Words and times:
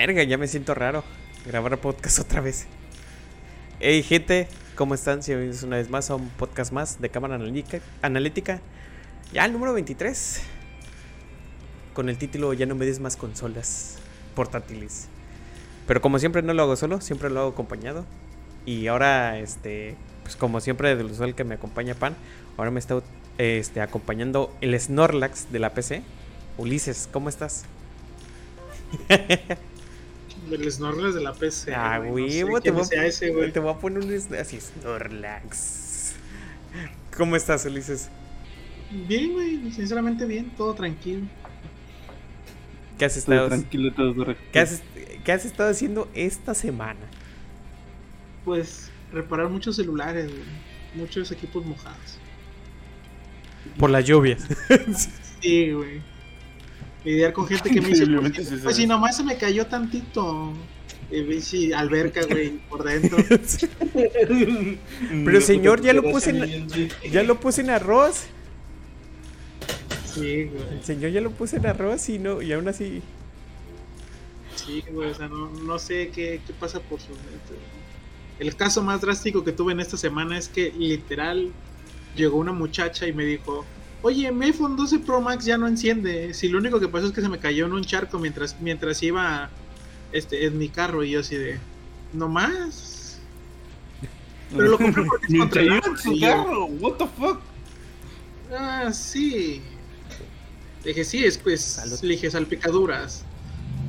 Verga, 0.00 0.22
ya 0.22 0.38
me 0.38 0.48
siento 0.48 0.74
raro. 0.74 1.04
Grabar 1.44 1.76
podcast 1.76 2.20
otra 2.20 2.40
vez. 2.40 2.66
Hey, 3.80 4.02
gente, 4.02 4.48
¿cómo 4.74 4.94
están? 4.94 5.22
Si 5.22 5.30
es 5.30 5.62
una 5.62 5.76
vez 5.76 5.90
más 5.90 6.08
a 6.08 6.14
un 6.14 6.30
podcast 6.30 6.72
más 6.72 7.02
de 7.02 7.10
cámara 7.10 7.34
analítica, 7.34 7.80
analítica. 8.00 8.62
Ya 9.34 9.44
el 9.44 9.52
número 9.52 9.74
23. 9.74 10.40
Con 11.92 12.08
el 12.08 12.16
título 12.16 12.54
Ya 12.54 12.64
no 12.64 12.76
me 12.76 12.86
des 12.86 12.98
más 12.98 13.18
consolas 13.18 13.98
portátiles. 14.34 15.08
Pero 15.86 16.00
como 16.00 16.18
siempre 16.18 16.40
no 16.40 16.54
lo 16.54 16.62
hago 16.62 16.76
solo, 16.76 17.02
siempre 17.02 17.28
lo 17.28 17.40
hago 17.40 17.50
acompañado. 17.50 18.06
Y 18.64 18.86
ahora, 18.86 19.38
este, 19.38 19.96
pues 20.22 20.34
como 20.34 20.62
siempre 20.62 20.96
del 20.96 21.10
usual 21.10 21.34
que 21.34 21.44
me 21.44 21.56
acompaña 21.56 21.94
Pan, 21.94 22.16
ahora 22.56 22.70
me 22.70 22.80
está 22.80 23.02
este, 23.36 23.82
acompañando 23.82 24.50
el 24.62 24.80
Snorlax 24.80 25.52
de 25.52 25.58
la 25.58 25.74
PC. 25.74 26.02
Ulises, 26.56 27.06
¿cómo 27.12 27.28
estás? 27.28 27.66
El 30.50 30.70
Snorlax 30.70 31.14
de 31.14 31.20
la 31.20 31.32
PC. 31.32 31.74
Ah, 31.74 31.98
güey, 31.98 32.24
no 32.24 32.30
sé 32.30 32.36
te, 32.36 32.44
voy 32.44 32.60
quién 32.60 32.84
sea 32.84 33.06
ese, 33.06 33.30
güey. 33.30 33.50
a, 33.50 33.52
te 33.52 33.60
voy 33.60 33.72
a 33.72 33.78
poner 33.78 34.04
un 34.04 34.36
así, 34.36 34.60
Snorlax. 34.60 36.14
¿Cómo 37.16 37.36
estás, 37.36 37.66
Ulises? 37.66 38.08
Bien, 38.90 39.32
güey, 39.32 39.70
sinceramente 39.72 40.24
bien, 40.24 40.50
todo 40.56 40.74
tranquilo. 40.74 41.26
¿Qué 42.98 43.04
has 43.04 43.12
Todo 43.12 43.34
estado, 43.34 43.48
tranquilo, 43.48 43.92
todo 43.92 44.14
correcto. 44.14 44.42
¿qué 44.52 44.58
has, 44.60 44.82
qué 45.24 45.32
has 45.32 45.44
estado 45.44 45.70
haciendo 45.70 46.08
esta 46.14 46.54
semana? 46.54 47.00
Pues 48.44 48.90
reparar 49.12 49.48
muchos 49.48 49.76
celulares, 49.76 50.28
güey. 50.28 50.42
Muchos 50.94 51.30
equipos 51.30 51.64
mojados. 51.64 52.18
Por 53.78 53.90
las 53.90 54.04
lluvias. 54.04 54.46
Sí, 55.40 55.72
güey. 55.72 56.02
Lidiar 57.04 57.32
con 57.32 57.46
gente 57.46 57.70
que 57.70 57.80
me 57.80 57.88
dice, 57.90 58.06
pues, 58.06 58.48
sí 58.48 58.56
pues 58.62 58.76
si 58.76 58.86
nomás 58.86 59.16
se 59.16 59.24
me 59.24 59.36
cayó 59.36 59.66
tantito. 59.66 60.52
Y 61.12 61.72
alberca, 61.72 62.24
güey, 62.24 62.58
por 62.68 62.84
dentro. 62.84 63.18
Pero 65.24 65.40
señor, 65.40 65.80
ya 65.80 65.92
lo 65.92 66.02
puse 66.02 66.30
en, 66.30 66.90
ya 67.10 67.24
lo 67.24 67.40
puse 67.40 67.62
en 67.62 67.70
arroz. 67.70 68.26
Sí, 70.04 70.44
güey. 70.44 70.62
El 70.72 70.84
señor 70.84 71.10
ya 71.10 71.20
lo 71.20 71.32
puse 71.32 71.56
en 71.56 71.66
arroz 71.66 72.08
y 72.08 72.20
no, 72.20 72.40
y 72.42 72.52
aún 72.52 72.68
así. 72.68 73.02
Sí, 74.54 74.84
güey, 74.92 75.10
o 75.10 75.14
sea, 75.14 75.26
no, 75.26 75.50
no 75.50 75.78
sé 75.80 76.10
qué, 76.14 76.40
qué 76.46 76.52
pasa 76.52 76.78
por 76.78 77.00
su 77.00 77.08
mente. 77.08 77.58
El 78.38 78.54
caso 78.54 78.82
más 78.82 79.00
drástico 79.00 79.42
que 79.42 79.52
tuve 79.52 79.72
en 79.72 79.80
esta 79.80 79.96
semana 79.96 80.38
es 80.38 80.48
que 80.48 80.70
literal 80.70 81.50
llegó 82.14 82.38
una 82.38 82.52
muchacha 82.52 83.06
y 83.06 83.12
me 83.12 83.24
dijo, 83.24 83.64
oye, 84.02 84.30
mi 84.32 84.46
iPhone 84.46 84.76
12 84.76 85.00
Pro 85.00 85.20
Max 85.20 85.44
ya 85.44 85.58
no 85.58 85.66
enciende. 85.66 86.34
Si 86.34 86.48
lo 86.48 86.58
único 86.58 86.80
que 86.80 86.88
pasó 86.88 87.06
es 87.06 87.12
que 87.12 87.20
se 87.20 87.28
me 87.28 87.38
cayó 87.38 87.66
en 87.66 87.72
un 87.72 87.84
charco 87.84 88.18
mientras, 88.18 88.56
mientras 88.60 89.02
iba 89.02 89.50
este, 90.12 90.46
en 90.46 90.58
mi 90.58 90.68
carro 90.68 91.04
y 91.04 91.10
yo 91.10 91.20
así 91.20 91.36
de, 91.36 91.58
no 92.12 92.28
más. 92.28 93.20
Pero 94.50 94.68
lo 94.68 94.78
compré 94.78 95.04
porque 95.04 95.26
es 95.26 95.32
en 95.86 95.98
su 95.98 96.20
carro, 96.20 96.66
what 96.66 96.94
the 96.94 97.06
fuck. 97.06 97.40
Ah, 98.52 98.90
sí. 98.92 99.62
Le 100.84 100.88
dije, 100.88 101.04
sí, 101.04 101.24
es 101.24 101.38
pues, 101.38 101.60
Salud. 101.60 101.98
le 102.02 102.08
dije, 102.08 102.30
salpicaduras. 102.30 103.24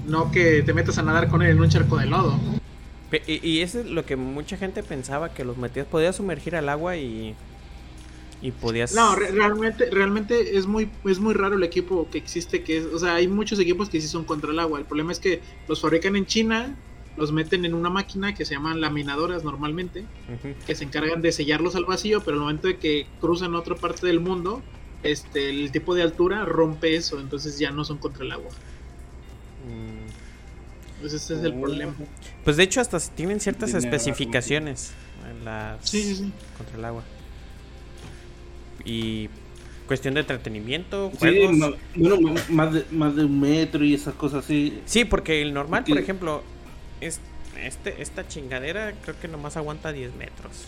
No 0.07 0.31
que 0.31 0.61
te 0.63 0.73
metas 0.73 0.97
a 0.97 1.03
nadar 1.03 1.29
con 1.29 1.41
él 1.41 1.51
en 1.51 1.61
un 1.61 1.69
charco 1.69 1.97
de 1.97 2.05
lodo. 2.05 2.37
Y 3.27 3.59
eso 3.59 3.81
es 3.81 3.87
lo 3.87 4.05
que 4.05 4.15
mucha 4.15 4.55
gente 4.55 4.83
pensaba, 4.83 5.33
que 5.33 5.43
los 5.43 5.57
metías, 5.57 5.85
podías 5.85 6.15
sumergir 6.15 6.55
al 6.55 6.69
agua 6.69 6.95
y. 6.97 7.35
Y 8.41 8.51
podías. 8.51 8.93
No, 8.95 9.15
re- 9.15 9.31
realmente, 9.31 9.89
realmente 9.91 10.57
es 10.57 10.65
muy, 10.65 10.89
es 11.05 11.19
muy 11.19 11.33
raro 11.33 11.55
el 11.55 11.63
equipo 11.63 12.09
que 12.09 12.17
existe, 12.17 12.63
que 12.63 12.77
es, 12.77 12.85
o 12.85 12.97
sea, 12.97 13.15
hay 13.15 13.27
muchos 13.27 13.59
equipos 13.59 13.89
que 13.89 14.01
sí 14.01 14.07
son 14.07 14.23
contra 14.25 14.51
el 14.51 14.59
agua. 14.59 14.79
El 14.79 14.85
problema 14.85 15.11
es 15.11 15.19
que 15.19 15.41
los 15.67 15.79
fabrican 15.81 16.15
en 16.15 16.25
China, 16.25 16.75
los 17.17 17.31
meten 17.31 17.65
en 17.65 17.73
una 17.75 17.89
máquina 17.91 18.33
que 18.33 18.43
se 18.45 18.55
llaman 18.55 18.81
laminadoras 18.81 19.43
normalmente, 19.43 20.05
que 20.65 20.73
se 20.75 20.83
encargan 20.85 21.21
de 21.21 21.31
sellarlos 21.31 21.75
al 21.75 21.85
vacío, 21.85 22.21
pero 22.23 22.37
al 22.37 22.41
momento 22.41 22.67
de 22.67 22.77
que 22.77 23.05
cruzan 23.19 23.53
a 23.53 23.59
otra 23.59 23.75
parte 23.75 24.07
del 24.07 24.19
mundo, 24.21 24.63
este, 25.03 25.49
el 25.49 25.71
tipo 25.71 25.93
de 25.93 26.01
altura 26.03 26.43
rompe 26.45 26.95
eso, 26.95 27.19
entonces 27.19 27.59
ya 27.59 27.69
no 27.71 27.83
son 27.85 27.97
contra 27.99 28.23
el 28.25 28.31
agua. 28.31 28.49
Mm, 29.67 30.95
Entonces 30.95 31.23
ese 31.23 31.35
es 31.35 31.43
el 31.43 31.53
problema. 31.59 31.93
Pues 32.43 32.57
de 32.57 32.63
hecho, 32.63 32.81
hasta 32.81 32.99
tienen 32.99 33.39
ciertas 33.39 33.73
especificaciones 33.75 34.93
en 35.29 35.45
las 35.45 35.87
Sí, 35.89 36.01
sí, 36.01 36.15
sí. 36.15 36.31
contra 36.57 36.77
el 36.77 36.85
agua. 36.85 37.03
Y 38.85 39.29
cuestión 39.87 40.13
de 40.13 40.21
entretenimiento, 40.21 41.11
Sí, 41.13 41.17
juegos. 41.19 41.77
bueno, 41.95 42.33
más 42.49 42.73
de, 42.73 42.85
más 42.91 43.15
de 43.15 43.25
un 43.25 43.39
metro 43.39 43.83
y 43.83 43.93
esas 43.93 44.13
cosas 44.15 44.45
así. 44.45 44.79
Sí, 44.85 45.05
porque 45.05 45.41
el 45.41 45.53
normal, 45.53 45.83
por 45.87 45.97
ejemplo, 45.97 46.43
es 47.01 47.19
este 47.61 48.01
esta 48.01 48.27
chingadera 48.27 48.93
creo 49.03 49.19
que 49.19 49.27
nomás 49.27 49.57
aguanta 49.57 49.91
10 49.91 50.15
metros. 50.15 50.65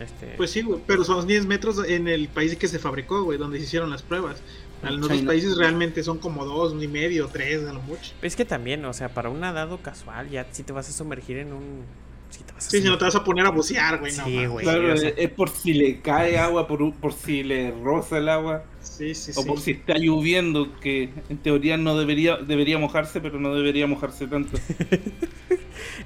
Este, 0.00 0.34
Pues 0.36 0.50
sí, 0.50 0.62
güey, 0.62 0.80
pero 0.86 1.04
son 1.04 1.26
10 1.26 1.46
metros 1.46 1.84
en 1.86 2.08
el 2.08 2.28
país 2.28 2.56
que 2.56 2.68
se 2.68 2.78
fabricó, 2.78 3.24
güey, 3.24 3.38
donde 3.38 3.58
se 3.58 3.64
hicieron 3.64 3.90
las 3.90 4.02
pruebas. 4.02 4.40
En 4.82 5.02
otros 5.02 5.20
países 5.22 5.58
realmente 5.58 6.02
son 6.02 6.18
como 6.18 6.46
dos 6.46 6.80
y 6.82 6.88
medio, 6.88 7.28
tres 7.30 7.66
a 7.68 7.72
lo 7.74 7.82
mucho. 7.82 8.12
es 8.22 8.34
que 8.34 8.46
también, 8.46 8.82
o 8.86 8.94
sea, 8.94 9.10
para 9.10 9.28
un 9.28 9.40
nadado 9.40 9.76
casual, 9.78 10.30
ya 10.30 10.46
si 10.52 10.62
te 10.62 10.72
vas 10.72 10.88
a 10.88 10.92
sumergir 10.92 11.36
en 11.36 11.52
un 11.52 11.82
si 12.30 12.42
te 12.44 12.52
vas 12.52 12.66
a 12.66 12.70
Sí, 12.70 12.78
si 12.82 12.88
no 12.88 12.96
te 12.98 13.04
vas 13.04 13.14
a 13.16 13.24
poner 13.24 13.46
a 13.46 13.50
bucear, 13.50 13.98
güey, 13.98 14.16
no. 14.16 14.24
Sí, 14.24 14.34
mames. 14.34 14.50
güey. 14.50 14.64
Claro, 14.64 14.92
o 14.92 14.96
sea- 14.96 15.08
es- 15.10 15.14
es 15.18 15.30
por 15.30 15.50
si 15.50 15.74
le 15.74 16.00
cae 16.00 16.38
agua, 16.38 16.66
por, 16.66 16.94
por 16.94 17.12
si 17.12 17.42
le 17.42 17.70
roza 17.72 18.18
el 18.18 18.28
agua, 18.28 18.64
Sí, 18.80 19.14
sí, 19.14 19.32
o 19.36 19.42
sí. 19.42 19.48
por 19.48 19.60
si 19.60 19.70
está 19.72 19.94
lloviendo, 19.98 20.78
que 20.80 21.10
en 21.28 21.38
teoría 21.38 21.76
no 21.76 21.96
debería 21.98 22.36
debería 22.36 22.78
mojarse, 22.78 23.20
pero 23.20 23.38
no 23.40 23.54
debería 23.54 23.86
mojarse 23.86 24.26
tanto. 24.26 24.56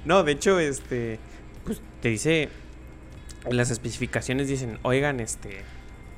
No, 0.05 0.23
de 0.23 0.31
hecho, 0.33 0.59
este 0.59 1.19
pues 1.65 1.81
te 2.01 2.09
dice 2.09 2.49
en 3.45 3.57
las 3.57 3.71
especificaciones 3.71 4.47
dicen, 4.47 4.77
"Oigan, 4.83 5.19
este 5.19 5.61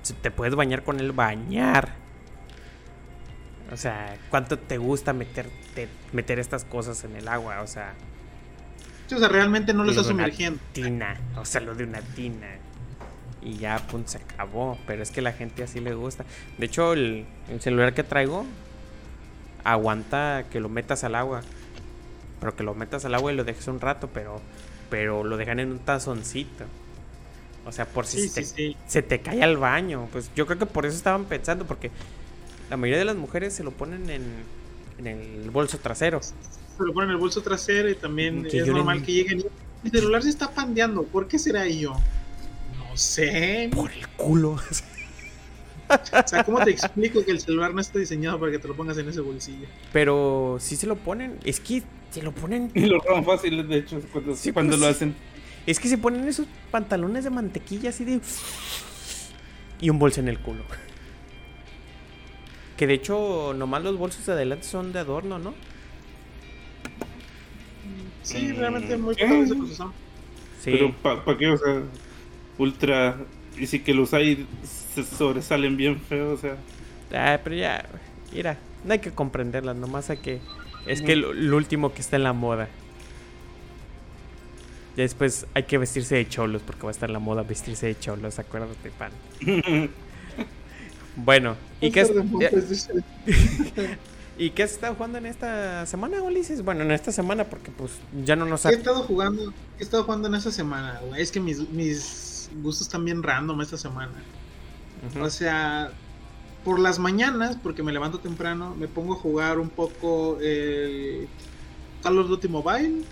si 0.03 0.13
te 0.13 0.29
puedes 0.31 0.55
bañar 0.55 0.83
con 0.83 0.99
el 0.99 1.11
bañar." 1.11 1.95
O 3.71 3.77
sea, 3.77 4.17
¿cuánto 4.29 4.57
te 4.59 4.77
gusta 4.77 5.11
meterte, 5.13 5.87
meter 6.13 6.39
estas 6.39 6.63
cosas 6.65 7.03
en 7.03 7.15
el 7.15 7.27
agua? 7.27 7.61
O 7.61 7.67
sea, 7.67 7.95
Sí, 9.07 9.15
o 9.15 9.19
sea, 9.19 9.29
realmente 9.29 9.73
no 9.73 9.83
lo 9.83 9.91
está 9.91 10.03
sumergiendo. 10.03 10.61
tina, 10.71 11.29
o 11.35 11.45
sea, 11.45 11.61
lo 11.61 11.75
de 11.75 11.83
una 11.85 12.13
tina. 12.13 12.61
Y 13.41 13.57
ya, 13.59 13.87
punto, 13.87 14.09
se 14.11 14.17
acabó. 14.19 14.83
Pero 14.85 15.03
es 15.03 15.11
que 15.11 15.21
la 15.21 15.33
gente 15.33 15.63
así 15.63 15.79
le 15.81 15.93
gusta. 15.95 16.25
De 16.57 16.65
hecho, 16.67 16.93
el, 16.93 17.27
el 17.47 17.61
celular 17.61 17.93
que 17.93 18.03
traigo 18.03 18.57
aguanta 19.63 20.47
que 20.49 20.59
lo 20.59 20.69
metas 20.69 21.03
al 21.03 21.15
agua. 21.15 21.53
Pero 22.39 22.55
que 22.55 22.63
lo 22.63 22.75
metas 22.75 23.05
al 23.05 23.15
agua 23.15 23.33
y 23.33 23.35
lo 23.35 23.45
dejes 23.45 23.67
un 23.67 23.81
rato, 23.81 24.11
pero, 24.13 24.45
pero 24.89 25.23
lo 25.23 25.37
dejan 25.37 25.59
en 25.59 25.71
un 25.71 25.85
tazoncito. 25.85 26.73
O 27.63 27.71
sea, 27.71 27.93
por 27.93 28.07
si 28.07 28.17
Sí, 28.17 28.29
se, 28.29 28.29
sí, 28.29 28.45
te, 28.45 28.55
sí. 28.55 28.77
se 28.85 29.03
te 29.03 29.21
cae 29.21 29.43
al 29.43 29.57
baño. 29.57 30.09
Pues 30.11 30.33
yo 30.35 30.45
creo 30.47 30.59
que 30.59 30.67
por 30.67 30.85
eso 30.85 30.97
estaban 30.97 31.27
pensando, 31.27 31.67
porque 31.67 31.93
la 32.69 32.77
mayoría 32.77 32.99
de 32.99 33.05
las 33.05 33.17
mujeres 33.17 33.55
se 33.55 33.63
lo 33.63 33.77
ponen 33.77 34.09
en, 34.09 34.51
en 34.97 35.07
el 35.07 35.51
bolso 35.51 35.79
trasero. 35.79 36.25
Se 36.77 36.83
lo 36.83 36.93
ponen 36.93 37.09
en 37.09 37.15
el 37.15 37.21
bolso 37.21 37.41
trasero 37.41 37.89
y 37.89 37.95
también 37.95 38.43
Que 38.43 38.59
es 38.59 38.67
normal 38.67 39.03
que 39.03 39.11
lleguen 39.11 39.39
y 39.39 39.45
mi 39.83 39.89
celular 39.89 40.23
se 40.23 40.29
está 40.29 40.51
pandeando. 40.51 41.03
¿Por 41.03 41.27
qué 41.27 41.39
será 41.39 41.67
yo? 41.67 41.93
No 42.77 42.95
sé. 42.97 43.69
Por 43.73 43.91
el 43.91 44.07
culo. 44.09 44.59
O 45.89 46.27
sea, 46.27 46.43
¿cómo 46.43 46.63
te 46.63 46.71
explico 46.71 47.23
que 47.23 47.31
el 47.31 47.39
celular 47.39 47.73
no 47.73 47.79
está 47.79 47.97
diseñado 47.99 48.39
para 48.39 48.51
que 48.51 48.59
te 48.59 48.67
lo 48.67 48.75
pongas 48.75 48.97
en 48.97 49.07
ese 49.07 49.21
bolsillo? 49.21 49.67
Pero 49.93 50.57
si 50.59 50.75
se 50.75 50.85
lo 50.85 50.97
ponen, 50.97 51.39
es 51.45 51.59
que 51.59 51.83
se 52.11 52.21
lo 52.21 52.33
ponen 52.33 52.71
Y 52.73 52.81
lo 52.87 52.99
roban 52.99 53.23
fácil, 53.23 53.67
de 53.67 53.77
hecho, 53.77 54.01
cuando, 54.11 54.35
Sí, 54.35 54.51
cuando 54.51 54.71
pues, 54.71 54.81
lo 54.81 54.87
sí. 54.87 54.91
hacen. 54.91 55.15
Es 55.65 55.79
que 55.79 55.87
se 55.87 55.97
ponen 55.97 56.27
esos 56.27 56.47
pantalones 56.71 57.23
de 57.23 57.29
mantequilla 57.29 57.89
así 57.89 58.03
de. 58.03 58.19
Y 59.79 59.89
un 59.89 59.99
bolso 59.99 60.19
en 60.19 60.27
el 60.27 60.39
culo. 60.39 60.63
Que 62.75 62.87
de 62.87 62.93
hecho, 62.93 63.53
nomás 63.55 63.83
los 63.83 63.97
bolsos 63.97 64.25
de 64.25 64.33
adelante 64.33 64.65
son 64.65 64.91
de 64.91 64.99
adorno, 64.99 65.39
¿no? 65.39 65.53
Sí, 68.27 68.49
Mm, 68.49 68.57
realmente 68.57 68.97
muy 68.97 69.15
los 69.15 69.51
usamos. 69.51 69.95
Sí. 70.61 70.71
Pero 70.71 70.93
¿para 70.93 71.37
qué? 71.37 71.49
O 71.49 71.57
sea, 71.57 71.81
ultra... 72.57 73.17
Y 73.57 73.67
si 73.67 73.79
que 73.79 73.93
lo 73.93 74.03
usáis 74.03 74.39
se 74.93 75.03
sobresalen 75.03 75.77
bien 75.77 75.99
feo, 75.99 76.33
o 76.33 76.37
sea... 76.37 76.57
Ah, 77.13 77.39
pero 77.41 77.55
ya, 77.55 77.85
mira, 78.33 78.57
no 78.83 78.93
hay 78.93 78.99
que 78.99 79.11
comprenderlas, 79.11 79.77
nomás 79.77 80.09
hay 80.09 80.17
que. 80.17 80.39
Es 80.85 81.01
que 81.01 81.15
lo 81.15 81.57
último 81.57 81.93
que 81.93 82.01
está 82.01 82.17
en 82.17 82.23
la 82.23 82.33
moda. 82.33 82.67
Ya 84.97 85.03
Después 85.03 85.47
hay 85.53 85.63
que 85.63 85.77
vestirse 85.77 86.15
de 86.15 86.27
cholos, 86.27 86.61
porque 86.65 86.83
va 86.83 86.89
a 86.89 86.91
estar 86.91 87.09
en 87.09 87.13
la 87.13 87.19
moda 87.19 87.43
vestirse 87.43 87.87
de 87.87 87.97
cholos, 87.97 88.39
acuérdate, 88.39 88.91
pan. 88.91 89.11
Bueno, 91.17 91.55
¿y 91.81 91.89
qué, 91.89 92.01
has, 92.01 92.11
¿y 94.37 94.51
qué 94.51 94.63
has 94.63 94.71
estado 94.71 94.95
jugando 94.95 95.17
en 95.17 95.25
esta 95.25 95.85
semana, 95.85 96.21
Ulises? 96.21 96.63
Bueno, 96.63 96.83
en 96.83 96.91
esta 96.91 97.11
semana, 97.11 97.45
porque 97.45 97.71
pues 97.71 97.91
ya 98.23 98.35
no 98.35 98.45
nos 98.45 98.63
¿Qué 98.63 98.69
ha... 98.69 98.71
he 98.71 98.75
estado 98.75 99.03
jugando? 99.03 99.51
¿Qué 99.77 99.79
he 99.79 99.83
estado 99.83 100.03
jugando 100.03 100.27
en 100.27 100.35
esta 100.35 100.51
semana, 100.51 101.01
güey? 101.05 101.21
Es 101.21 101.31
que 101.31 101.39
mis, 101.39 101.69
mis 101.69 102.49
gustos 102.61 102.87
están 102.87 103.05
bien 103.05 103.23
random 103.23 103.61
esta 103.61 103.77
semana. 103.77 104.13
O 105.21 105.29
sea, 105.29 105.91
por 106.63 106.79
las 106.79 106.99
mañanas, 106.99 107.57
porque 107.61 107.83
me 107.83 107.91
levanto 107.91 108.19
temprano, 108.19 108.75
me 108.75 108.87
pongo 108.87 109.13
a 109.13 109.17
jugar 109.17 109.59
un 109.59 109.69
poco 109.69 110.37
el 110.41 111.27
Call 112.03 112.17
of 112.17 112.27
Duty 112.27 112.47
Mobile 112.47 113.03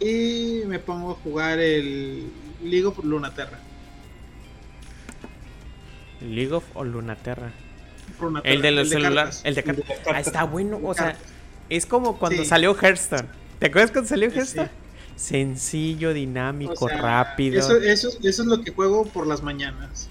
y 0.00 0.62
me 0.66 0.78
pongo 0.78 1.12
a 1.12 1.14
jugar 1.14 1.58
el 1.58 2.32
League 2.62 2.86
of 2.86 2.98
Lunaterra. 3.04 3.58
League 6.20 6.52
of 6.52 6.64
o 6.74 6.84
Lunaterra. 6.84 7.52
El 8.44 8.62
de 8.62 8.70
los 8.70 8.88
celulares. 8.88 9.36
cartas. 9.36 9.40
El 9.44 9.54
de 9.54 9.62
cartas. 9.62 9.86
Ah, 10.12 10.20
está 10.20 10.44
bueno. 10.44 10.80
O 10.82 10.94
sea, 10.94 11.16
es 11.68 11.86
como 11.86 12.18
cuando 12.18 12.42
Sí. 12.42 12.48
salió 12.48 12.74
Hearthstone. 12.74 13.28
¿Te 13.58 13.66
acuerdas 13.66 13.90
cuando 13.90 14.08
salió 14.08 14.30
Sí. 14.30 14.36
Hearthstone? 14.36 14.70
Sencillo, 15.16 16.10
O 16.10 16.14
dinámico, 16.14 16.88
sea, 16.88 16.96
rápido. 17.00 17.58
Eso, 17.58 17.76
eso, 17.76 18.08
eso 18.22 18.42
es 18.42 18.46
lo 18.48 18.62
que 18.62 18.70
juego 18.70 19.04
por 19.06 19.26
las 19.26 19.42
mañanas. 19.42 20.08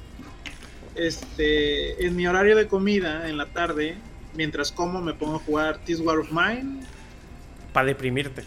Este, 0.96 2.06
en 2.06 2.16
mi 2.16 2.28
horario 2.28 2.56
de 2.56 2.68
comida, 2.68 3.30
en 3.30 3.38
la 3.38 3.46
tarde, 3.46 3.96
mientras 4.36 4.72
como, 4.72 5.02
me 5.02 5.14
pongo 5.14 5.36
a 5.36 5.40
jugar 5.40 5.80
This 5.86 6.00
War 6.00 6.18
of 6.18 6.32
Mine 6.32 6.82
Para 7.72 7.88
deprimirte. 7.88 8.44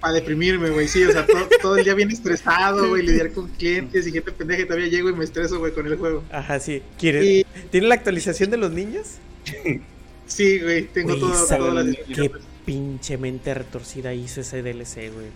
Para 0.00 0.14
deprimirme, 0.14 0.70
güey. 0.70 0.88
Sí, 0.88 1.02
o 1.04 1.12
sea, 1.12 1.26
todo, 1.26 1.46
todo 1.60 1.76
el 1.76 1.84
día 1.84 1.94
bien 1.94 2.10
estresado, 2.10 2.88
güey, 2.88 3.04
lidiar 3.04 3.32
con 3.32 3.48
clientes 3.48 4.06
y 4.06 4.12
gente 4.12 4.32
pendeja 4.32 4.62
y 4.62 4.64
todavía 4.64 4.88
llego 4.88 5.10
y 5.10 5.14
me 5.14 5.24
estreso, 5.24 5.58
güey, 5.58 5.72
con 5.72 5.86
el 5.86 5.96
juego. 5.96 6.24
Ajá, 6.30 6.58
sí. 6.58 6.82
¿Quieres? 6.98 7.24
Y 7.24 7.46
¿Tiene 7.70 7.88
la 7.88 7.94
actualización 7.94 8.50
de 8.50 8.56
los 8.56 8.72
niños? 8.72 9.18
sí, 10.26 10.60
güey, 10.60 10.86
tengo 10.86 11.08
Güey, 11.10 11.20
todo, 11.20 11.46
todas 11.46 11.86
las 11.86 11.96
Qué 12.06 12.30
pinche 12.64 13.18
mente 13.18 13.52
retorcida 13.54 14.14
hizo 14.14 14.40
ese 14.40 14.62
DLC, 14.62 15.12
güey. 15.12 15.26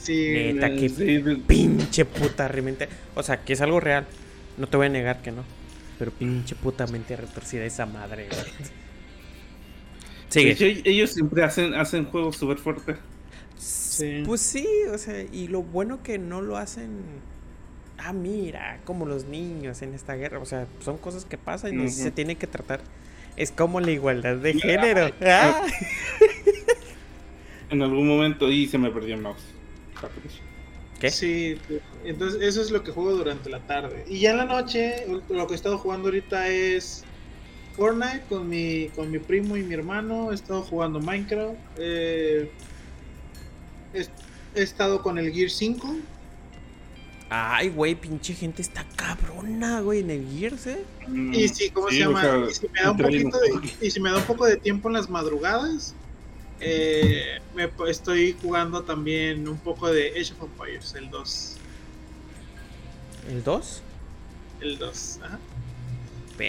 Sí, 0.00 0.30
Neta, 0.54 0.70
qué 0.70 0.88
Sí, 0.88 1.42
pinche 1.46 2.04
puta 2.04 2.48
realmente. 2.48 2.88
O 3.14 3.22
sea, 3.22 3.44
que 3.44 3.52
es 3.52 3.60
algo 3.60 3.80
real. 3.80 4.06
No 4.56 4.68
te 4.68 4.76
voy 4.76 4.86
a 4.86 4.90
negar 4.90 5.20
que 5.20 5.32
no. 5.32 5.44
Pero 5.98 6.12
pinche 6.12 6.54
puta 6.54 6.86
mente 6.86 7.16
retorcida 7.16 7.64
esa 7.64 7.86
madre, 7.86 8.28
güey. 8.30 8.70
Sigue. 10.28 10.82
ellos 10.84 11.10
siempre 11.12 11.42
hacen, 11.42 11.74
hacen 11.74 12.04
juegos 12.04 12.36
súper 12.36 12.58
fuertes. 12.58 12.96
Sí. 13.58 14.22
Pues 14.26 14.40
sí, 14.40 14.66
o 14.92 14.98
sea, 14.98 15.22
y 15.32 15.48
lo 15.48 15.62
bueno 15.62 16.02
que 16.02 16.18
no 16.18 16.40
lo 16.42 16.56
hacen. 16.56 16.90
Ah, 17.98 18.12
mira, 18.12 18.78
como 18.84 19.06
los 19.06 19.24
niños 19.24 19.82
en 19.82 19.94
esta 19.94 20.14
guerra. 20.14 20.38
O 20.38 20.44
sea, 20.44 20.66
son 20.80 20.98
cosas 20.98 21.24
que 21.24 21.36
pasan 21.36 21.74
y 21.74 21.78
Ujú. 21.86 21.88
se 21.90 22.10
tiene 22.10 22.36
que 22.36 22.46
tratar. 22.46 22.80
Es 23.36 23.50
como 23.50 23.80
la 23.80 23.90
igualdad 23.90 24.36
de 24.36 24.54
género. 24.54 25.10
Ah. 25.22 25.62
En 27.70 27.82
algún 27.82 28.08
momento 28.08 28.50
y 28.50 28.66
se 28.66 28.78
me 28.78 28.90
perdió 28.90 29.14
el 29.14 29.20
mouse. 29.20 29.42
¿Qué? 30.98 31.10
Sí, 31.10 31.58
entonces 32.04 32.40
eso 32.42 32.62
es 32.62 32.70
lo 32.70 32.82
que 32.82 32.92
juego 32.92 33.12
durante 33.12 33.50
la 33.50 33.60
tarde. 33.60 34.04
Y 34.08 34.20
ya 34.20 34.30
en 34.30 34.38
la 34.38 34.46
noche, 34.46 35.04
lo 35.28 35.46
que 35.46 35.52
he 35.52 35.56
estado 35.56 35.76
jugando 35.76 36.08
ahorita 36.08 36.48
es 36.48 37.04
Fortnite 37.78 38.24
con 38.28 38.48
mi, 38.48 38.88
con 38.88 39.08
mi 39.10 39.20
primo 39.20 39.56
y 39.56 39.62
mi 39.62 39.72
hermano. 39.72 40.32
He 40.32 40.34
estado 40.34 40.62
jugando 40.62 40.98
Minecraft. 40.98 41.56
eh, 41.78 42.50
he, 43.94 44.06
he 44.54 44.62
estado 44.62 45.00
con 45.00 45.16
el 45.16 45.32
Gear 45.32 45.48
5. 45.48 45.96
Ay, 47.30 47.68
güey, 47.68 47.94
pinche 47.94 48.34
gente 48.34 48.62
está 48.62 48.84
cabrona, 48.96 49.80
güey, 49.80 50.00
en 50.00 50.10
el 50.10 50.26
Gears, 50.28 50.66
¿eh? 50.66 50.84
Y 51.32 51.46
sí, 51.48 51.70
¿cómo 51.70 51.88
se 51.88 51.98
llama? 51.98 52.22
sea, 52.22 52.46
y, 52.48 52.54
si 52.54 52.68
me 52.68 52.80
da 52.80 52.90
un 52.90 52.96
poquito 52.96 53.38
de, 53.38 53.86
y 53.86 53.90
si 53.90 54.00
me 54.00 54.10
da 54.10 54.16
un 54.16 54.24
poco 54.24 54.46
de 54.46 54.56
tiempo 54.56 54.88
en 54.88 54.94
las 54.94 55.10
madrugadas, 55.10 55.94
eh, 56.60 57.38
me 57.54 57.70
estoy 57.88 58.34
jugando 58.40 58.82
también 58.82 59.46
un 59.46 59.58
poco 59.58 59.88
de 59.88 60.08
Age 60.10 60.32
of 60.32 60.44
Empires, 60.44 60.94
el 60.94 61.10
2. 61.10 61.56
¿El 63.28 63.44
2? 63.44 63.82
El 64.62 64.78
2, 64.78 65.20
ajá. 65.22 65.38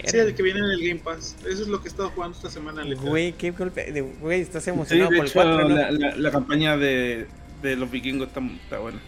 Sí, 0.06 0.16
el 0.18 0.34
que 0.34 0.42
viene 0.42 0.60
en 0.60 0.66
el 0.66 0.80
Game 0.88 1.00
Pass. 1.00 1.36
Eso 1.40 1.62
es 1.62 1.68
lo 1.68 1.80
que 1.80 1.88
he 1.88 1.90
estado 1.90 2.10
jugando 2.10 2.36
esta 2.36 2.50
semana. 2.50 2.82
Güey, 3.02 3.32
qué 3.32 3.50
golpe. 3.50 3.90
de- 3.92 4.02
Güey, 4.02 4.40
estás 4.40 4.64
Sí, 4.64 4.70
emocionado 4.70 5.10
de 5.10 5.16
por 5.16 5.24
el 5.26 5.30
hecho, 5.30 5.42
4, 5.42 5.68
¿no? 5.68 5.74
la, 5.76 5.90
la- 5.90 6.16
la 6.16 6.30
campaña 6.30 6.76
de, 6.76 7.26
de 7.62 7.76
los 7.76 7.90
vikingos 7.90 8.28
está, 8.28 8.40
está 8.40 8.78
buena. 8.78 8.98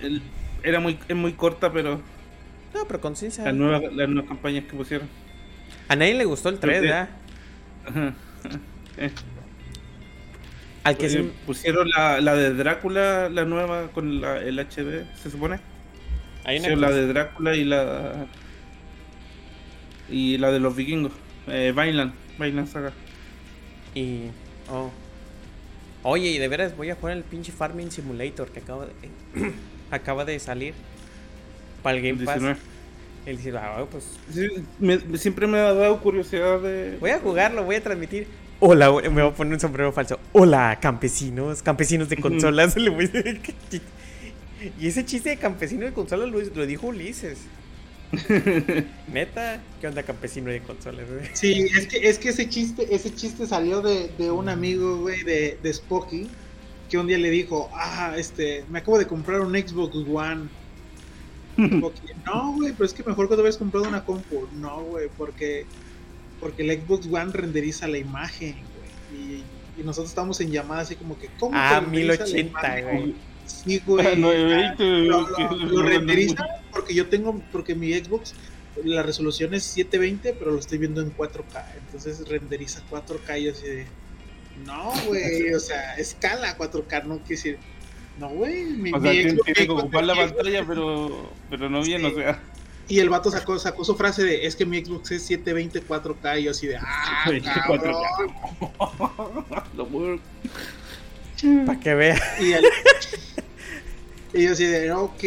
El- 0.00 0.22
era 0.62 0.80
muy, 0.80 0.98
es 1.08 1.16
muy 1.16 1.32
corta, 1.34 1.72
pero 1.72 2.00
No, 2.74 2.86
pero 2.86 3.00
conciencia. 3.00 3.44
las 3.44 3.54
nuevas, 3.54 3.82
las 3.94 4.08
nuevas 4.08 4.28
campañas 4.28 4.64
que 4.64 4.76
pusieron. 4.76 5.08
A 5.88 5.96
nadie 5.96 6.14
le 6.14 6.24
gustó 6.24 6.48
el 6.48 6.58
3, 6.58 6.78
Creo 6.78 6.82
que- 6.82 6.88
¿verdad? 6.88 7.08
Ajá. 7.86 8.14
Eh, 8.98 9.10
Al 10.84 10.96
que 10.96 11.08
sí. 11.08 11.30
pusieron 11.46 11.88
la, 11.90 12.20
la 12.20 12.34
de 12.34 12.54
Drácula, 12.54 13.28
la 13.28 13.44
nueva 13.44 13.88
con 13.92 14.20
la, 14.20 14.38
el 14.38 14.58
HD, 14.58 15.04
se 15.14 15.30
supone. 15.30 15.60
Hay 16.44 16.56
una 16.58 16.68
Pusieron 16.70 16.80
la 16.80 16.90
de 16.90 17.06
Drácula 17.06 17.54
y 17.56 17.64
la 17.64 18.26
y 20.12 20.38
la 20.38 20.50
de 20.52 20.60
los 20.60 20.76
vikingos. 20.76 21.12
Eh, 21.48 21.72
Vineland, 21.76 22.12
Vineland 22.38 22.68
Saga. 22.68 22.92
Y. 23.94 24.26
Oh. 24.70 24.90
Oye, 26.04 26.28
y 26.30 26.38
de 26.38 26.48
veras 26.48 26.76
voy 26.76 26.90
a 26.90 26.94
jugar 26.94 27.16
el 27.16 27.24
pinche 27.24 27.52
Farming 27.52 27.90
Simulator 27.90 28.48
que 28.50 28.60
acaba 28.60 28.86
de. 28.86 28.92
acaba 29.90 30.24
de 30.24 30.38
salir. 30.38 30.74
Para 31.82 31.96
el 31.98 32.04
el 32.04 32.12
Game 32.12 32.24
Pass. 32.24 32.36
19. 32.36 32.58
El 33.26 33.36
decir, 33.36 33.56
ah, 33.56 33.84
pues. 33.90 34.18
Sí, 34.32 34.48
me- 34.80 34.98
me- 34.98 35.18
siempre 35.18 35.46
me 35.46 35.58
ha 35.58 35.72
dado 35.74 36.00
curiosidad 36.00 36.60
de. 36.60 36.96
Voy 37.00 37.10
a 37.10 37.18
jugarlo, 37.18 37.64
voy 37.64 37.76
a 37.76 37.82
transmitir. 37.82 38.26
Hola, 38.60 38.90
me 38.92 39.08
voy 39.08 39.22
a 39.22 39.30
poner 39.34 39.54
un 39.54 39.60
sombrero 39.60 39.92
falso. 39.92 40.18
Hola, 40.32 40.78
campesinos, 40.80 41.62
campesinos 41.62 42.08
de 42.08 42.16
consolas. 42.16 42.76
Le 42.76 42.90
voy 42.90 43.06
a- 43.06 44.70
Y 44.80 44.86
ese 44.86 45.04
chiste 45.04 45.30
de 45.30 45.36
campesino 45.36 45.84
de 45.84 45.92
consolas 45.92 46.28
lo, 46.30 46.40
lo 46.40 46.66
dijo 46.66 46.86
Ulises. 46.88 47.38
Neta, 49.12 49.60
¿qué 49.80 49.86
onda 49.86 50.02
campesino 50.02 50.50
de 50.50 50.60
consolas? 50.60 51.06
güey? 51.10 51.26
Sí, 51.32 51.66
es 51.74 51.86
que, 51.86 52.08
es 52.08 52.18
que 52.18 52.28
ese 52.30 52.48
chiste, 52.48 52.94
ese 52.94 53.14
chiste 53.14 53.46
salió 53.46 53.80
de, 53.80 54.08
de 54.18 54.30
un 54.30 54.48
amigo, 54.48 54.98
güey, 54.98 55.22
de, 55.22 55.58
de 55.62 55.72
Spocky, 55.72 56.28
que 56.90 56.98
un 56.98 57.06
día 57.06 57.18
le 57.18 57.30
dijo, 57.30 57.70
ah, 57.74 58.14
este, 58.16 58.64
me 58.68 58.80
acabo 58.80 58.98
de 58.98 59.06
comprar 59.06 59.40
un 59.40 59.54
Xbox 59.54 59.96
One. 59.96 60.48
Spocky, 61.56 62.00
no, 62.26 62.52
güey, 62.54 62.72
pero 62.72 62.84
es 62.84 62.92
que 62.94 63.02
mejor 63.02 63.28
que 63.28 63.34
te 63.34 63.40
hubieras 63.40 63.56
comprado 63.58 63.88
una 63.88 64.04
compu. 64.04 64.46
No, 64.56 64.82
güey, 64.82 65.08
porque, 65.16 65.64
porque 66.40 66.62
el 66.62 66.80
Xbox 66.82 67.06
One 67.06 67.32
renderiza 67.32 67.88
la 67.88 67.98
imagen, 67.98 68.56
güey. 69.10 69.20
Y, 69.22 69.44
y 69.80 69.84
nosotros 69.84 70.10
estamos 70.10 70.40
en 70.40 70.50
llamada 70.50 70.82
así 70.82 70.96
como 70.96 71.18
que, 71.18 71.28
¿cómo 71.38 71.52
Ah, 71.56 71.76
que 71.80 71.86
renderiza 71.86 72.26
la 72.26 72.32
1080, 72.34 72.80
imagen? 72.80 72.84
güey. 72.84 73.14
Sí, 73.64 73.80
güey. 73.86 74.16
920, 74.16 74.84
lo, 75.66 75.82
renderiza 75.82 76.46
porque 76.72 76.94
yo 76.94 77.06
tengo, 77.08 77.40
porque 77.52 77.74
mi 77.74 77.92
Xbox, 77.92 78.34
la 78.84 79.02
resolución 79.02 79.52
es 79.54 79.64
720, 79.64 80.34
pero 80.38 80.52
lo 80.52 80.58
estoy 80.58 80.78
viendo 80.78 81.00
en 81.00 81.14
4K. 81.16 81.64
Entonces 81.86 82.26
renderiza 82.28 82.82
4K 82.90 83.40
y 83.40 83.48
así 83.48 83.66
de, 83.66 83.86
no, 84.66 84.92
güey, 85.06 85.52
o 85.54 85.60
sea, 85.60 85.94
escala 85.96 86.56
4K, 86.56 87.04
no 87.04 87.16
quiere 87.18 87.28
decir, 87.28 87.58
no, 88.18 88.28
güey, 88.30 88.64
mi, 88.64 88.90
O 88.92 89.00
sea, 89.00 89.10
mi 89.10 89.16
tiene, 89.18 89.32
Xbox- 89.34 89.44
tiene 89.44 89.66
que 89.66 89.72
ocupar 89.72 90.04
la 90.04 90.14
pantalla, 90.14 90.64
pero, 90.66 91.30
pero 91.50 91.70
no 91.70 91.82
bien, 91.82 92.00
Sí. 92.00 92.06
o 92.06 92.14
sea. 92.14 92.40
Y 92.88 92.98
el 92.98 93.08
vato 93.08 93.30
sacó, 93.30 93.58
sacó 93.58 93.84
su 93.84 93.94
frase 93.94 94.24
de, 94.24 94.44
es 94.44 94.56
que 94.56 94.66
mi 94.66 94.84
Xbox 94.84 95.12
es 95.12 95.22
720 95.24 95.82
4K 95.86 96.40
y 96.40 96.44
yo 96.44 96.50
así 96.50 96.66
de, 96.66 96.76
ah, 96.78 97.24
720 97.28 97.60
cabrón. 97.66 97.94
Lo 99.76 99.86
puedo- 99.86 100.18
Para 101.66 101.80
que 101.80 101.94
vea. 101.94 102.20
Y, 102.40 102.52
el- 102.52 102.64
y 104.34 104.44
yo 104.44 104.52
así 104.52 104.64
de, 104.64 104.90
ok. 104.92 105.22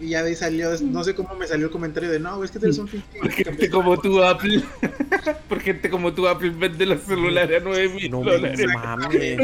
Y 0.00 0.10
ya 0.10 0.22
de 0.22 0.28
ahí 0.30 0.36
salió, 0.36 0.70
no 0.82 1.02
sé 1.02 1.14
cómo 1.14 1.34
me 1.34 1.46
salió 1.46 1.66
el 1.66 1.72
comentario 1.72 2.08
de, 2.10 2.20
no, 2.20 2.42
es 2.44 2.50
que 2.52 2.58
tienes 2.60 2.78
un 2.78 2.86
Por 2.88 3.30
gente 3.32 3.68
como 3.68 3.98
tú, 4.00 4.22
Apple. 4.22 4.62
Por 5.48 5.60
gente 5.60 5.90
como 5.90 6.12
tú, 6.14 6.28
Apple 6.28 6.50
vende 6.50 6.86
los 6.86 7.02
celulares 7.02 7.60
a 7.60 7.64
9 7.64 7.88
mil 7.88 8.10
No 8.10 8.20
me 8.22 8.32
dólares. 8.32 8.66
mames. 8.74 9.38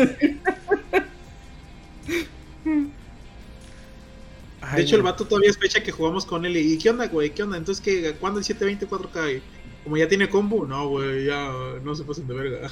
De 4.75 4.81
hecho, 4.83 4.97
el 4.97 5.03
vato 5.03 5.27
todavía 5.27 5.51
es 5.51 5.59
fecha 5.59 5.83
que 5.83 5.93
jugamos 5.93 6.25
con 6.25 6.45
él. 6.47 6.57
¿Y 6.57 6.79
qué 6.79 6.91
onda, 6.91 7.07
güey? 7.09 7.31
¿Qué 7.31 7.43
onda? 7.43 7.57
Entonces, 7.57 7.85
¿qué? 7.85 8.13
¿cuándo 8.19 8.39
el 8.39 8.45
720 8.45 8.87
4K? 8.89 9.37
Y 9.39 9.43
Como 9.85 9.97
ya 9.97 10.09
tiene 10.09 10.29
combo, 10.29 10.65
no, 10.67 10.89
güey, 10.89 11.27
ya 11.27 11.51
no 11.83 11.95
se 11.95 12.05
pasen 12.05 12.27
de 12.27 12.35
verga. 12.35 12.71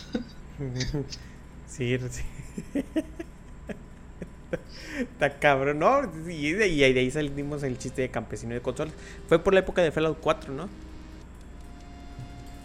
Sí, 1.73 1.99
sí. 2.11 2.23
Está 4.99 5.39
cabrón, 5.39 5.79
¿no? 5.79 6.03
Y 6.31 6.53
de, 6.53 6.69
y 6.69 6.93
de 6.93 7.01
ahí 7.01 7.11
salimos 7.11 7.63
el 7.63 7.79
chiste 7.79 8.03
de 8.03 8.11
campesino 8.11 8.53
de 8.53 8.61
consolas. 8.61 8.93
Fue 9.27 9.39
por 9.39 9.55
la 9.55 9.61
época 9.61 9.81
de 9.83 9.91
Fallout 9.91 10.19
4, 10.21 10.53
¿no? 10.53 10.69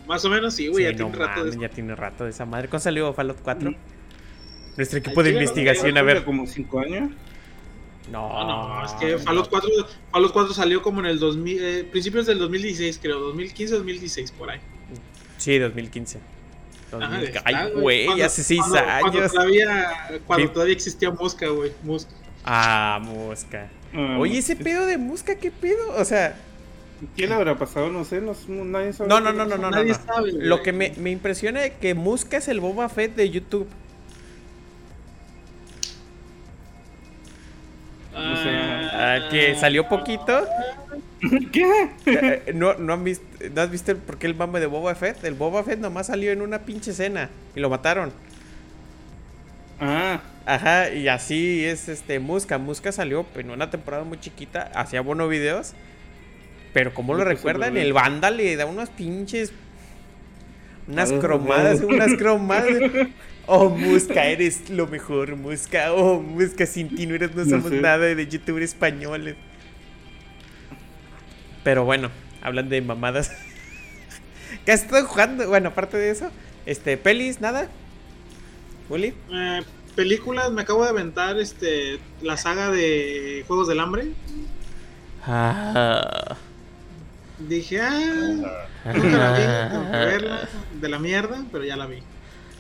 Más 0.08 0.26
o 0.26 0.30
menos, 0.30 0.54
sí, 0.54 0.68
güey, 0.68 0.84
Sí, 0.86 0.92
ya 0.92 0.92
no 0.92 0.98
tiene 0.98 1.12
un 1.12 1.20
rato 1.20 1.46
de 1.46 1.58
ya 1.58 1.70
tiene 1.70 1.96
rato 1.96 2.26
de 2.26 2.32
esa 2.32 2.46
madre. 2.46 2.68
¿Cuándo 2.68 2.84
salió 2.84 3.14
Fallout 3.14 3.40
4? 3.42 3.72
Mm. 3.72 3.76
Nuestro 4.76 5.00
equipo 5.00 5.24
de 5.24 5.32
investigación, 5.32 5.98
a 5.98 6.02
ver. 6.02 6.26
Como 6.26 6.46
5 6.46 6.80
años. 6.80 7.12
No, 8.12 8.30
No, 8.30 8.80
no, 8.80 8.86
es 8.86 8.92
que 8.94 9.18
Fallout 9.18 9.50
4, 9.50 9.70
Fallout 10.12 10.34
4 10.34 10.54
salió 10.54 10.82
como 10.82 11.00
en 11.00 11.08
el 11.08 11.20
2000, 11.20 11.64
eh, 11.64 11.84
principios 11.86 12.26
del 12.26 12.40
2016, 12.40 13.00
creo, 13.02 13.20
2015, 13.20 13.76
2016, 13.76 14.32
por 14.34 14.50
ahí. 14.50 14.60
Sí, 15.38 15.58
2015. 15.58 16.20
Ajá, 16.92 16.98
2000. 17.00 17.24
está, 17.28 17.42
Ay, 17.46 17.72
güey, 17.80 18.06
Cuando- 18.06 18.26
hace 18.26 18.44
6 18.44 18.60
cuando- 18.62 18.78
Cuando 19.02 19.20
años. 19.20 19.32
todavía, 19.32 19.98
cuando 20.26 20.52
todavía 20.52 20.74
existía 20.74 21.12
Mosca, 21.12 21.48
güey. 21.48 21.72
Mosca. 21.84 22.12
Ah, 22.46 23.00
mosca. 23.04 23.68
Ah, 23.94 24.18
Oye, 24.20 24.38
ese 24.38 24.56
pedo 24.56 24.86
de 24.86 24.98
mosca, 24.98 25.36
¿qué 25.36 25.52
pedo? 25.52 25.96
O 25.98 26.06
sea, 26.06 26.36
¿Quién 27.16 27.32
habrá 27.32 27.56
pasado? 27.60 27.90
No 27.92 28.04
sé, 28.06 28.22
no, 28.22 28.34
nadie 28.66 28.92
sabe. 28.92 29.08
No, 29.08 29.20
no, 29.20 29.32
no, 29.32 29.46
no, 29.46 29.56
no, 29.58 29.70
no. 29.70 29.84
Lo 30.34 30.64
que 30.64 30.74
me, 30.74 30.94
me 30.98 31.12
impresiona 31.12 31.64
es 31.66 31.74
que 31.74 31.94
Muska 31.94 32.38
es 32.38 32.48
el 32.48 32.60
Boba 32.60 32.90
Fett 32.90 33.16
de 33.16 33.30
YouTube. 33.30 33.68
Ah, 38.16 39.28
que 39.30 39.56
salió 39.56 39.88
poquito. 39.88 40.46
¿Qué? 41.52 41.90
Eh, 42.06 42.52
no, 42.54 42.76
no, 42.76 42.94
han 42.94 43.04
visto, 43.04 43.26
¿No 43.54 43.62
has 43.62 43.72
visto 43.72 43.96
por 43.98 44.18
qué 44.18 44.28
el 44.28 44.36
mame 44.36 44.60
de 44.60 44.68
Boba 44.68 44.94
Fett? 44.96 45.24
El 45.24 45.34
Boba 45.34 45.64
Fett 45.64 45.80
nomás 45.80 46.08
salió 46.08 46.32
en 46.32 46.42
una 46.42 46.60
pinche 46.60 46.92
escena 46.92 47.30
y 47.56 47.60
lo 47.60 47.70
mataron. 47.70 48.12
Ah. 49.80 50.22
Ajá, 50.46 50.92
y 50.92 51.10
así 51.10 51.66
es 51.66 51.90
este 51.90 52.20
Muska. 52.20 52.58
Muska 52.58 52.94
salió 52.94 53.26
en 53.36 53.52
una 53.52 53.70
temporada 53.70 54.06
muy 54.06 54.18
chiquita, 54.18 54.72
hacía 54.74 55.02
buenos 55.02 55.30
videos. 55.30 55.74
Pero 56.74 56.94
como 56.94 57.16
lo 57.16 57.26
recuerdan, 57.26 57.76
el 57.76 57.92
banda 57.92 58.32
le 58.32 58.56
da 58.56 58.66
unos 58.66 58.90
pinches. 58.90 59.52
Unas 60.88 61.12
cromadas, 61.12 61.82
unas 61.82 62.14
cromadas. 62.16 62.68
Oh, 63.50 63.70
Musca, 63.70 64.26
eres 64.26 64.70
lo 64.70 64.88
mejor, 64.88 65.38
Musca. 65.38 65.94
Oh, 65.94 66.20
Musca, 66.20 66.66
sin 66.66 66.94
ti 66.94 67.08
no, 67.08 67.16
eres, 67.16 67.34
no 67.34 67.46
somos 67.46 67.72
nada 67.72 68.00
de 68.00 68.28
youtuber 68.28 68.62
españoles. 68.62 69.38
Pero 71.68 71.84
bueno, 71.84 72.10
hablan 72.42 72.70
de 72.70 72.82
mamadas. 72.82 73.30
¿Qué 74.66 74.72
has 74.72 74.84
estado 74.84 75.06
jugando? 75.06 75.50
Bueno, 75.50 75.68
aparte 75.68 75.98
de 75.98 76.12
eso, 76.12 76.32
este, 76.66 76.96
pelis, 76.96 77.42
nada. 77.42 77.68
¿Uli? 78.88 79.14
Eh, 79.34 79.64
películas, 79.94 80.50
me 80.54 80.62
acabo 80.62 80.84
de 80.84 80.92
aventar 80.92 81.38
este 81.38 82.00
la 82.22 82.38
saga 82.38 82.70
de 82.70 83.44
Juegos 83.48 83.68
del 83.68 83.82
Hambre. 83.82 84.14
Ah. 85.26 86.38
Dije, 87.38 87.82
ah, 87.82 88.00
nunca 88.86 89.18
la 89.18 89.34
vi, 89.34 89.70
tengo 89.70 89.92
que 89.92 89.98
verla, 89.98 90.50
de 90.80 90.88
la 90.88 91.00
mierda, 91.00 91.44
pero 91.52 91.66
ya 91.66 91.76
la 91.76 91.88
vi. 91.88 91.98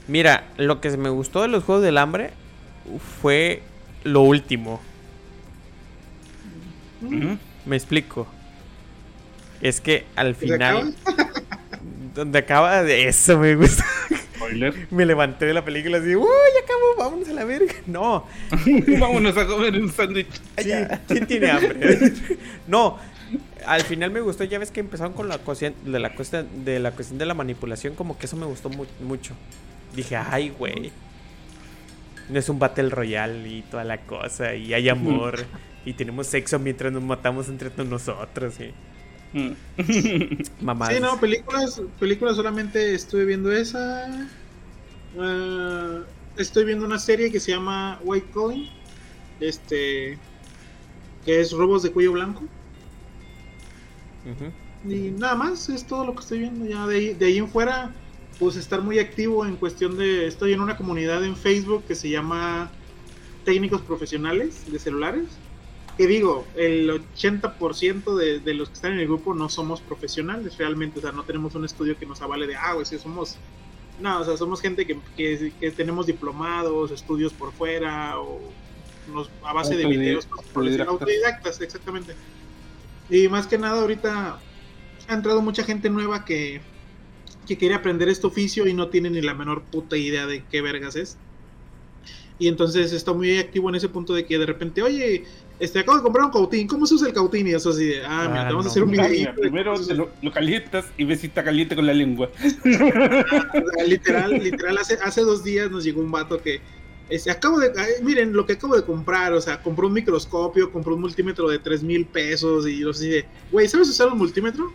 Mira, 0.10 0.50
lo 0.58 0.82
que 0.82 0.90
me 0.98 1.08
gustó 1.08 1.44
de 1.44 1.48
los 1.48 1.64
Juegos 1.64 1.86
del 1.86 1.98
Hambre 1.98 2.32
fue 3.22 3.64
lo 4.04 4.20
último. 4.20 4.82
Me 7.66 7.78
explico. 7.78 8.28
Es 9.62 9.82
que 9.82 10.06
al 10.16 10.36
final... 10.36 10.94
donde 12.18 12.40
acaba 12.40 12.84
de 12.84 13.08
eso 13.08 13.38
me 13.38 13.56
gusta. 13.56 13.86
me 14.92 15.06
levanté 15.06 15.46
de 15.46 15.54
la 15.54 15.64
película 15.64 16.00
así, 16.00 16.16
uy, 16.16 16.26
ya 16.26 16.64
acabó, 16.64 16.96
vámonos 16.98 17.30
a 17.30 17.34
la 17.34 17.46
verga. 17.46 17.74
No. 17.86 18.26
vámonos 19.00 19.38
a 19.38 19.46
comer 19.46 19.80
un 19.80 19.92
sándwich. 19.92 20.42
¿Quién 21.08 21.28
tiene 21.28 21.52
hambre? 21.52 22.14
no, 22.68 22.98
al 23.66 23.82
final 23.84 24.12
me 24.12 24.20
gustó, 24.20 24.44
ya 24.44 24.60
ves 24.60 24.72
que 24.72 24.80
empezaron 24.80 25.14
con 25.14 25.30
la 25.30 25.38
cuestión 25.38 25.76
de 25.86 26.00
la 26.00 26.14
cuestión 26.16 26.66
de 26.66 26.80
la 26.80 26.92
cuestión 26.92 27.20
de 27.20 27.26
la 27.26 27.34
manipulación, 27.34 27.96
como 27.96 28.18
que 28.18 28.26
eso 28.26 28.36
me 28.36 28.46
gustó 28.46 28.70
mucho. 28.70 29.36
Dije, 29.96 30.16
ay, 30.16 30.50
güey. 30.50 30.92
No 32.30 32.40
es 32.40 32.50
un 32.50 32.60
Battle 32.60 32.90
Royale 32.90 33.48
y 33.48 33.62
toda 33.62 33.86
la 33.86 34.00
cosa. 34.00 34.54
Y 34.54 34.74
hay 34.74 34.90
amor. 34.90 35.46
y 35.86 35.94
tenemos 35.94 36.28
sexo 36.28 36.60
mientras 36.60 36.92
nos 36.92 37.02
matamos 37.02 37.48
entre 37.48 37.72
nosotros. 37.86 38.56
¿sí? 38.56 38.74
Mamá. 40.62 40.92
Sí, 40.92 41.00
no, 41.00 41.20
películas, 41.20 41.82
películas 42.00 42.36
solamente 42.36 42.94
estuve 42.94 43.26
viendo 43.26 43.52
esa. 43.52 44.28
Ah, 45.20 46.00
estoy 46.38 46.66
viendo 46.66 46.86
una 46.86 47.00
serie 47.00 47.32
que 47.32 47.40
se 47.40 47.52
llama 47.52 48.00
White 48.04 48.28
Calling. 48.34 48.70
Este. 49.40 50.18
Que 51.26 51.42
es 51.42 51.52
robos 51.52 51.84
de 51.84 51.92
cuello 51.92 52.14
blanco. 52.14 52.44
Y 54.86 55.12
nada 55.12 55.36
más, 55.36 55.70
es 55.70 55.86
todo 55.86 56.06
lo 56.06 56.14
que 56.14 56.22
estoy 56.22 56.40
viendo. 56.40 56.66
Ya 56.66 56.86
de 56.88 57.14
de 57.14 57.26
ahí 57.26 57.38
en 57.38 57.48
fuera 57.48 57.94
pues 58.40 58.56
estar 58.56 58.82
muy 58.82 59.00
activo 59.00 59.46
en 59.46 59.56
cuestión 59.56 59.98
de, 59.98 60.28
estoy 60.28 60.54
en 60.54 60.62
una 60.62 60.78
comunidad 60.78 61.24
en 61.24 61.36
Facebook 61.36 61.84
que 61.88 61.96
se 61.96 62.10
llama 62.10 62.70
técnicos 63.46 63.82
profesionales 63.82 64.72
de 64.72 64.80
celulares. 64.80 65.26
Que 65.98 66.06
digo, 66.06 66.46
el 66.56 66.90
80% 66.90 68.16
de, 68.16 68.40
de 68.40 68.54
los 68.54 68.70
que 68.70 68.76
están 68.76 68.94
en 68.94 69.00
el 69.00 69.08
grupo 69.08 69.34
no 69.34 69.50
somos 69.50 69.82
profesionales 69.82 70.58
realmente, 70.58 71.00
o 71.00 71.02
sea, 71.02 71.12
no 71.12 71.24
tenemos 71.24 71.56
un 71.56 71.66
estudio 71.66 71.98
que 71.98 72.06
nos 72.06 72.22
avale 72.22 72.46
de, 72.46 72.56
ah, 72.56 72.74
pues 72.76 72.90
somos, 73.02 73.38
no, 74.00 74.20
o 74.20 74.24
sea, 74.24 74.38
somos 74.38 74.62
gente 74.62 74.86
que, 74.86 75.00
que, 75.16 75.72
tenemos 75.72 76.06
diplomados, 76.06 76.92
estudios 76.92 77.34
por 77.34 77.52
fuera, 77.52 78.20
o 78.20 78.40
nos, 79.12 79.30
a 79.44 79.54
base 79.54 79.76
de 79.76 79.88
videos, 79.88 80.28
autodidactas, 80.88 81.62
exactamente. 81.62 82.14
Y 83.10 83.28
más 83.28 83.48
que 83.48 83.58
nada, 83.58 83.82
ahorita 83.82 84.40
ha 85.08 85.14
entrado 85.14 85.42
mucha 85.42 85.64
gente 85.64 85.90
nueva 85.90 86.26
que, 86.26 86.62
que 87.48 87.58
quiere 87.58 87.74
aprender 87.74 88.10
este 88.10 88.28
oficio 88.28 88.68
y 88.68 88.74
no 88.74 88.90
tiene 88.90 89.10
ni 89.10 89.22
la 89.22 89.34
menor 89.34 89.64
puta 89.64 89.98
idea 89.98 90.28
de 90.28 90.44
qué 90.52 90.62
vergas 90.62 90.96
es. 90.96 91.18
Y 92.40 92.50
entonces 92.50 92.94
está 92.94 93.14
muy 93.14 93.40
activo 93.40 93.70
en 93.70 93.76
ese 93.76 93.90
punto 93.90 94.14
de 94.14 94.26
que 94.26 94.38
de 94.38 94.46
repente, 94.46 94.84
oye, 94.84 95.26
este, 95.60 95.80
acabo 95.80 95.98
de 95.98 96.04
comprar 96.04 96.26
un 96.26 96.32
cautín, 96.32 96.68
¿cómo 96.68 96.86
se 96.86 96.96
usa 96.96 97.08
el 97.08 97.14
cautín? 97.14 97.48
Y 97.48 97.52
eso 97.52 97.72
así 97.72 97.86
de, 97.86 98.06
ah, 98.06 98.28
mira, 98.30 98.48
te 98.48 98.54
vamos 98.54 98.68
a 98.68 98.70
hacer 98.70 98.84
un 98.84 98.92
video. 98.92 99.34
Primero 99.36 99.74
lo, 100.22 100.32
calientas 100.32 100.86
y 100.98 101.04
ves 101.04 101.22
si 101.22 101.28
está 101.28 101.44
caliente 101.44 101.76
con 101.76 101.88
la 101.88 101.94
lengua. 101.94 102.30
literal, 103.88 104.32
literal, 104.32 104.78
hace, 104.78 104.98
hace 105.04 105.22
dos 105.22 105.44
días 105.44 105.72
nos 105.72 105.84
llegó 105.84 106.02
un 106.02 106.12
vato 106.12 106.40
que, 106.40 106.62
este, 107.10 107.32
acabo 107.32 107.60
de, 107.60 107.72
miren 108.04 108.34
lo 108.34 108.46
que 108.46 108.54
acabo 108.54 108.76
de 108.76 108.84
comprar, 108.84 109.34
o 109.34 109.42
sea, 109.42 109.62
compró 109.64 109.88
un 109.88 109.94
microscopio, 109.94 110.72
compró 110.72 110.94
un 110.94 111.02
multímetro 111.02 111.50
de 111.50 111.58
3 111.58 111.82
mil 111.84 112.06
pesos 112.06 112.68
y 112.68 112.80
yo 112.80 112.92
así 112.92 113.10
de, 113.10 113.26
güey, 113.52 113.68
¿sabes 113.68 113.90
usar 113.90 114.08
un 114.12 114.18
multímetro? 114.18 114.72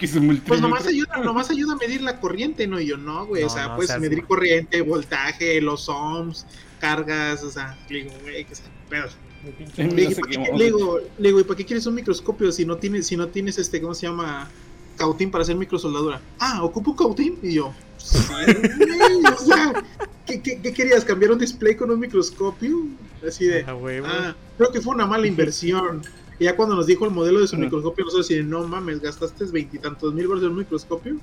pues 0.00 0.60
nomás 0.60 0.84
ayuda, 0.86 1.18
nomás 1.18 1.48
ayuda 1.50 1.74
a 1.74 1.76
medir 1.76 2.02
la 2.02 2.18
corriente, 2.18 2.66
¿no? 2.66 2.80
Y 2.80 2.86
yo 2.86 2.96
no, 2.96 3.26
güey. 3.26 3.44
o 3.44 3.48
sea, 3.48 3.76
puedes 3.76 3.96
medir 4.00 4.24
corriente, 4.24 4.80
voltaje, 4.80 5.60
los 5.60 5.88
ohms, 5.88 6.44
cargas, 6.80 7.44
o 7.44 7.52
sea, 7.52 7.78
digo, 7.88 8.10
güey, 8.22 8.44
que 8.44 8.54
pedos. 8.88 9.16
Le 9.44 10.66
digo, 10.66 11.40
¿y 11.40 11.44
para 11.44 11.56
qué 11.56 11.64
quieres 11.64 11.86
un 11.86 11.94
microscopio 11.94 12.52
si 12.52 12.64
no 12.64 12.76
tienes, 12.76 13.06
si 13.06 13.16
no 13.16 13.28
tienes 13.28 13.58
este, 13.58 13.80
¿cómo 13.80 13.94
se 13.94 14.06
llama? 14.06 14.50
Cautín 14.96 15.30
para 15.30 15.42
hacer 15.42 15.56
microsoldadura. 15.56 16.20
Ah, 16.38 16.62
ocupo 16.62 16.90
un 16.90 16.96
cautín. 16.96 17.38
Y 17.42 17.54
yo, 17.54 17.72
sí, 17.96 18.18
o 19.34 19.38
sea, 19.38 19.82
¿qué, 20.26 20.42
qué, 20.42 20.60
querías? 20.60 21.04
¿Cambiar 21.04 21.32
un 21.32 21.38
display 21.38 21.74
con 21.74 21.90
un 21.90 21.98
microscopio? 21.98 22.86
Así 23.26 23.46
de, 23.46 23.62
ah, 23.62 23.76
ah 24.04 24.36
creo 24.58 24.70
que 24.70 24.80
fue 24.80 24.94
una 24.94 25.06
mala 25.06 25.26
inversión. 25.26 26.02
Y 26.40 26.44
ya 26.44 26.56
cuando 26.56 26.74
nos 26.74 26.86
dijo 26.86 27.04
el 27.04 27.10
modelo 27.10 27.38
de 27.40 27.46
su 27.46 27.58
microscopio, 27.58 28.02
nosotros 28.02 28.26
decimos, 28.26 28.50
no 28.50 28.66
mames, 28.66 29.02
gastaste 29.02 29.44
veintitantos 29.44 30.14
mil 30.14 30.24
dólares 30.24 30.46
en 30.46 30.52
un 30.52 30.58
microscopio. 30.60 31.18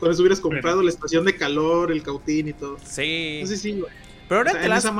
Con 0.00 0.10
eso 0.10 0.20
hubieras 0.20 0.40
comprado 0.40 0.82
la 0.82 0.90
estación 0.90 1.24
de 1.24 1.36
calor, 1.36 1.92
el 1.92 2.02
cautín 2.02 2.48
y 2.48 2.52
todo. 2.52 2.76
Sí. 2.84 3.42
Sí, 3.46 3.56
sí, 3.56 3.72
güey. 3.78 3.92
Pero 4.28 4.40
ahora 4.40 4.60
te 4.60 4.68
las... 4.68 4.92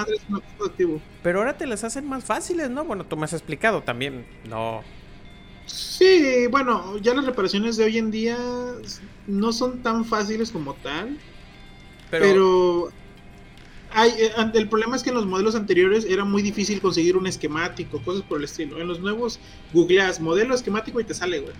Pero 1.23 1.39
ahora 1.39 1.57
te 1.57 1.67
las 1.67 1.85
hacen 1.85 2.07
más 2.09 2.25
fáciles, 2.25 2.71
¿no? 2.71 2.85
Bueno, 2.85 3.05
tú 3.05 3.17
me 3.17 3.25
has 3.25 3.33
explicado 3.33 3.83
también. 3.83 4.25
No. 4.49 4.83
Sí, 5.67 6.47
bueno, 6.49 6.97
ya 6.99 7.13
las 7.15 7.27
reparaciones 7.27 7.77
de 7.77 7.85
hoy 7.85 7.99
en 7.99 8.11
día 8.11 8.39
no 9.27 9.53
son 9.53 9.83
tan 9.83 10.05
fáciles 10.05 10.53
como 10.53 10.75
tal. 10.75 11.19
pero 12.09 12.93
eh, 13.95 14.31
el 14.55 14.69
problema 14.69 14.95
es 14.97 15.03
que 15.03 15.09
en 15.09 15.15
los 15.15 15.27
modelos 15.27 15.55
anteriores 15.55 16.05
era 16.05 16.25
muy 16.25 16.43
difícil 16.43 16.81
conseguir 16.81 17.17
un 17.17 17.27
esquemático, 17.27 18.01
cosas 18.03 18.23
por 18.23 18.39
el 18.39 18.45
estilo. 18.45 18.81
En 18.81 18.87
los 18.87 19.01
nuevos 19.01 19.41
googleas 19.73 20.21
modelo 20.21 20.55
esquemático 20.55 21.01
y 21.01 21.05
te 21.05 21.15
sale, 21.15 21.41
güey. 21.41 21.55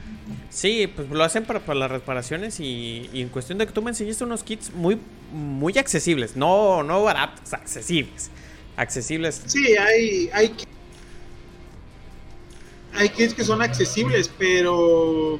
Sí, 0.51 0.87
pues 0.95 1.09
lo 1.09 1.25
hacen 1.25 1.45
para, 1.45 1.75
las 1.75 1.91
reparaciones 1.91 2.61
y, 2.61 3.09
en 3.15 3.29
cuestión 3.29 3.59
de 3.59 3.67
que 3.67 3.73
tú 3.73 3.81
me 3.81 3.91
enseñaste 3.91 4.25
unos 4.25 4.43
kits 4.43 4.73
muy, 4.75 4.99
muy 5.37 5.77
accesibles, 5.79 6.35
no, 6.35 6.83
no 6.83 7.03
baratos, 7.03 7.53
accesibles. 7.53 8.31
Accesibles. 8.77 9.43
Sí, 9.47 9.77
hay, 9.77 10.31
hay, 10.33 10.55
hay 12.95 13.09
kits 13.11 13.35
que 13.35 13.45
son 13.45 13.63
accesibles, 13.63 14.31
pero 14.39 15.39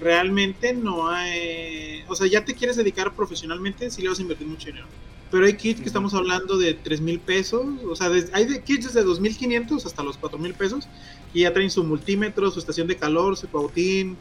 realmente 0.00 0.72
no 0.74 1.08
hay... 1.08 2.04
O 2.08 2.14
sea, 2.14 2.26
ya 2.26 2.44
te 2.44 2.54
quieres 2.54 2.76
dedicar 2.76 3.14
profesionalmente, 3.14 3.90
si 3.90 4.02
le 4.02 4.10
vas 4.10 4.18
a 4.18 4.22
invertir 4.22 4.46
mucho 4.46 4.66
dinero. 4.66 4.86
Pero 5.30 5.46
hay 5.46 5.54
kits 5.54 5.80
que 5.80 5.86
estamos 5.86 6.14
hablando 6.14 6.56
de 6.56 6.74
3 6.74 7.00
mil 7.00 7.18
pesos. 7.18 7.66
O 7.88 7.96
sea, 7.96 8.10
hay 8.32 8.46
de 8.46 8.62
kits 8.62 8.92
desde 8.92 9.04
2.500 9.06 9.84
hasta 9.84 10.02
los 10.02 10.16
4 10.16 10.38
mil 10.38 10.54
pesos. 10.54 10.88
Y 11.34 11.42
ya 11.42 11.52
traen 11.52 11.70
su 11.70 11.84
multímetro, 11.84 12.50
su 12.50 12.58
estación 12.58 12.86
de 12.86 12.96
calor, 12.96 13.36
su 13.36 13.46
pautín. 13.46 14.16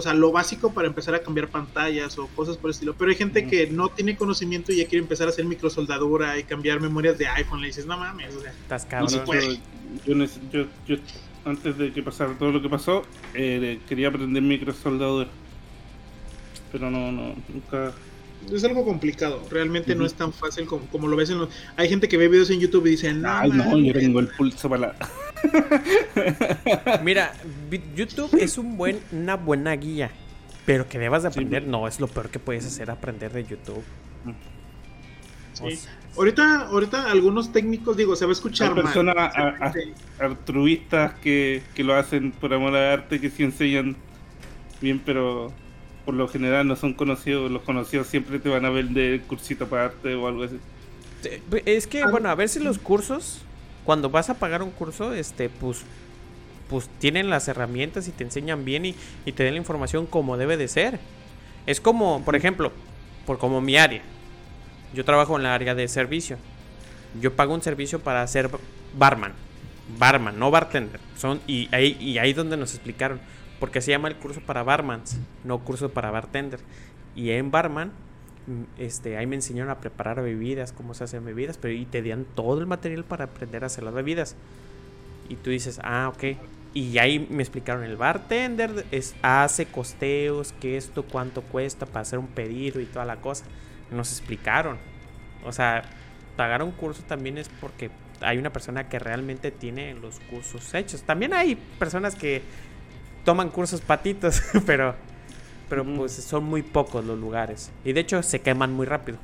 O 0.00 0.02
sea, 0.02 0.14
lo 0.14 0.32
básico 0.32 0.72
para 0.72 0.88
empezar 0.88 1.14
a 1.14 1.20
cambiar 1.20 1.48
pantallas 1.48 2.18
o 2.18 2.26
cosas 2.28 2.56
por 2.56 2.70
el 2.70 2.72
estilo. 2.72 2.94
Pero 2.94 3.10
hay 3.10 3.16
gente 3.16 3.46
que 3.46 3.66
no 3.66 3.90
tiene 3.90 4.16
conocimiento 4.16 4.72
y 4.72 4.76
ya 4.76 4.86
quiere 4.86 5.02
empezar 5.02 5.26
a 5.26 5.30
hacer 5.30 5.44
microsoldadura 5.44 6.38
y 6.38 6.44
cambiar 6.44 6.80
memorias 6.80 7.18
de 7.18 7.26
iPhone. 7.26 7.60
Le 7.60 7.66
dices, 7.66 7.84
no 7.84 7.98
mames, 7.98 8.34
o 8.34 8.40
sea, 8.40 8.50
Estás 8.50 8.86
cabrón. 8.86 9.60
Yo, 10.06 10.66
yo, 10.86 10.96
antes 11.44 11.76
de 11.76 11.92
que 11.92 12.02
pasara 12.02 12.32
todo 12.38 12.50
lo 12.50 12.62
que 12.62 12.70
pasó, 12.70 13.02
eh, 13.34 13.78
quería 13.86 14.08
aprender 14.08 14.42
microsoldadura. 14.42 15.28
Pero 16.72 16.90
no, 16.90 17.12
no, 17.12 17.34
nunca 17.48 17.92
es 18.50 18.64
algo 18.64 18.84
complicado. 18.84 19.42
Realmente 19.50 19.94
no 19.94 20.06
es 20.06 20.14
tan 20.14 20.32
fácil 20.32 20.66
como, 20.66 20.86
como, 20.86 21.08
lo 21.08 21.16
ves 21.16 21.30
en 21.30 21.38
los. 21.38 21.50
Hay 21.76 21.88
gente 21.88 22.08
que 22.08 22.16
ve 22.16 22.28
videos 22.28 22.50
en 22.50 22.60
YouTube 22.60 22.86
y 22.86 22.90
dicen. 22.90 23.24
Ay, 23.26 23.50
no, 23.50 23.76
yo 23.78 23.92
tengo 23.92 24.20
el 24.20 24.28
pulso 24.28 24.68
para 24.68 24.80
la. 24.80 24.94
Mira, 27.02 27.32
YouTube 27.94 28.36
es 28.38 28.58
un 28.58 28.76
buen, 28.76 29.00
una 29.12 29.36
buena 29.36 29.72
guía. 29.72 30.10
Pero 30.66 30.88
que 30.88 30.98
debas 30.98 31.22
de 31.22 31.28
aprender, 31.28 31.66
no, 31.66 31.88
es 31.88 32.00
lo 32.00 32.08
peor 32.08 32.30
que 32.30 32.38
puedes 32.38 32.66
hacer 32.66 32.90
aprender 32.90 33.32
de 33.32 33.44
YouTube. 33.44 33.82
ahorita, 36.16 36.68
ahorita 36.68 37.10
algunos 37.10 37.52
técnicos, 37.52 37.96
digo, 37.96 38.14
se 38.14 38.24
va 38.24 38.30
a 38.30 38.34
escuchar 38.34 38.68
Hay 38.68 38.82
personas 38.82 39.34
altruistas 40.18 41.14
que, 41.14 41.62
que, 41.74 41.82
lo 41.82 41.94
hacen 41.94 42.32
por 42.32 42.52
amor 42.54 42.76
al 42.76 42.92
arte, 42.92 43.20
que 43.20 43.30
sí 43.30 43.42
enseñan 43.42 43.96
bien, 44.80 45.00
pero 45.04 45.52
por 46.04 46.14
lo 46.14 46.28
general 46.28 46.66
no 46.66 46.76
son 46.76 46.94
conocidos. 46.94 47.50
Los 47.50 47.62
conocidos 47.62 48.06
siempre 48.06 48.38
te 48.38 48.48
van 48.48 48.64
a 48.64 48.70
vender 48.70 49.22
cursito 49.22 49.68
para 49.68 49.86
arte 49.86 50.14
o 50.14 50.28
algo 50.28 50.44
así. 50.44 50.58
Es 51.66 51.86
que, 51.86 52.04
bueno, 52.06 52.28
a 52.28 52.34
ver 52.34 52.48
si 52.48 52.60
los 52.60 52.78
cursos, 52.78 53.42
cuando 53.84 54.10
vas 54.10 54.30
a 54.30 54.34
pagar 54.34 54.62
un 54.62 54.70
curso, 54.70 55.12
este, 55.12 55.48
pues 55.48 55.84
pues 56.70 56.88
tienen 57.00 57.28
las 57.28 57.48
herramientas 57.48 58.06
y 58.06 58.12
te 58.12 58.22
enseñan 58.22 58.64
bien 58.64 58.86
y, 58.86 58.94
te 59.32 59.42
den 59.42 59.54
la 59.54 59.58
información 59.58 60.06
como 60.06 60.36
debe 60.36 60.56
de 60.56 60.68
ser. 60.68 61.00
Es 61.66 61.80
como, 61.80 62.24
por 62.24 62.36
ejemplo, 62.36 62.72
por 63.26 63.38
como 63.38 63.60
mi 63.60 63.76
área. 63.76 64.02
Yo 64.94 65.04
trabajo 65.04 65.36
en 65.36 65.42
la 65.42 65.52
área 65.52 65.74
de 65.74 65.88
servicio. 65.88 66.38
Yo 67.20 67.34
pago 67.34 67.54
un 67.54 67.62
servicio 67.62 67.98
para 67.98 68.24
ser 68.28 68.48
barman. 68.96 69.32
Barman, 69.98 70.38
no 70.38 70.52
bartender. 70.52 71.00
Son, 71.16 71.40
y 71.48 71.68
ahí, 71.72 71.96
y 71.98 72.18
ahí 72.18 72.32
donde 72.32 72.56
nos 72.56 72.72
explicaron. 72.72 73.20
Porque 73.58 73.80
se 73.80 73.90
llama 73.90 74.06
el 74.06 74.14
curso 74.14 74.40
para 74.40 74.62
barmans, 74.62 75.18
no 75.42 75.58
curso 75.58 75.90
para 75.90 76.12
bartender. 76.12 76.60
Y 77.16 77.30
en 77.30 77.50
barman, 77.50 77.90
este, 78.78 79.16
ahí 79.16 79.26
me 79.26 79.36
enseñaron 79.36 79.70
a 79.70 79.80
preparar 79.80 80.22
bebidas, 80.22 80.72
cómo 80.72 80.94
se 80.94 81.04
hacen 81.04 81.24
bebidas, 81.24 81.58
pero 81.58 81.74
y 81.74 81.84
te 81.86 82.02
dan 82.02 82.24
todo 82.34 82.60
el 82.60 82.66
material 82.66 83.04
para 83.04 83.24
aprender 83.24 83.64
a 83.64 83.66
hacer 83.66 83.84
las 83.84 83.94
bebidas. 83.94 84.36
Y 85.28 85.36
tú 85.36 85.50
dices, 85.50 85.80
ah, 85.82 86.12
ok. 86.14 86.38
Y 86.72 86.98
ahí 86.98 87.26
me 87.30 87.42
explicaron, 87.42 87.82
el 87.84 87.96
bartender 87.96 88.84
es, 88.90 89.14
hace 89.22 89.66
costeos, 89.66 90.52
que 90.52 90.76
esto, 90.76 91.04
cuánto 91.04 91.42
cuesta 91.42 91.86
para 91.86 92.00
hacer 92.00 92.18
un 92.18 92.28
pedido 92.28 92.80
y 92.80 92.86
toda 92.86 93.04
la 93.04 93.16
cosa. 93.16 93.44
Nos 93.90 94.10
explicaron. 94.10 94.78
O 95.44 95.52
sea, 95.52 95.82
pagar 96.36 96.62
un 96.62 96.72
curso 96.72 97.02
también 97.02 97.38
es 97.38 97.48
porque 97.60 97.90
hay 98.20 98.38
una 98.38 98.52
persona 98.52 98.88
que 98.88 98.98
realmente 98.98 99.50
tiene 99.50 99.94
los 99.94 100.20
cursos 100.20 100.72
hechos. 100.74 101.02
También 101.02 101.34
hay 101.34 101.56
personas 101.78 102.14
que 102.14 102.42
toman 103.24 103.50
cursos 103.50 103.80
patitos, 103.80 104.42
pero, 104.66 104.94
pero 105.70 105.84
pues 105.84 106.12
son 106.12 106.44
muy 106.44 106.62
pocos 106.62 107.04
los 107.04 107.18
lugares. 107.18 107.70
Y 107.84 107.92
de 107.94 108.00
hecho 108.00 108.22
se 108.22 108.42
queman 108.42 108.74
muy 108.74 108.84
rápido. 108.84 109.18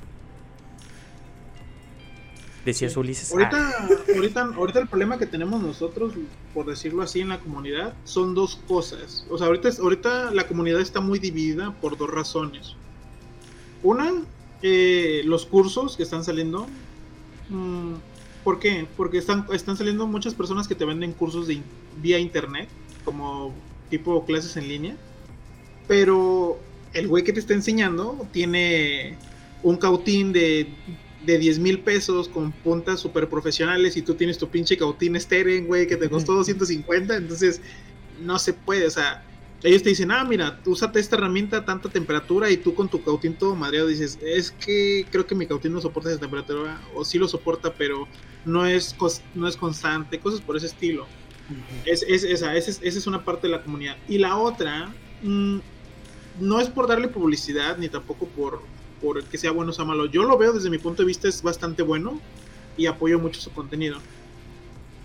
Decía 2.65 2.89
Ulises. 2.97 3.33
Ahorita, 3.33 3.89
ahorita, 4.15 4.43
ahorita 4.57 4.81
el 4.81 4.89
problema 4.89 5.19
que 5.19 5.27
tenemos 5.27 5.63
nosotros, 5.63 6.15
por 6.55 6.67
decirlo 6.67 7.03
así, 7.03 7.21
en 7.21 7.29
la 7.29 7.39
comunidad, 7.39 7.95
son 8.05 8.35
dos 8.35 8.61
cosas. 8.67 9.27
O 9.31 9.39
sea, 9.39 9.49
ahorita, 9.49 9.69
ahorita 9.81 10.31
la 10.33 10.49
comunidad 10.49 10.81
está 10.81 11.01
muy 11.01 11.19
dividida 11.19 11.73
por 11.81 11.97
dos 11.97 12.11
razones. 12.11 12.75
Una, 13.83 14.13
eh, 14.63 15.23
los 15.27 15.47
cursos 15.47 15.97
que 15.97 16.03
están 16.03 16.25
saliendo. 16.25 16.67
Mm, 17.51 17.95
¿Por 18.43 18.59
qué? 18.59 18.87
Porque 18.97 19.19
están, 19.19 19.47
están 19.53 19.77
saliendo 19.77 20.07
muchas 20.07 20.35
personas 20.35 20.67
que 20.67 20.75
te 20.75 20.85
venden 20.85 21.13
cursos 21.13 21.47
de, 21.47 21.61
vía 22.01 22.19
internet, 22.19 22.69
como 23.05 23.53
tipo 23.91 24.25
clases 24.25 24.57
en 24.57 24.69
línea. 24.69 24.97
Pero 25.87 26.59
el 26.93 27.09
güey 27.09 27.25
que 27.25 27.33
te 27.33 27.41
está 27.41 27.55
enseñando 27.55 28.27
tiene 28.33 29.17
un 29.63 29.77
cautín 29.77 30.33
de 30.33 30.69
de 31.27 31.39
10 31.39 31.59
mil 31.59 31.81
pesos 31.81 32.29
con 32.29 32.53
puntas 32.53 33.01
super 33.01 33.29
profesionales 33.29 33.97
y 33.97 34.03
tú 34.03 34.15
tienes 34.15 34.39
tu 34.39 34.49
pinche 34.49 34.79
cautín 34.79 35.21
Steren, 35.21 35.67
güey, 35.67 35.87
que 35.87 35.97
te 35.97 36.09
costó 36.09 36.35
250, 36.37 37.17
entonces 37.17 37.61
no 38.23 38.39
se 38.39 38.55
puede, 38.55 38.87
o 38.87 38.91
sea, 38.91 39.25
ellos 39.63 39.83
te 39.83 39.89
dicen, 39.89 40.11
ah, 40.13 40.25
mira, 40.25 40.61
úsate 40.65 41.01
esta 41.01 41.17
herramienta 41.17 41.59
a 41.59 41.65
tanta 41.65 41.89
temperatura 41.89 42.51
y 42.51 42.57
tú 42.57 42.75
con 42.75 42.89
tu 42.89 43.03
cautín 43.03 43.35
todo 43.35 43.55
madreado 43.55 43.89
dices, 43.89 44.19
es 44.23 44.53
que 44.53 45.05
creo 45.11 45.27
que 45.27 45.35
mi 45.35 45.47
cautín 45.47 45.73
no 45.73 45.81
soporta 45.81 46.11
esa 46.11 46.21
temperatura, 46.21 46.81
o 46.95 47.05
sí 47.05 47.19
lo 47.19 47.27
soporta, 47.27 47.75
pero 47.75 48.07
no 48.45 48.65
es, 48.65 48.95
no 49.35 49.49
es 49.49 49.57
constante, 49.57 50.21
cosas 50.21 50.41
por 50.41 50.57
ese 50.57 50.67
estilo. 50.67 51.07
es, 51.85 52.05
es, 52.07 52.23
esa, 52.23 52.55
esa, 52.55 52.81
es, 52.83 53.07
una 53.07 53.25
parte 53.25 53.49
de 53.49 53.53
la 53.53 53.63
comunidad. 53.63 53.97
Y 54.09 54.19
la 54.19 54.37
otra, 54.37 54.93
mm, 55.23 55.59
no 56.41 56.61
es 56.61 56.69
por 56.69 56.87
darle 56.87 57.09
publicidad, 57.09 57.79
ni 57.79 57.89
tampoco 57.89 58.27
por, 58.27 58.63
por 59.01 59.23
que 59.25 59.39
sea 59.39 59.51
bueno 59.51 59.73
o 59.77 59.85
malo. 59.85 60.07
Yo 60.07 60.25
lo 60.25 60.37
veo 60.39 60.53
desde 60.53 60.71
mi 60.71 60.79
punto 60.79 61.03
de 61.03 61.07
vista 61.07 61.29
es 61.29 61.43
bastante 61.43 61.83
bueno 61.83 62.21
y 62.77 62.87
apoyo 62.87 63.19
mucho 63.19 63.41
su 63.41 63.51
contenido. 63.51 63.99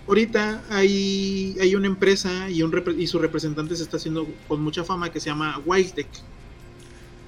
Ahorita 0.06 0.64
hay, 0.68 1.56
hay 1.60 1.74
una 1.76 1.86
empresa 1.86 2.50
y, 2.50 2.62
un 2.62 2.72
y 2.98 3.06
su 3.06 3.18
representante 3.18 3.76
se 3.76 3.84
está 3.84 3.98
haciendo 3.98 4.26
con 4.48 4.60
mucha 4.60 4.82
fama 4.82 5.12
que 5.12 5.20
se 5.20 5.30
llama 5.30 5.60
Wisec. 5.64 6.08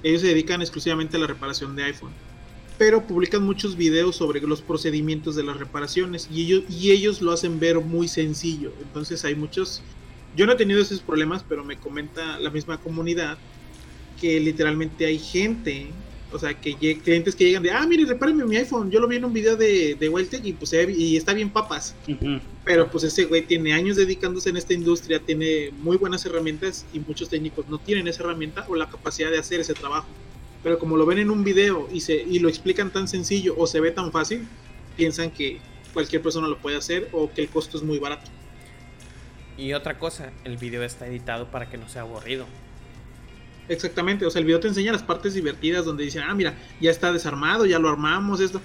Ellos 0.03 0.21
se 0.21 0.27
dedican 0.27 0.61
exclusivamente 0.61 1.17
a 1.17 1.19
la 1.19 1.27
reparación 1.27 1.75
de 1.75 1.83
iPhone. 1.83 2.11
Pero 2.77 3.07
publican 3.07 3.43
muchos 3.43 3.77
videos 3.77 4.17
sobre 4.17 4.41
los 4.41 4.61
procedimientos 4.61 5.35
de 5.37 5.43
las 5.43 5.57
reparaciones 5.57 6.27
y 6.29 6.43
ellos, 6.43 6.63
y 6.69 6.91
ellos 6.91 7.21
lo 7.21 7.31
hacen 7.31 7.59
ver 7.61 7.79
muy 7.79 8.09
sencillo. 8.09 8.73
Entonces 8.81 9.23
hay 9.23 9.35
muchos... 9.35 9.81
Yo 10.35 10.45
no 10.45 10.51
he 10.51 10.55
tenido 10.57 10.81
esos 10.81 10.99
problemas, 10.99 11.45
pero 11.47 11.63
me 11.63 11.77
comenta 11.77 12.37
la 12.39 12.49
misma 12.49 12.77
comunidad 12.77 13.37
que 14.19 14.39
literalmente 14.39 15.05
hay 15.05 15.19
gente 15.19 15.87
o 16.35 16.39
sea, 16.39 16.53
que 16.53 16.75
clientes 16.75 17.33
que 17.33 17.45
llegan 17.45 17.63
de, 17.63 17.71
ah, 17.71 17.85
mire, 17.87 18.05
repárenme 18.05 18.43
mi 18.43 18.57
iPhone. 18.57 18.91
Yo 18.91 18.99
lo 18.99 19.07
vi 19.07 19.15
en 19.15 19.23
un 19.23 19.31
video 19.31 19.55
de, 19.55 19.95
de 19.95 20.39
y 20.43 20.53
pues 20.53 20.73
y 20.73 21.15
está 21.15 21.33
bien 21.33 21.49
papas. 21.49 21.95
Pero 22.65 22.89
pues 22.91 23.05
ese 23.05 23.23
güey 23.25 23.43
tiene 23.43 23.73
años 23.73 23.95
dedicándose 23.95 24.49
en 24.49 24.57
esta 24.57 24.73
industria, 24.73 25.19
tiene 25.19 25.71
muy 25.79 25.95
buenas 25.95 26.25
herramientas 26.25 26.85
y 26.93 26.99
muchos 26.99 27.29
técnicos 27.29 27.69
no 27.69 27.77
tienen 27.77 28.07
esa 28.09 28.23
herramienta 28.23 28.65
o 28.67 28.75
la 28.75 28.89
capacidad 28.89 29.31
de 29.31 29.37
hacer 29.37 29.61
ese 29.61 29.73
trabajo. 29.73 30.07
Pero 30.61 30.77
como 30.77 30.97
lo 30.97 31.05
ven 31.05 31.19
en 31.19 31.29
un 31.29 31.43
video 31.45 31.87
y, 31.93 32.01
se, 32.01 32.15
y 32.15 32.39
lo 32.39 32.49
explican 32.49 32.91
tan 32.91 33.07
sencillo 33.07 33.55
o 33.57 33.65
se 33.65 33.79
ve 33.79 33.91
tan 33.91 34.11
fácil, 34.11 34.45
piensan 34.97 35.31
que 35.31 35.59
cualquier 35.93 36.21
persona 36.21 36.49
lo 36.49 36.57
puede 36.57 36.75
hacer 36.75 37.07
o 37.13 37.31
que 37.31 37.43
el 37.43 37.49
costo 37.49 37.77
es 37.77 37.83
muy 37.83 37.99
barato. 37.99 38.29
Y 39.57 39.71
otra 39.71 39.97
cosa, 39.99 40.33
el 40.43 40.57
video 40.57 40.83
está 40.83 41.07
editado 41.07 41.49
para 41.49 41.69
que 41.69 41.77
no 41.77 41.87
sea 41.87 42.01
aburrido. 42.01 42.45
Exactamente, 43.67 44.25
o 44.25 44.29
sea, 44.29 44.39
el 44.39 44.45
video 44.45 44.59
te 44.59 44.67
enseña 44.67 44.91
las 44.91 45.03
partes 45.03 45.33
divertidas 45.33 45.85
donde 45.85 46.03
dicen, 46.03 46.23
ah, 46.27 46.33
mira, 46.35 46.53
ya 46.79 46.91
está 46.91 47.11
desarmado, 47.11 47.65
ya 47.65 47.79
lo 47.79 47.89
armamos, 47.89 48.39
esto. 48.39 48.61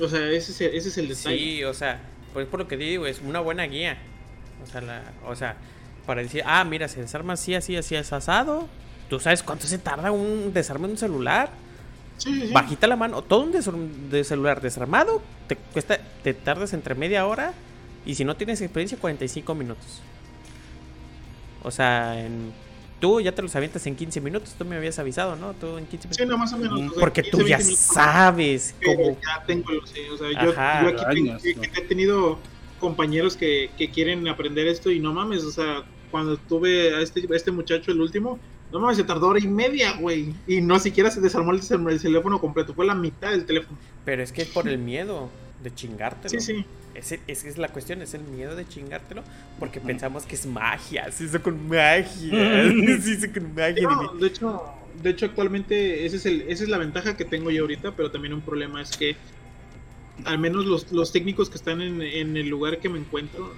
O 0.00 0.08
sea, 0.08 0.30
ese 0.30 0.52
es 0.52 0.60
el, 0.60 0.74
ese 0.74 0.88
es 0.88 0.98
el 0.98 1.08
detalle. 1.08 1.38
Sí, 1.38 1.64
o 1.64 1.74
sea, 1.74 2.00
pues 2.32 2.46
por 2.46 2.60
lo 2.60 2.68
que 2.68 2.76
digo, 2.76 3.06
es 3.06 3.20
una 3.20 3.40
buena 3.40 3.64
guía. 3.64 3.98
O 4.62 4.66
sea, 4.66 4.80
la, 4.80 5.02
o 5.26 5.36
sea, 5.36 5.56
para 6.06 6.22
decir, 6.22 6.42
ah, 6.46 6.64
mira, 6.64 6.88
se 6.88 7.00
desarma 7.00 7.34
así, 7.34 7.54
así, 7.54 7.76
así, 7.76 7.94
es 7.94 8.12
asado. 8.12 8.68
¿Tú 9.10 9.20
sabes 9.20 9.42
cuánto 9.42 9.66
se 9.66 9.78
tarda 9.78 10.10
un 10.10 10.52
desarme 10.54 10.86
de 10.86 10.92
un 10.92 10.98
celular? 10.98 11.50
Sí, 12.16 12.46
sí. 12.46 12.52
Bajita 12.52 12.86
la 12.86 12.96
mano, 12.96 13.20
todo 13.22 13.40
un 13.40 13.52
de 14.10 14.24
celular 14.24 14.60
desarmado 14.60 15.22
te 15.48 15.56
cuesta, 15.56 15.98
te 16.22 16.34
tardas 16.34 16.72
entre 16.72 16.94
media 16.94 17.26
hora 17.26 17.52
y 18.06 18.14
si 18.14 18.24
no 18.24 18.36
tienes 18.36 18.60
experiencia, 18.60 18.98
45 18.98 19.54
minutos. 19.54 20.00
O 21.62 21.70
sea, 21.70 22.20
en 22.20 22.52
tú 23.02 23.20
ya 23.20 23.32
te 23.32 23.42
los 23.42 23.54
avientas 23.56 23.84
en 23.88 23.96
15 23.96 24.20
minutos, 24.20 24.54
tú 24.56 24.64
me 24.64 24.76
habías 24.76 24.96
avisado, 25.00 25.34
¿no? 25.34 25.54
Tú 25.54 25.76
en 25.76 25.86
15 25.86 26.08
minutos. 26.08 26.16
Sí, 26.16 26.24
no, 26.24 26.38
más 26.38 26.52
o 26.52 26.56
menos. 26.56 26.92
Porque 27.00 27.24
tú 27.24 27.42
ya 27.42 27.60
sabes 27.60 28.76
cómo. 28.82 29.18
Ya 29.20 29.44
tengo, 29.44 29.66
sí, 29.84 30.02
o 30.12 30.16
sea, 30.16 30.28
yo, 30.30 30.52
yo, 30.52 30.88
aquí 30.88 31.34
he 31.76 31.82
tenido 31.82 32.38
compañeros 32.78 33.36
que, 33.36 33.70
que, 33.76 33.90
quieren 33.90 34.28
aprender 34.28 34.68
esto 34.68 34.88
y 34.92 35.00
no 35.00 35.12
mames, 35.12 35.42
o 35.42 35.50
sea, 35.50 35.82
cuando 36.12 36.36
tuve 36.36 36.94
a 36.94 37.00
este, 37.00 37.26
a 37.28 37.36
este 37.36 37.50
muchacho, 37.50 37.90
el 37.90 38.00
último, 38.00 38.38
no 38.70 38.78
mames, 38.78 38.98
se 38.98 39.04
tardó 39.04 39.28
hora 39.28 39.40
y 39.40 39.48
media, 39.48 39.96
güey. 39.96 40.32
Y 40.46 40.60
no 40.60 40.78
siquiera 40.78 41.10
se 41.10 41.20
desarmó 41.20 41.50
el, 41.50 41.60
el 41.88 42.00
teléfono 42.00 42.40
completo, 42.40 42.72
fue 42.72 42.86
la 42.86 42.94
mitad 42.94 43.32
del 43.32 43.46
teléfono. 43.46 43.76
Pero 44.04 44.22
es 44.22 44.30
que 44.30 44.42
es 44.42 44.48
por 44.48 44.68
el 44.68 44.78
miedo 44.78 45.28
de 45.60 45.74
chingarte. 45.74 46.28
Sí, 46.28 46.38
sí. 46.38 46.64
Esa 46.94 47.16
es, 47.26 47.44
es, 47.44 47.58
la 47.58 47.68
cuestión, 47.68 48.02
es 48.02 48.14
el 48.14 48.22
miedo 48.22 48.54
de 48.54 48.66
chingártelo, 48.66 49.22
porque 49.58 49.80
pensamos 49.80 50.24
que 50.24 50.34
es 50.34 50.46
magia, 50.46 51.10
se 51.10 51.24
hizo 51.24 51.42
con 51.42 51.68
magia, 51.68 52.04
se 53.02 53.10
hizo 53.10 53.32
con 53.32 53.54
magia. 53.54 53.88
de 54.20 54.26
hecho, 54.26 54.62
de 55.02 55.10
hecho 55.10 55.26
actualmente 55.26 56.04
ese 56.04 56.16
es 56.16 56.26
el, 56.26 56.42
esa 56.42 56.64
es 56.64 56.68
la 56.68 56.78
ventaja 56.78 57.16
que 57.16 57.24
tengo 57.24 57.50
yo 57.50 57.62
ahorita, 57.62 57.92
pero 57.96 58.10
también 58.10 58.34
un 58.34 58.42
problema 58.42 58.82
es 58.82 58.96
que 58.96 59.16
al 60.24 60.38
menos 60.38 60.66
los, 60.66 60.92
los 60.92 61.12
técnicos 61.12 61.48
que 61.48 61.56
están 61.56 61.80
en, 61.80 62.02
en, 62.02 62.36
el 62.36 62.48
lugar 62.48 62.78
que 62.78 62.88
me 62.88 62.98
encuentro, 62.98 63.52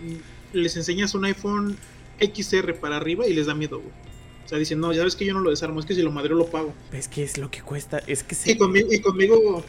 les 0.53 0.77
enseñas 0.77 1.14
un 1.14 1.25
iPhone 1.25 1.77
XR 2.20 2.75
para 2.75 2.97
arriba 2.97 3.27
y 3.27 3.33
les 3.33 3.47
da 3.47 3.55
miedo, 3.55 3.79
O 3.79 4.49
sea, 4.49 4.59
dicen, 4.59 4.81
no, 4.81 4.92
ya 4.92 5.05
ves 5.05 5.16
que 5.16 5.25
yo 5.25 5.35
no 5.35 5.40
lo 5.40 5.51
desarmo, 5.51 5.81
es 5.81 5.87
que 5.87 5.94
si 5.94 6.03
lo 6.03 6.12
madreo 6.12 6.37
lo 6.37 6.47
pago. 6.47 6.73
Es 6.92 7.09
que 7.09 7.25
es 7.25 7.38
lo 7.38 7.51
que 7.51 7.61
cuesta, 7.61 7.99
es 8.07 8.23
que. 8.23 8.37
Y 8.47 8.57
conmigo, 8.57 8.88
y 8.92 9.01
conmigo 9.01 9.64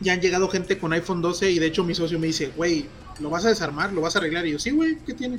ya 0.00 0.12
han 0.12 0.20
llegado 0.20 0.48
gente 0.48 0.78
con 0.78 0.92
iPhone 0.92 1.22
12 1.22 1.50
y 1.50 1.58
de 1.58 1.66
hecho 1.66 1.84
mi 1.84 1.94
socio 1.94 2.18
me 2.18 2.26
dice, 2.26 2.52
güey, 2.56 2.86
¿lo 3.20 3.30
vas 3.30 3.44
a 3.44 3.48
desarmar? 3.48 3.92
¿Lo 3.92 4.00
vas 4.00 4.16
a 4.16 4.18
arreglar? 4.18 4.46
Y 4.46 4.52
yo, 4.52 4.58
sí, 4.58 4.70
güey, 4.70 4.98
¿qué 5.06 5.14
tiene? 5.14 5.38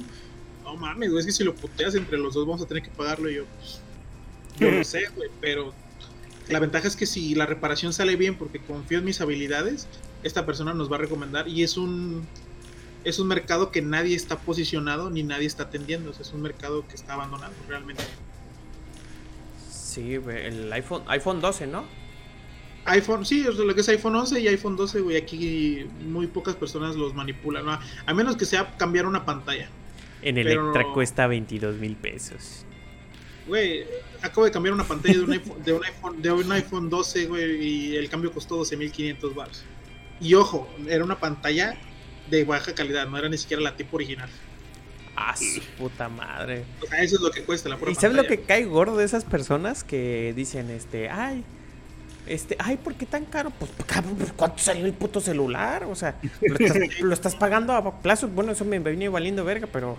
No 0.63 0.75
mames, 0.75 1.11
güey, 1.11 1.19
es 1.19 1.25
que 1.25 1.31
si 1.31 1.43
lo 1.43 1.55
puteas 1.55 1.95
entre 1.95 2.17
los 2.17 2.33
dos 2.33 2.45
vamos 2.45 2.61
a 2.61 2.65
tener 2.65 2.83
que 2.83 2.89
pagarlo. 2.89 3.29
Y 3.29 3.35
yo, 3.35 3.45
pues, 3.59 3.81
yo 4.59 4.71
no 4.71 4.83
sé, 4.83 5.05
güey, 5.15 5.29
pero 5.41 5.73
la 6.47 6.59
ventaja 6.59 6.87
es 6.87 6.95
que 6.95 7.05
si 7.05 7.35
la 7.35 7.45
reparación 7.45 7.93
sale 7.93 8.15
bien 8.15 8.37
porque 8.37 8.59
confío 8.59 8.99
en 8.99 9.05
mis 9.05 9.21
habilidades, 9.21 9.87
esta 10.23 10.45
persona 10.45 10.73
nos 10.73 10.91
va 10.91 10.95
a 10.95 10.99
recomendar 10.99 11.47
y 11.47 11.63
es 11.63 11.77
un 11.77 12.25
es 13.03 13.19
un 13.19 13.27
mercado 13.27 13.71
que 13.71 13.83
nadie 13.83 14.15
está 14.15 14.39
posicionado 14.39 15.11
ni 15.11 15.21
nadie 15.21 15.45
está 15.45 15.63
atendiendo. 15.63 16.11
es 16.11 16.33
un 16.33 16.41
mercado 16.41 16.87
que 16.87 16.95
está 16.95 17.13
abandonado 17.13 17.53
realmente. 17.67 18.03
Sí, 19.71 20.13
el 20.13 20.73
iPhone, 20.73 21.03
iPhone 21.07 21.39
12, 21.39 21.67
¿no? 21.67 21.85
iPhone, 22.85 23.25
sí, 23.25 23.43
lo 23.43 23.73
que 23.73 23.81
es 23.81 23.89
iPhone 23.89 24.15
11 24.15 24.39
y 24.39 24.47
iPhone 24.47 24.75
12, 24.75 25.01
güey, 25.01 25.17
aquí 25.17 25.87
muy 26.05 26.27
pocas 26.27 26.55
personas 26.55 26.95
los 26.95 27.13
manipulan, 27.15 27.65
¿no? 27.65 27.79
a 28.05 28.13
menos 28.13 28.37
que 28.37 28.45
sea 28.45 28.77
cambiar 28.77 29.05
una 29.05 29.25
pantalla. 29.25 29.69
En 30.21 30.37
Electra 30.37 30.85
cuesta 30.93 31.27
22 31.27 31.77
mil 31.77 31.95
pesos. 31.95 32.65
Güey, 33.47 33.85
acabo 34.21 34.45
de 34.45 34.51
cambiar 34.51 34.73
una 34.73 34.83
pantalla 34.83 35.17
de 35.17 35.23
un 35.23 35.31
iPhone, 35.33 35.63
de 35.63 35.73
un 35.73 35.83
iPhone, 35.83 36.21
de 36.21 36.31
un 36.31 36.51
iPhone 36.51 36.89
12, 36.89 37.25
güey, 37.27 37.63
y 37.63 37.95
el 37.95 38.09
cambio 38.09 38.31
costó 38.31 38.59
12.500 38.59 39.35
baros. 39.35 39.63
Y 40.19 40.33
ojo, 40.33 40.67
era 40.87 41.03
una 41.03 41.19
pantalla 41.19 41.77
de 42.29 42.43
baja 42.43 42.73
calidad, 42.73 43.07
no 43.07 43.17
era 43.17 43.29
ni 43.29 43.37
siquiera 43.37 43.61
la 43.61 43.75
tipo 43.75 43.97
original. 43.97 44.29
Ah, 45.15 45.35
su 45.35 45.61
puta 45.77 46.09
madre. 46.09 46.65
O 46.81 46.87
sea, 46.87 47.01
eso 47.01 47.15
es 47.15 47.21
lo 47.21 47.31
que 47.31 47.43
cuesta 47.43 47.69
la 47.69 47.77
pura 47.77 47.91
¿Y 47.91 47.95
sabes 47.95 48.17
lo 48.17 48.25
que 48.25 48.41
cae 48.41 48.65
gordo 48.65 48.97
de 48.97 49.05
esas 49.05 49.23
personas 49.23 49.83
que 49.83 50.33
dicen, 50.35 50.69
este, 50.69 51.09
ay, 51.09 51.43
este, 52.27 52.55
ay, 52.59 52.77
¿por 52.77 52.95
qué 52.95 53.05
tan 53.05 53.25
caro? 53.25 53.51
Pues, 53.51 53.71
pues 53.71 54.33
¿cuánto 54.35 54.57
salió 54.57 54.85
el 54.85 54.93
puto 54.93 55.21
celular? 55.21 55.83
O 55.83 55.95
sea, 55.95 56.15
lo 56.99 57.13
estás, 57.13 57.35
pagando 57.39 57.73
a 57.73 58.01
plazo. 58.01 58.27
Bueno, 58.27 58.51
eso 58.51 58.65
me 58.65 58.79
viene 58.79 59.09
valiendo 59.09 59.45
verga, 59.45 59.67
pero 59.71 59.97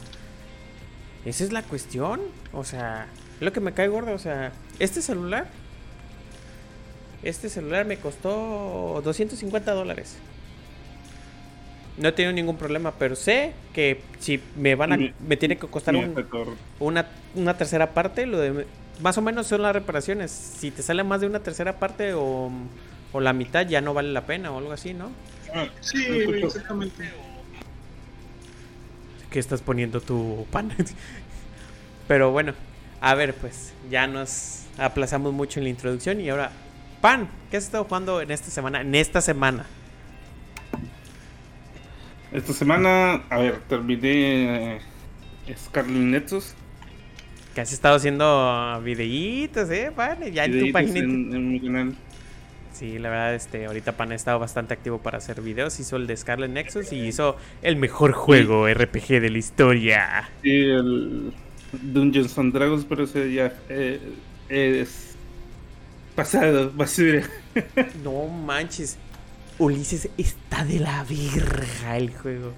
esa 1.25 1.45
es 1.45 1.53
la 1.53 1.63
cuestión. 1.63 2.21
O 2.53 2.65
sea, 2.65 3.07
es 3.37 3.43
lo 3.43 3.53
que 3.53 3.61
me 3.61 3.73
cae 3.73 3.89
gordo. 3.89 4.13
O 4.13 4.19
sea, 4.19 4.53
este 4.79 5.03
celular, 5.03 5.49
este 7.23 7.49
celular 7.49 7.87
me 7.87 7.97
costó 7.99 9.01
250 9.05 9.73
dólares. 9.73 10.17
No 11.99 12.09
he 12.09 12.13
tenido 12.13 12.33
ningún 12.33 12.57
problema, 12.57 12.93
pero 12.99 13.17
sé 13.17 13.53
que 13.73 14.03
si 14.19 14.41
me 14.57 14.75
van 14.75 14.93
a, 14.93 14.99
me 15.27 15.37
tiene 15.37 15.57
que 15.57 15.67
costar 15.67 15.95
una, 16.79 17.07
una 17.35 17.57
tercera 17.57 17.95
parte, 17.95 18.27
lo 18.27 18.39
de 18.39 18.67
más 19.01 19.19
o 19.19 19.23
menos 19.23 19.47
son 19.47 19.63
las 19.63 19.75
reparaciones. 19.75 20.31
Si 20.31 20.71
te 20.71 20.83
sale 20.83 21.05
más 21.05 21.21
de 21.21 21.27
una 21.27 21.41
tercera 21.41 21.79
parte 21.79 22.15
o, 22.15 22.51
o 23.13 23.21
la 23.21 23.33
mitad, 23.33 23.67
ya 23.67 23.81
no 23.81 23.95
vale 23.95 24.13
la 24.13 24.27
pena 24.27 24.51
o 24.51 24.59
algo 24.59 24.73
así, 24.73 24.95
¿no? 24.95 25.11
Ah, 25.55 25.67
sí, 25.81 26.05
exactamente. 26.05 27.11
¿Qué 29.31 29.39
estás 29.39 29.63
poniendo 29.63 30.01
tu 30.01 30.47
pan? 30.51 30.73
Pero 32.09 32.31
bueno, 32.31 32.55
a 33.01 33.15
ver, 33.15 33.35
pues 33.35 33.73
ya 33.91 34.07
nos 34.07 34.63
aplazamos 34.79 35.33
mucho 35.33 35.61
en 35.61 35.65
la 35.65 35.71
introducción 35.71 36.21
y 36.21 36.29
ahora, 36.29 36.53
pan, 37.01 37.29
¿qué 37.51 37.57
has 37.57 37.65
estado 37.65 37.85
jugando 37.85 38.21
en 38.21 38.31
esta 38.31 38.51
semana? 38.51 38.81
En 38.81 38.95
esta 38.95 39.21
semana. 39.21 39.67
Esta 42.33 42.53
semana, 42.53 43.23
a 43.31 43.39
ver, 43.39 43.61
terminé 43.69 44.77
eh, 44.77 44.81
Scarlet 45.57 45.97
Nexus. 45.97 46.55
Que 47.57 47.63
has 47.63 47.73
estado 47.73 47.97
haciendo 47.97 48.83
videitos, 48.85 49.71
¿eh, 49.71 49.91
Pan? 49.97 50.19
Ya 50.31 50.45
en 50.45 50.67
tu 50.67 50.73
página. 50.73 50.99
En, 50.99 51.53
mi 51.53 51.59
canal. 51.59 51.95
Sí, 52.75 52.99
la 52.99 53.09
verdad, 53.09 53.35
este, 53.35 53.65
ahorita 53.65 53.97
Pan 53.97 54.13
ha 54.13 54.15
estado 54.15 54.39
bastante 54.39 54.75
activo 54.75 54.99
para 54.99 55.17
hacer 55.17 55.41
videos. 55.41 55.81
Hizo 55.81 55.97
el 55.97 56.07
de 56.07 56.19
Scarlet 56.19 56.51
Nexus 56.51 56.93
y 56.93 56.97
hizo 56.97 57.37
el 57.63 57.77
mejor 57.77 58.13
juego 58.13 58.69
RPG 58.69 59.23
de 59.23 59.31
la 59.31 59.39
historia. 59.39 60.29
Sí, 60.43 60.51
el 60.51 61.33
Dungeons 61.73 62.37
and 62.37 62.53
Dragons, 62.53 62.85
pero 62.85 63.05
ese 63.05 63.33
ya 63.33 63.55
eh, 63.71 64.01
es 64.51 65.17
pasado, 66.15 66.71
basura. 66.75 67.23
no 68.05 68.29
manches. 68.29 68.99
Ulises 69.59 70.11
está 70.19 70.63
de 70.63 70.81
la 70.81 71.05
virga 71.05 71.97
el 71.97 72.15
juego. 72.15 72.53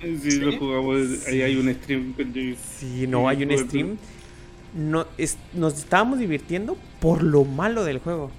Sí, 0.00 0.38
lo 0.38 0.56
jugamos. 0.56 1.26
Ahí 1.26 1.42
hay 1.42 1.56
un 1.56 1.74
stream. 1.74 2.14
Sí, 2.78 3.08
no, 3.08 3.28
hay 3.28 3.42
un 3.42 3.58
stream 3.58 3.98
no, 4.74 5.06
es, 5.16 5.38
nos 5.52 5.78
estábamos 5.78 6.18
divirtiendo 6.18 6.76
por 7.00 7.22
lo 7.22 7.44
malo 7.44 7.84
del 7.84 7.98
juego. 7.98 8.30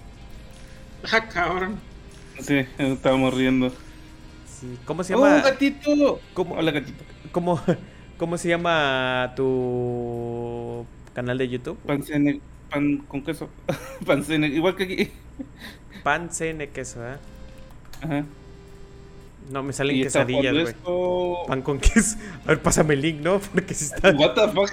Ah, 1.11 1.27
cabrón. 1.27 1.79
Sí, 2.39 2.65
estábamos 2.77 3.33
riendo. 3.33 3.69
Sí. 4.47 4.77
¿Cómo 4.85 5.03
se 5.03 5.13
llama? 5.13 5.39
¡Oh, 5.39 5.43
gatito! 5.43 6.19
¿Cómo, 6.33 6.55
Hola, 6.55 6.71
gatito. 6.71 7.03
¿cómo, 7.31 7.61
¿Cómo 8.17 8.37
se 8.37 8.49
llama 8.49 9.33
tu 9.35 10.85
canal 11.13 11.37
de 11.37 11.49
YouTube? 11.49 11.77
Pancene, 11.85 12.41
pan 12.69 12.97
con 13.07 13.23
queso. 13.23 13.49
Pancene, 14.05 14.47
igual 14.47 14.75
que 14.75 14.83
aquí. 14.83 15.11
Pancene 16.03 16.69
queso, 16.69 17.05
¿eh? 17.07 17.17
Ajá. 18.01 18.25
No, 19.49 19.63
me 19.63 19.73
salen 19.73 20.01
quesadillas, 20.01 20.53
güey. 20.53 21.45
Pan 21.47 21.61
con 21.61 21.79
queso. 21.79 22.17
A 22.45 22.49
ver, 22.49 22.61
pásame 22.61 22.93
el 22.93 23.01
link, 23.01 23.21
¿no? 23.21 23.39
Porque 23.53 23.73
si 23.73 23.85
está. 23.85 24.11
What 24.11 24.35
the 24.35 24.47
fuck? 24.49 24.69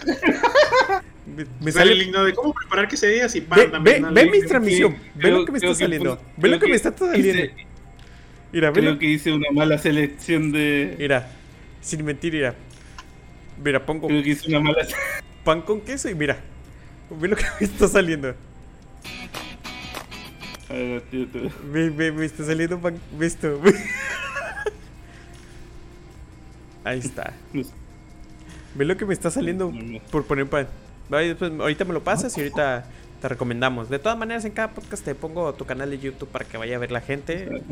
Me, 1.60 1.72
sale 1.72 1.92
el 1.92 1.98
link 1.98 2.16
de 2.16 2.32
cómo 2.34 2.54
preparar 2.54 2.86
quesadillas 2.86 3.34
y 3.34 3.40
pan 3.40 3.68
también. 3.70 4.14
Ve, 4.14 4.24
ve 4.24 4.30
mi 4.30 4.42
transmisión, 4.42 4.96
ve 5.16 5.30
lo 5.32 5.44
que 5.44 5.50
me 5.52 5.58
está 5.58 5.74
saliendo. 5.74 6.20
ve 6.36 6.48
lo 6.48 6.60
que, 6.60 6.68
me 6.68 6.76
está 6.76 6.96
saliendo. 6.96 7.52
mira, 8.52 8.72
creo 8.72 8.96
que 8.96 9.06
hice 9.06 9.32
una 9.32 9.50
mala 9.50 9.76
selección 9.76 10.52
de. 10.52 10.94
Mira, 10.98 11.28
sin 11.80 12.04
mentir, 12.04 12.32
mira. 12.32 12.54
Mira, 13.62 13.84
pongo. 13.84 14.06
Creo 14.06 14.22
que 14.22 14.30
hice 14.30 14.48
una 14.48 14.60
mala. 14.60 14.86
Pan 15.42 15.62
con 15.62 15.80
queso 15.80 16.08
y 16.08 16.14
mira. 16.14 16.38
Ve 17.10 17.26
lo 17.26 17.34
que 17.36 17.44
me 17.58 17.66
está 17.66 17.88
saliendo. 17.88 18.34
Ver, 20.68 21.00
tío, 21.10 21.26
tío. 21.26 21.50
Ve, 21.72 21.90
ve, 21.90 22.12
me 22.12 22.24
está 22.24 22.44
saliendo 22.44 22.78
pan. 22.78 23.00
Ve 23.18 23.26
esto. 23.26 23.60
Ahí 26.84 27.00
está. 27.00 27.34
Ve 28.76 28.84
lo 28.84 28.96
que 28.96 29.06
me 29.06 29.12
está 29.12 29.28
saliendo 29.28 29.72
por 30.12 30.24
poner 30.24 30.46
pan 30.46 30.68
ahorita 31.10 31.84
me 31.84 31.92
lo 31.92 32.02
pasas 32.02 32.36
y 32.36 32.40
ahorita 32.40 32.86
te 33.20 33.28
recomendamos. 33.28 33.88
De 33.88 33.98
todas 33.98 34.18
maneras, 34.18 34.44
en 34.44 34.52
cada 34.52 34.70
podcast 34.70 35.04
te 35.04 35.14
pongo 35.14 35.52
tu 35.54 35.64
canal 35.64 35.90
de 35.90 35.98
YouTube 35.98 36.28
para 36.28 36.44
que 36.44 36.56
vaya 36.56 36.76
a 36.76 36.78
ver 36.78 36.92
la 36.92 37.00
gente. 37.00 37.62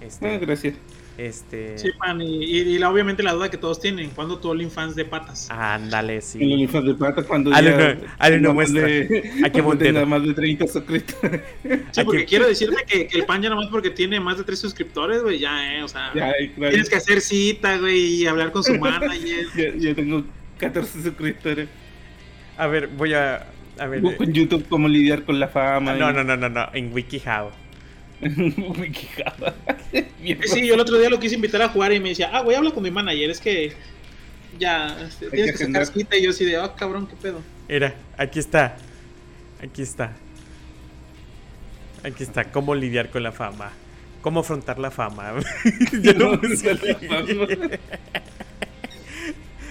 Este, 0.00 0.34
ah, 0.34 0.38
gracias. 0.38 0.74
Este... 1.18 1.76
Sí, 1.76 1.90
man, 1.98 2.18
y, 2.22 2.78
la, 2.78 2.88
obviamente 2.88 3.22
la 3.22 3.34
duda 3.34 3.50
que 3.50 3.58
todos 3.58 3.78
tienen, 3.78 4.08
¿cuándo 4.10 4.38
tu 4.38 4.48
OnlyFans 4.48 4.94
de 4.94 5.04
patas? 5.04 5.48
Ándale, 5.50 6.22
sí. 6.22 6.38
El 6.42 6.52
OnlyFans 6.54 6.86
de 6.86 6.94
patas 6.94 7.26
cuando 7.26 7.52
Ale, 7.52 7.98
ya 8.18 8.38
no, 8.38 8.54
muestra. 8.54 8.86
Hay 8.86 9.50
que 9.52 9.62
tener 9.78 10.06
más 10.06 10.22
de 10.26 10.32
30 10.32 10.66
suscriptores. 10.66 11.42
Sí, 11.90 12.04
porque 12.04 12.24
quiero 12.24 12.46
decirte 12.46 12.76
que, 12.86 13.08
el 13.12 13.26
pan 13.26 13.42
ya 13.42 13.50
nomás 13.50 13.66
porque 13.66 13.90
tiene 13.90 14.18
más 14.18 14.38
de 14.38 14.44
3 14.44 14.58
suscriptores, 14.58 15.22
güey, 15.22 15.38
ya, 15.38 15.74
eh, 15.74 15.82
o 15.82 15.88
sea, 15.88 16.10
tienes 16.54 16.88
que 16.88 16.96
hacer 16.96 17.20
cita, 17.20 17.76
güey, 17.76 18.22
y 18.22 18.26
hablar 18.26 18.50
con 18.50 18.64
su 18.64 18.74
manager. 18.78 19.46
ya, 19.54 19.74
ya 19.76 19.94
tengo 19.94 20.24
14 20.58 21.02
suscriptores. 21.02 21.68
A 22.60 22.66
ver, 22.66 22.88
voy 22.88 23.14
a. 23.14 23.46
a 23.78 23.86
ver, 23.86 24.02
Busco 24.02 24.22
en 24.22 24.34
YouTube 24.34 24.66
cómo 24.68 24.86
lidiar 24.86 25.24
con 25.24 25.40
la 25.40 25.48
fama. 25.48 25.94
No, 25.94 26.12
no, 26.12 26.22
no, 26.22 26.36
no, 26.36 26.50
no. 26.50 26.68
En 26.74 26.92
WikiHow. 26.92 27.50
WikiHow. 28.20 29.54
sí, 30.44 30.66
yo 30.66 30.74
el 30.74 30.80
otro 30.80 30.98
día 30.98 31.08
lo 31.08 31.18
quise 31.18 31.36
invitar 31.36 31.62
a 31.62 31.70
jugar 31.70 31.90
y 31.94 32.00
me 32.00 32.10
decía, 32.10 32.28
ah, 32.30 32.42
güey, 32.42 32.58
habla 32.58 32.70
con 32.72 32.82
mi 32.82 32.90
manager. 32.90 33.30
Es 33.30 33.40
que. 33.40 33.72
Ya, 34.58 34.94
este, 35.00 35.30
tienes 35.30 35.56
que, 35.56 35.64
sacar 35.64 35.86
cita. 35.86 36.18
Y 36.18 36.24
yo 36.24 36.30
así 36.30 36.44
de, 36.44 36.58
ah, 36.58 36.74
cabrón, 36.76 37.06
qué 37.06 37.16
pedo. 37.16 37.40
Era, 37.66 37.94
aquí 38.18 38.38
está. 38.38 38.76
Aquí 39.62 39.80
está. 39.80 40.12
Aquí 42.04 42.22
está, 42.22 42.44
cómo 42.44 42.74
lidiar 42.74 43.08
con 43.08 43.22
la 43.22 43.32
fama. 43.32 43.72
Cómo 44.20 44.40
afrontar 44.40 44.78
la 44.78 44.90
fama. 44.90 45.32
Yo 46.02 46.12
no 46.12 46.32
me 46.32 46.48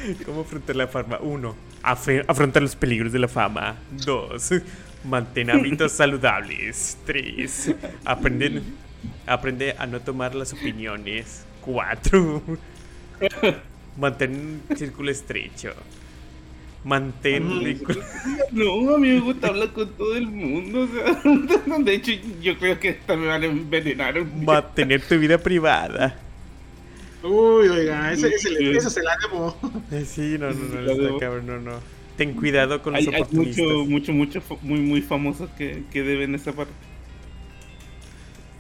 ¿Cómo 0.26 0.42
afrontar 0.42 0.76
la 0.76 0.88
fama? 0.88 1.20
Uno, 1.22 1.56
afrontar 1.84 2.62
los 2.62 2.76
peligros 2.76 3.12
de 3.12 3.20
la 3.20 3.28
fama. 3.28 3.76
Dos, 3.92 4.52
mantén 5.04 5.50
hábitos 5.50 5.92
saludables. 6.00 6.98
Tres, 7.06 7.74
aprender, 8.06 8.62
aprende 9.26 9.76
a 9.78 9.86
no 9.86 10.00
tomar 10.00 10.36
las 10.36 10.54
opiniones. 10.54 11.46
Cuatro, 11.62 12.42
mantén 13.98 14.62
un 14.70 14.78
círculo 14.78 15.12
estrecho. 15.12 15.74
Mantén. 16.82 17.44
No, 18.52 18.96
a 18.96 18.98
mí 18.98 19.10
me 19.10 19.20
gusta 19.20 19.48
hablar 19.48 19.74
con 19.74 19.90
todo 19.98 20.16
el 20.16 20.28
mundo. 20.28 20.88
de 20.88 21.94
hecho, 21.94 22.14
yo 22.42 22.58
creo 22.58 22.80
que 22.80 22.90
esta 22.90 23.18
me 23.18 23.28
van 23.28 23.44
a 23.44 23.46
envenenar. 23.48 24.24
Mantener 24.24 25.02
tu 25.02 25.20
vida 25.20 25.38
privada. 25.38 26.29
Uy, 27.24 27.68
oiga, 27.68 28.14
ese, 28.14 28.30
ese, 28.30 28.72
ese 28.72 28.90
se 28.90 29.04
la 29.04 29.18
debo. 29.22 29.58
Eh, 29.92 30.06
sí, 30.06 30.38
no, 30.40 30.52
no, 30.52 30.82
no, 30.82 30.92
está 30.92 31.20
cabrón, 31.20 31.48
no, 31.48 31.60
no. 31.60 31.80
Ten 32.16 32.34
cuidado 32.34 32.82
con 32.82 32.94
los 32.94 33.08
hay, 33.08 33.08
oportunistas. 33.08 33.66
Hay 33.66 33.88
mucho, 33.88 34.14
mucho, 34.14 34.40
mucho, 34.40 34.60
muy, 34.62 34.80
muy 34.80 35.02
famosos 35.02 35.50
que, 35.52 35.84
que 35.92 36.04
deben 36.04 36.36
esa 36.36 36.54
parte. 36.54 36.74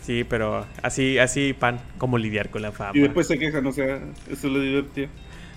Sí, 0.02 0.24
pero 0.24 0.66
así, 0.82 1.20
así, 1.20 1.54
pan, 1.54 1.80
como 1.98 2.18
lidiar 2.18 2.50
con 2.50 2.64
la 2.64 2.72
fama. 2.72 2.94
Y 2.96 3.02
después 3.02 3.28
se 3.28 3.38
quejan, 3.38 3.66
o 3.68 3.72
sea, 3.72 3.98
eso 4.28 4.48
es 4.48 4.54
lo 4.54 4.60
divertido. 4.60 5.10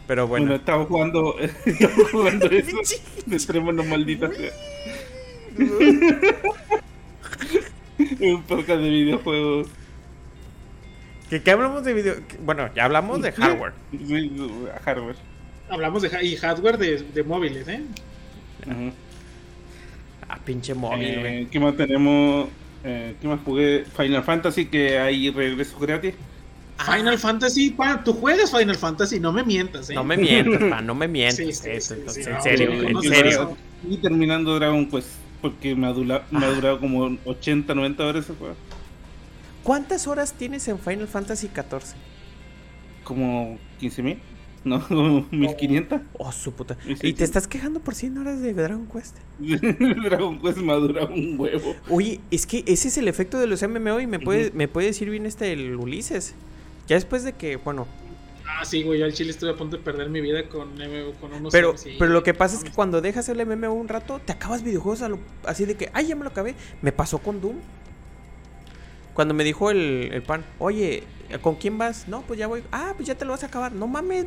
Pero 0.07 0.27
bueno. 0.27 0.47
Bueno, 0.47 0.57
estaba 0.57 0.85
jugando, 0.85 1.39
estaba 1.65 1.95
jugando 2.11 2.47
eso 2.51 2.77
de 3.25 3.37
extremo 3.37 3.73
no 3.73 3.83
maldita 3.85 4.31
sea. 4.31 4.53
Un 8.21 8.43
podcast 8.43 8.81
de 8.81 8.91
videojuegos. 8.91 9.69
¿Qué, 11.33 11.43
qué 11.43 11.51
hablamos 11.51 11.83
de 11.83 11.95
video? 11.95 12.15
Bueno, 12.45 12.69
ya 12.77 12.85
hablamos 12.85 13.23
de 13.23 13.33
hardware. 13.33 13.73
hardware. 14.85 15.17
Hablamos 15.71 16.03
de 16.03 16.15
ha- 16.15 16.23
y 16.23 16.37
hardware 16.37 16.77
de, 16.77 16.99
de 16.99 17.23
móviles, 17.23 17.67
¿eh? 17.69 17.81
Ajá. 18.69 18.93
Ah, 20.29 20.39
pinche 20.45 20.75
móvil, 20.75 21.21
güey. 21.21 21.43
Eh, 21.45 21.49
¿Qué 21.51 21.59
más 21.59 21.75
tenemos? 21.75 22.49
Eh, 22.85 23.15
¿Qué 23.19 23.29
más 23.29 23.41
jugué? 23.47 23.87
Final 23.97 24.23
Fantasy, 24.25 24.67
que 24.67 24.99
hay 24.99 25.31
regreso 25.31 25.79
gratis. 25.79 26.13
Final 26.85 27.19
Fantasy, 27.19 27.71
pa, 27.71 28.05
tú 28.05 28.13
juegas 28.13 28.51
Final 28.51 28.77
Fantasy, 28.77 29.19
no 29.19 29.33
me 29.33 29.43
mientas, 29.43 29.89
¿eh? 29.89 29.95
No 29.95 30.05
me 30.05 30.19
mientas, 30.19 30.63
pa, 30.69 30.83
no 30.83 30.95
me 30.95 31.09
mientas. 31.09 31.37
Sí, 31.37 31.51
sí, 31.55 31.71
eso, 31.71 31.95
sí, 31.95 32.01
entonces, 32.01 32.25
sí, 32.27 32.31
en 32.31 32.43
serio, 32.43 32.71
no 32.93 33.01
en 33.03 33.09
serio. 33.09 33.57
Y 33.89 33.97
terminando 33.97 34.55
Dragon 34.57 34.85
Quest, 34.91 35.09
porque 35.41 35.75
me 35.75 35.87
ha, 35.87 35.93
dura- 35.95 36.27
me 36.31 36.45
ha 36.45 36.51
durado 36.51 36.79
como 36.79 37.17
80, 37.25 37.75
90 37.75 38.05
horas 38.07 38.25
ese 38.27 38.35
juego. 38.35 38.55
¿Cuántas 39.63 40.07
horas 40.07 40.33
tienes 40.35 40.67
en 40.69 40.79
Final 40.79 41.09
Fantasy 41.09 41.49
XIV? 41.49 41.95
Como 43.05 43.59
15.000, 43.81 44.19
no, 44.65 44.87
como 44.89 45.27
1500. 45.31 46.01
Oh, 46.19 46.33
su 46.33 46.53
puta. 46.53 46.77
Sí, 46.87 46.97
sí, 46.97 47.07
Y 47.09 47.13
te 47.13 47.19
sí. 47.19 47.25
estás 47.25 47.47
quejando 47.49 47.81
por 47.81 47.95
100 47.95 48.19
horas 48.19 48.41
de 48.41 48.53
Dragon 48.55 48.87
Quest. 48.87 49.17
Dragon 49.39 50.41
Quest 50.41 50.59
durado 50.59 51.13
un 51.15 51.39
huevo. 51.39 51.75
Oye, 51.89 52.21
es 52.31 52.47
que 52.47 52.65
ese 52.67 52.89
es 52.89 52.99
el 52.99 53.09
efecto 53.09 53.39
de 53.39 53.47
los 53.47 53.63
MMO 53.63 54.01
y 54.01 54.07
me 54.07 54.19
puede, 54.21 54.51
me 54.53 54.69
puede 54.69 54.89
decir 54.89 55.11
bien 55.11 55.27
este 55.27 55.53
el 55.53 55.77
Ulises. 55.77 56.35
Ya 56.89 56.97
después 56.97 57.23
de 57.25 57.33
que, 57.35 57.57
bueno, 57.57 57.87
Ah, 58.45 58.65
sí, 58.67 58.83
güey, 58.83 58.99
yo 59.01 59.07
al 59.07 59.15
chile 59.15 59.31
estuve 59.31 59.51
a 59.51 59.57
punto 59.57 59.79
de 59.79 59.83
perder 59.83 60.11
mi 60.11 60.21
vida 60.21 60.47
con, 60.49 60.75
MMO, 60.75 61.13
con 61.21 61.33
unos... 61.33 61.53
pero, 61.53 61.77
sí, 61.79 61.97
pero 61.99 62.13
lo 62.13 62.23
que 62.23 62.35
pasa 62.35 62.57
es 62.57 62.63
que 62.65 62.71
cuando 62.71 63.01
dejas 63.01 63.29
el 63.31 63.45
MMO 63.47 63.73
un 63.73 63.89
rato, 63.89 64.21
te 64.25 64.33
acabas 64.33 64.63
videojuegos 64.63 65.01
a 65.03 65.09
lo- 65.09 65.19
así 65.45 65.65
de 65.65 65.75
que, 65.77 65.91
ay, 65.95 66.09
ya 66.09 66.17
me 66.17 66.23
lo 66.25 66.29
acabé. 66.31 66.55
Me 66.83 66.93
pasó 66.93 67.19
con 67.19 67.41
Doom. 67.41 67.57
Cuando 69.15 69.35
me 69.35 69.45
dijo 69.45 69.71
el, 69.71 70.11
el 70.13 70.23
pan, 70.23 70.45
oye, 70.59 71.05
¿con 71.41 71.57
quién 71.57 71.77
vas? 71.79 72.09
No, 72.09 72.23
pues 72.23 72.39
ya 72.39 72.47
voy. 72.47 72.63
Ah, 72.73 72.95
pues 72.97 73.07
ya 73.07 73.15
te 73.15 73.25
lo 73.25 73.33
vas 73.33 73.43
a 73.43 73.47
acabar. 73.47 73.73
No 73.73 73.87
mames, 73.87 74.27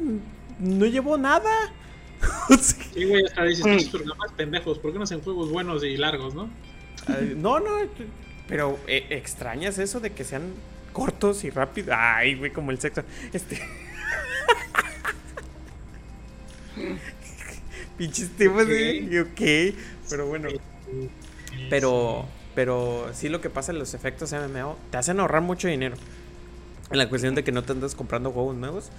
no 0.60 0.86
llevo 0.86 1.18
nada. 1.18 1.52
Sí. 2.62 3.06
Güey, 3.06 3.26
hasta 3.26 3.44
dices, 3.44 3.66
Mm. 3.66 3.70
estos 3.72 4.02
programas 4.02 4.32
pendejos, 4.34 4.80
¿por 4.80 4.92
qué 4.92 4.98
no 4.98 5.04
hacen 5.04 5.22
juegos 5.22 5.52
buenos 5.52 5.84
y 5.84 5.98
largos, 5.98 6.34
no? 6.34 6.50
No, 7.36 7.60
no, 7.60 7.70
pero 8.48 8.80
eh, 8.88 9.06
extrañas 9.12 9.78
eso 9.80 10.00
de 10.00 10.12
que 10.14 10.24
sean 10.24 10.54
cortos 10.94 11.44
y 11.44 11.50
rápidos. 11.50 11.96
Ay, 12.00 12.36
güey, 12.36 12.52
como 12.52 12.72
el 12.72 12.80
sexo. 12.80 13.04
Este. 13.34 13.62
Pinches 17.98 18.30
temas 18.38 18.68
de. 18.68 19.22
Ok, 19.22 19.76
pero 20.10 20.28
bueno. 20.28 20.50
Pero, 21.70 22.26
pero 22.56 23.10
sí 23.14 23.30
lo 23.30 23.42
que 23.42 23.50
pasa 23.50 23.72
en 23.72 23.80
los 23.80 23.94
efectos 23.94 24.34
MMO 24.34 24.78
te 24.90 24.98
hacen 24.98 25.20
ahorrar 25.20 25.42
mucho 25.42 25.68
dinero. 25.68 25.98
En 26.90 26.98
la 26.98 27.10
cuestión 27.10 27.36
de 27.36 27.44
que 27.44 27.52
no 27.52 27.64
te 27.64 27.74
andas 27.74 27.96
comprando 27.96 28.32
juegos 28.32 28.56
nuevos. 28.56 28.90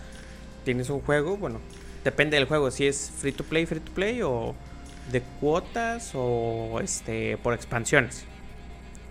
Tienes 0.65 0.91
un 0.91 1.01
juego, 1.01 1.37
bueno, 1.37 1.61
depende 2.05 2.37
del 2.37 2.47
juego, 2.47 2.71
si 2.71 2.87
es 2.87 3.13
free 3.17 3.33
to 3.33 3.45
play, 3.45 3.67
free 3.67 3.81
to 3.81 3.93
play 3.93 4.21
o 4.23 4.55
de 5.11 5.23
cuotas 5.41 6.11
o 6.15 6.81
este 6.83 7.37
por 7.39 7.55
expansiones. 7.55 8.25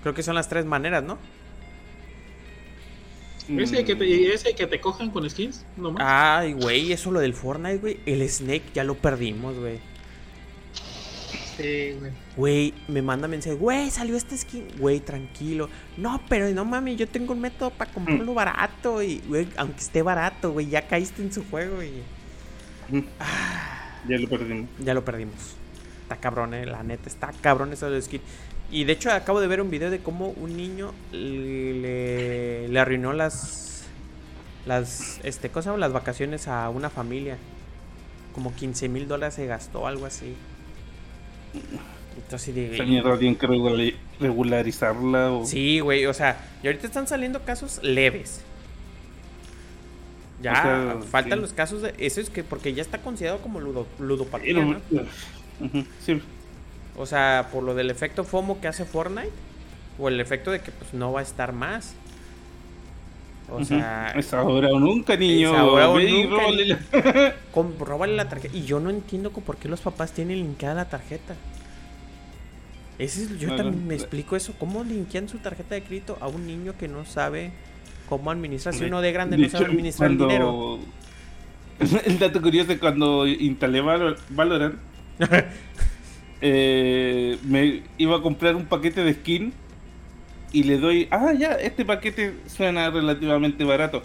Creo 0.03 0.13
que 0.13 0.21
son 0.21 0.35
las 0.35 0.49
tres 0.49 0.65
maneras, 0.65 1.03
¿no? 1.03 1.17
Ese 3.47 3.85
que, 3.85 3.95
te, 3.95 4.33
ese 4.33 4.55
que 4.55 4.65
te 4.65 4.81
cojan 4.81 5.11
con 5.11 5.29
skins, 5.29 5.65
no 5.77 5.91
más. 5.91 6.03
Ay, 6.05 6.53
güey, 6.53 6.91
eso 6.91 7.11
lo 7.11 7.19
del 7.19 7.33
Fortnite, 7.33 7.77
güey. 7.77 7.99
El 8.05 8.27
Snake 8.27 8.63
ya 8.73 8.83
lo 8.83 8.95
perdimos, 8.95 9.55
güey. 9.57 9.79
Sí, 11.55 11.95
güey. 11.99 12.11
Güey, 12.35 12.73
me 12.89 13.01
manda 13.01 13.27
mensaje, 13.29 13.55
güey, 13.55 13.89
salió 13.91 14.17
este 14.17 14.37
skin. 14.37 14.67
Güey, 14.77 14.99
tranquilo. 14.99 15.69
No, 15.95 16.21
pero 16.27 16.49
no 16.49 16.65
mames, 16.65 16.97
yo 16.97 17.07
tengo 17.07 17.33
un 17.33 17.39
método 17.41 17.71
para 17.71 17.91
comprarlo 17.93 18.33
barato. 18.33 19.01
Y, 19.01 19.19
güey, 19.27 19.47
aunque 19.57 19.79
esté 19.79 20.01
barato, 20.01 20.51
güey, 20.51 20.67
ya 20.67 20.87
caíste 20.87 21.21
en 21.21 21.31
su 21.31 21.45
juego 21.45 21.81
y 21.81 22.07
Ya 24.03 24.17
lo 24.19 24.27
perdimos. 24.29 24.69
ya 24.79 24.93
lo 24.93 25.05
perdimos. 25.05 25.55
Está 26.03 26.17
cabrón, 26.17 26.53
eh, 26.53 26.65
la 26.65 26.83
neta, 26.83 27.09
está 27.09 27.31
cabrón 27.41 27.73
eso 27.73 27.89
del 27.89 28.03
skin. 28.03 28.21
Y 28.69 28.83
de 28.83 28.93
hecho, 28.93 29.11
acabo 29.11 29.39
de 29.41 29.47
ver 29.47 29.61
un 29.61 29.69
video 29.69 29.89
de 29.89 30.01
cómo 30.01 30.29
un 30.29 30.57
niño 30.57 30.93
le, 31.11 32.67
le 32.67 32.79
arruinó 32.79 33.13
las. 33.13 33.85
Las. 34.65 35.19
Este, 35.23 35.49
¿cómo 35.49 35.63
se 35.63 35.69
llama? 35.69 35.79
Las 35.79 35.93
vacaciones 35.93 36.47
a 36.47 36.69
una 36.69 36.89
familia. 36.89 37.37
Como 38.33 38.53
15 38.53 38.89
mil 38.89 39.07
dólares 39.07 39.35
se 39.35 39.45
gastó, 39.47 39.87
algo 39.87 40.05
así. 40.05 40.35
Entonces, 42.17 42.55
digo. 42.55 42.83
mierda 42.85 43.17
tienen 43.17 43.35
que 43.37 43.45
regula- 43.47 43.93
regularizarla. 44.19 45.31
O... 45.33 45.45
Sí, 45.45 45.79
güey, 45.81 46.05
o 46.05 46.13
sea, 46.13 46.37
y 46.63 46.67
ahorita 46.67 46.87
están 46.87 47.07
saliendo 47.07 47.41
casos 47.43 47.79
leves. 47.83 48.41
Ya, 50.41 50.51
O 50.51 51.01
sea, 51.01 51.09
faltan 51.09 51.39
sí. 51.39 51.41
los 51.41 51.53
casos 51.53 51.81
de. 51.81 51.93
Eso 51.97 52.19
es 52.21 52.29
que 52.29 52.43
porque 52.43 52.73
ya 52.73 52.81
está 52.81 52.99
considerado 52.99 53.39
como 53.39 53.59
ludo, 53.59 53.87
ludopatía, 53.99 54.53
Pero- 54.53 54.65
¿no? 54.65 55.83
Sí. 56.05 56.21
O 56.97 57.05
sea, 57.05 57.49
por 57.51 57.63
lo 57.63 57.73
del 57.75 57.89
efecto 57.89 58.23
FOMO 58.23 58.59
que 58.61 58.67
hace 58.67 58.85
Fortnite. 58.85 59.31
O 59.97 60.09
el 60.09 60.19
efecto 60.19 60.51
de 60.51 60.59
que 60.59 60.71
pues 60.71 60.93
no 60.93 61.13
va 61.13 61.21
a 61.21 61.23
estar 61.23 61.53
más. 61.53 61.93
O 63.49 63.63
sea, 63.63 64.11
Es 64.17 64.33
ahora 64.33 64.69
o 64.69 64.79
nunca, 64.79 65.15
niño. 65.15 65.51
Es 65.53 65.57
ahora 65.57 65.89
o 65.89 65.99
nunca, 65.99 66.35
róbale 66.35 66.65
la- 66.65 67.35
con, 67.53 67.79
róbale 67.79 68.15
la 68.15 68.27
tarjeta. 68.27 68.55
Y 68.57 68.65
yo 68.65 68.79
no 68.81 68.89
entiendo 68.89 69.29
por 69.31 69.55
qué 69.57 69.69
los 69.69 69.79
papás 69.81 70.11
tienen 70.11 70.39
linkeada 70.39 70.75
la 70.75 70.89
tarjeta. 70.89 71.35
Ese 72.97 73.23
es- 73.23 73.39
yo 73.39 73.55
también 73.55 73.87
me 73.87 73.95
explico 73.95 74.35
eso. 74.35 74.53
¿Cómo 74.57 74.83
linkean 74.83 75.27
su 75.27 75.37
tarjeta 75.39 75.75
de 75.75 75.83
crédito 75.83 76.17
a 76.21 76.27
un 76.27 76.45
niño 76.47 76.73
que 76.77 76.87
no 76.87 77.05
sabe 77.05 77.51
cómo 78.07 78.31
administrar? 78.31 78.73
Si 78.73 78.83
uno 78.85 79.01
de 79.01 79.11
grande 79.11 79.35
de 79.37 79.43
no 79.43 79.49
sabe 79.49 79.65
administrar 79.65 80.11
el 80.11 80.17
dinero. 80.17 80.79
El 82.05 82.19
dato 82.19 82.41
curioso 82.41 82.71
es 82.71 82.79
cuando 82.79 83.27
instalé 83.27 83.81
Valor- 83.81 84.17
Valorant, 84.29 84.75
eh, 86.41 87.37
me 87.43 87.83
iba 87.97 88.17
a 88.17 88.21
comprar 88.21 88.55
un 88.55 88.65
paquete 88.65 89.03
de 89.03 89.13
skin 89.13 89.53
y 90.51 90.63
le 90.63 90.77
doy, 90.77 91.07
ah, 91.11 91.33
ya, 91.33 91.53
este 91.53 91.83
paquete 91.85 92.35
suena 92.47 92.89
relativamente 92.89 93.63
barato. 93.63 94.03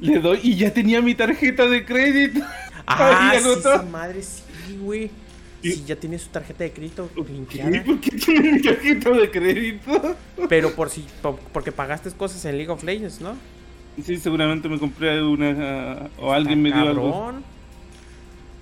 Le 0.00 0.18
doy 0.18 0.38
y 0.42 0.54
ya 0.56 0.72
tenía 0.72 1.00
mi 1.00 1.14
tarjeta 1.14 1.66
de 1.66 1.84
crédito. 1.84 2.40
Ah, 2.86 3.32
sí, 3.42 3.48
esa 3.58 3.82
madre, 3.82 4.22
sí, 4.22 4.76
güey. 4.80 5.10
Y- 5.62 5.72
Sí, 5.72 5.84
ya 5.86 5.96
tiene 5.96 6.18
su 6.18 6.28
tarjeta 6.28 6.64
de 6.64 6.72
crédito 6.72 7.10
linkeada. 7.28 7.82
¿Por 7.84 8.00
qué 8.00 8.10
tiene 8.12 8.52
mi 8.52 8.62
tarjeta 8.62 9.10
de 9.10 9.30
crédito? 9.30 10.16
Pero 10.48 10.72
por 10.74 10.88
si, 10.90 11.04
po- 11.22 11.38
porque 11.52 11.72
pagaste 11.72 12.10
cosas 12.12 12.44
en 12.44 12.56
League 12.56 12.70
of 12.70 12.82
Legends, 12.84 13.20
¿no? 13.20 13.34
Sí, 14.04 14.16
seguramente 14.18 14.68
me 14.68 14.78
compré 14.78 15.20
una 15.22 16.08
o 16.20 16.32
alguien 16.32 16.62
me 16.62 16.70
dio 16.72 16.80
algo. 16.88 17.32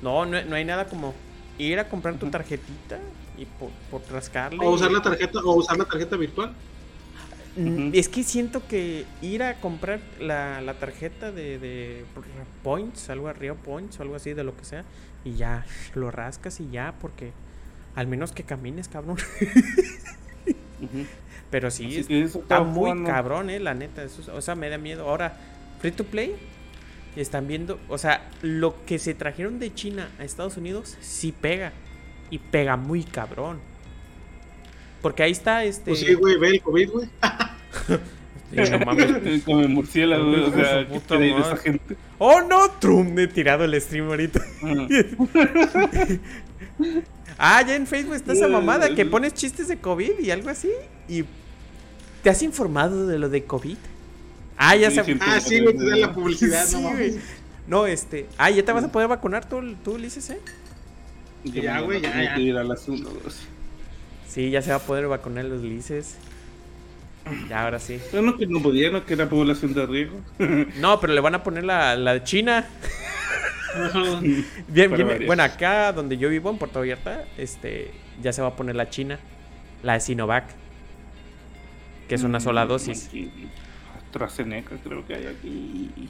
No, 0.02 0.24
no, 0.26 0.42
no 0.42 0.54
hay 0.56 0.64
nada 0.64 0.86
como 0.86 1.14
ir 1.58 1.78
a 1.78 1.88
comprar 1.88 2.14
tu 2.18 2.28
tarjetita 2.30 2.98
y 3.36 3.44
por, 3.44 3.70
por 3.90 4.02
rascarle. 4.12 4.64
O 4.64 4.70
usar 4.70 4.90
la 4.90 5.02
tarjeta, 5.02 5.40
o 5.40 5.54
usar 5.56 5.76
la 5.76 5.84
tarjeta 5.84 6.16
virtual. 6.16 6.52
Es 7.94 8.10
que 8.10 8.22
siento 8.22 8.66
que 8.68 9.06
ir 9.22 9.42
a 9.42 9.54
comprar 9.54 10.00
la, 10.20 10.60
la 10.60 10.74
tarjeta 10.74 11.32
de, 11.32 11.58
de 11.58 12.04
points, 12.62 13.08
algo 13.08 13.28
arriba 13.28 13.54
points 13.54 13.98
o 13.98 14.02
algo 14.02 14.14
así 14.14 14.34
de 14.34 14.44
lo 14.44 14.54
que 14.54 14.64
sea, 14.66 14.84
y 15.26 15.34
ya 15.36 15.66
lo 15.94 16.10
rascas 16.10 16.60
y 16.60 16.70
ya, 16.70 16.94
porque 17.00 17.32
al 17.94 18.06
menos 18.06 18.32
que 18.32 18.44
camines, 18.44 18.88
cabrón. 18.88 19.16
Pero 21.50 21.70
sí, 21.70 21.98
es- 21.98 22.10
está 22.34 22.60
muy 22.60 22.74
jugando. 22.90 23.10
cabrón, 23.10 23.50
eh, 23.50 23.60
la 23.60 23.74
neta. 23.74 24.02
Eso, 24.02 24.20
es- 24.22 24.28
o 24.28 24.40
sea, 24.40 24.54
me 24.54 24.68
da 24.68 24.78
miedo. 24.78 25.08
Ahora, 25.08 25.36
free 25.80 25.92
to 25.92 26.04
play, 26.04 26.34
están 27.16 27.46
viendo, 27.48 27.78
o 27.88 27.98
sea, 27.98 28.28
lo 28.42 28.84
que 28.84 28.98
se 28.98 29.14
trajeron 29.14 29.58
de 29.58 29.72
China 29.72 30.08
a 30.18 30.24
Estados 30.24 30.56
Unidos 30.56 30.96
sí 31.00 31.32
pega. 31.32 31.72
Y 32.30 32.38
pega 32.38 32.76
muy 32.76 33.04
cabrón. 33.04 33.60
Porque 35.00 35.22
ahí 35.22 35.30
está 35.32 35.62
este. 35.64 35.90
Pues 35.92 36.00
sí, 36.00 36.14
güey, 36.14 36.36
ve 36.38 36.48
el 36.48 36.60
COVID, 36.62 36.90
güey. 36.90 37.08
No 38.52 38.78
mames. 38.86 39.42
Como 39.44 39.60
el 39.60 39.68
murciélago, 39.68 40.30
o 40.30 40.52
sea, 40.52 40.82
su 40.82 40.86
¿qué 40.88 40.94
puta 40.94 41.16
de 41.18 41.30
esa 41.38 41.56
gente? 41.56 41.96
¡Oh 42.18 42.40
no! 42.42 42.70
Trump 42.80 43.18
he 43.18 43.26
tirado 43.26 43.64
el 43.64 43.80
stream 43.80 44.06
ahorita. 44.08 44.40
Ajá. 44.62 44.86
Ah, 47.38 47.62
ya 47.66 47.74
en 47.76 47.86
Facebook 47.86 48.14
está 48.14 48.32
esa 48.32 48.48
mamada 48.48 48.94
que 48.94 49.04
pones 49.04 49.34
chistes 49.34 49.68
de 49.68 49.76
COVID 49.78 50.18
y 50.20 50.30
algo 50.30 50.48
así. 50.48 50.70
Y 51.08 51.24
te 52.22 52.30
has 52.30 52.42
informado 52.42 53.06
de 53.06 53.18
lo 53.18 53.28
de 53.28 53.44
COVID. 53.44 53.76
Ah, 54.56 54.74
ya 54.76 54.90
Sí, 54.90 54.96
se. 54.96 55.16
Ah, 55.20 55.40
sí, 55.40 55.60
güey, 55.60 55.76
te 55.76 55.84
da 55.90 55.96
la 55.96 56.14
publicidad, 56.14 56.64
Sí, 56.64 56.76
no 56.76 56.82
güey. 56.90 57.10
mames. 57.10 57.24
No, 57.66 57.86
este. 57.86 58.26
Ah, 58.38 58.50
ya 58.50 58.64
te 58.64 58.72
vas 58.72 58.84
a 58.84 58.92
poder 58.92 59.08
vacunar 59.08 59.46
tú, 59.48 59.60
tú 59.84 59.92
Ulises, 59.94 60.30
¿eh? 60.30 60.38
Ya, 61.44 61.80
güey, 61.80 62.00
ya, 62.00 62.22
ya. 62.22 62.34
que 62.34 62.40
ir 62.40 62.56
a 62.56 62.64
las 62.64 62.88
uno, 62.88 63.10
dos. 63.22 63.36
Sí, 64.28 64.50
ya 64.50 64.62
se 64.62 64.70
va 64.70 64.76
a 64.76 64.80
poder 64.80 65.06
vacunar 65.08 65.44
los 65.44 65.60
Ulises. 65.62 66.16
Ya, 67.48 67.64
ahora 67.64 67.78
sí. 67.78 68.00
No, 68.12 68.22
no, 68.22 68.36
que 68.36 68.46
no 68.46 68.62
podía, 68.62 68.90
no, 68.90 69.04
que 69.04 69.14
era 69.14 69.28
población 69.28 69.74
de 69.74 69.86
riesgo. 69.86 70.20
No, 70.80 71.00
pero 71.00 71.12
le 71.12 71.20
van 71.20 71.34
a 71.34 71.42
poner 71.42 71.64
la, 71.64 71.96
la 71.96 72.14
de 72.14 72.22
China. 72.24 72.66
Bien, 74.68 74.90
bien, 74.90 75.26
bueno, 75.26 75.42
acá 75.42 75.92
donde 75.92 76.16
yo 76.16 76.30
vivo, 76.30 76.48
en 76.50 76.56
Puerto 76.56 76.78
Vallarta, 76.80 77.24
este, 77.36 77.90
ya 78.22 78.32
se 78.32 78.40
va 78.40 78.48
a 78.48 78.56
poner 78.56 78.74
la 78.74 78.88
China, 78.88 79.18
la 79.82 79.94
de 79.94 80.00
Sinovac, 80.00 80.44
que 82.08 82.14
es 82.14 82.22
una 82.22 82.40
sola 82.40 82.64
Mm, 82.64 82.68
dosis. 82.68 83.06
aquí. 83.08 83.30
AstraZeneca 83.98 84.76
creo 84.82 85.06
que 85.06 85.14
hay 85.14 85.26
aquí. 85.26 86.08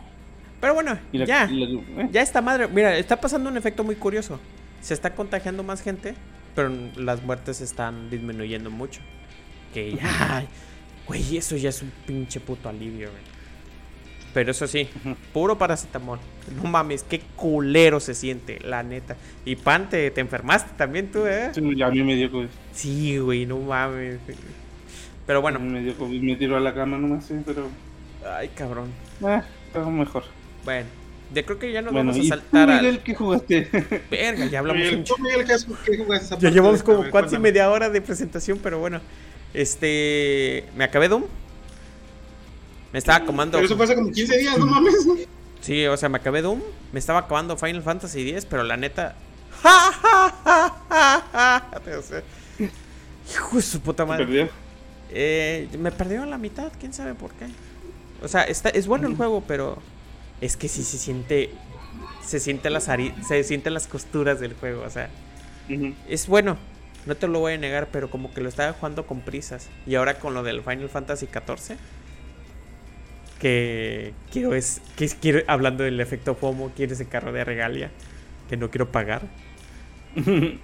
Pero 0.60 0.74
bueno, 0.74 0.96
la- 1.12 1.24
ya. 1.24 1.48
la- 1.50 2.02
¿eh? 2.04 2.08
Ya 2.12 2.22
esta 2.22 2.40
madre, 2.40 2.68
mira, 2.68 2.96
está 2.96 3.20
pasando 3.20 3.50
un 3.50 3.56
efecto 3.56 3.82
muy 3.82 3.96
curioso. 3.96 4.38
Se 4.80 4.94
está 4.94 5.14
contagiando 5.16 5.64
más 5.64 5.82
gente, 5.82 6.14
pero 6.54 6.70
las 6.96 7.22
muertes 7.24 7.60
están 7.60 8.10
disminuyendo 8.10 8.70
mucho. 8.70 9.00
Que 9.74 9.94
ya, 9.96 10.44
güey, 11.06 11.36
eso 11.36 11.56
ya 11.56 11.70
es 11.70 11.82
un 11.82 11.90
pinche 12.06 12.40
puto 12.40 12.68
alivio, 12.68 13.10
güey. 13.10 13.22
Pero 14.34 14.50
eso 14.50 14.66
sí, 14.66 14.88
puro 15.32 15.56
paracetamol. 15.56 16.18
No 16.54 16.64
mames, 16.64 17.04
qué 17.04 17.20
culero 17.36 18.00
se 18.00 18.14
siente, 18.14 18.58
la 18.60 18.82
neta. 18.82 19.16
Y 19.46 19.56
pan, 19.56 19.88
te, 19.88 20.10
te 20.10 20.20
enfermaste 20.20 20.72
también 20.76 21.10
tú, 21.10 21.26
¿eh? 21.26 21.50
Sí, 21.54 21.62
ya 21.76 21.86
a 21.86 21.90
mí 21.90 22.02
me 22.02 22.14
dio 22.16 22.30
COVID. 22.30 22.48
Sí, 22.72 23.16
güey, 23.18 23.46
no 23.46 23.58
mames. 23.58 24.20
Pero 25.26 25.40
A 25.40 25.42
bueno, 25.42 25.58
mí 25.58 25.68
me 25.70 25.80
dio 25.80 25.96
COVID, 25.96 26.22
me 26.22 26.36
tiró 26.36 26.56
a 26.56 26.60
la 26.60 26.74
cama 26.74 26.98
nomás, 26.98 27.26
sí, 27.26 27.34
pero. 27.46 27.68
ay, 28.36 28.48
cabrón. 28.50 28.90
Ah, 29.24 29.42
estaba 29.66 29.90
mejor. 29.90 30.24
Bueno, 30.64 30.86
yo 31.34 31.44
creo 31.44 31.58
que 31.58 31.72
ya 31.72 31.80
nos 31.82 31.92
bueno, 31.92 32.12
vamos 32.12 32.24
¿y 32.24 32.26
a 32.26 32.34
saltar 32.36 32.70
a. 32.70 32.76
Miguel, 32.82 33.00
qué 33.02 33.14
jugaste? 33.14 33.68
Verga, 34.10 34.46
ya 34.46 34.58
hablamos 34.58 34.82
Miguel, 34.82 34.98
un 34.98 35.04
tú, 35.04 35.14
Miguel, 35.18 35.46
¿qué 35.46 35.96
jugaste 36.04 36.36
Ya 36.38 36.50
llevamos 36.50 36.82
a 36.82 36.84
como 36.84 37.10
casi 37.10 37.10
cuéntame. 37.10 37.38
media 37.38 37.70
hora 37.70 37.88
de 37.88 38.00
presentación, 38.02 38.58
pero 38.62 38.78
bueno. 38.78 39.00
Este. 39.56 40.68
Me 40.76 40.84
acabé 40.84 41.08
Doom. 41.08 41.24
Me 42.92 42.98
estaba 42.98 43.18
acabando. 43.18 43.56
Pero 43.58 43.74
eso 43.74 43.82
hace 43.82 43.94
como 43.94 44.12
15 44.12 44.36
días, 44.36 44.58
no 44.58 44.66
mames. 44.66 44.94
Sí, 45.62 45.86
o 45.86 45.96
sea, 45.96 46.10
me 46.10 46.18
acabé 46.18 46.42
Doom. 46.42 46.60
Me 46.92 46.98
estaba 46.98 47.20
acabando 47.20 47.56
Final 47.56 47.82
Fantasy 47.82 48.28
X, 48.28 48.44
pero 48.44 48.62
la 48.64 48.76
neta. 48.76 49.16
¡Ja, 49.62 49.90
ja, 49.92 50.82
ja! 50.92 51.70
O 51.98 52.02
sea, 52.02 52.22
Hijo 53.32 53.56
de 53.56 53.62
su 53.62 53.80
puta 53.80 54.02
¿Se 54.04 54.08
madre. 54.08 54.24
perdió? 54.26 54.48
Eh, 55.10 55.68
me 55.78 55.90
perdió 55.90 56.26
la 56.26 56.36
mitad, 56.36 56.70
quién 56.78 56.92
sabe 56.92 57.14
por 57.14 57.32
qué. 57.32 57.46
O 58.22 58.28
sea, 58.28 58.42
está, 58.42 58.68
es 58.68 58.86
bueno 58.86 59.08
el 59.08 59.16
juego, 59.16 59.42
pero 59.48 59.78
es 60.42 60.58
que 60.58 60.68
sí 60.68 60.84
se 60.84 60.98
siente. 60.98 61.50
Se 62.22 62.40
siente 62.40 62.68
las 62.68 62.84
se 62.84 63.44
sienten 63.44 63.72
las 63.72 63.86
costuras 63.86 64.38
del 64.38 64.52
juego, 64.52 64.82
o 64.82 64.90
sea. 64.90 65.08
Es 66.08 66.26
bueno, 66.26 66.58
no 67.06 67.16
te 67.16 67.28
lo 67.28 67.40
voy 67.40 67.54
a 67.54 67.58
negar, 67.58 67.88
pero 67.92 68.10
como 68.10 68.34
que 68.34 68.40
lo 68.42 68.48
estaba 68.48 68.72
jugando 68.74 69.06
con 69.06 69.22
prisas. 69.22 69.70
Y 69.86 69.94
ahora 69.96 70.18
con 70.18 70.34
lo 70.34 70.42
del 70.42 70.62
Final 70.62 70.88
Fantasy 70.90 71.28
XIV, 71.28 71.78
que 73.38 74.14
quiero 74.32 74.54
es, 74.54 74.80
que 74.96 75.04
es- 75.04 75.14
quiero, 75.14 75.40
hablando 75.46 75.84
del 75.84 76.00
efecto 76.00 76.34
FOMO, 76.34 76.72
quiero 76.74 76.94
ese 76.94 77.06
carro 77.06 77.32
de 77.32 77.44
regalia 77.44 77.90
que 78.48 78.56
no 78.56 78.70
quiero 78.70 78.90
pagar. 78.92 79.22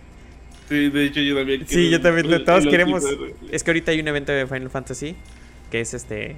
Sí, 0.69 0.89
de 0.91 1.05
hecho 1.05 1.21
yo 1.21 1.37
también. 1.37 1.67
Sí, 1.69 1.75
quiero 1.75 1.91
yo 1.91 2.01
también, 2.01 2.45
todos 2.45 2.67
queremos. 2.67 3.05
Es 3.51 3.63
que 3.65 3.71
ahorita 3.71 3.91
hay 3.91 4.01
un 4.01 4.09
evento 4.09 4.33
de 4.33 4.47
Final 4.47 4.71
Fantasy 4.71 5.17
que 5.71 5.81
es 5.81 5.93
este 5.95 6.37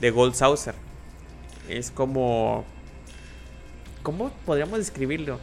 de 0.00 0.10
Gold 0.10 0.34
Saucer. 0.34 0.74
Es 1.68 1.90
como 1.90 2.66
¿Cómo 4.02 4.30
podríamos 4.46 4.78
describirlo? 4.78 5.38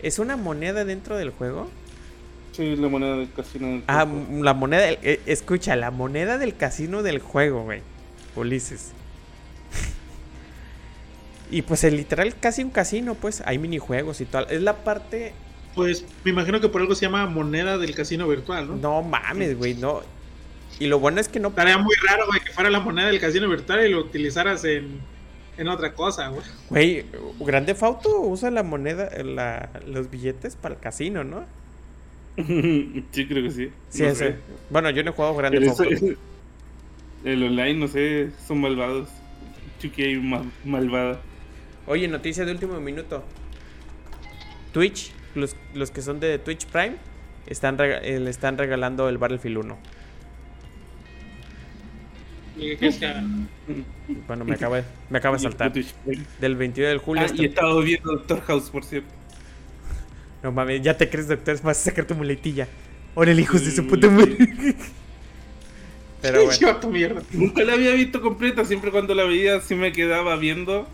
Es 0.00 0.18
una 0.18 0.36
moneda 0.36 0.84
dentro 0.84 1.16
del 1.16 1.30
juego. 1.30 1.70
Sí, 2.56 2.74
la 2.76 2.88
moneda 2.88 3.16
del 3.18 3.30
casino. 3.32 3.66
del 3.68 3.82
Ah, 3.86 4.06
la 4.40 4.54
moneda, 4.54 4.82
del- 4.82 4.98
eh, 5.02 5.20
escucha, 5.26 5.76
la 5.76 5.90
moneda 5.90 6.38
del 6.38 6.56
casino 6.56 7.02
del 7.02 7.18
juego, 7.18 7.64
güey. 7.64 7.82
Ulises. 8.34 8.92
y 11.50 11.62
pues 11.62 11.84
es 11.84 11.92
literal 11.92 12.34
casi 12.38 12.62
un 12.62 12.70
casino, 12.70 13.14
pues 13.14 13.42
hay 13.44 13.58
minijuegos 13.58 14.20
y 14.20 14.24
tal. 14.24 14.46
Es 14.50 14.62
la 14.62 14.76
parte... 14.84 15.32
Pues 15.74 16.06
me 16.24 16.30
imagino 16.30 16.60
que 16.60 16.68
por 16.70 16.80
algo 16.80 16.94
se 16.94 17.02
llama 17.04 17.26
moneda 17.26 17.76
del 17.76 17.94
casino 17.94 18.26
virtual, 18.26 18.66
¿no? 18.68 18.76
No 18.76 19.02
mames, 19.02 19.56
güey, 19.58 19.74
no. 19.74 20.00
Y 20.78 20.86
lo 20.86 20.98
bueno 20.98 21.20
es 21.20 21.28
que 21.28 21.38
no... 21.38 21.48
Estaría 21.48 21.76
muy 21.78 21.94
raro, 22.08 22.26
güey, 22.26 22.40
que 22.40 22.50
fuera 22.52 22.70
la 22.70 22.80
moneda 22.80 23.08
del 23.08 23.20
casino 23.20 23.48
virtual 23.48 23.86
y 23.86 23.90
lo 23.90 24.00
utilizaras 24.00 24.64
en, 24.64 25.00
en 25.58 25.68
otra 25.68 25.92
cosa, 25.92 26.28
güey. 26.28 26.42
Güey, 26.70 27.06
Grande 27.40 27.74
Fauto 27.74 28.20
usa 28.20 28.50
la 28.50 28.62
moneda, 28.62 29.10
la- 29.22 29.68
los 29.86 30.10
billetes 30.10 30.56
para 30.56 30.74
el 30.74 30.80
casino, 30.80 31.22
¿no? 31.24 31.44
sí, 33.10 33.26
creo 33.26 33.42
que 33.42 33.50
sí. 33.50 33.70
Sí, 33.88 34.02
No 34.02 34.08
ese. 34.08 34.14
sé. 34.32 34.36
Bueno, 34.70 34.90
yo 34.90 35.02
no 35.02 35.10
he 35.10 35.14
jugado 35.14 35.34
Grande 35.36 35.58
Pero 35.60 35.74
Fauto. 35.74 35.92
eso- 35.94 36.06
el 37.24 37.42
online, 37.42 37.74
no 37.74 37.88
sé, 37.88 38.30
son 38.46 38.60
malvados. 38.60 39.08
Chucky 39.80 40.02
hay 40.02 40.16
ma- 40.16 40.44
malvada. 40.64 41.20
Oye, 41.86 42.06
noticia 42.08 42.44
de 42.44 42.52
último 42.52 42.78
minuto. 42.80 43.24
Twitch, 44.72 45.10
los, 45.34 45.56
los 45.74 45.90
que 45.90 46.02
son 46.02 46.20
de 46.20 46.38
Twitch 46.38 46.66
Prime, 46.66 46.96
están 47.46 47.76
eh, 47.80 48.20
le 48.20 48.30
están 48.30 48.58
regalando 48.58 49.08
el 49.08 49.18
Battlefield 49.18 49.58
1. 49.58 49.78
¿Y 52.58 52.60
qué 52.70 52.76
crees 52.78 52.96
que 52.98 53.06
haga? 53.06 53.22
Bueno, 54.26 54.44
me 54.44 54.54
acaba, 54.54 54.82
me 55.10 55.18
acaba 55.18 55.36
de 55.36 55.42
saltar. 55.42 55.72
Del 56.40 56.56
22 56.56 56.92
de 56.92 56.98
julio. 56.98 57.22
Ah, 57.22 57.26
hasta- 57.26 57.42
y 57.42 57.44
he 57.44 57.48
estado 57.48 57.80
viendo 57.82 58.12
Doctor 58.12 58.40
House, 58.42 58.70
por 58.70 58.84
cierto. 58.84 59.08
No 60.46 60.52
mames, 60.52 60.80
ya 60.80 60.96
te 60.96 61.10
crees, 61.10 61.26
doctor, 61.26 61.60
vas 61.62 61.76
a 61.80 61.82
sacar 61.90 62.04
tu 62.04 62.14
muletilla. 62.14 62.68
Órale, 63.16 63.42
hijos 63.42 63.64
de 63.64 63.72
su 63.72 63.84
puta 63.84 64.08
madre. 64.08 64.36
Pero 66.22 66.44
bueno. 66.44 66.76
Tu 66.80 66.88
mierda. 66.88 67.20
Nunca 67.32 67.64
la 67.64 67.72
había 67.72 67.90
visto 67.94 68.20
completa, 68.20 68.64
siempre 68.64 68.92
cuando 68.92 69.12
la 69.12 69.24
veía 69.24 69.60
sí 69.60 69.74
me 69.74 69.90
quedaba 69.90 70.36
viendo. 70.36 70.86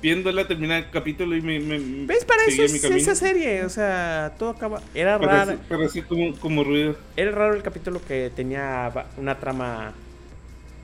Viéndola, 0.00 0.48
terminar 0.48 0.84
el 0.84 0.90
capítulo 0.90 1.36
y 1.36 1.42
me. 1.42 1.60
me 1.60 2.06
¿Ves? 2.06 2.24
Para 2.24 2.44
eso 2.46 2.62
es 2.62 2.82
esa 2.82 3.14
serie. 3.14 3.62
O 3.66 3.68
sea, 3.68 4.32
todo 4.38 4.48
acaba. 4.50 4.80
Era 4.94 5.18
raro. 5.18 5.58
para 5.68 5.84
así 5.84 6.00
como, 6.00 6.34
como 6.36 6.64
ruido. 6.64 6.96
Era 7.14 7.32
raro 7.32 7.56
el 7.56 7.62
capítulo 7.62 8.00
que 8.08 8.32
tenía 8.34 8.90
una 9.18 9.38
trama 9.38 9.92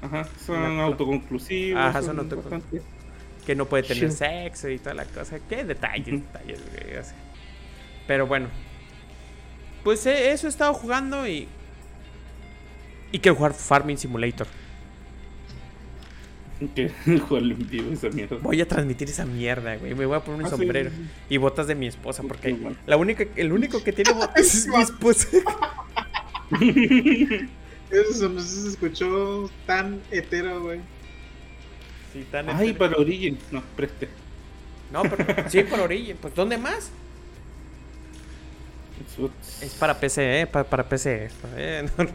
Ajá, 0.03 0.29
son 0.45 0.59
Una- 0.61 0.83
autoconclusivos. 0.85 1.81
Ajá, 1.83 2.03
son 2.03 2.19
autocon- 2.19 2.43
bastante- 2.51 2.83
que 3.47 3.55
no 3.55 3.65
puede 3.65 3.85
tener 3.85 4.11
Sí. 4.13 4.19
sexo 4.19 4.69
y 4.69 4.79
toda 4.79 4.93
la 4.95 5.07
cosa. 5.07 5.39
Qué 5.49 5.65
detalles, 5.65 6.21
detalles, 6.21 6.61
güey, 6.71 6.99
o 6.99 7.03
sea. 7.03 7.15
Pero 8.07 8.27
bueno. 8.27 8.49
Pues 9.85 10.05
eh, 10.07 10.33
eso 10.33 10.47
he 10.47 10.51
estado 10.51 10.75
jugando 10.75 11.27
y. 11.27 11.49
Y 13.13 13.19
quiero 13.19 13.37
jugar 13.37 13.53
Farming 13.55 13.99
Simulator. 13.99 14.47
Que 16.77 16.91
jugarlo 17.29 17.55
en 17.55 17.69
vivo 17.69 17.93
esa 17.93 18.09
mierda. 18.09 18.37
Voy 18.41 18.61
a 18.61 18.69
transmitir 18.69 19.09
esa 19.09 19.25
mierda, 19.27 19.77
güey. 19.77 19.95
Me 19.95 20.07
voy 20.07 20.17
a 20.17 20.21
poner 20.21 20.41
un 20.41 20.47
Ah, 20.47 20.51
sombrero 20.51 20.91
sí, 20.91 20.97
sí. 20.97 21.03
y 21.31 21.37
botas 21.39 21.67
de 21.67 21.75
mi 21.75 21.89
esposa. 21.89 22.23
Porque 22.23 22.57
la 22.87 22.97
única, 22.97 23.25
el 23.37 23.53
único 23.53 23.83
que 23.83 23.93
tiene 23.93 24.13
botas 24.15 24.39
es 24.55 24.67
mi 24.69 24.81
esposa. 24.81 25.27
Eso 27.93 28.13
se, 28.15 28.25
eso 28.25 28.41
se 28.41 28.69
escuchó 28.71 29.51
tan 29.67 30.01
hetero, 30.11 30.63
güey. 30.63 30.81
Sí, 32.15 32.25
tan 32.31 32.49
Ay, 32.49 32.71
entero. 32.71 32.79
para 32.79 32.97
Origin. 32.97 33.39
No, 33.51 33.63
preste. 33.77 34.09
No, 34.91 35.03
pero 35.03 35.51
sí, 35.51 35.63
por 35.65 35.79
orilla. 35.81 36.15
Pues, 36.19 36.35
¿dónde 36.35 36.57
más? 36.57 36.91
Es 39.61 39.75
para 39.75 39.99
PC, 39.99 40.41
¿eh? 40.43 40.47
Pa- 40.47 40.65
para 40.65 40.89
PC. 40.89 41.31
¿eh? 41.57 41.89
No. 41.99 42.07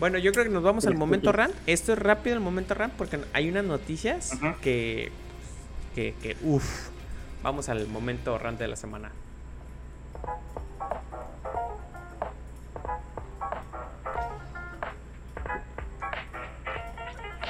Bueno, 0.00 0.18
yo 0.18 0.32
creo 0.32 0.44
que 0.44 0.50
nos 0.50 0.62
vamos 0.64 0.86
al 0.86 0.96
momento 0.96 1.30
RAM. 1.30 1.52
Esto 1.66 1.92
es 1.92 1.98
rápido 1.98 2.34
el 2.34 2.40
momento 2.40 2.74
RAM 2.74 2.90
porque 2.98 3.20
hay 3.32 3.48
unas 3.48 3.64
noticias 3.64 4.32
Ajá. 4.32 4.56
que, 4.60 5.12
que, 5.94 6.14
que, 6.20 6.36
uff. 6.42 6.88
Vamos 7.44 7.68
al 7.68 7.86
momento 7.86 8.36
RAM 8.36 8.56
de 8.58 8.66
la 8.68 8.76
semana. 8.76 9.12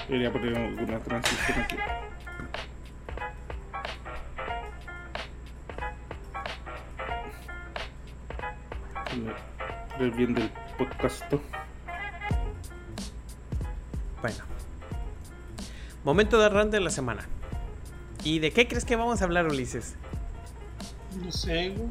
Debería 0.08 0.32
poner 0.32 0.52
una 0.82 0.98
transición 0.98 1.60
aquí. 1.60 1.76
El 10.04 10.10
bien 10.10 10.34
del 10.34 10.50
podcast. 10.76 11.24
Bueno. 14.20 14.36
Momento 16.04 16.38
de 16.38 16.50
RAM 16.50 16.68
de 16.70 16.78
la 16.80 16.90
semana. 16.90 17.26
¿Y 18.22 18.38
de 18.38 18.50
qué 18.50 18.68
crees 18.68 18.84
que 18.84 18.96
vamos 18.96 19.22
a 19.22 19.24
hablar, 19.24 19.46
Ulises? 19.46 19.94
No 21.24 21.32
sé, 21.32 21.70
güey. 21.70 21.88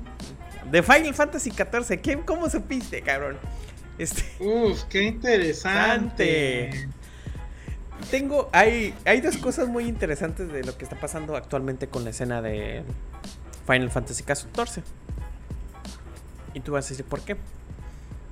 De 0.70 0.84
Final 0.84 1.16
Fantasy 1.16 1.49
XIV. 1.49 2.01
¿Qué, 2.01 2.20
¿Cómo 2.24 2.47
supiste, 2.51 3.01
cabrón? 3.01 3.39
Este. 3.97 4.22
Uf, 4.39 4.84
qué 4.84 5.05
interesante. 5.05 6.88
Tengo, 8.11 8.47
hay, 8.53 8.93
hay 9.05 9.22
dos 9.22 9.38
cosas 9.38 9.70
muy 9.70 9.86
interesantes 9.88 10.53
de 10.53 10.64
lo 10.64 10.78
que 10.78 10.84
está 10.84 10.99
pasando 10.99 11.36
actualmente 11.36 11.88
con 11.88 12.03
la 12.03 12.11
escena 12.11 12.43
de 12.43 12.84
Final 13.66 13.89
Fantasy 13.89 14.24
XIV. 14.24 14.84
Y 16.53 16.59
tú 16.59 16.74
vas 16.74 16.86
a 16.86 16.89
decir 16.89 17.05
por 17.05 17.22
qué. 17.22 17.38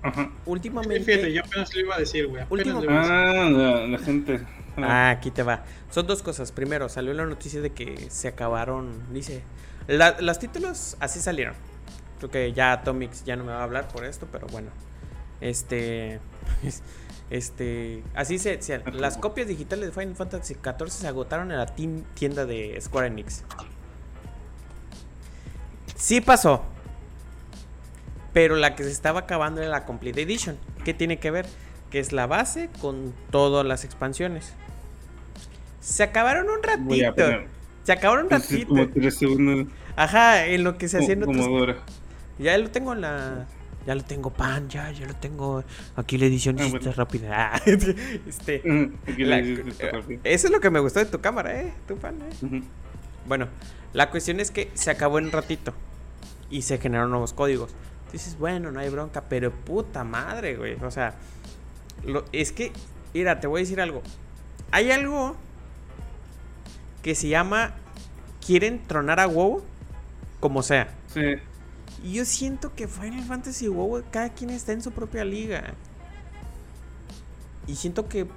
Ajá. 0.04 0.32
Últimamente. 0.46 1.00
Fíjate, 1.04 1.32
yo 1.34 1.42
apenas 1.46 1.74
lo 1.76 1.82
iba 1.82 1.96
a 1.96 2.00
decir, 2.00 2.28
güey. 2.28 2.44
decir. 2.50 2.90
Ah, 2.90 3.50
la, 3.50 3.88
la 3.88 3.98
gente. 4.00 4.42
Ah, 4.78 5.10
aquí 5.12 5.32
te 5.32 5.44
va. 5.44 5.64
Son 5.90 6.08
dos 6.08 6.24
cosas. 6.24 6.52
Primero, 6.52 6.90
salió 6.90 7.14
la 7.14 7.26
noticia 7.26 7.62
de 7.62 7.72
que 7.72 8.10
se 8.10 8.28
acabaron. 8.30 9.14
Dice. 9.14 9.44
la- 9.88 10.20
los 10.22 10.40
títulos 10.40 10.98
así 11.00 11.20
salieron. 11.20 11.54
Creo 12.20 12.32
que 12.32 12.54
ya 12.54 12.72
Atomics 12.72 13.24
ya 13.26 13.36
no 13.36 13.44
me 13.44 13.52
va 13.52 13.60
a 13.60 13.64
hablar 13.64 13.88
por 13.90 14.06
esto, 14.06 14.28
pero 14.32 14.48
bueno. 14.48 14.70
Este. 15.42 16.20
Este, 17.30 18.04
así 18.14 18.38
se, 18.40 18.62
se- 18.62 18.80
las 18.92 19.18
copias 19.18 19.48
digitales 19.48 19.86
de 19.88 19.92
Final 20.02 20.16
Fantasy 20.18 20.56
XIV 20.56 20.90
se 20.90 21.08
agotaron 21.08 21.50
en 21.52 21.58
la 21.60 21.66
tienda 21.66 22.46
de 22.46 22.78
Square 22.82 23.08
Enix. 23.08 23.44
Sí 25.96 26.20
pasó. 26.22 26.64
Pero 28.34 28.56
la 28.56 28.76
que 28.76 28.84
se 28.84 28.92
estaba 28.92 29.22
acabando 29.22 29.62
era 29.62 29.70
la 29.70 29.86
Complete 29.86 30.22
Edition. 30.22 30.58
¿Qué 30.86 30.94
tiene 30.94 31.20
que 31.20 31.32
ver? 31.32 31.46
Que 31.90 32.00
es 32.00 32.12
la 32.14 32.28
base 32.28 32.70
con 32.80 33.14
todas 33.30 33.66
las 33.66 33.84
expansiones. 33.84 34.54
Se 35.80 36.04
acabaron 36.04 36.48
un 36.50 36.64
ratito. 36.64 37.24
Se 37.84 37.92
acabaron 37.92 38.26
un 38.26 38.30
ratito. 38.32 38.68
como 38.70 38.88
tres 38.90 39.16
segundos. 39.18 39.68
Ajá, 39.96 40.46
en 40.46 40.64
lo 40.64 40.78
que 40.78 40.88
se 40.88 41.00
hacían 41.00 41.24
otros 41.24 41.76
ya 42.40 42.58
lo 42.58 42.72
tengo 42.72 42.94
en 42.94 43.02
la. 43.02 43.46
Ya 43.86 43.96
lo 43.96 44.04
tengo 44.04 44.30
pan, 44.32 44.70
ya, 44.70 44.92
ya 44.92 45.06
lo 45.08 45.16
tengo. 45.16 45.64
Aquí 45.96 46.18
la 46.18 46.26
edición 46.28 46.56
Ah, 46.60 46.64
está 46.66 46.78
bueno. 46.78 46.94
rápida. 46.96 47.52
Ah, 47.56 47.62
este. 48.28 48.62
Aquí 49.08 49.24
la- 49.26 49.38
le 49.38 49.42
dices 49.44 49.68
esto 49.68 49.88
rápido. 49.92 50.22
eso 50.24 50.48
es 50.48 50.54
lo 50.54 50.60
que 50.60 50.70
me 50.70 50.80
gustó 50.80 51.00
de 51.00 51.06
tu 51.06 51.20
cámara, 51.20 51.60
eh. 51.62 51.74
Tu 51.88 51.98
pan, 51.98 52.16
eh. 52.22 52.62
Bueno, 53.28 53.48
la 53.94 54.10
cuestión 54.12 54.40
es 54.40 54.52
que 54.52 54.70
se 54.76 54.90
acabó 54.92 55.20
en 55.20 55.26
un 55.26 55.32
ratito. 55.32 55.74
Y 56.50 56.62
se 56.64 56.78
generaron 56.78 57.10
nuevos 57.12 57.34
códigos. 57.34 57.72
Dices, 58.12 58.38
bueno, 58.38 58.72
no 58.72 58.80
hay 58.80 58.90
bronca, 58.90 59.22
pero 59.30 59.52
puta 59.52 60.04
madre, 60.04 60.56
güey. 60.58 60.76
O 60.84 60.92
sea, 60.92 61.16
lo- 62.06 62.26
es 62.32 62.52
que, 62.52 62.72
mira, 63.14 63.40
te 63.40 63.48
voy 63.48 63.60
a 63.60 63.64
decir 63.64 63.80
algo. 63.82 64.02
Hay 64.72 64.92
algo 64.92 65.36
que 67.02 67.16
se 67.16 67.28
llama. 67.30 67.74
Quieren 68.46 68.86
tronar 68.88 69.20
a 69.20 69.28
WoW 69.28 69.62
como 70.40 70.64
sea. 70.64 70.90
Sí. 71.14 71.22
Y 72.04 72.14
yo 72.14 72.26
siento 72.26 72.74
que 72.74 72.88
Final 72.88 73.24
Fantasy 73.24 73.66
y 73.66 73.68
WoW, 73.70 74.04
cada 74.12 74.30
quien 74.30 74.50
está 74.50 74.72
en 74.72 74.82
su 74.82 74.92
propia 74.92 75.24
liga. 75.24 75.76
Y 77.68 77.76
siento 77.76 78.10
que, 78.10 78.28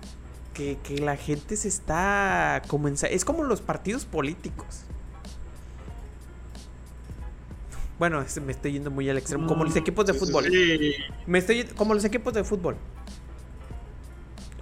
que, 0.53 0.77
que 0.85 0.99
la 0.99 1.17
gente 1.17 1.57
se 1.57 1.69
está 1.69 2.61
comenzando. 2.69 3.17
Es 3.17 3.25
como 3.25 3.45
los 3.45 3.63
partidos 3.63 4.05
políticos. 4.05 4.85
Bueno, 7.99 8.25
me 8.45 8.53
estoy 8.53 8.73
yendo 8.73 8.91
muy 8.91 9.09
al 9.09 9.19
extremo. 9.19 9.47
Como 9.47 9.65
los 9.65 9.77
equipos 9.77 10.05
de 10.07 10.15
fútbol. 10.15 10.45
Me 11.27 11.39
estoy 11.39 11.57
yendo- 11.59 11.75
como 11.75 11.95
los 11.95 12.05
equipos 12.05 12.33
de 12.35 12.43
fútbol. 12.45 12.77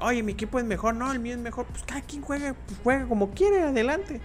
Oye, 0.01 0.23
mi 0.23 0.33
equipo 0.33 0.59
es 0.59 0.65
mejor, 0.65 0.95
no, 0.95 1.13
el 1.13 1.21
mío 1.21 1.35
es 1.35 1.39
mejor. 1.41 1.67
Pues 1.67 1.83
cada 1.85 2.01
quien 2.03 2.23
juega, 2.23 2.55
pues 2.67 2.79
juega 2.83 3.07
como 3.07 3.31
quiere, 3.31 3.63
adelante. 3.63 4.21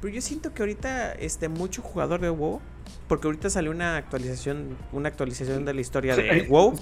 Pero 0.00 0.12
yo 0.14 0.20
siento 0.20 0.52
que 0.52 0.62
ahorita, 0.62 1.12
este, 1.12 1.48
mucho 1.48 1.82
jugador 1.82 2.20
de 2.20 2.30
WoW, 2.30 2.60
porque 3.06 3.28
ahorita 3.28 3.48
salió 3.50 3.70
una 3.70 3.96
actualización, 3.96 4.76
una 4.92 5.08
actualización 5.08 5.64
de 5.64 5.74
la 5.74 5.80
historia 5.80 6.16
de. 6.16 6.28
WoW, 6.48 6.74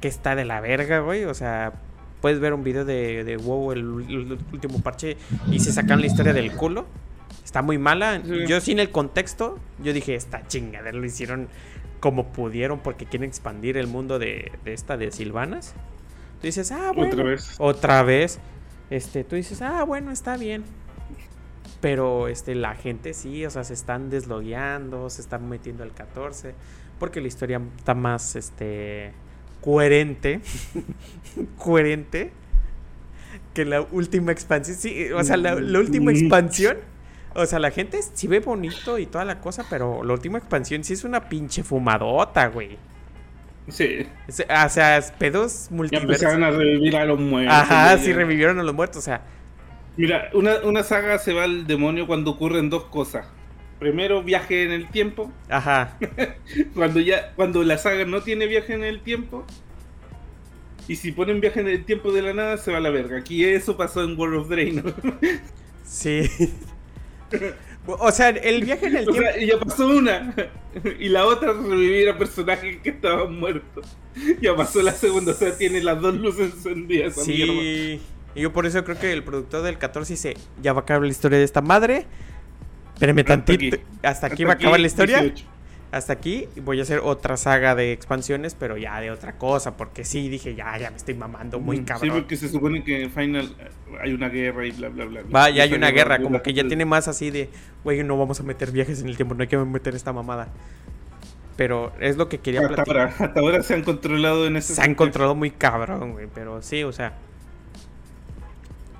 que 0.00 0.08
está 0.08 0.34
de 0.34 0.44
la 0.44 0.60
verga, 0.60 1.00
güey. 1.00 1.24
O 1.24 1.34
sea, 1.34 1.74
puedes 2.22 2.40
ver 2.40 2.54
un 2.54 2.64
video 2.64 2.84
de, 2.84 3.24
de 3.24 3.36
WoW, 3.36 3.72
el, 3.72 3.78
el 4.08 4.38
último 4.52 4.80
parche, 4.80 5.16
y 5.50 5.58
se 5.60 5.72
sacan 5.72 6.00
la 6.00 6.06
historia 6.06 6.32
del 6.32 6.52
culo. 6.52 6.86
Está 7.50 7.62
muy 7.62 7.78
mala. 7.78 8.22
Sí. 8.24 8.46
Yo 8.46 8.60
sin 8.60 8.78
el 8.78 8.90
contexto, 8.90 9.58
yo 9.82 9.92
dije, 9.92 10.14
esta 10.14 10.46
chingadera 10.46 10.96
lo 10.96 11.04
hicieron 11.04 11.48
como 11.98 12.28
pudieron 12.28 12.78
porque 12.78 13.06
quieren 13.06 13.28
expandir 13.28 13.76
el 13.76 13.88
mundo 13.88 14.20
de, 14.20 14.52
de 14.64 14.72
esta 14.72 14.96
de 14.96 15.10
Silvanas. 15.10 15.74
Tú 16.40 16.46
dices, 16.46 16.70
ah, 16.70 16.92
bueno. 16.94 17.12
Otra 17.12 17.24
vez. 17.24 17.54
Otra 17.58 18.02
vez. 18.04 18.38
Este, 18.88 19.24
tú 19.24 19.34
dices, 19.34 19.62
ah, 19.62 19.82
bueno, 19.82 20.12
está 20.12 20.36
bien. 20.36 20.62
Pero 21.80 22.28
este, 22.28 22.54
la 22.54 22.76
gente 22.76 23.14
sí, 23.14 23.44
o 23.44 23.50
sea, 23.50 23.64
se 23.64 23.74
están 23.74 24.10
deslogueando, 24.10 25.10
se 25.10 25.20
están 25.20 25.48
metiendo 25.48 25.82
al 25.82 25.92
14. 25.92 26.54
Porque 27.00 27.20
la 27.20 27.26
historia 27.26 27.60
está 27.78 27.94
más 27.94 28.36
este 28.36 29.10
coherente. 29.60 30.40
coherente. 31.58 32.30
Que 33.54 33.64
la 33.64 33.80
última 33.80 34.30
expansión. 34.30 34.76
Sí, 34.76 35.10
o 35.10 35.24
sea, 35.24 35.36
la, 35.36 35.56
la 35.56 35.80
última 35.80 36.12
expansión. 36.12 36.76
O 37.34 37.46
sea, 37.46 37.58
la 37.58 37.70
gente 37.70 38.00
sí 38.02 38.26
ve 38.26 38.40
bonito 38.40 38.98
y 38.98 39.06
toda 39.06 39.24
la 39.24 39.40
cosa, 39.40 39.64
pero 39.70 40.02
la 40.02 40.12
última 40.14 40.38
expansión 40.38 40.82
sí 40.84 40.94
es 40.94 41.04
una 41.04 41.28
pinche 41.28 41.62
fumadota, 41.62 42.48
güey. 42.48 42.76
Sí. 43.68 44.06
Es- 44.26 44.40
O 44.40 44.68
sea, 44.68 45.00
pedos 45.18 45.68
Ya 45.70 45.76
multiversos. 45.76 46.10
empezaron 46.22 46.42
a 46.44 46.50
revivir 46.50 46.96
a 46.96 47.04
los 47.04 47.20
muertos. 47.20 47.54
Ajá, 47.54 47.94
ya- 47.96 48.02
sí 48.02 48.12
revivieron 48.12 48.58
a 48.58 48.62
los 48.64 48.74
muertos, 48.74 48.98
o 48.98 49.02
sea. 49.02 49.22
Mira, 49.96 50.30
una, 50.34 50.56
una 50.64 50.82
saga 50.82 51.18
se 51.18 51.32
va 51.32 51.44
al 51.44 51.66
demonio 51.66 52.06
cuando 52.06 52.30
ocurren 52.32 52.68
dos 52.70 52.84
cosas. 52.84 53.26
Primero, 53.78 54.22
viaje 54.22 54.64
en 54.64 54.72
el 54.72 54.88
tiempo. 54.90 55.32
Ajá. 55.48 55.96
Cuando 56.74 57.00
ya, 57.00 57.32
cuando 57.34 57.62
la 57.62 57.78
saga 57.78 58.04
no 58.04 58.22
tiene 58.22 58.46
viaje 58.46 58.74
en 58.74 58.84
el 58.84 59.00
tiempo. 59.00 59.44
Y 60.86 60.96
si 60.96 61.12
ponen 61.12 61.40
viaje 61.40 61.60
en 61.60 61.68
el 61.68 61.84
tiempo 61.84 62.12
de 62.12 62.20
la 62.22 62.34
nada, 62.34 62.56
se 62.58 62.72
va 62.72 62.78
a 62.78 62.80
la 62.80 62.90
verga. 62.90 63.18
Aquí 63.18 63.44
eso 63.44 63.76
pasó 63.76 64.02
en 64.04 64.18
World 64.18 64.40
of 64.40 64.48
Draenor. 64.48 64.94
Sí. 65.84 66.28
O 67.86 68.10
sea, 68.12 68.28
el 68.30 68.64
viaje 68.64 68.86
en 68.86 68.96
el 68.96 69.08
O 69.08 69.12
tiempo. 69.12 69.30
sea, 69.32 69.40
y 69.42 69.46
ya 69.46 69.58
pasó 69.58 69.86
una. 69.88 70.34
Y 70.98 71.08
la 71.08 71.26
otra 71.26 71.52
revivir 71.52 72.08
a 72.10 72.18
personajes 72.18 72.76
que 72.82 72.90
estaban 72.90 73.38
muertos. 73.38 73.86
Ya 74.40 74.54
pasó 74.54 74.82
la 74.82 74.92
segunda, 74.92 75.32
o 75.32 75.34
sea, 75.34 75.56
tiene 75.56 75.82
las 75.82 76.00
dos 76.00 76.14
luces 76.14 76.52
encendidas. 76.54 77.14
Sí. 77.14 78.00
Y 78.34 78.40
yo 78.42 78.52
por 78.52 78.66
eso 78.66 78.84
creo 78.84 78.98
que 78.98 79.12
el 79.12 79.24
productor 79.24 79.62
del 79.62 79.78
14 79.78 80.12
dice: 80.12 80.36
Ya 80.62 80.72
va 80.72 80.80
a 80.80 80.82
acabar 80.82 81.02
la 81.02 81.08
historia 81.08 81.38
de 81.38 81.44
esta 81.44 81.60
madre. 81.62 82.06
Espérame 82.94 83.20
Hasta 83.20 83.28
tantito. 83.44 83.76
aquí. 83.76 83.84
Hasta 84.02 84.26
aquí 84.26 84.34
Hasta 84.42 84.46
va 84.46 84.52
a 84.52 84.56
acabar 84.56 84.80
la 84.80 84.86
historia. 84.86 85.20
18. 85.22 85.44
Hasta 85.92 86.12
aquí. 86.12 86.46
Voy 86.62 86.78
a 86.78 86.82
hacer 86.82 87.00
otra 87.02 87.36
saga 87.36 87.74
de 87.74 87.92
expansiones, 87.92 88.54
pero 88.54 88.76
ya 88.76 89.00
de 89.00 89.10
otra 89.10 89.38
cosa. 89.38 89.76
Porque 89.76 90.04
sí, 90.04 90.28
dije: 90.28 90.54
Ya, 90.54 90.78
ya 90.78 90.90
me 90.90 90.96
estoy 90.96 91.14
mamando 91.14 91.58
muy 91.58 91.78
Sí, 91.78 91.82
cabrón. 91.84 92.10
porque 92.20 92.36
se 92.36 92.48
supone 92.48 92.84
que 92.84 93.02
en 93.02 93.10
Final 93.10 93.56
eh, 93.58 93.70
hay 94.00 94.12
una 94.14 94.28
guerra 94.28 94.66
y 94.66 94.70
bla, 94.70 94.88
bla, 94.88 95.04
bla. 95.04 95.22
bla. 95.22 95.30
Va, 95.40 95.50
ya 95.50 95.64
hay 95.64 95.74
una 95.74 95.90
guerra, 95.90 96.22
como 96.22 96.42
que 96.42 96.52
ya 96.54 96.62
tiene 96.66 96.84
más 96.84 97.08
así 97.08 97.30
de, 97.30 97.50
güey, 97.82 98.04
no 98.04 98.16
vamos 98.16 98.38
a 98.38 98.44
meter 98.44 98.70
viajes 98.70 99.00
en 99.02 99.08
el 99.08 99.16
tiempo, 99.16 99.34
no 99.34 99.42
hay 99.42 99.48
que 99.48 99.58
meter 99.58 99.94
esta 99.96 100.12
mamada. 100.12 100.48
Pero 101.56 101.92
es 102.00 102.16
lo 102.16 102.28
que 102.28 102.38
quería 102.38 102.60
Hasta 102.60 102.74
platicar. 102.76 102.96
ahora, 103.00 103.14
hasta 103.18 103.40
ahora 103.40 103.62
se 103.62 103.74
han 103.74 103.82
controlado 103.82 104.46
en 104.46 104.56
ese 104.56 104.74
Se 104.76 104.80
ha 104.82 104.84
encontrado 104.86 105.34
muy 105.34 105.50
cabrón, 105.50 106.12
güey, 106.12 106.28
pero 106.32 106.62
sí, 106.62 106.84
o 106.84 106.92
sea. 106.92 107.14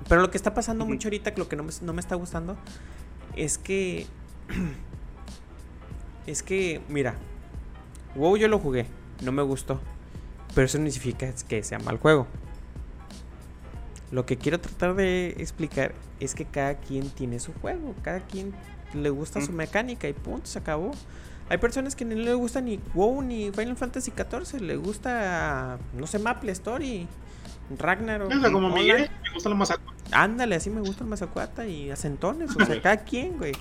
Pero 0.09 0.21
lo 0.21 0.29
que 0.29 0.37
está 0.37 0.53
pasando 0.53 0.85
mucho 0.85 1.07
ahorita, 1.07 1.33
que 1.33 1.39
lo 1.39 1.47
que 1.47 1.55
no 1.55 1.63
me, 1.63 1.71
no 1.81 1.93
me 1.93 2.01
está 2.01 2.15
gustando, 2.15 2.57
es 3.37 3.57
que... 3.57 4.05
es 6.27 6.43
que, 6.43 6.81
mira, 6.89 7.15
WoW 8.15 8.37
yo 8.37 8.47
lo 8.47 8.59
jugué, 8.59 8.85
no 9.23 9.31
me 9.31 9.41
gustó, 9.41 9.79
pero 10.53 10.65
eso 10.65 10.77
no 10.77 10.85
significa 10.85 11.31
que 11.47 11.63
sea 11.63 11.79
mal 11.79 11.97
juego. 11.97 12.27
Lo 14.11 14.25
que 14.25 14.37
quiero 14.37 14.59
tratar 14.59 14.95
de 14.95 15.35
explicar 15.37 15.93
es 16.19 16.35
que 16.35 16.45
cada 16.45 16.75
quien 16.75 17.09
tiene 17.09 17.39
su 17.39 17.53
juego, 17.53 17.95
cada 18.01 18.19
quien 18.19 18.53
le 18.93 19.09
gusta 19.09 19.39
su 19.39 19.47
Ujú. 19.47 19.55
mecánica 19.55 20.07
y 20.09 20.13
punto, 20.13 20.47
se 20.47 20.59
acabó. 20.59 20.91
Hay 21.47 21.57
personas 21.57 21.95
que 21.95 22.03
no 22.05 22.15
le 22.15 22.33
gusta 22.33 22.61
ni 22.61 22.79
WoW 22.93 23.21
ni 23.21 23.51
Final 23.51 23.77
Fantasy 23.77 24.11
XIV, 24.11 24.61
le 24.61 24.75
gusta, 24.75 25.79
no 25.97 26.07
sé, 26.07 26.19
Maple 26.19 26.51
Story, 26.51 27.07
Ragnarok. 27.77 28.31
O 28.31 28.39
sea, 28.39 28.51
como. 28.51 28.69
Miguel, 28.69 29.09
me 29.23 29.33
gusta 29.33 29.49
la 29.49 29.55
mazacuata. 29.55 29.91
Ándale, 30.11 30.55
así 30.55 30.69
me 30.69 30.81
gusta 30.81 31.03
el 31.05 31.09
Mazacuata 31.09 31.65
y 31.65 31.89
Acentones, 31.89 32.53
o 32.53 32.65
sea, 32.65 32.81
cada 32.81 32.97
quien, 32.97 33.37
güey. 33.37 33.53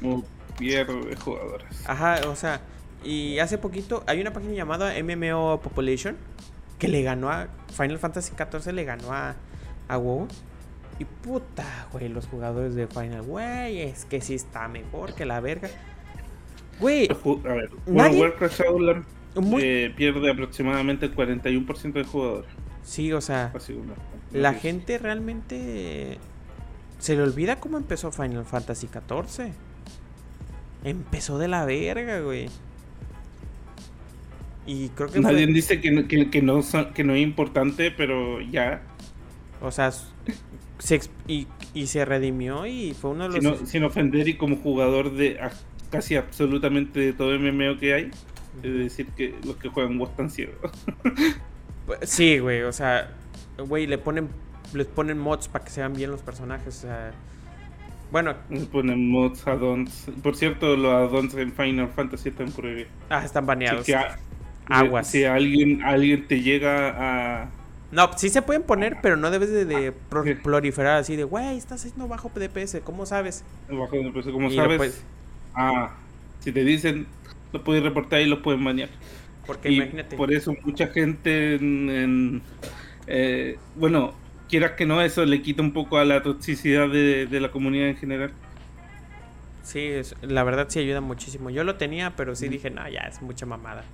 Como 0.00 0.24
pierde 0.60 1.16
jugadores. 1.16 1.66
Ajá, 1.86 2.20
o 2.28 2.36
sea, 2.36 2.60
y 3.02 3.38
hace 3.40 3.58
poquito 3.58 4.04
hay 4.06 4.20
una 4.20 4.32
página 4.32 4.52
llamada 4.54 4.92
MMO 5.02 5.60
Population 5.60 6.16
que 6.78 6.86
le 6.88 7.02
ganó 7.02 7.30
a 7.30 7.48
Final 7.76 7.98
Fantasy 7.98 8.32
XIV, 8.36 8.72
le 8.72 8.84
ganó 8.84 9.12
a, 9.12 9.34
a 9.88 9.96
WoW. 9.96 10.28
Y 10.98 11.04
puta, 11.06 11.88
güey, 11.92 12.08
los 12.10 12.26
jugadores 12.26 12.74
de 12.74 12.86
Final, 12.86 13.22
güey, 13.22 13.80
es 13.80 14.04
que 14.04 14.20
sí 14.20 14.34
está 14.34 14.68
mejor 14.68 15.14
que 15.14 15.24
la 15.24 15.40
verga. 15.40 15.70
Güey, 16.78 17.08
A 17.10 17.14
ver, 17.14 17.70
World 17.86 17.86
Nadie- 17.86 18.14
of 18.16 18.20
Warcraft 18.20 18.60
Shadowlands 18.60 19.06
muy- 19.36 19.62
eh, 19.62 19.94
pierde 19.96 20.30
aproximadamente 20.30 21.06
el 21.06 21.14
41% 21.14 21.92
de 22.00 22.04
jugadores. 22.04 22.50
sí, 22.82 23.12
o 23.12 23.20
sea, 23.20 23.52
la 24.32 24.54
gente 24.54 24.98
realmente 24.98 26.18
se 26.98 27.16
le 27.16 27.22
olvida 27.22 27.56
cómo 27.60 27.76
empezó 27.78 28.10
Final 28.12 28.44
Fantasy 28.44 28.88
XIV. 28.88 29.52
Empezó 30.84 31.38
de 31.38 31.48
la 31.48 31.64
verga, 31.64 32.20
güey. 32.20 32.48
Y 34.66 34.88
creo 34.90 35.08
que 35.08 35.20
fue- 35.20 35.32
Nadie 35.32 35.46
dice 35.46 35.80
que 35.80 35.90
no, 35.90 36.06
que, 36.06 36.30
que 36.30 36.42
no, 36.42 36.60
que 36.94 37.04
no 37.04 37.14
es 37.14 37.22
importante, 37.22 37.90
pero 37.90 38.40
ya. 38.40 38.82
O 39.60 39.70
sea, 39.70 39.92
se 40.78 41.00
y, 41.26 41.46
y 41.74 41.86
se 41.86 42.04
redimió 42.04 42.66
y 42.66 42.94
fue 42.94 43.10
uno 43.10 43.28
de 43.28 43.40
los... 43.40 43.58
Sin, 43.58 43.66
sin 43.66 43.84
ofender 43.84 44.28
y 44.28 44.36
como 44.36 44.56
jugador 44.56 45.12
de 45.14 45.40
a- 45.40 45.50
casi 45.90 46.16
absolutamente 46.16 47.00
de 47.00 47.12
todo 47.12 47.38
MMO 47.38 47.78
que 47.78 47.94
hay, 47.94 48.10
es 48.62 48.74
decir 48.74 49.06
que 49.08 49.34
los 49.44 49.56
que 49.56 49.68
juegan 49.68 49.98
WoW 49.98 50.08
están 50.08 50.30
ciegos. 50.30 50.70
Pues, 51.86 51.98
Sí, 52.08 52.38
güey, 52.38 52.62
o 52.62 52.72
sea, 52.72 53.10
güey, 53.58 53.86
le 53.86 53.98
ponen, 53.98 54.28
les 54.72 54.86
ponen 54.86 55.18
mods 55.18 55.48
para 55.48 55.64
que 55.64 55.70
se 55.70 55.80
vean 55.80 55.94
bien 55.94 56.10
los 56.10 56.22
personajes, 56.22 56.78
o 56.78 56.80
sea... 56.82 57.12
Bueno, 58.10 58.34
Ponen 58.72 59.08
mods, 59.08 59.46
add-ons. 59.46 60.08
Por 60.22 60.34
cierto, 60.36 60.76
los 60.76 60.92
add-ons 60.92 61.34
en 61.34 61.52
Final 61.52 61.88
Fantasy 61.88 62.30
están 62.30 62.50
prohibidos. 62.50 62.90
ah, 63.08 63.22
están 63.24 63.46
baneados. 63.46 63.88
a- 63.90 64.18
Aguas. 64.66 65.08
Si 65.08 65.24
alguien, 65.24 65.82
alguien 65.82 66.26
te 66.28 66.40
llega 66.42 67.42
a, 67.42 67.50
No, 67.92 68.08
sí 68.16 68.28
se 68.28 68.40
pueden 68.42 68.62
poner, 68.62 68.98
pero 69.02 69.16
no 69.16 69.30
debes 69.32 69.50
de, 69.50 69.64
de 69.64 69.90
pro- 69.92 70.22
Sí. 70.22 70.34
proliferar 70.34 70.98
así 70.98 71.16
de, 71.16 71.24
güey, 71.24 71.56
estás 71.56 71.80
haciendo 71.84 72.06
bajo 72.06 72.30
DPS, 72.34 72.80
¿cómo 72.82 73.04
sabes? 73.04 73.44
Bajo 73.68 73.96
Y 73.96 74.02
lo 74.04 74.50
sabes. 74.50 74.76
puedes- 74.76 75.04
Ah, 75.54 75.90
si 76.38 76.52
te 76.52 76.62
dicen, 76.62 77.06
lo 77.52 77.64
puedes 77.64 77.82
reportar 77.82 78.20
y 78.20 78.26
los 78.26 78.38
puedes 78.40 78.60
manear. 78.60 78.90
Porque 79.44 79.70
Y 79.70 79.76
imagínate. 79.78 80.16
por 80.16 80.32
eso 80.32 80.54
mucha 80.64 80.86
gente 80.86 81.56
en, 81.56 81.90
en, 81.90 82.42
eh, 83.08 83.58
bueno, 83.74 84.14
quieras 84.50 84.72
que 84.72 84.84
no, 84.84 85.00
eso 85.00 85.24
le 85.24 85.40
quita 85.40 85.62
un 85.62 85.72
poco 85.72 85.96
a 85.98 86.04
la 86.04 86.22
toxicidad 86.22 86.88
de, 86.88 87.26
de 87.26 87.40
la 87.40 87.50
comunidad 87.50 87.88
en 87.88 87.96
general. 87.96 88.32
Sí, 89.62 89.80
es- 89.86 90.14
la 90.22 90.42
verdad 90.44 90.66
sí 90.68 90.78
ayuda 90.80 91.00
muchísimo. 91.00 91.48
Yo 91.50 91.64
lo 91.64 91.76
tenía, 91.76 92.14
pero 92.16 92.34
sí 92.36 92.48
dije, 92.48 92.70
no, 92.70 92.86
ya 92.88 93.00
es 93.02 93.22
mucha 93.22 93.46
mamada. 93.46 93.84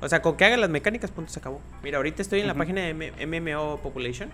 O 0.00 0.08
sea, 0.08 0.20
con 0.20 0.36
que 0.36 0.44
haga 0.44 0.56
las 0.56 0.68
mecánicas, 0.70 1.10
punto, 1.10 1.30
se 1.32 1.38
acabó. 1.38 1.60
Mira, 1.82 1.96
ahorita 1.98 2.20
estoy 2.20 2.40
en 2.40 2.46
la 2.46 2.54
página 2.54 2.82
de 2.82 2.90
M- 2.90 3.12
MMO 3.40 3.78
Population. 3.82 4.28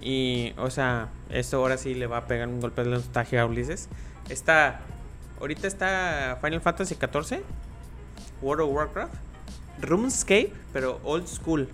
Y, 0.00 0.52
o 0.56 0.70
sea, 0.70 1.08
esto 1.30 1.56
ahora 1.58 1.76
sí 1.76 1.94
le 1.94 2.06
va 2.06 2.18
a 2.18 2.26
pegar 2.26 2.48
un 2.48 2.60
golpe 2.60 2.84
de 2.84 2.90
nostalgia 2.90 3.42
a 3.42 3.46
Ulises. 3.46 3.88
Está, 4.28 4.80
ahorita 5.40 5.66
está 5.66 6.38
Final 6.42 6.60
Fantasy 6.60 6.94
XIV, 6.94 7.40
World 8.42 8.62
of 8.68 8.70
Warcraft, 8.74 9.14
RuneScape, 9.80 10.52
pero 10.72 11.00
old 11.04 11.26
school. 11.26 11.68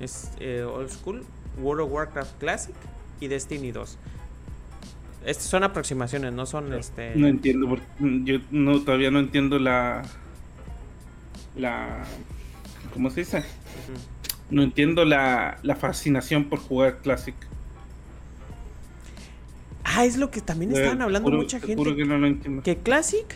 Es 0.00 0.30
eh, 0.40 0.62
old 0.62 0.90
school, 0.90 1.24
World 1.58 1.82
of 1.86 1.92
Warcraft 1.92 2.38
Classic 2.38 2.74
y 3.20 3.28
Destiny 3.28 3.72
2. 3.72 3.98
Estas 5.24 5.46
son 5.46 5.64
aproximaciones, 5.64 6.32
no 6.32 6.46
son 6.46 6.72
este. 6.74 7.14
No 7.16 7.26
entiendo, 7.26 7.68
por- 7.68 7.80
yo 7.98 8.38
no, 8.50 8.80
todavía 8.82 9.10
no 9.10 9.18
entiendo 9.18 9.58
la, 9.58 10.02
la, 11.56 12.04
¿cómo 12.92 13.10
se 13.10 13.20
dice? 13.20 13.44
No 14.50 14.62
entiendo 14.62 15.04
la, 15.04 15.58
la 15.62 15.74
fascinación 15.74 16.44
por 16.44 16.60
jugar 16.60 16.98
Classic. 16.98 17.34
Ah, 19.82 20.04
es 20.04 20.16
lo 20.16 20.30
que 20.30 20.40
también 20.40 20.72
estaban 20.72 21.00
hablando 21.02 21.30
mucha 21.30 21.58
te 21.58 21.68
gente. 21.68 21.96
que 21.96 22.04
no 22.04 22.18
lo 22.18 22.26
entiendo. 22.26 22.62
Que 22.62 22.76
Classic 22.76 23.26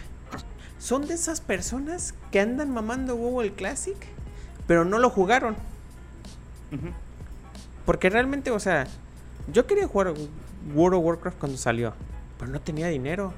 son 0.78 1.06
de 1.06 1.14
esas 1.14 1.40
personas 1.40 2.14
que 2.30 2.40
andan 2.40 2.70
mamando 2.70 3.14
huevo 3.14 3.42
el 3.42 3.52
Classic, 3.52 3.96
pero 4.66 4.84
no 4.84 4.98
lo 4.98 5.10
jugaron. 5.10 5.56
Ujú. 6.72 6.88
Porque 7.84 8.10
realmente, 8.10 8.50
o 8.50 8.60
sea, 8.60 8.86
yo 9.52 9.66
quería 9.66 9.86
jugar 9.86 10.14
World 10.74 10.98
of 10.98 11.04
Warcraft 11.04 11.38
cuando 11.38 11.58
salió, 11.58 11.94
pero 12.38 12.50
no 12.50 12.60
tenía 12.60 12.88
dinero. 12.88 13.32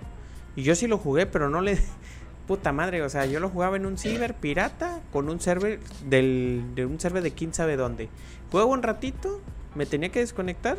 Y 0.57 0.63
yo 0.63 0.75
sí 0.75 0.87
lo 0.87 0.99
jugué, 0.99 1.27
pero 1.27 1.49
no 1.49 1.61
le. 1.61 1.79
Puta 2.47 2.73
madre, 2.73 3.03
o 3.03 3.09
sea, 3.09 3.25
yo 3.25 3.39
lo 3.39 3.49
jugaba 3.49 3.77
en 3.77 3.87
un 3.87 3.97
ciber 3.97 4.35
pirata 4.35 5.01
con 5.13 5.29
un 5.29 5.41
server 5.41 5.79
del, 6.07 6.73
de 6.75 6.85
un 6.85 6.99
server 6.99 7.23
de 7.23 7.31
quién 7.31 7.55
sabe 7.55 7.77
dónde. 7.77 8.09
Juego 8.51 8.73
un 8.73 8.83
ratito, 8.83 9.41
me 9.77 9.87
tenía 9.87 10.11
que 10.11 10.19
desconectar, 10.19 10.77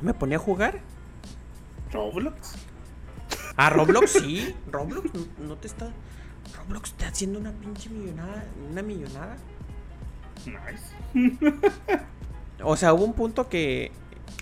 me 0.00 0.14
ponía 0.14 0.38
a 0.38 0.40
jugar. 0.40 0.80
Roblox. 1.92 2.54
Ah, 3.56 3.68
Roblox 3.68 4.10
sí. 4.12 4.54
Roblox 4.70 5.12
no, 5.14 5.46
no 5.46 5.56
te 5.56 5.66
está. 5.66 5.92
Roblox 6.56 6.90
está 6.90 7.08
haciendo 7.08 7.38
una 7.38 7.52
pinche 7.52 7.90
millonada. 7.90 8.44
Una 8.70 8.82
millonada. 8.82 9.36
Nice. 10.46 11.36
O 12.64 12.76
sea, 12.76 12.94
hubo 12.94 13.04
un 13.04 13.12
punto 13.12 13.48
que 13.48 13.90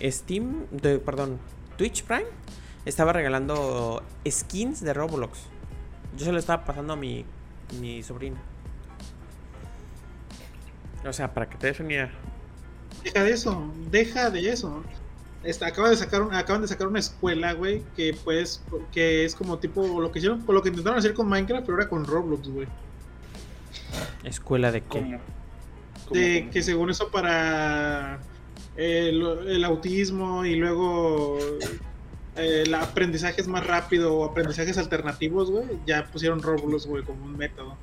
Steam, 0.03 0.67
de, 0.69 0.99
perdón, 0.99 1.39
Twitch 1.75 2.03
Prime 2.03 2.27
estaba 2.85 3.13
regalando 3.13 4.03
skins 4.29 4.81
de 4.81 4.93
Roblox. 4.93 5.39
Yo 6.17 6.25
se 6.25 6.31
lo 6.31 6.37
estaba 6.37 6.63
pasando 6.63 6.93
a 6.93 6.95
mi, 6.95 7.25
mi 7.79 8.03
sobrino. 8.03 8.37
O 11.03 11.11
sea, 11.13 11.33
para 11.33 11.49
que 11.49 11.57
te 11.57 11.67
des 11.67 11.79
una 11.79 11.93
idea. 11.93 12.11
Deja 13.03 13.23
de 13.23 13.31
eso, 13.31 13.73
deja 13.89 14.29
de 14.29 14.49
eso. 14.51 14.83
Esta, 15.43 15.65
acaba 15.65 15.89
de 15.89 15.97
sacar 15.97 16.21
un- 16.21 16.35
acaban 16.35 16.61
de 16.61 16.67
sacar 16.67 16.85
una 16.85 16.99
escuela, 16.99 17.53
güey, 17.53 17.81
que 17.95 18.15
pues, 18.23 18.61
que 18.91 19.25
es 19.25 19.33
como 19.33 19.57
tipo 19.57 19.99
lo 19.99 20.11
que 20.11 20.19
hicieron, 20.19 20.43
lo 20.47 20.61
que 20.61 20.69
intentaron 20.69 20.99
hacer 20.99 21.15
con 21.15 21.27
Minecraft, 21.27 21.65
pero 21.65 21.77
ahora 21.77 21.89
con 21.89 22.05
Roblox, 22.05 22.47
güey. 22.49 22.67
¿Escuela 24.23 24.71
de 24.71 24.81
qué? 24.81 24.87
¿Cómo? 24.99 25.17
De 26.11 26.39
¿Cómo, 26.41 26.51
que 26.51 26.61
según 26.61 26.89
eso 26.89 27.09
para 27.09 28.19
eh, 28.77 29.09
el 29.09 29.63
autismo 29.63 30.45
y 30.45 30.55
luego 30.55 31.37
el 32.35 32.73
aprendizaje 32.73 33.41
es 33.41 33.47
más 33.47 33.65
rápido 33.65 34.15
o 34.15 34.25
aprendizajes 34.25 34.77
alternativos, 34.77 35.51
güey, 35.51 35.65
ya 35.85 36.05
pusieron 36.05 36.41
Roblox, 36.41 36.85
güey, 36.85 37.03
como 37.03 37.25
un 37.25 37.37
método. 37.37 37.75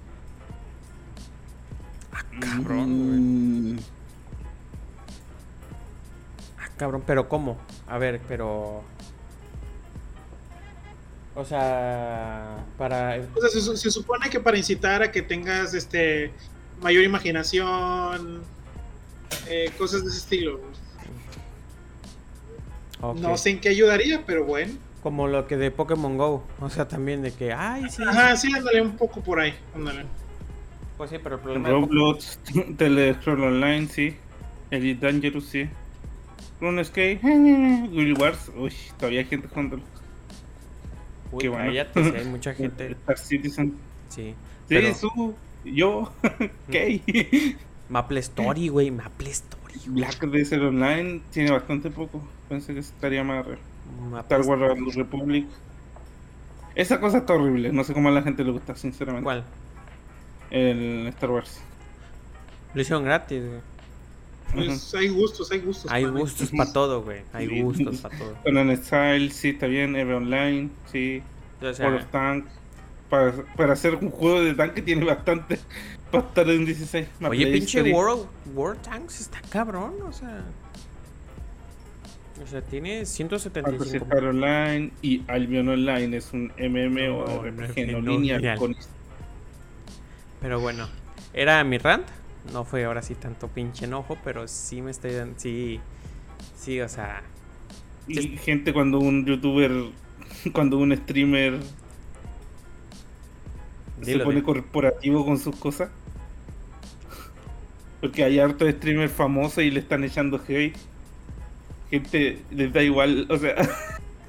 Ah, 2.12 2.24
cabrón, 2.40 3.08
güey. 3.08 3.20
Mm, 3.20 3.78
Ah, 6.58 6.68
cabrón, 6.76 7.02
pero 7.06 7.28
¿cómo? 7.28 7.58
A 7.86 7.98
ver, 7.98 8.20
pero. 8.26 8.82
O 11.34 11.44
sea, 11.44 12.64
para. 12.76 13.20
O 13.34 13.40
sea, 13.40 13.76
se 13.76 13.90
supone 13.90 14.28
que 14.30 14.40
para 14.40 14.56
incitar 14.56 15.02
a 15.02 15.12
que 15.12 15.22
tengas 15.22 15.74
este 15.74 16.32
mayor 16.82 17.04
imaginación, 17.04 18.42
eh, 19.48 19.70
cosas 19.78 20.02
de 20.04 20.08
ese 20.10 20.18
estilo. 20.18 20.60
No 23.20 23.36
sé 23.36 23.50
en 23.50 23.60
qué 23.60 23.68
ayudaría, 23.68 24.24
pero 24.26 24.44
bueno. 24.44 24.72
Como 25.02 25.28
lo 25.28 25.46
que 25.46 25.56
de 25.56 25.70
Pokémon 25.70 26.16
Go. 26.18 26.44
O 26.60 26.70
sea, 26.70 26.88
también 26.88 27.22
de 27.22 27.32
que, 27.32 27.52
ay, 27.52 27.84
sí. 27.90 28.02
Ajá, 28.06 28.36
sí, 28.36 28.52
ándale 28.54 28.82
un 28.82 28.96
poco 28.96 29.20
por 29.22 29.38
ahí. 29.40 29.54
Ándale. 29.74 30.04
Pues 30.96 31.10
sí, 31.10 31.16
pero 31.22 31.36
el 31.36 31.40
problema. 31.40 31.68
de 31.68 31.74
Pokémon- 31.76 31.80
Roblox, 31.88 32.38
Telescroll 32.76 33.44
Online, 33.44 33.86
sí. 33.88 34.16
Elite 34.70 35.06
Dangerous, 35.06 35.46
sí. 35.46 35.68
RuneScape, 36.60 37.20
Guild 37.22 38.20
Wars, 38.20 38.50
uy, 38.56 38.72
todavía 38.98 39.20
hay 39.20 39.26
gente 39.26 39.46
jugándolo. 39.46 39.82
Uy, 41.30 41.38
Qué 41.42 41.48
bueno. 41.48 41.66
cállate, 41.66 42.04
sí, 42.04 42.12
hay 42.16 42.24
mucha 42.24 42.52
gente. 42.56 42.90
Star 42.92 43.18
Citizen. 43.18 43.74
Sí. 44.08 44.30
Sí, 44.32 44.34
Pero- 44.66 44.94
su, 44.94 45.34
yo, 45.74 46.12
Kay. 46.70 47.56
Maple 47.88 48.20
Story, 48.20 48.68
güey. 48.68 48.90
Maple 48.90 49.30
Story. 49.30 49.74
Black 49.86 50.20
Desert 50.26 50.62
Online 50.62 51.22
tiene 51.30 51.50
bastante 51.50 51.90
poco. 51.90 52.22
Pensé 52.48 52.74
que 52.74 52.80
estaría 52.80 53.24
más 53.24 53.46
Star 54.20 54.42
Wars 54.42 54.94
Republic. 54.94 55.46
Esa 56.74 57.00
cosa 57.00 57.18
está 57.18 57.34
horrible, 57.34 57.72
no 57.72 57.82
sé 57.84 57.92
cómo 57.92 58.08
a 58.08 58.12
la 58.12 58.22
gente 58.22 58.44
le 58.44 58.52
gusta, 58.52 58.76
sinceramente. 58.76 59.24
¿Cuál? 59.24 59.44
El 60.50 61.06
Star 61.08 61.30
Wars. 61.30 61.60
Lo 62.74 62.80
hicieron 62.80 63.04
gratis, 63.04 63.42
güey. 63.44 63.60
Pues 64.54 64.94
hay 64.94 65.08
gustos, 65.08 65.50
hay 65.50 65.58
gustos. 65.60 65.90
Hay 65.90 66.04
gustos 66.04 66.50
para 66.50 66.72
todo, 66.72 67.02
güey. 67.02 67.22
Hay 67.32 67.48
Sí. 67.48 67.60
gustos 67.62 67.98
para 68.02 68.16
todo. 68.16 68.34
Conan 68.42 68.74
Style, 68.76 69.30
sí, 69.30 69.50
está 69.50 69.66
bien. 69.66 69.96
Eve 69.96 70.14
Online, 70.14 70.70
sí. 70.86 71.22
O 71.60 71.64
World 71.64 71.76
sea, 71.76 71.94
of 71.94 72.04
Tank. 72.10 72.46
Para, 73.10 73.32
para 73.56 73.72
hacer 73.72 73.94
un 73.94 74.10
juego 74.10 74.42
de 74.42 74.54
tanque 74.54 74.82
tiene 74.82 75.04
bastante. 75.04 75.58
Para 76.10 76.26
estar 76.26 76.48
en 76.48 76.64
16. 76.64 77.06
oye, 77.28 77.46
pinche. 77.52 77.92
World, 77.92 78.26
World 78.54 78.80
Tanks 78.80 79.20
está 79.20 79.40
cabrón, 79.50 79.94
o 80.06 80.12
sea. 80.12 80.42
O 82.42 82.46
sea, 82.46 82.62
tiene 82.62 83.04
Fantasy 83.04 83.16
175. 83.16 84.04
Star 84.04 84.24
Online 84.24 84.90
y 85.02 85.22
Albion 85.26 85.68
Online 85.68 86.16
es 86.16 86.32
un 86.32 86.52
MMO 86.58 87.44
No, 87.90 88.00
lineal. 88.00 88.56
con 88.58 88.74
Pero 90.40 90.60
bueno, 90.60 90.88
era 91.34 91.62
mi 91.64 91.78
rant. 91.78 92.06
No 92.52 92.64
fue 92.64 92.84
ahora 92.84 93.02
sí 93.02 93.14
tanto 93.14 93.48
pinche 93.48 93.84
enojo, 93.84 94.16
pero 94.24 94.46
sí 94.48 94.80
me 94.80 94.90
estoy 94.90 95.12
dando. 95.12 95.34
Sí, 95.38 95.80
sí, 96.56 96.80
o 96.80 96.88
sea. 96.88 97.22
y 98.06 98.36
gente 98.38 98.72
cuando 98.72 98.98
un 98.98 99.26
youtuber 99.26 99.70
cuando 100.52 100.78
un 100.78 100.96
streamer 100.96 101.58
se 104.02 104.18
pone 104.20 104.42
corporativo 104.42 105.24
con 105.24 105.38
sus 105.38 105.56
cosas. 105.56 105.90
Porque 108.00 108.22
hay 108.24 108.38
hartos 108.38 108.70
streamers 108.70 109.12
famosos 109.12 109.64
y 109.64 109.70
le 109.70 109.80
están 109.80 110.04
echando 110.04 110.40
hate. 110.48 110.76
Gente 111.90 112.38
les 112.50 112.72
da 112.72 112.82
igual 112.82 113.26
o 113.30 113.36
sea. 113.38 113.54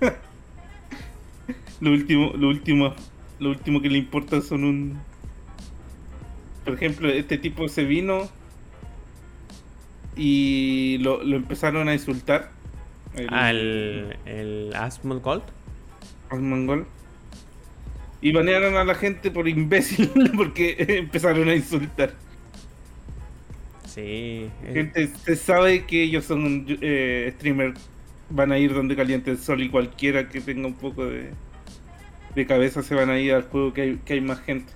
Lo 1.82 1.92
último 1.92 2.34
lo 2.36 2.50
último 2.50 2.94
lo 3.40 3.50
último 3.52 3.82
que 3.82 3.90
le 3.90 3.98
importa 3.98 4.42
son 4.42 4.66
un 4.66 5.00
por 6.66 6.74
ejemplo 6.74 7.08
este 7.10 7.38
tipo 7.38 7.70
se 7.70 7.86
vino 7.86 8.28
y 10.18 10.98
lo, 11.00 11.24
lo 11.24 11.38
empezaron 11.38 11.88
a 11.88 11.94
insultar. 11.94 12.52
El- 13.16 13.34
Al 13.34 14.18
el 14.26 14.74
Asmod 14.76 15.22
Gold. 15.22 15.44
al 16.30 16.42
mongol. 16.42 16.86
Y 18.22 18.32
banearon 18.34 18.76
a 18.78 18.84
la 18.84 18.96
gente 18.96 19.32
por 19.32 19.48
imbécil 19.48 20.12
porque 20.38 20.76
empezaron 20.80 21.50
a 21.50 21.56
insultar. 21.56 22.20
Sí. 23.84 24.54
eh, 24.62 24.72
Gente, 24.74 25.08
se 25.08 25.36
sabe 25.36 25.86
que 25.88 26.04
ellos 26.04 26.26
son 26.26 26.44
un 26.46 26.66
eh, 26.82 27.32
streamer, 27.36 27.80
van 28.30 28.52
a 28.52 28.60
ir 28.60 28.74
donde 28.74 28.96
caliente 28.96 29.32
el 29.32 29.40
sol 29.40 29.62
y 29.64 29.70
cualquiera 29.72 30.30
que 30.30 30.42
tenga 30.42 30.68
un 30.68 30.78
poco 30.78 31.06
de, 31.08 31.38
de 32.30 32.48
cabeza 32.48 32.84
se 32.84 32.96
van 32.96 33.10
a 33.10 33.20
ir 33.20 33.34
al 33.34 33.44
juego 33.50 33.74
que 33.74 33.82
hay, 33.84 33.98
que 34.00 34.14
hay 34.14 34.22
más 34.22 34.42
gente. 34.42 34.74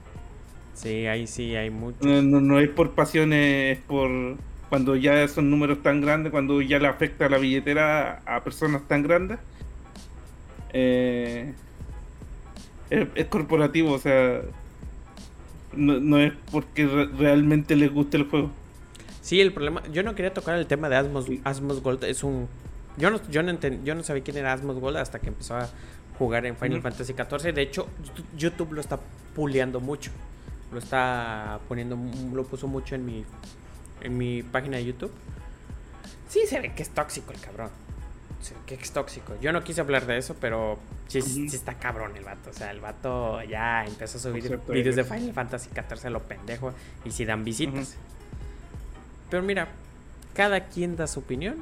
Sí, 0.74 1.06
ahí 1.08 1.28
sí 1.28 1.56
hay 1.56 1.70
mucho. 1.70 1.98
No, 2.02 2.22
no, 2.22 2.42
no 2.42 2.60
es 2.60 2.70
por 2.70 2.96
pasiones, 2.96 3.78
es 3.78 3.84
por 3.86 4.42
cuando 4.70 4.96
ya 4.96 5.28
son 5.28 5.50
números 5.50 5.82
tan 5.84 6.02
grandes, 6.02 6.32
cuando 6.32 6.62
ya 6.62 6.80
le 6.80 6.88
afecta 6.88 7.30
la 7.30 7.38
billetera 7.38 8.22
a, 8.26 8.44
personas 8.44 8.88
tan 8.88 9.04
grandes. 9.04 9.40
Eh, 10.70 11.56
es, 12.90 13.26
corporativo, 13.28 13.92
o 13.92 14.00
sea, 14.00 14.42
no, 15.76 16.20
es 16.20 16.34
porque 16.52 16.86
realmente 16.86 17.76
les 17.76 17.92
guste 17.92 18.18
el 18.18 18.30
juego. 18.30 18.52
Sí, 19.22 19.40
el 19.40 19.54
problema, 19.54 19.82
yo 19.92 20.04
no 20.04 20.16
quería 20.16 20.34
tocar 20.34 20.58
el 20.58 20.68
tema 20.68 20.90
de 20.90 20.98
Asmos, 20.98 21.28
Asmos 21.44 21.82
Gold, 21.82 22.04
es 22.04 22.24
un... 22.24 22.48
Yo 22.98 23.10
no, 23.10 23.20
yo, 23.30 23.42
no 23.42 23.58
yo 23.84 23.96
no 23.96 24.04
sabía 24.04 24.24
quién 24.24 24.38
era 24.38 24.54
Asmos 24.54 24.80
Gold 24.80 24.98
hasta 24.98 25.20
que 25.20 25.30
empezó 25.30 25.56
a 25.56 25.70
jugar 26.20 26.46
en 26.46 26.56
Final 26.56 26.82
Fantasy 26.82 27.14
XIV. 27.14 27.54
De 27.54 27.62
hecho, 27.64 27.88
YouTube 28.38 28.74
lo 28.74 28.82
está 28.82 29.00
puleando 29.34 29.80
mucho. 29.80 30.12
Lo 30.72 30.78
está 30.78 31.60
poniendo, 31.68 31.98
lo 32.34 32.44
puso 32.44 32.68
mucho 32.68 32.94
en 32.96 33.06
mi 33.06 33.26
en 34.04 34.18
mi 34.18 34.44
página 34.44 34.78
de 34.78 34.86
YouTube. 34.86 35.12
Sí 36.28 36.42
se 36.48 36.60
ve 36.60 36.74
que 36.74 36.84
es 36.84 36.90
tóxico 36.90 37.32
el 37.32 37.40
cabrón. 37.40 37.70
Que 38.66 38.76
es 38.76 38.92
tóxico. 38.92 39.34
Yo 39.42 39.52
no 39.52 39.64
quise 39.64 39.82
hablar 39.82 40.06
de 40.06 40.18
eso, 40.18 40.36
pero 40.40 40.80
sí, 41.08 41.46
está 41.46 41.76
cabrón 41.76 42.16
el 42.18 42.24
vato. 42.24 42.50
O 42.50 42.54
sea, 42.54 42.72
el 42.72 42.80
vato 42.80 43.42
ya 43.44 43.86
empezó 43.86 44.18
a 44.18 44.22
subir 44.22 44.60
videos 44.70 44.96
de 44.96 45.04
Final 45.04 45.34
Fantasy 45.34 45.70
XIV 45.70 46.10
lo 46.10 46.22
pendejo 46.24 46.74
y 47.06 47.12
si 47.12 47.26
dan 47.26 47.44
visitas. 47.44 47.98
Pero 49.30 49.44
mira, 49.44 49.68
cada 50.34 50.66
quien 50.68 50.96
da 50.96 51.08
su 51.08 51.20
opinión. 51.20 51.58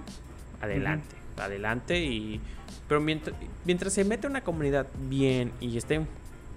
Adelante, 0.61 1.15
adelante 1.37 1.99
y... 1.99 2.39
Pero 2.87 3.01
mientras, 3.01 3.35
mientras 3.65 3.93
se 3.93 4.03
mete 4.03 4.27
una 4.27 4.41
comunidad 4.41 4.87
bien 5.09 5.51
y 5.59 5.77
estén 5.77 6.07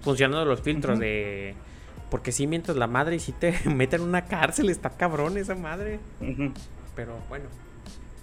funcionando 0.01 0.45
los 0.45 0.61
filtros 0.61 0.99
de 0.99 1.55
porque 2.09 2.31
si 2.31 2.47
mientras 2.47 2.77
la 2.77 2.87
madre 2.87 3.15
y 3.15 3.19
si 3.19 3.31
te 3.31 3.53
meten 3.69 4.01
en 4.01 4.07
una 4.07 4.25
cárcel, 4.25 4.69
está 4.69 4.89
cabrón 4.91 5.37
esa 5.37 5.55
madre. 5.55 5.99
Pero 6.95 7.17
bueno. 7.29 7.45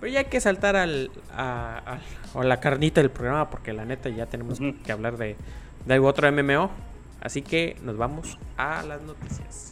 Pero 0.02 0.14
ya 0.14 0.18
hay 0.18 0.24
que 0.24 0.40
saltar 0.40 0.74
al, 0.74 1.12
a, 1.32 1.98
la 2.34 2.58
carnita 2.58 3.00
del 3.00 3.12
programa 3.12 3.48
porque 3.50 3.72
la 3.72 3.84
neta 3.84 4.08
ya 4.08 4.26
tenemos 4.26 4.58
que 4.84 4.90
hablar 4.90 5.16
de, 5.16 5.36
de 5.86 5.94
algo 5.94 6.08
otro 6.08 6.30
MMO. 6.32 6.72
Así 7.20 7.42
que 7.42 7.76
nos 7.82 7.96
vamos 7.96 8.36
a 8.56 8.82
las 8.82 9.00
noticias. 9.02 9.71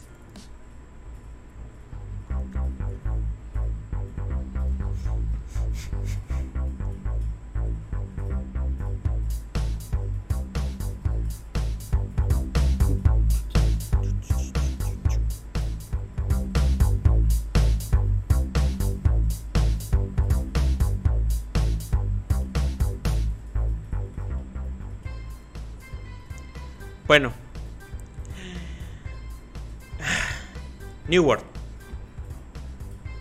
Bueno. 27.11 27.33
New 31.09 31.25
World. 31.25 31.43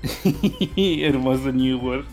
hermoso 0.77 1.51
New 1.51 1.81
World. 1.81 2.07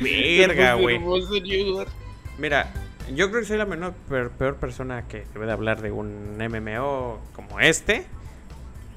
Verga, 0.00 0.74
güey. 0.74 0.96
Hermoso 0.96 1.40
New 1.40 1.76
World. 1.76 1.92
Mira, 2.38 2.72
yo 3.14 3.30
creo 3.30 3.42
que 3.42 3.46
soy 3.46 3.56
la 3.56 3.66
menor, 3.66 3.94
peor, 4.08 4.56
persona 4.56 5.06
que 5.06 5.24
debe 5.32 5.46
de 5.46 5.52
hablar 5.52 5.80
de 5.80 5.92
un 5.92 6.38
MMO 6.38 7.20
como 7.36 7.60
este. 7.60 8.04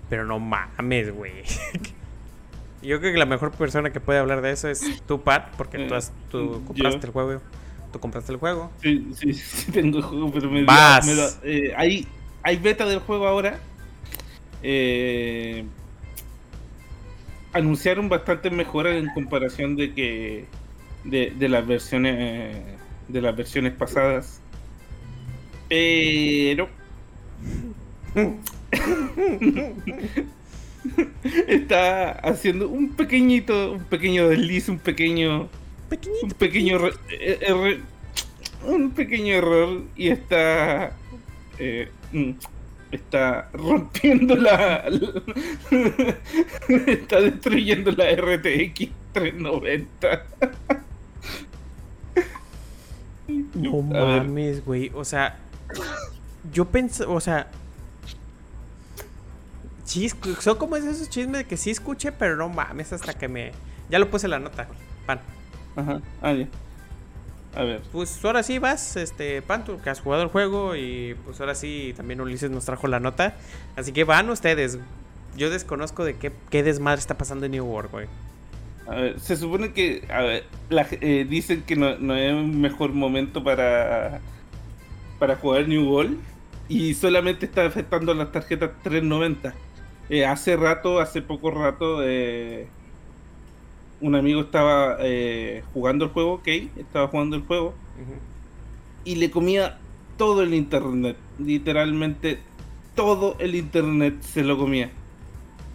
Pero 0.10 0.26
no 0.26 0.40
mames, 0.40 1.14
güey. 1.14 1.44
Yo 2.82 3.00
creo 3.00 3.14
que 3.14 3.20
la 3.20 3.28
mejor 3.28 3.52
persona 3.52 3.92
que 3.92 4.00
puede 4.00 4.18
hablar 4.18 4.42
de 4.42 4.50
eso 4.50 4.68
es 4.68 5.04
tú, 5.06 5.22
Pat, 5.22 5.54
porque 5.58 5.86
tú, 5.86 5.94
has, 5.94 6.12
tú 6.32 6.64
compraste 6.66 7.06
el 7.06 7.14
juego. 7.14 7.40
¿Tú 7.92 8.00
compraste 8.00 8.32
el 8.32 8.38
juego? 8.38 8.72
Sí, 8.82 9.08
sí, 9.16 9.34
sí 9.36 9.72
tengo 9.72 9.98
el 9.98 10.04
juego, 10.04 10.32
pero 10.32 10.50
me, 10.52 10.66
eh, 11.44 11.74
hay, 11.76 12.08
hay 12.44 12.58
beta 12.58 12.86
del 12.86 13.00
juego 13.00 13.28
ahora. 13.28 13.60
Eh, 14.62 15.64
anunciaron 17.54 18.10
bastante 18.10 18.50
mejoras 18.52 18.96
en 18.96 19.08
comparación 19.14 19.76
de 19.76 19.94
que 19.94 20.46
de, 21.04 21.50
las 21.50 21.66
versiones 21.66 22.58
de 23.08 23.22
las 23.22 23.36
versiones 23.36 23.74
pasadas. 23.74 24.42
Pero 25.68 26.70
está 31.48 32.12
haciendo 32.12 32.70
un 32.70 32.90
pequeñito, 32.90 33.74
un 33.74 33.84
pequeño 33.84 34.30
desliz, 34.30 34.70
un 34.70 34.80
pequeño 34.80 35.50
un 36.24 36.32
pequeño 36.32 36.80
er, 37.10 37.80
un 38.66 38.92
pequeño 38.92 39.34
error 39.36 39.84
y 39.96 40.10
está 40.10 40.94
eh, 41.58 41.90
mm, 42.12 42.32
está 42.92 43.50
rompiendo 43.54 44.36
la, 44.36 44.84
está 46.88 47.22
destruyendo 47.22 47.92
la 47.92 48.16
RTX 48.16 48.90
390 49.14 50.26
no 53.54 53.82
mames 53.82 54.66
güey 54.66 54.92
o 54.96 55.06
sea 55.06 55.38
yo 56.52 56.66
pensé 56.66 57.04
o 57.06 57.20
sea 57.20 57.48
sí, 59.84 60.10
son 60.40 60.58
como 60.58 60.76
esos 60.76 61.10
chismes 61.10 61.40
de 61.40 61.46
que 61.46 61.58
sí 61.58 61.70
escuché 61.70 62.12
pero 62.12 62.36
no 62.36 62.50
mames 62.50 62.92
hasta 62.94 63.14
que 63.14 63.28
me 63.28 63.52
ya 63.90 64.00
lo 64.00 64.10
puse 64.10 64.28
la 64.28 64.40
nota 64.40 64.68
pan 65.06 65.20
Ajá, 65.80 66.02
ah, 66.22 66.36
A 67.56 67.64
ver. 67.64 67.82
Pues 67.92 68.24
ahora 68.24 68.44
sí 68.44 68.60
vas, 68.60 68.98
este, 68.98 69.42
Pantu, 69.42 69.80
que 69.82 69.90
has 69.90 70.02
jugado 70.02 70.24
el 70.24 70.30
juego 70.30 70.76
y 70.76 71.16
pues 71.26 71.40
ahora 71.40 71.56
sí 71.56 71.94
también 71.96 72.22
Ulises 72.22 72.52
nos 72.52 72.66
trajo 72.66 72.88
la 72.88 73.00
nota. 73.00 73.36
Así 73.76 73.92
que 73.92 74.04
van 74.04 74.30
ustedes. 74.30 74.80
Yo 75.38 75.50
desconozco 75.50 76.04
de 76.04 76.18
qué, 76.18 76.32
qué 76.50 76.64
desmadre 76.64 77.00
está 77.00 77.18
pasando 77.18 77.46
en 77.46 77.54
New 77.54 77.66
World, 77.66 77.92
güey. 77.92 78.08
A 78.88 78.96
ver, 78.96 79.20
se 79.20 79.36
supone 79.36 79.72
que, 79.72 80.04
a 80.12 80.22
ver, 80.22 80.46
eh, 81.02 81.26
dicen 81.30 81.62
que 81.62 81.76
no, 81.76 81.98
no, 82.00 82.16
es 82.16 82.34
un 82.34 82.60
mejor 82.60 82.92
momento 82.92 83.44
para, 83.44 84.20
para 85.20 85.36
jugar 85.36 85.68
New 85.68 85.88
World 85.88 86.18
y 86.68 86.96
solamente 86.96 87.46
está 87.46 87.66
afectando 87.66 88.14
las 88.14 88.32
tarjetas 88.32 88.72
390. 88.84 89.54
Eh, 90.10 90.26
hace 90.26 90.56
rato, 90.56 91.00
hace 91.00 91.22
poco 91.22 91.52
rato, 91.52 92.02
eh, 92.04 92.68
un 94.02 94.16
amigo 94.16 94.42
estaba 94.42 94.98
eh, 95.00 95.64
jugando 95.74 96.06
el 96.06 96.12
juego, 96.12 96.34
ok, 96.34 96.48
estaba 96.78 97.08
jugando 97.08 97.36
el 97.36 97.44
juego, 97.44 97.74
y 99.04 99.16
le 99.16 99.32
comía 99.32 99.78
todo 100.18 100.44
el 100.44 100.54
internet, 100.54 101.18
literalmente 101.38 102.40
todo 102.96 103.36
el 103.40 103.56
internet 103.56 104.22
se 104.22 104.44
lo 104.44 104.58
comía. 104.58 104.92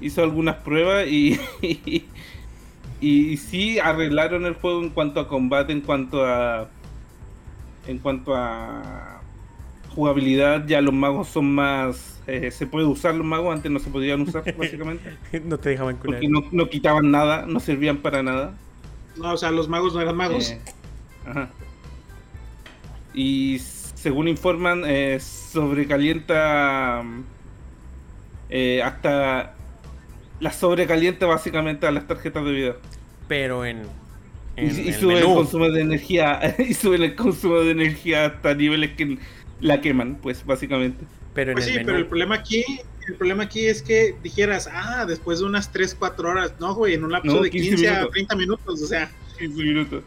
Hizo 0.01 0.23
algunas 0.23 0.57
pruebas 0.57 1.07
y, 1.07 1.39
y, 1.63 2.05
y, 3.01 3.37
sí 3.37 3.79
arreglaron 3.79 4.45
el 4.45 4.55
juego 4.55 4.83
en 4.83 4.91
cuanto 4.91 5.21
a 5.21 5.29
combate, 5.29 5.73
en 5.73 5.81
cuanto 5.81 6.25
a 6.25 6.69
en 7.87 7.99
cuanto 7.99 8.35
a 8.35 9.14
jugabilidad, 9.95 10.67
ya 10.67 10.81
los 10.81 10.95
magos 10.95 11.29
son 11.29 11.55
más 11.55 12.15
eh, 12.27 12.51
se 12.51 12.67
puede 12.67 12.87
usar 12.87 13.15
los 13.15 13.27
magos, 13.27 13.55
antes 13.55 13.71
no 13.71 13.79
se 13.79 13.91
podían 13.91 14.23
usar, 14.23 14.43
básicamente. 14.57 15.17
no 15.45 15.59
te 15.59 15.71
dejaban 15.71 15.97
curar. 15.97 16.21
Porque 16.21 16.29
no, 16.29 16.69
quitaban 16.69 17.11
nada, 17.11 17.45
no 17.47 17.61
servían 17.61 17.99
para 17.99 18.23
nada. 18.23 18.55
No, 19.17 19.33
o 19.33 19.37
sea, 19.37 19.51
los 19.51 19.69
magos 19.69 19.95
no 19.95 20.01
eran 20.01 20.17
magos. 20.17 20.51
Eh, 20.51 20.61
ajá. 21.27 21.51
Y 23.13 23.59
según 23.61 24.29
informan, 24.29 24.83
eh, 24.87 25.19
sobrecalienta 25.21 27.05
eh, 28.49 28.83
hasta 28.83 29.55
la 30.41 30.53
sobrecalienta 30.53 31.27
básicamente 31.27 31.87
a 31.87 31.91
las 31.91 32.07
tarjetas 32.07 32.45
de 32.45 32.53
vida. 32.53 32.77
Pero 33.29 33.65
en, 33.65 33.83
y, 34.57 34.93
sube 34.93 35.19
el 35.19 35.25
consumo 35.25 35.71
de 35.71 35.81
energía 35.81 36.55
y 36.59 36.75
sube 36.75 36.97
el 36.97 37.15
consumo 37.15 37.57
de 37.57 37.73
energía 37.73 38.27
hasta 38.27 38.55
niveles 38.55 38.93
que 38.93 39.19
la 39.61 39.81
queman, 39.81 40.19
pues 40.23 40.45
básicamente. 40.45 41.05
Pero 41.35 41.53
pues 41.53 41.65
sí, 41.65 41.73
pero 41.85 41.97
el 41.97 42.07
problema 42.07 42.37
aquí, 42.37 42.65
el 43.09 43.15
problema 43.15 43.45
aquí 43.45 43.67
es 43.67 43.83
que 43.83 44.15
dijeras, 44.23 44.69
ah, 44.73 45.05
después 45.07 45.41
de 45.41 45.47
unas 45.47 45.73
3, 45.73 45.97
4 45.99 46.29
horas, 46.29 46.55
no, 46.61 46.75
güey, 46.75 46.95
en 46.95 47.05
un 47.05 47.13
lapso 47.13 47.43
de 47.43 47.51
15, 47.51 47.89
a 47.89 48.09
30 48.09 48.37
minutos, 48.37 48.83
o 48.83 48.87
sea. 48.87 49.11
15 49.39 49.63
minutos. 49.63 50.05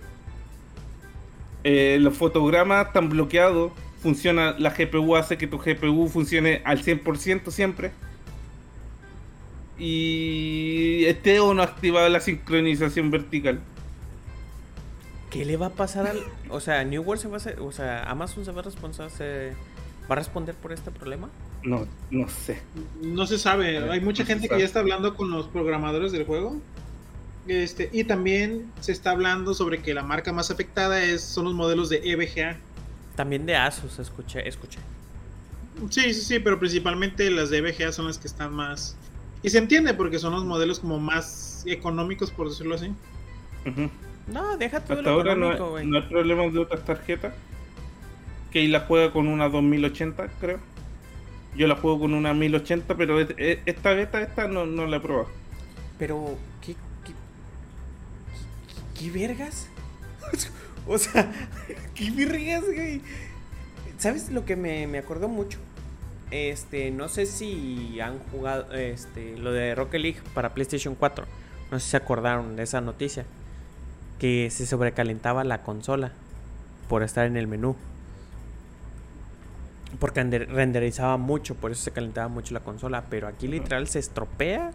Los 1.64 2.18
fotogramas 2.18 2.88
están 2.88 3.10
bloqueados, 3.10 3.74
funciona, 4.02 4.56
la 4.58 4.70
GPU 4.70 5.18
hace 5.18 5.38
que 5.38 5.48
tu 5.48 5.58
GPU 5.58 6.08
funcione 6.08 6.62
al 6.64 6.82
100% 6.82 7.52
siempre. 7.52 7.92
Y 9.78 11.04
este 11.06 11.40
o 11.40 11.54
no 11.54 11.62
activado 11.62 12.08
la 12.10 12.20
sincronización 12.20 13.12
vertical. 13.12 13.60
¿Qué 15.30 15.46
le 15.46 15.58
va 15.58 15.68
a 15.68 15.72
pasar 15.72 16.08
al. 16.08 16.24
O 16.50 16.60
sea, 16.60 16.84
New 16.84 17.04
World 17.04 17.22
se 17.22 17.28
va 17.28 17.36
a 17.36 17.38
hacer. 17.38 17.60
O 17.60 17.72
sea, 17.72 18.04
Amazon 18.04 18.46
se 18.46 18.52
va 18.52 18.62
a 18.62 18.64
responsable. 18.64 19.56
¿Va 20.10 20.14
a 20.14 20.16
responder 20.16 20.56
por 20.56 20.72
este 20.72 20.90
problema? 20.90 21.30
No, 21.64 21.86
no 22.12 22.30
sé. 22.30 22.62
No 23.02 23.28
se 23.28 23.38
sabe. 23.38 23.78
Hay 23.92 24.00
mucha 24.00 24.24
gente 24.24 24.48
que 24.48 24.58
ya 24.58 24.66
está 24.66 24.80
hablando 24.80 25.16
con 25.16 25.30
los 25.30 25.48
programadores 25.48 26.14
del 26.14 26.26
juego. 26.26 26.62
Este, 27.48 27.90
y 27.94 28.04
también 28.04 28.72
se 28.82 28.92
está 28.92 29.12
hablando 29.12 29.54
sobre 29.54 29.82
que 29.82 29.94
la 29.94 30.04
marca 30.04 30.34
más 30.34 30.52
afectada 30.52 31.04
es, 31.04 31.22
son 31.22 31.46
los 31.46 31.54
modelos 31.54 31.90
de 31.90 32.02
EVGA. 32.04 32.58
También 33.16 33.46
de 33.46 33.56
Asus, 33.56 34.00
escuché, 34.00 34.48
escuché. 34.48 34.80
Sí, 35.90 36.14
sí, 36.14 36.22
sí, 36.22 36.40
pero 36.40 36.60
principalmente 36.60 37.30
las 37.32 37.50
de 37.50 37.60
EVGA 37.60 37.92
son 37.92 38.08
las 38.08 38.18
que 38.18 38.28
están 38.28 38.54
más... 38.54 38.96
Y 39.44 39.50
se 39.50 39.60
entiende 39.60 39.94
porque 39.94 40.20
son 40.20 40.34
los 40.34 40.44
modelos 40.44 40.80
como 40.80 41.00
más 41.00 41.64
económicos, 41.66 42.32
por 42.32 42.50
decirlo 42.50 42.76
así. 42.76 42.92
No, 44.28 44.58
deja 44.58 44.80
todo 44.82 44.98
Hasta 44.98 45.10
lo 45.10 45.16
ahora 45.16 45.36
no, 45.36 45.76
hay- 45.78 45.86
no 45.88 45.98
hay 45.98 46.04
problemas 46.04 46.54
de 46.54 46.60
otras 46.60 46.84
tarjetas. 46.84 47.34
Que 48.52 48.68
la 48.68 48.82
juega 48.82 49.12
con 49.12 49.28
una 49.28 49.50
2080, 49.50 50.28
creo. 50.40 50.60
Yo 51.56 51.68
la 51.68 51.76
juego 51.76 52.00
con 52.02 52.14
una 52.14 52.34
1080, 52.34 52.96
pero 52.96 53.20
es- 53.20 53.34
es- 53.38 53.60
esta 53.66 53.94
beta, 53.94 54.22
esta 54.22 54.48
no, 54.48 54.66
no 54.66 54.86
la 54.86 54.98
he 54.98 55.00
probado. 55.00 55.30
Pero, 55.98 56.38
¿qué, 56.62 56.74
qué, 57.06 57.14
qué, 58.96 59.12
qué 59.12 59.12
vergas? 59.12 59.70
o 60.88 60.98
sea, 60.98 61.32
¿qué 61.96 62.12
vergas, 62.12 62.64
güey? 62.66 63.02
¿Sabes 63.98 64.30
lo 64.30 64.46
que 64.46 64.56
me, 64.56 64.88
me 64.88 64.98
acordó 65.00 65.28
mucho? 65.28 65.58
Este, 66.30 66.92
no 66.92 67.08
sé 67.08 67.26
si 67.26 68.00
han 68.02 68.20
jugado 68.32 68.72
este, 68.74 69.38
lo 69.38 69.52
de 69.54 69.74
Rocket 69.74 70.02
League 70.02 70.20
para 70.34 70.54
PlayStation 70.54 70.94
4. 70.96 71.26
No 71.72 71.80
sé 71.80 71.86
si 71.86 71.92
se 71.92 71.98
acordaron 71.98 72.56
de 72.56 72.64
esa 72.64 72.82
noticia. 72.82 73.26
Que 74.20 74.50
se 74.52 74.66
sobrecalentaba 74.66 75.44
la 75.44 75.62
consola 75.64 76.12
por 76.90 77.04
estar 77.04 77.26
en 77.28 77.38
el 77.38 77.48
menú. 77.48 77.76
Porque 80.00 80.22
render- 80.22 80.48
renderizaba 80.48 81.18
mucho, 81.18 81.56
por 81.56 81.72
eso 81.72 81.84
se 81.84 81.92
calentaba 81.92 82.28
mucho 82.28 82.54
la 82.54 82.60
consola. 82.62 83.06
Pero 83.10 83.28
aquí 83.28 83.48
literal 83.48 83.88
se 83.88 84.00
estropea 84.00 84.72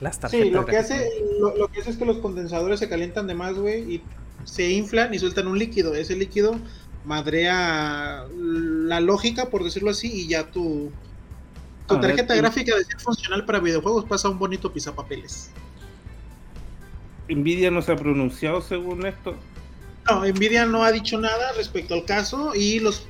las 0.00 0.18
tarjetas. 0.18 0.46
Sí, 0.46 0.50
lo 0.52 0.64
que, 0.64 0.72
gráficas. 0.72 0.98
hace, 0.98 1.10
lo, 1.40 1.56
lo 1.56 1.68
que 1.68 1.80
hace 1.80 1.90
es 1.90 1.96
que 1.96 2.04
los 2.06 2.18
condensadores 2.18 2.80
se 2.80 2.88
calientan 2.88 3.26
de 3.26 3.34
más, 3.34 3.54
güey, 3.58 3.94
y 3.96 4.02
se 4.44 4.70
inflan 4.70 5.12
y 5.12 5.18
sueltan 5.18 5.46
un 5.46 5.58
líquido. 5.58 5.94
Ese 5.94 6.16
líquido 6.16 6.56
madrea 7.04 8.24
la 8.34 9.00
lógica, 9.00 9.46
por 9.50 9.64
decirlo 9.64 9.90
así, 9.90 10.10
y 10.12 10.28
ya 10.28 10.50
tu, 10.50 10.90
tu 11.86 11.94
ver, 11.94 12.02
tarjeta 12.02 12.34
gráfica 12.34 12.76
de 12.76 12.84
ser 12.84 13.00
funcional 13.00 13.44
para 13.44 13.58
videojuegos 13.60 14.04
pasa 14.04 14.28
un 14.28 14.38
bonito 14.38 14.72
pisapapeles. 14.72 15.50
Nvidia 17.34 17.70
no 17.70 17.82
se 17.82 17.92
ha 17.92 17.96
pronunciado 17.96 18.60
según 18.60 19.06
esto. 19.06 19.34
No, 20.08 20.24
Nvidia 20.24 20.66
no 20.66 20.82
ha 20.84 20.92
dicho 20.92 21.18
nada 21.18 21.52
respecto 21.56 21.94
al 21.94 22.04
caso 22.04 22.52
y 22.54 22.80
los, 22.80 23.06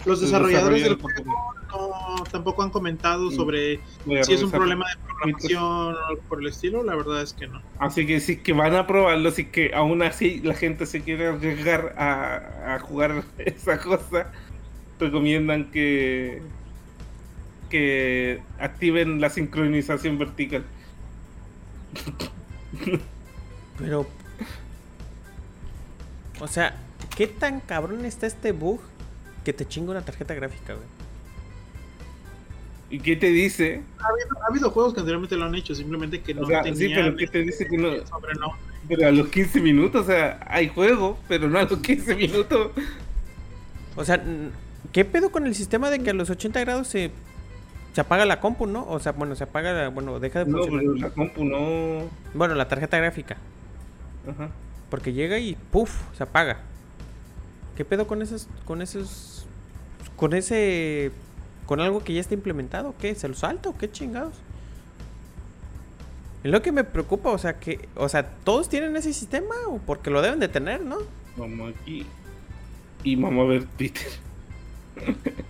los 0.00 0.06
Los 0.06 0.20
desarrolladores 0.20 0.84
del 0.84 0.96
juego 0.96 1.54
no, 1.68 2.22
tampoco 2.30 2.62
han 2.62 2.70
comentado 2.70 3.30
Sí. 3.30 3.36
sobre 3.36 3.80
si 4.22 4.32
es 4.34 4.42
un 4.42 4.50
problema 4.50 4.84
de 4.88 5.02
programación 5.02 5.62
o 5.62 6.06
algo 6.08 6.22
por 6.28 6.40
el 6.40 6.46
estilo. 6.48 6.84
La 6.84 6.94
verdad 6.94 7.22
es 7.22 7.32
que 7.32 7.48
no. 7.48 7.60
Así 7.78 8.06
que 8.06 8.20
si 8.20 8.32
es 8.32 8.38
que 8.40 8.52
van 8.52 8.74
a 8.76 8.86
probarlo, 8.86 9.30
si 9.32 9.42
es 9.42 9.48
que 9.48 9.72
aún 9.74 10.02
así 10.02 10.40
la 10.44 10.54
gente 10.54 10.86
se 10.86 11.02
quiere 11.02 11.26
arriesgar 11.28 11.94
a, 11.98 12.74
a 12.74 12.78
jugar 12.78 13.24
esa 13.38 13.80
cosa, 13.80 14.30
recomiendan 15.00 15.70
que 15.70 16.42
que 17.70 18.40
activen 18.58 19.20
la 19.20 19.30
sincronización 19.30 20.18
vertical. 20.18 20.64
Pero. 23.78 24.06
O 26.40 26.48
sea, 26.48 26.74
¿qué 27.16 27.26
tan 27.26 27.60
cabrón 27.60 28.04
está 28.04 28.26
este 28.26 28.52
bug 28.52 28.80
que 29.44 29.52
te 29.52 29.66
chinga 29.66 29.92
una 29.92 30.02
tarjeta 30.02 30.34
gráfica, 30.34 30.74
güey? 30.74 30.86
¿Y 32.90 32.98
qué 33.00 33.16
te 33.16 33.28
dice? 33.28 33.82
Ha 33.98 34.06
habido, 34.08 34.42
ha 34.42 34.46
habido 34.50 34.70
juegos 34.70 34.94
que 34.94 35.00
anteriormente 35.00 35.36
lo 35.36 35.44
han 35.44 35.54
hecho, 35.54 35.74
simplemente 35.74 36.20
que 36.20 36.34
no 36.34 36.42
O 36.42 36.46
sea, 36.46 36.62
tenían 36.62 36.76
sí, 36.78 36.92
pero 36.94 37.16
¿qué 37.16 37.26
te 37.26 37.38
dice 37.42 37.66
que 37.66 37.76
no? 37.78 37.90
Pero 38.86 39.08
a 39.08 39.10
los 39.10 39.28
15 39.28 39.60
minutos, 39.60 40.02
o 40.02 40.06
sea, 40.06 40.40
hay 40.46 40.68
juego, 40.68 41.18
pero 41.26 41.48
no 41.48 41.58
a 41.58 41.62
los 41.62 41.78
15 41.80 42.14
minutos. 42.14 42.70
O 43.96 44.04
sea, 44.04 44.16
n- 44.16 44.50
¿qué 44.92 45.04
pedo 45.04 45.30
con 45.32 45.46
el 45.46 45.54
sistema 45.54 45.88
de 45.90 46.00
que 46.00 46.10
a 46.10 46.14
los 46.14 46.28
80 46.30 46.60
grados 46.60 46.88
se, 46.88 47.10
se 47.94 48.00
apaga 48.02 48.26
la 48.26 48.40
compu, 48.40 48.66
no? 48.66 48.86
O 48.86 49.00
sea, 49.00 49.12
bueno, 49.12 49.34
se 49.34 49.44
apaga, 49.44 49.88
bueno, 49.88 50.20
deja 50.20 50.44
de 50.44 50.50
No, 50.50 50.58
funcionar. 50.58 50.82
pero 50.82 50.94
la 50.96 51.10
compu 51.10 51.44
no. 51.44 52.10
Bueno, 52.34 52.54
la 52.54 52.68
tarjeta 52.68 52.98
gráfica. 52.98 53.36
Ajá. 54.28 54.50
Porque 54.90 55.12
llega 55.12 55.38
y 55.38 55.56
¡puf! 55.70 55.90
se 56.16 56.22
apaga. 56.22 56.58
¿Qué 57.76 57.84
pedo 57.84 58.06
con 58.06 58.22
esos, 58.22 58.48
con 58.64 58.82
esos, 58.82 59.46
con 60.16 60.34
ese, 60.34 61.10
con 61.66 61.80
algo 61.80 62.04
que 62.04 62.14
ya 62.14 62.20
está 62.20 62.34
implementado? 62.34 62.94
¿Qué? 63.00 63.14
¿Se 63.14 63.26
lo 63.28 63.34
salta 63.34 63.68
o 63.70 63.76
qué 63.76 63.90
chingados? 63.90 64.34
Es 66.44 66.50
lo 66.50 66.62
que 66.62 66.72
me 66.72 66.84
preocupa, 66.84 67.30
o 67.30 67.38
sea, 67.38 67.58
que, 67.58 67.88
o 67.96 68.08
sea, 68.08 68.28
¿todos 68.44 68.68
tienen 68.68 68.94
ese 68.96 69.12
sistema 69.12 69.54
o 69.66 69.78
porque 69.78 70.10
lo 70.10 70.20
deben 70.22 70.40
de 70.40 70.48
tener, 70.48 70.82
no? 70.82 70.98
Vamos 71.36 71.74
aquí. 71.74 72.06
Y 73.02 73.16
vamos 73.16 73.46
a 73.46 73.48
ver 73.48 73.64
Twitter. 73.64 74.06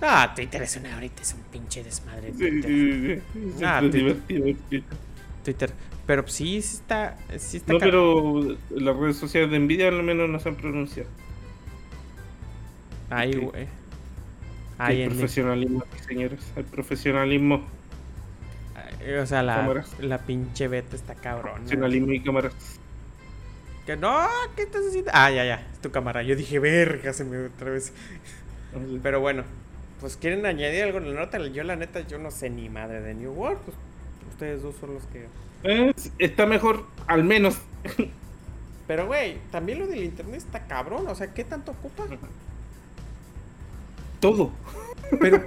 Ah, 0.00 0.32
Twitter 0.36 0.62
es 0.62 0.76
una 0.76 0.94
ahorita, 0.94 1.22
es 1.22 1.32
un 1.32 1.40
pinche 1.50 1.82
desmadre. 1.82 2.30
Sí, 2.32 2.38
Twitter. 2.38 2.70
sí, 2.70 3.22
sí. 3.32 3.50
sí. 3.56 3.64
Ah, 3.64 3.80
Twitter. 3.80 4.00
divertido 4.00 4.44
Twitter. 4.68 4.98
Twitter. 5.46 5.72
Pero 6.06 6.26
sí, 6.28 6.60
sí 6.62 6.76
está, 6.76 7.16
sí 7.38 7.58
está 7.58 7.72
No, 7.72 7.78
pero 7.78 8.56
las 8.70 8.96
redes 8.96 9.16
sociales 9.16 9.50
de 9.50 9.58
Nvidia 9.58 9.88
al 9.88 10.02
menos 10.02 10.28
no 10.28 10.38
se 10.40 10.48
han 10.48 10.56
pronunciado. 10.56 11.08
Ok. 13.10 13.50
güey. 13.52 13.68
Hay 14.78 15.02
en 15.02 15.10
profesionalismo 15.10 15.84
señores. 16.06 16.40
Hay 16.56 16.62
profesionalismo. 16.64 17.64
Ay, 18.74 19.14
O 19.14 19.26
sea, 19.26 19.42
la, 19.42 19.56
Cámaras. 19.56 19.98
la 20.00 20.18
pinche 20.18 20.68
beta 20.68 20.96
está 20.96 21.14
cabrón. 21.14 21.54
Profesionalismo 21.54 22.12
y 22.12 22.20
cámaras. 22.22 22.54
Que 23.86 23.96
no, 23.96 24.26
¿qué 24.56 24.62
estás 24.62 24.82
haciendo? 24.88 25.12
Ah, 25.14 25.30
ya, 25.30 25.44
ya, 25.44 25.66
es 25.72 25.80
tu 25.80 25.90
cámara. 25.92 26.22
Yo 26.22 26.34
dije, 26.36 26.58
verga, 26.58 27.12
se 27.12 27.24
me 27.24 27.38
otra 27.46 27.70
vez. 27.70 27.92
Pero 29.02 29.20
bueno, 29.20 29.44
pues 30.00 30.16
quieren 30.16 30.44
añadir 30.44 30.82
algo 30.82 30.98
en 30.98 31.14
la 31.14 31.20
nota. 31.20 31.38
Yo, 31.46 31.62
la 31.62 31.76
neta, 31.76 32.00
yo 32.00 32.18
no 32.18 32.30
sé 32.30 32.50
ni 32.50 32.68
madre 32.68 33.00
de 33.00 33.14
New 33.14 33.32
World. 33.32 33.60
Pues 33.64 33.76
ustedes 34.36 34.62
dos 34.62 34.74
son 34.78 34.92
los 34.92 35.04
que. 35.06 35.26
Eh, 35.64 35.94
está 36.18 36.44
mejor, 36.44 36.84
al 37.06 37.24
menos. 37.24 37.56
Pero, 38.86 39.06
güey, 39.06 39.38
también 39.50 39.78
lo 39.78 39.86
del 39.86 40.04
internet 40.04 40.36
está 40.36 40.66
cabrón. 40.66 41.08
O 41.08 41.14
sea, 41.14 41.32
¿qué 41.32 41.42
tanto 41.42 41.72
ocupa? 41.72 42.04
Todo. 44.20 44.52
Pero, 45.20 45.42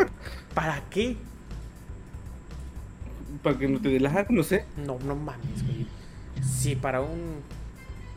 ¿para 0.56 0.82
qué? 0.90 1.16
Para 3.44 3.60
que 3.60 3.68
no 3.68 3.80
te 3.80 3.90
dé 3.90 4.00
lag, 4.00 4.30
no 4.32 4.42
sé. 4.42 4.66
No, 4.76 4.98
no 5.06 5.16
mames, 5.16 5.64
güey. 5.64 5.86
Si 6.44 6.76
para 6.76 7.02
un. 7.02 7.42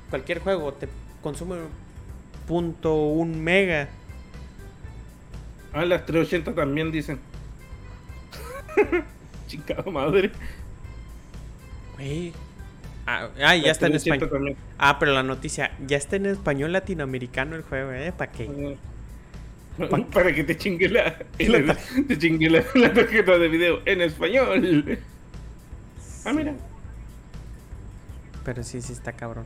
Cualquier 0.09 0.41
juego 0.41 0.73
te 0.73 0.89
consume 1.23 1.57
punto 2.49 2.95
un 2.97 3.45
mega. 3.45 3.91
Ah, 5.75 5.85
las 5.85 6.07
380 6.07 6.55
también 6.55 6.91
dicen. 6.91 7.19
Chingada 9.47 9.91
madre. 9.91 10.33
Ah, 13.07 13.29
ah, 13.43 13.57
ya 13.57 13.71
está 13.71 13.87
en 13.87 13.93
380 13.93 14.27
español. 14.27 14.57
Ah, 14.79 14.99
pero 14.99 15.13
la 15.13 15.23
noticia, 15.23 15.73
ya 15.87 15.97
está 15.97 16.17
en 16.17 16.27
español 16.27 16.73
latinoamericano 16.73 17.57
el 17.57 17.63
juego, 17.63 17.93
¿eh? 17.93 18.13
¿Para 18.17 18.31
qué? 18.31 18.77
Para 20.13 20.35
que 20.35 20.45
te 20.45 20.57
chingue 20.57 20.89
la, 20.89 21.19
te 21.39 22.19
chingue 22.19 22.51
la, 22.51 22.65
la 22.75 22.93
tarjeta 22.93 23.39
de 23.39 23.49
video 23.49 23.81
en 23.87 24.03
español. 24.03 24.99
Ah, 26.25 26.33
mira. 26.33 26.55
Pero 28.45 28.63
sí, 28.63 28.83
sí 28.83 28.93
está 28.93 29.13
cabrón. 29.13 29.45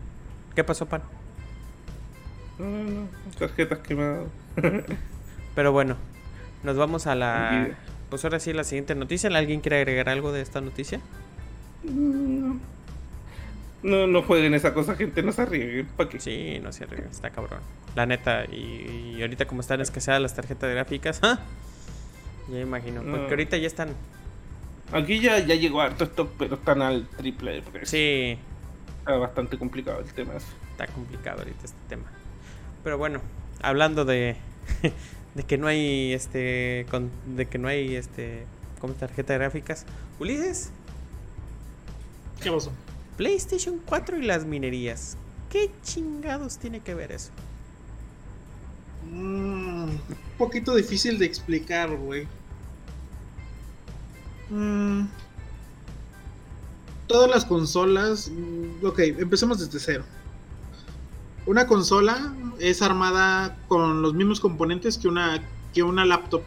¿Qué 0.55 0.65
pasó, 0.65 0.87
pan? 0.87 1.03
No, 2.59 2.67
no, 2.67 2.91
no. 2.91 3.09
Tarjetas 3.39 3.79
quemadas. 3.81 4.27
Pero 5.55 5.73
bueno, 5.73 5.97
nos 6.63 6.77
vamos 6.77 7.07
a 7.07 7.15
la. 7.15 7.69
Pues 8.11 8.25
ahora 8.25 8.41
sí, 8.41 8.53
la 8.53 8.65
siguiente 8.65 8.95
noticia. 8.95 9.31
¿Alguien 9.31 9.61
quiere 9.61 9.79
agregar 9.79 10.09
algo 10.09 10.33
de 10.33 10.41
esta 10.43 10.61
noticia? 10.61 11.01
No, 11.87 12.61
no, 13.83 14.07
no 14.07 14.23
jueguen 14.23 14.55
esa 14.55 14.75
cosa, 14.75 14.95
gente. 14.97 15.23
No 15.23 15.33
se 15.33 15.43
arriesguen. 15.43 15.87
¿Para 15.97 16.09
qué? 16.11 16.21
Sí, 16.21 16.59
no 16.63 16.73
sé, 16.73 16.87
está 17.11 17.31
cabrón. 17.31 17.61
La 17.95 18.07
neta, 18.07 18.45
y, 18.47 19.15
y 19.17 19.23
ahorita 19.23 19.47
como 19.47 19.61
están 19.61 19.81
escaseadas 19.81 20.21
las 20.21 20.35
tarjetas 20.35 20.71
gráficas, 20.71 21.21
¡ah! 21.23 21.39
Ya 22.51 22.61
imagino. 22.61 23.03
Porque 23.03 23.31
ahorita 23.31 23.57
ya 23.57 23.67
están. 23.67 23.91
Aquí 24.93 25.21
ya, 25.21 25.39
ya 25.41 25.55
llegó 25.57 25.81
harto 25.81 26.05
stock, 26.05 26.31
pero 26.39 26.55
están 26.57 26.83
al 26.83 27.07
triple 27.09 27.61
de. 27.63 27.87
Sí, 27.87 28.39
Está 29.01 29.17
bastante 29.19 29.59
complicado 29.59 30.01
el 30.01 30.13
tema. 30.13 30.35
ese. 30.35 30.47
está 30.73 30.87
complicado 30.89 31.39
ahorita 31.39 31.65
este 31.65 31.79
tema. 31.89 32.05
Pero 32.85 32.99
bueno, 32.99 33.21
hablando 33.63 34.05
de. 34.05 34.37
de 35.35 35.43
que 35.45 35.59
no 35.59 35.67
hay 35.69 36.13
este. 36.13 36.87
con- 36.91 37.11
de 37.37 37.47
que 37.47 37.59
no 37.59 37.69
hay 37.69 37.97
este. 37.97 38.47
como 38.81 38.95
tarjeta 38.95 39.33
de 39.33 39.39
gráficas. 39.41 39.87
Ulises, 40.21 40.71
¿Qué 42.43 42.51
pasó? 42.51 42.71
PlayStation 43.17 43.81
4 43.87 44.19
y 44.19 44.23
las 44.27 44.45
minerías. 44.45 45.17
¿Qué 45.51 45.71
chingados 45.83 46.59
tiene 46.59 46.81
que 46.81 46.95
ver 46.95 47.13
eso? 47.13 47.31
Mm, 49.11 49.85
un 49.89 50.01
poquito 50.37 50.75
difícil 50.75 51.19
de 51.19 51.27
explicar, 51.27 51.97
güey. 51.97 52.27
Mm, 54.51 55.07
todas 57.07 57.31
las 57.31 57.45
consolas. 57.45 58.29
mm, 58.31 58.85
Ok, 58.85 58.99
empecemos 59.01 59.59
desde 59.59 59.79
cero. 59.81 60.05
Una 61.47 61.67
consola 61.67 62.35
es 62.59 62.83
armada 62.83 63.57
con 63.69 64.03
los 64.03 64.15
mismos 64.15 64.41
componentes 64.41 64.99
que 64.99 65.09
una, 65.09 65.41
que 65.73 65.83
una 65.83 66.05
laptop. 66.05 66.43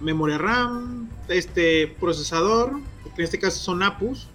Memoria 0.00 0.38
RAM, 0.38 1.08
este 1.28 1.88
procesador, 1.98 2.80
que 3.14 3.22
en 3.22 3.24
este 3.24 3.38
caso 3.38 3.58
son 3.58 3.82
APUs, 3.82 4.28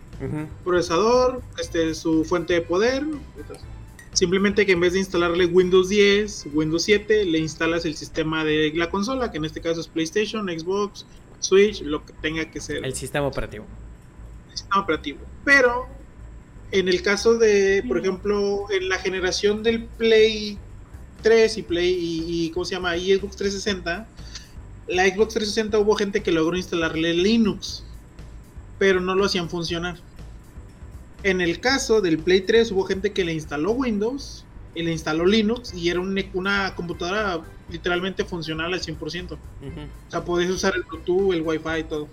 Procesador, 0.64 1.42
este, 1.60 1.94
su 1.96 2.24
fuente 2.26 2.54
de 2.54 2.62
poder. 2.62 3.06
Simplemente 4.14 4.66
que 4.66 4.74
en 4.74 4.82
vez 4.82 4.94
de 4.94 5.00
instalarle 5.00 5.46
Windows 5.46 5.90
10, 5.90 6.48
Windows 6.54 6.84
7, 6.84 7.26
le 7.26 7.40
instalas 7.40 7.86
el 7.86 7.96
sistema 7.96 8.44
de 8.44 8.72
la 8.76 8.90
consola, 8.90 9.32
que 9.32 9.38
en 9.38 9.46
este 9.46 9.62
caso 9.62 9.80
es 9.80 9.88
PlayStation, 9.88 10.48
Xbox, 10.48 11.06
Switch, 11.40 11.82
lo 11.82 12.06
que 12.06 12.14
tenga 12.22 12.46
que 12.52 12.60
ser 12.60 12.86
El 12.86 12.94
sistema 12.94 13.28
operativo. 13.28 13.66
el 14.50 14.58
sistema 14.58 14.82
operativo. 14.82 15.20
Pero 15.46 15.88
en 16.72 16.88
el 16.90 17.02
caso 17.02 17.38
de, 17.38 17.84
por 17.88 18.00
ejemplo, 18.00 18.66
en 18.70 18.90
la 18.90 18.98
generación 18.98 19.64
del 19.64 19.86
Play 19.86 20.58
3 21.22 21.58
y 21.58 21.62
Play 21.64 21.94
y, 21.94 22.46
y 22.46 22.50
¿cómo 22.52 22.66
se 22.66 22.76
llama? 22.76 22.98
Y 22.98 23.16
Xbox 23.16 23.38
360, 23.38 24.08
la 24.88 25.06
Xbox 25.06 25.36
360 25.36 25.80
hubo 25.80 25.96
gente 25.96 26.22
que 26.22 26.32
logró 26.32 26.58
instalarle 26.58 27.14
Linux, 27.14 27.84
pero 28.78 29.00
no 29.00 29.16
lo 29.16 29.26
hacían 29.26 29.50
funcionar. 29.50 30.00
En 31.24 31.40
el 31.42 31.60
caso 31.60 32.02
del 32.02 32.18
Play 32.18 32.42
3 32.42 32.72
hubo 32.72 32.84
gente 32.84 33.12
que 33.12 33.24
le 33.24 33.34
instaló 33.34 33.72
Windows 33.72 34.44
y 34.74 34.84
le 34.84 34.92
instaló 34.92 35.26
Linux 35.26 35.74
y 35.74 35.90
era 35.90 36.00
un- 36.00 36.24
una 36.34 36.74
computadora 36.76 37.42
literalmente 37.70 38.24
funcional 38.26 38.74
al 38.74 38.82
100%. 38.82 39.36
Ujú. 39.62 39.82
O 40.08 40.12
sea, 40.12 40.24
podías 40.24 40.50
usar 40.52 40.74
el 40.76 40.84
Bluetooth, 40.84 41.34
el 41.34 41.42
Wi-Fi 41.42 41.80
y 41.80 41.84
todo. 41.84 42.08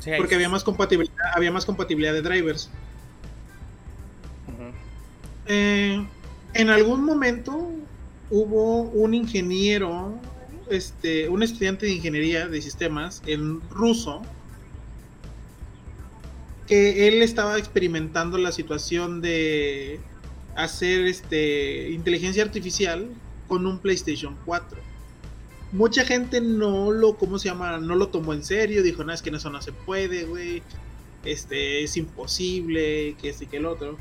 Sí, 0.00 0.10
Porque 0.16 0.34
había 0.34 0.48
más 0.48 0.62
compatibilidad, 0.64 1.14
había 1.34 1.50
más 1.52 1.64
compatibilidad 1.64 2.12
de 2.12 2.22
drivers. 2.22 2.68
Eh, 5.48 6.04
en 6.54 6.70
algún 6.70 7.04
momento 7.04 7.70
hubo 8.30 8.82
un 8.82 9.14
ingeniero, 9.14 10.18
este, 10.70 11.28
un 11.28 11.42
estudiante 11.42 11.86
de 11.86 11.92
ingeniería 11.92 12.48
de 12.48 12.60
sistemas 12.60 13.22
en 13.26 13.60
ruso, 13.70 14.22
que 16.66 17.08
él 17.08 17.22
estaba 17.22 17.58
experimentando 17.58 18.38
la 18.38 18.52
situación 18.52 19.20
de 19.20 20.00
hacer 20.56 21.06
este 21.06 21.90
inteligencia 21.90 22.42
artificial 22.42 23.08
con 23.48 23.66
un 23.66 23.78
PlayStation 23.78 24.36
4. 24.44 24.78
Mucha 25.72 26.04
gente 26.04 26.40
no 26.40 26.90
lo, 26.90 27.16
¿cómo 27.16 27.38
se 27.38 27.48
llama? 27.48 27.78
No 27.78 27.94
lo 27.94 28.08
tomó 28.08 28.32
en 28.32 28.44
serio, 28.44 28.82
dijo, 28.82 29.04
no, 29.04 29.12
es 29.12 29.22
que 29.22 29.30
eso 29.30 29.50
no 29.50 29.60
se 29.60 29.72
puede, 29.72 30.24
güey. 30.24 30.62
Este, 31.24 31.82
es 31.82 31.96
imposible, 31.96 33.16
que 33.20 33.28
este 33.28 33.46
que 33.46 33.58
el 33.58 33.66
otro. 33.66 33.98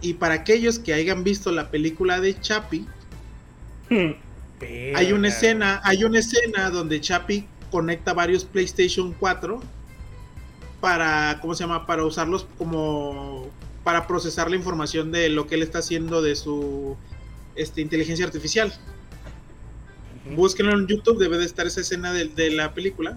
Y 0.00 0.14
para 0.14 0.34
aquellos 0.34 0.78
que 0.78 0.92
hayan 0.92 1.24
visto 1.24 1.50
la 1.50 1.70
película 1.70 2.20
de 2.20 2.38
Chappie, 2.38 2.86
hay 4.94 5.12
una 5.12 5.28
escena, 5.28 5.80
hay 5.84 6.04
una 6.04 6.18
escena 6.18 6.70
donde 6.70 7.00
Chappie 7.00 7.46
conecta 7.70 8.12
varios 8.12 8.44
PlayStation 8.44 9.14
4 9.18 9.62
para, 10.84 11.38
¿cómo 11.40 11.54
se 11.54 11.64
llama? 11.64 11.86
Para 11.86 12.04
usarlos 12.04 12.46
como 12.58 13.48
para 13.84 14.06
procesar 14.06 14.50
la 14.50 14.56
información 14.56 15.12
de 15.12 15.30
lo 15.30 15.46
que 15.46 15.54
él 15.54 15.62
está 15.62 15.78
haciendo 15.78 16.20
de 16.20 16.36
su 16.36 16.94
este, 17.56 17.80
inteligencia 17.80 18.26
artificial. 18.26 18.70
Búsquenlo 20.36 20.78
en 20.78 20.86
YouTube, 20.86 21.16
debe 21.16 21.38
de 21.38 21.46
estar 21.46 21.66
esa 21.66 21.80
escena 21.80 22.12
de, 22.12 22.26
de 22.26 22.50
la 22.50 22.74
película. 22.74 23.16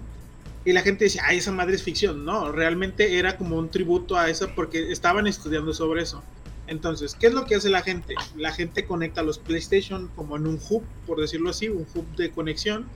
Y 0.64 0.72
la 0.72 0.80
gente 0.80 1.04
dice, 1.04 1.20
ay, 1.22 1.36
esa 1.36 1.52
madre 1.52 1.74
es 1.74 1.82
ficción. 1.82 2.24
No, 2.24 2.50
realmente 2.52 3.18
era 3.18 3.36
como 3.36 3.58
un 3.58 3.68
tributo 3.68 4.16
a 4.16 4.30
eso 4.30 4.48
porque 4.54 4.90
estaban 4.90 5.26
estudiando 5.26 5.74
sobre 5.74 6.00
eso. 6.00 6.22
Entonces, 6.68 7.14
¿qué 7.20 7.26
es 7.26 7.34
lo 7.34 7.44
que 7.44 7.56
hace 7.56 7.68
la 7.68 7.82
gente? 7.82 8.14
La 8.34 8.54
gente 8.54 8.86
conecta 8.86 9.22
los 9.22 9.38
PlayStation 9.38 10.08
como 10.16 10.38
en 10.38 10.46
un 10.46 10.58
hub, 10.70 10.84
por 11.06 11.20
decirlo 11.20 11.50
así, 11.50 11.68
un 11.68 11.86
hub 11.94 12.06
de 12.16 12.30
conexión. 12.30 12.86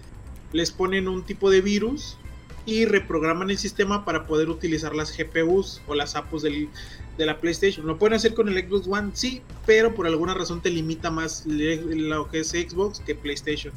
Les 0.55 0.70
ponen 0.70 1.09
un 1.09 1.25
tipo 1.25 1.51
de 1.51 1.61
virus 1.61 2.16
y 2.64 2.84
reprograman 2.84 3.50
el 3.50 3.58
sistema 3.58 4.04
para 4.04 4.26
poder 4.26 4.48
utilizar 4.48 4.94
las 4.94 5.16
GPUs 5.16 5.82
o 5.86 5.94
las 5.94 6.14
APUs 6.14 6.42
del, 6.42 6.68
de 7.18 7.26
la 7.26 7.38
PlayStation. 7.38 7.86
Lo 7.86 7.98
pueden 7.98 8.14
hacer 8.14 8.34
con 8.34 8.48
el 8.48 8.68
Xbox 8.68 8.86
One, 8.86 9.10
sí, 9.14 9.42
pero 9.66 9.94
por 9.94 10.06
alguna 10.06 10.34
razón 10.34 10.60
te 10.60 10.70
limita 10.70 11.10
más 11.10 11.44
lo 11.46 12.28
que 12.28 12.40
es 12.40 12.50
Xbox 12.50 13.00
que 13.00 13.14
PlayStation. 13.14 13.72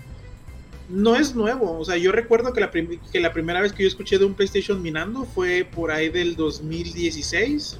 No 0.87 1.15
es 1.15 1.35
nuevo, 1.35 1.79
o 1.79 1.83
sea, 1.85 1.97
yo 1.97 2.11
recuerdo 2.11 2.53
que 2.53 2.61
la, 2.61 2.69
que 2.69 3.19
la 3.19 3.33
primera 3.33 3.59
vez 3.59 3.73
que 3.73 3.83
yo 3.83 3.87
escuché 3.87 4.19
de 4.19 4.25
un 4.25 4.35
PlayStation 4.35 4.81
minando 4.81 5.25
fue 5.25 5.65
por 5.65 5.89
ahí 5.89 6.09
del 6.09 6.35
2016, 6.35 7.79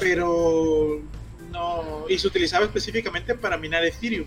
pero 0.00 1.00
no, 1.52 2.04
y 2.08 2.18
se 2.18 2.26
utilizaba 2.26 2.64
específicamente 2.64 3.36
para 3.36 3.56
minar 3.56 3.84
Ethereum. 3.84 4.26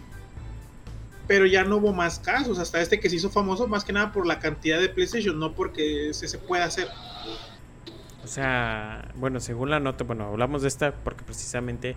Pero 1.29 1.45
ya 1.45 1.63
no 1.63 1.77
hubo 1.77 1.93
más 1.93 2.19
casos, 2.19 2.59
hasta 2.59 2.81
este 2.81 2.99
que 2.99 3.09
se 3.09 3.15
hizo 3.15 3.29
famoso 3.29 3.67
más 3.67 3.85
que 3.85 3.93
nada 3.93 4.11
por 4.11 4.25
la 4.25 4.39
cantidad 4.39 4.79
de 4.79 4.89
PlayStation, 4.89 5.39
no 5.39 5.53
porque 5.53 6.09
se, 6.11 6.27
se 6.27 6.39
pueda 6.39 6.65
hacer. 6.65 6.89
O 8.23 8.27
sea, 8.27 9.09
bueno, 9.15 9.39
según 9.39 9.69
la 9.69 9.79
nota, 9.79 10.03
bueno, 10.03 10.25
hablamos 10.25 10.63
de 10.63 10.67
esta 10.67 10.91
porque 10.91 11.23
precisamente 11.23 11.95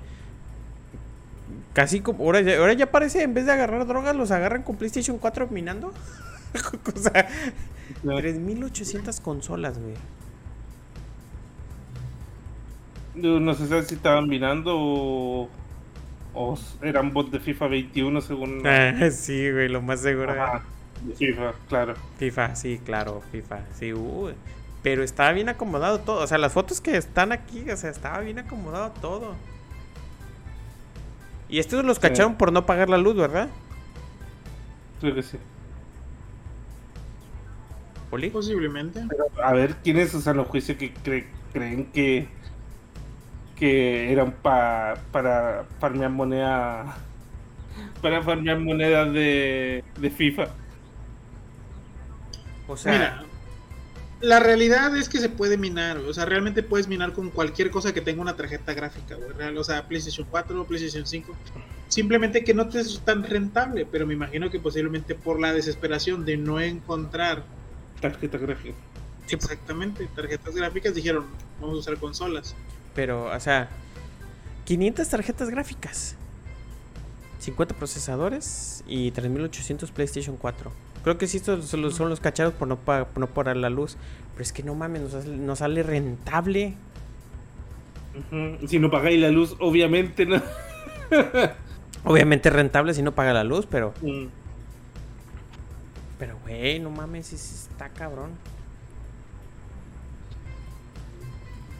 casi 1.73 2.01
como 2.01 2.25
ahora 2.25 2.43
ya, 2.43 2.59
ahora 2.59 2.75
ya 2.75 2.91
parece 2.91 3.23
en 3.23 3.35
vez 3.35 3.47
de 3.47 3.53
agarrar 3.53 3.87
drogas 3.87 4.15
los 4.15 4.31
agarran 4.31 4.63
con 4.63 4.77
PlayStation 4.77 5.19
4 5.19 5.49
minando. 5.51 5.93
o 6.95 6.99
sea, 6.99 7.27
3800 8.03 9.21
consolas, 9.21 9.79
güey. 9.79 9.95
No, 13.15 13.41
no 13.41 13.55
sé 13.55 13.83
si 13.85 13.95
estaban 13.95 14.29
mirando 14.29 14.75
o, 14.75 15.49
o 16.35 16.59
eran 16.83 17.13
bots 17.13 17.31
de 17.33 17.41
FIFA 17.41 17.67
21 17.69 18.21
según... 18.21 18.67
Ah, 18.67 18.93
sí, 19.11 19.51
güey, 19.51 19.69
lo 19.69 19.83
más 19.83 20.01
seguro. 20.01 20.33
Ajá, 20.33 20.63
de 21.03 21.15
FIFA, 21.15 21.53
claro. 21.69 21.95
FIFA, 22.19 22.57
sí, 22.57 22.81
claro, 22.85 23.23
FIFA, 23.33 23.61
sí, 23.75 23.93
uy. 23.93 24.33
Pero 24.83 25.03
estaba 25.05 25.33
bien 25.33 25.49
acomodado 25.49 26.01
todo. 26.01 26.23
O 26.23 26.27
sea, 26.27 26.39
las 26.39 26.53
fotos 26.53 26.81
que 26.81 26.97
están 26.97 27.31
aquí, 27.33 27.69
o 27.71 27.77
sea, 27.77 27.91
estaba 27.91 28.19
bien 28.21 28.39
acomodado 28.41 28.91
todo. 29.01 29.35
Y 31.49 31.59
estos 31.61 31.85
los 31.85 31.99
cacharon 31.99 32.35
por 32.37 32.51
no 32.53 32.67
pagar 32.67 32.89
la 32.89 32.99
luz, 32.99 33.15
¿verdad? 33.15 33.49
Creo 35.01 35.15
que 35.15 35.23
sí. 35.23 35.37
Poli. 38.11 38.31
Posiblemente. 38.31 39.05
Pero, 39.09 39.27
a 39.45 39.53
ver, 39.53 39.77
¿quiénes 39.85 40.13
usan 40.15 40.37
los 40.37 40.47
juicios 40.49 40.77
que 40.79 40.93
cre- 40.95 41.27
creen 41.53 41.87
que 41.93 42.29
que 43.63 44.11
eran 44.11 44.33
pa- 44.33 44.97
para 45.13 45.67
farmear 45.79 46.11
moneda 46.11 46.97
para 48.03 48.21
farmear 48.21 48.59
monedas 48.59 49.13
de, 49.13 49.85
de 50.01 50.11
FIFA? 50.11 50.49
O 52.67 52.77
sea, 52.77 52.93
Mira, 52.93 53.23
la 54.21 54.41
realidad 54.41 54.97
es 54.97 55.09
que 55.09 55.19
se 55.19 55.29
puede 55.29 55.57
minar, 55.57 55.99
o 55.99 56.13
sea, 56.13 56.25
realmente 56.25 56.65
puedes 56.65 56.89
minar 56.89 57.13
con 57.13 57.31
cualquier 57.31 57.71
cosa 57.71 57.95
que 57.95 58.01
tenga 58.01 58.21
una 58.21 58.35
tarjeta 58.35 58.75
gráfica, 58.75 59.15
güey, 59.15 59.57
o 59.57 59.63
sea, 59.63 59.87
PlayStation 59.87 60.27
4, 60.29 60.65
PlayStation 60.65 61.07
5. 61.07 61.33
Simplemente 61.87 62.43
que 62.43 62.55
no 62.55 62.69
te 62.69 62.81
es 62.81 63.01
tan 63.05 63.23
rentable, 63.23 63.87
pero 63.87 64.09
me 64.09 64.15
imagino 64.15 64.51
que 64.51 64.59
posiblemente 64.59 65.15
por 65.15 65.39
la 65.41 65.53
desesperación 65.53 66.25
de 66.25 66.37
no 66.37 66.59
encontrar 66.61 67.45
Tarjeta 68.01 68.39
gráfica. 68.39 68.75
exactamente 69.31 70.09
tarjetas 70.17 70.57
gráficas, 70.57 70.97
dijeron, 70.97 71.27
vamos 71.61 71.77
a 71.77 71.79
usar 71.79 71.97
consolas. 71.99 72.57
Pero, 72.95 73.25
o 73.35 73.41
sea, 73.41 73.69
500 74.65 75.09
tarjetas 75.09 75.51
gráficas, 75.51 76.17
50 77.41 77.75
procesadores 77.75 78.85
y 78.87 79.11
3800 79.11 79.91
PlayStation 79.91 80.37
4. 80.37 80.71
Creo 81.03 81.19
que 81.19 81.27
sí, 81.27 81.39
estos 81.39 81.67
son 81.67 81.83
los, 81.83 81.97
son 81.97 82.09
los 82.09 82.21
cachados 82.21 82.55
por 82.55 82.69
no, 82.69 82.77
pa- 82.77 83.07
por 83.07 83.19
no 83.21 83.27
pagar 83.27 83.57
la 83.57 83.71
luz. 83.71 83.97
Pero 84.35 84.43
es 84.43 84.53
que 84.53 84.63
no 84.63 84.75
mames, 84.75 85.03
nos 85.03 85.11
sale, 85.13 85.37
nos 85.37 85.59
sale 85.59 85.83
rentable. 85.83 86.75
Si 88.69 88.79
no 88.79 88.91
pagáis 88.91 89.21
la 89.21 89.31
luz, 89.31 89.57
obviamente 89.59 90.27
no. 90.27 90.41
Obviamente 92.05 92.51
rentable 92.51 92.95
si 92.95 93.03
no 93.03 93.13
paga 93.13 93.33
la 93.33 93.45
luz, 93.45 93.67
pero. 93.71 93.95
Mm. 94.03 94.27
Pero, 96.19 96.39
güey, 96.43 96.79
no 96.81 96.91
mames, 96.91 97.33
está 97.33 97.89
cabrón. 97.89 98.31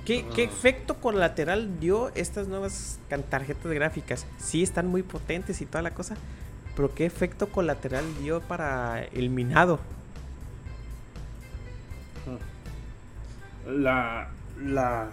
¿Qué, 0.05 0.25
¿Qué 0.35 0.43
efecto 0.45 0.97
colateral 1.01 1.79
dio 1.79 2.11
estas 2.15 2.49
nuevas 2.49 2.99
tarjetas 3.31 3.73
gráficas? 3.73 4.27
Sí, 4.39 4.63
están 4.63 4.89
muy 4.89 5.03
potentes 5.03 5.61
y 5.61 5.67
toda 5.67 5.83
la 5.83 5.95
cosa. 5.95 6.17
Pero 6.75 6.95
¿qué 6.95 7.07
efecto 7.07 7.49
colateral 7.49 8.05
dio 8.21 8.41
para 8.41 9.05
el 9.05 9.31
minado? 9.31 9.79
La, 13.67 14.29
la, 14.61 15.09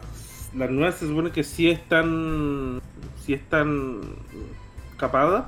las 0.56 0.70
nuevas 0.72 0.96
se 0.96 1.08
supone 1.08 1.32
que 1.32 1.44
sí 1.44 1.70
están 1.70 2.82
sí 3.24 3.34
están 3.34 4.02
capadas, 4.98 5.46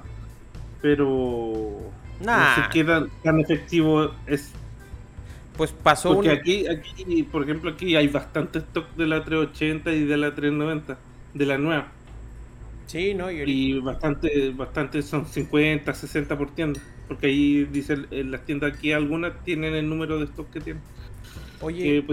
pero 0.81 1.79
Nah. 2.19 2.57
no 2.57 2.63
sé 2.63 2.69
qué 2.71 2.83
tan, 2.83 3.09
tan 3.23 3.39
efectivo 3.39 4.11
es. 4.27 4.51
Pues 5.61 5.73
pasó 5.73 6.15
Porque 6.15 6.31
aquí, 6.31 6.65
aquí, 6.67 7.21
por 7.21 7.43
ejemplo, 7.43 7.69
aquí 7.69 7.95
hay 7.95 8.07
bastante 8.07 8.57
stock 8.57 8.95
de 8.95 9.05
la 9.05 9.23
380 9.23 9.91
y 9.91 10.05
de 10.05 10.17
la 10.17 10.33
390, 10.33 10.97
de 11.35 11.45
la 11.45 11.59
nueva. 11.59 11.91
Sí, 12.87 13.13
¿no? 13.13 13.29
Y, 13.29 13.79
bastante, 13.79 14.49
bastante 14.49 15.03
son 15.03 15.27
50, 15.27 15.93
60 15.93 16.35
por 16.35 16.55
tienda. 16.55 16.81
Porque 17.07 17.27
ahí 17.27 17.65
dice 17.65 17.95
en 18.09 18.31
las 18.31 18.43
tiendas 18.43 18.73
aquí 18.73 18.91
algunas 18.91 19.33
tienen 19.43 19.75
el 19.75 19.87
número 19.87 20.17
de 20.17 20.25
stock 20.25 20.49
que 20.49 20.61
tienen. 20.61 20.81
Oye, 21.61 22.03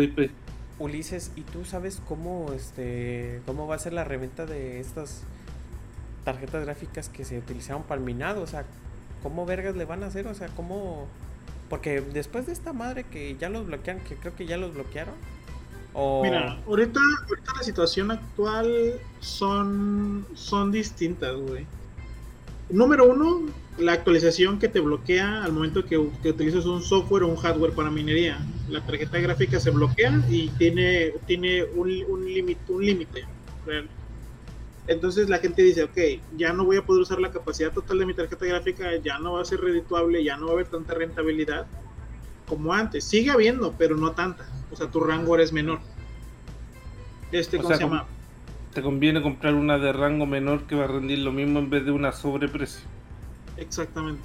Ulises, 0.79 1.33
¿y 1.35 1.41
tú 1.41 1.65
sabes 1.65 2.03
cómo 2.07 2.53
este 2.53 3.41
cómo 3.47 3.67
va 3.67 3.77
a 3.77 3.79
ser 3.79 3.95
la 3.95 4.05
reventa 4.05 4.45
de 4.45 4.79
estas 4.79 5.23
tarjetas 6.23 6.67
gráficas 6.67 7.09
que 7.09 7.25
se 7.25 7.39
utilizaron 7.39 7.85
para 7.85 7.99
el 7.99 8.05
minado? 8.05 8.43
O 8.43 8.47
sea, 8.47 8.67
¿cómo 9.23 9.47
vergas 9.47 9.75
le 9.75 9.87
van 9.87 10.03
a 10.03 10.09
hacer? 10.09 10.27
O 10.27 10.35
sea, 10.35 10.49
¿cómo 10.49 11.09
porque 11.69 12.01
después 12.01 12.47
de 12.47 12.53
esta 12.53 12.73
madre 12.73 13.05
que 13.05 13.37
ya 13.37 13.49
los 13.49 13.67
bloquean, 13.67 14.01
que 14.01 14.17
creo 14.17 14.35
que 14.35 14.47
ya 14.47 14.57
los 14.57 14.75
bloquearon, 14.75 15.15
Mira, 16.23 16.57
ahorita, 16.67 17.01
ahorita 17.29 17.53
la 17.57 17.63
situación 17.65 18.13
actual 18.13 19.01
son, 19.19 20.25
son 20.35 20.71
distintas, 20.71 21.35
güey. 21.35 21.67
Número 22.71 23.11
uno, 23.11 23.51
la 23.79 23.95
actualización 23.95 24.61
que 24.61 24.69
te 24.69 24.79
bloquea 24.79 25.43
al 25.43 25.53
momento 25.53 25.85
que, 25.85 26.01
que 26.23 26.31
utilizas 26.31 26.67
un 26.67 26.83
software 26.83 27.25
o 27.25 27.29
un 27.29 27.37
hardware 27.37 27.73
para 27.73 27.91
minería. 27.91 28.39
La 28.69 28.85
tarjeta 28.85 29.19
gráfica 29.19 29.59
se 29.59 29.71
bloquea 29.71 30.23
y 30.31 30.49
tiene, 30.51 31.15
tiene 31.27 31.65
un 31.65 31.89
límite. 32.25 32.61
Un 32.69 32.85
límite 32.85 33.25
Entonces 34.89 35.29
la 35.29 35.39
gente 35.39 35.63
dice, 35.63 35.85
ok, 35.85 35.99
ya 36.37 36.55
no 36.55 36.65
voy 36.65 36.79
a 36.79 36.83
poder 36.83 37.03
usar 37.03 37.21
la 37.21 37.31
capacidad 37.31 37.71
total 37.71 37.99
de 37.99 38.07
mi 38.07 38.15
tarjeta 38.15 38.47
gráfica, 38.47 38.97
ya 38.97 39.19
no 39.19 39.35
va 39.35 39.43
a 39.43 39.45
ser 39.45 39.61
redituable, 39.61 40.25
ya 40.25 40.39
no 40.39 40.47
va 40.47 40.53
a 40.53 40.55
haber 40.55 40.69
tanta 40.69 40.95
rentabilidad 40.95 41.67
como 42.47 42.73
antes. 42.73 43.05
Sigue 43.05 43.31
habiendo, 43.31 43.75
pero 43.77 43.99
no 43.99 44.13
tanta. 44.13 44.49
O 44.73 44.77
sea, 44.77 44.91
tu 44.91 45.01
rango 45.01 45.37
es 45.37 45.53
menor. 45.53 45.81
Este, 47.31 47.59
¿cómo 47.59 47.75
se 47.75 47.81
llama? 47.81 48.07
Te 48.73 48.81
conviene 48.81 49.21
comprar 49.21 49.55
una 49.55 49.79
de 49.79 49.93
rango 49.93 50.25
menor 50.25 50.63
que 50.63 50.75
va 50.75 50.85
a 50.85 50.89
rendir 50.89 51.19
lo 51.19 51.33
mismo 51.33 51.59
en 51.59 51.69
vez 51.69 51.85
de 51.85 51.91
una 51.91 52.11
sobreprecio. 52.11 52.81
Exactamente. 53.59 54.23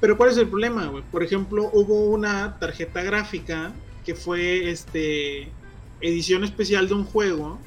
Pero 0.00 0.16
¿cuál 0.16 0.30
es 0.30 0.38
el 0.38 0.48
problema, 0.48 0.86
güey? 0.86 1.04
Por 1.12 1.22
ejemplo, 1.22 1.70
hubo 1.72 2.06
una 2.06 2.58
tarjeta 2.58 3.02
gráfica 3.04 3.72
que 4.04 4.16
fue 4.16 4.70
este 4.70 5.52
edición 6.00 6.42
especial 6.42 6.88
de 6.88 6.94
un 6.94 7.04
juego 7.04 7.58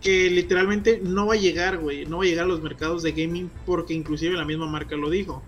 que 0.00 0.30
literalmente 0.30 1.00
no 1.02 1.26
va 1.26 1.34
a 1.34 1.38
llegar, 1.38 1.78
güey, 1.78 2.06
no 2.06 2.18
va 2.18 2.24
a 2.24 2.26
llegar 2.26 2.44
a 2.44 2.48
los 2.48 2.62
mercados 2.62 3.02
de 3.02 3.12
gaming 3.12 3.50
porque 3.64 3.94
inclusive 3.94 4.36
la 4.36 4.44
misma 4.44 4.66
marca 4.66 4.96
lo 4.96 5.10
dijo. 5.10 5.42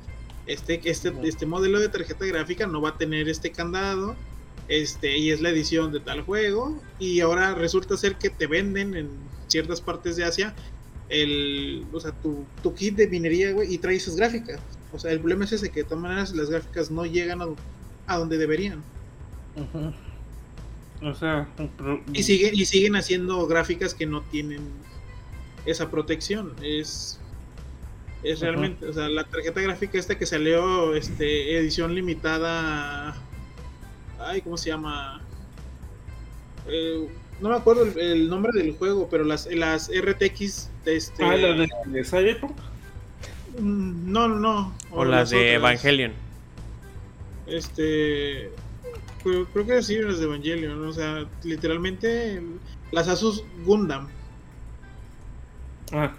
Este, 0.46 0.80
este, 0.84 1.12
este 1.24 1.46
modelo 1.46 1.78
de 1.78 1.88
tarjeta 1.88 2.24
gráfica 2.24 2.66
no 2.66 2.80
va 2.80 2.90
a 2.90 2.96
tener 2.96 3.28
este 3.28 3.52
candado, 3.52 4.16
este, 4.68 5.18
y 5.18 5.30
es 5.30 5.40
la 5.40 5.50
edición 5.50 5.92
de 5.92 6.00
tal 6.00 6.22
juego, 6.22 6.80
y 6.98 7.20
ahora 7.20 7.54
resulta 7.54 7.96
ser 7.96 8.16
que 8.16 8.30
te 8.30 8.46
venden 8.46 8.94
en 8.94 9.10
ciertas 9.46 9.80
partes 9.80 10.16
de 10.16 10.24
Asia 10.24 10.54
el, 11.08 11.86
o 11.92 12.00
sea, 12.00 12.12
tu, 12.12 12.44
tu 12.62 12.74
kit 12.74 12.96
de 12.96 13.08
minería, 13.08 13.52
güey, 13.52 13.72
y 13.72 13.78
trae 13.78 13.96
esas 13.96 14.16
gráficas. 14.16 14.60
O 14.92 14.98
sea, 14.98 15.12
el 15.12 15.20
problema 15.20 15.44
es 15.44 15.52
ese, 15.52 15.70
que 15.70 15.82
de 15.82 15.84
todas 15.84 16.02
maneras 16.02 16.32
las 16.34 16.50
gráficas 16.50 16.90
no 16.90 17.04
llegan 17.04 17.40
a, 18.06 18.16
donde 18.16 18.38
deberían. 18.38 18.82
O 21.02 21.14
sea, 21.14 21.48
y 22.12 22.22
siguen, 22.22 22.54
y 22.54 22.64
siguen 22.64 22.96
haciendo 22.96 23.46
gráficas 23.46 23.94
que 23.94 24.06
no 24.06 24.22
tienen 24.22 24.60
esa 25.64 25.90
protección. 25.90 26.54
Es 26.62 27.20
es 28.22 28.40
realmente, 28.40 28.86
o 28.86 28.92
sea, 28.92 29.08
la 29.08 29.24
tarjeta 29.24 29.60
gráfica 29.60 29.98
esta 29.98 30.18
que 30.18 30.26
salió, 30.26 30.94
este, 30.94 31.56
edición 31.56 31.94
limitada. 31.94 33.16
Ay, 34.18 34.42
¿cómo 34.42 34.56
se 34.56 34.70
llama? 34.70 35.20
Eh, 36.66 37.08
no 37.40 37.50
me 37.50 37.54
acuerdo 37.54 37.84
el, 37.84 38.28
nombre 38.28 38.50
del 38.52 38.76
juego, 38.76 39.08
pero 39.08 39.22
las, 39.22 39.46
las 39.46 39.88
RTX 39.88 40.70
de 40.84 40.96
este. 40.96 41.24
Ah, 41.24 41.36
la 41.36 41.66
de, 41.86 42.04
Cyberpunk. 42.04 42.56
Mm, 43.60 44.10
no, 44.10 44.28
no. 44.28 44.74
O, 44.90 45.04
las, 45.04 45.30
de 45.30 45.54
Evangelion. 45.54 46.12
Este. 47.46 48.50
Creo, 49.22 49.46
creo 49.46 49.66
que 49.66 49.82
sí, 49.82 49.98
las 49.98 50.18
de 50.18 50.24
Evangelion. 50.24 50.84
O 50.84 50.92
sea, 50.92 51.26
literalmente 51.42 52.42
las 52.92 53.08
Asus 53.08 53.44
Gundam. 53.64 54.08
Ah, 55.92 56.14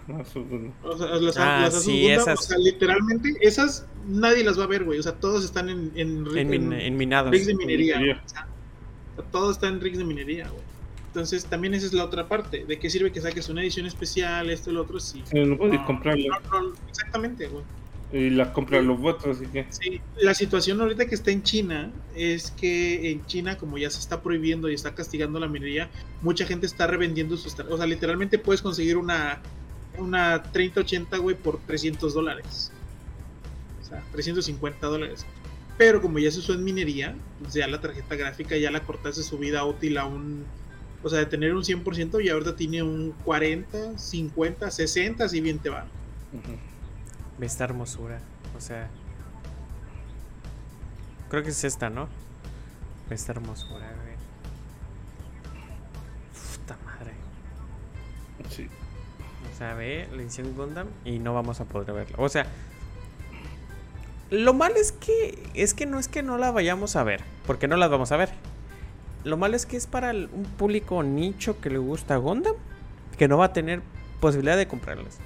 o 0.84 0.98
sea, 0.98 1.08
las, 1.20 1.38
ah, 1.38 1.68
esas... 1.68 2.58
literalmente, 2.58 3.36
esas 3.42 3.86
nadie 4.08 4.44
las 4.44 4.60
va 4.60 4.64
a 4.64 4.68
ver, 4.68 4.84
güey. 4.84 4.98
O 4.98 5.04
sea, 5.04 5.14
todos 5.14 5.46
están 5.46 5.70
en, 5.70 5.92
en, 5.96 6.26
en, 6.36 6.98
minados. 6.98 7.32
Rigs 7.32 7.46
de 7.48 7.56
minería. 7.56 8.24
todo 9.32 9.52
está 9.52 9.68
en 9.68 9.80
rigs 9.80 10.00
de 10.00 10.06
minería, 10.06 10.48
güey. 10.50 10.64
Entonces, 11.08 11.46
también 11.46 11.74
esa 11.74 11.88
es 11.88 11.94
la 11.94 12.06
otra 12.06 12.28
parte. 12.28 12.66
¿De 12.66 12.80
qué 12.80 12.90
sirve 12.90 13.12
que 13.12 13.22
saques 13.22 13.50
una 13.50 13.62
edición 13.62 13.86
especial, 13.86 14.50
esto 14.50 14.70
y 14.70 14.74
lo 14.74 14.82
otro? 14.82 15.00
Sí. 15.00 15.24
no 15.34 15.58
puedes 15.58 15.80
comprarlo. 15.82 16.38
exactamente, 16.90 17.48
güey. 17.48 17.64
Y 18.12 18.32
las 18.32 18.50
compran 18.50 18.88
los 18.88 19.00
votos, 19.00 19.38
así 19.38 19.46
que. 19.48 19.68
Sí, 19.70 20.02
la 20.20 20.34
situación 20.34 20.82
ahorita 20.82 21.06
que 21.06 21.14
está 21.14 21.30
en 21.32 21.44
China 21.44 21.92
es 22.16 22.52
que 22.52 23.12
en 23.12 23.26
China, 23.28 23.58
como 23.58 23.78
ya 23.78 23.90
se 23.90 24.00
está 24.00 24.22
prohibiendo 24.22 24.70
y 24.70 24.74
está 24.74 24.96
castigando 24.96 25.40
la 25.40 25.48
minería, 25.48 25.90
mucha 26.22 26.46
gente 26.46 26.66
está 26.66 26.88
revendiendo 26.88 27.38
sus. 27.38 27.58
O 27.60 27.78
sea, 27.78 27.86
literalmente 27.86 28.40
puedes 28.40 28.62
conseguir 28.62 28.98
una 28.98 29.42
una 30.00 30.44
3080, 30.44 31.18
güey, 31.18 31.36
por 31.36 31.60
300 31.60 32.14
dólares. 32.14 32.72
O 33.82 33.86
sea, 33.86 34.04
350 34.12 34.88
dólares. 34.88 35.26
Pero 35.78 36.02
como 36.02 36.20
ya 36.20 36.32
se 36.32 36.40
usó 36.40 36.54
en 36.54 36.64
minería, 36.64 37.16
pues 37.42 37.54
ya 37.54 37.68
la 37.68 37.80
tarjeta 37.80 38.16
gráfica 38.16 38.58
ya 38.58 38.72
la 38.72 38.84
cortaste 38.84 39.24
su 39.24 39.38
vida 39.38 39.64
útil 39.66 39.98
a 39.98 40.06
un. 40.06 40.46
O 41.02 41.10
sea, 41.10 41.20
de 41.20 41.26
tener 41.26 41.56
un 41.56 41.64
100% 41.64 42.24
y 42.24 42.30
ahorita 42.30 42.56
tiene 42.58 42.84
un 42.84 43.14
40, 43.24 43.98
50, 43.98 44.70
60, 44.70 45.30
si 45.30 45.40
bien 45.40 45.60
te 45.60 45.70
va. 45.70 45.86
Esta 47.42 47.64
hermosura. 47.64 48.20
O 48.58 48.62
sea. 48.62 48.90
Creo 51.30 51.44
que 51.44 51.50
es 51.50 51.64
esta, 51.64 51.90
¿no? 51.90 52.08
Esta 53.10 53.32
hermosura, 53.34 53.88
güey. 54.02 54.16
Puta 56.34 56.78
madre. 56.86 57.14
Sí 58.50 58.70
sea, 59.60 59.74
ve 59.74 60.08
la 60.16 60.22
edición 60.22 60.56
Gundam 60.56 60.88
y 61.04 61.20
no 61.20 61.34
vamos 61.34 61.60
a 61.60 61.66
poder 61.66 61.94
verla. 61.94 62.16
O 62.18 62.30
sea, 62.30 62.48
lo 64.32 64.54
malo 64.54 64.76
es 64.76 64.94
que 64.94 65.38
es 65.54 65.74
que 65.74 65.86
no 65.86 66.00
es 66.00 66.08
que 66.08 66.24
no 66.24 66.38
la 66.38 66.52
vayamos 66.52 66.96
a 66.96 67.04
ver, 67.04 67.22
porque 67.46 67.68
no 67.68 67.76
las 67.76 67.92
vamos 67.92 68.12
a 68.12 68.18
ver. 68.18 68.30
Lo 69.26 69.36
malo 69.36 69.58
es 69.58 69.66
que 69.66 69.76
es 69.76 69.86
para 69.86 70.12
un 70.12 70.46
público 70.58 71.04
nicho 71.04 71.60
que 71.60 71.70
le 71.70 71.78
gusta 71.78 72.16
Gundam, 72.16 72.56
que 73.18 73.28
no 73.28 73.38
va 73.38 73.46
a 73.46 73.54
tener 73.54 73.82
posibilidad 74.22 74.56
de 74.56 74.68
comprarlas. 74.68 75.18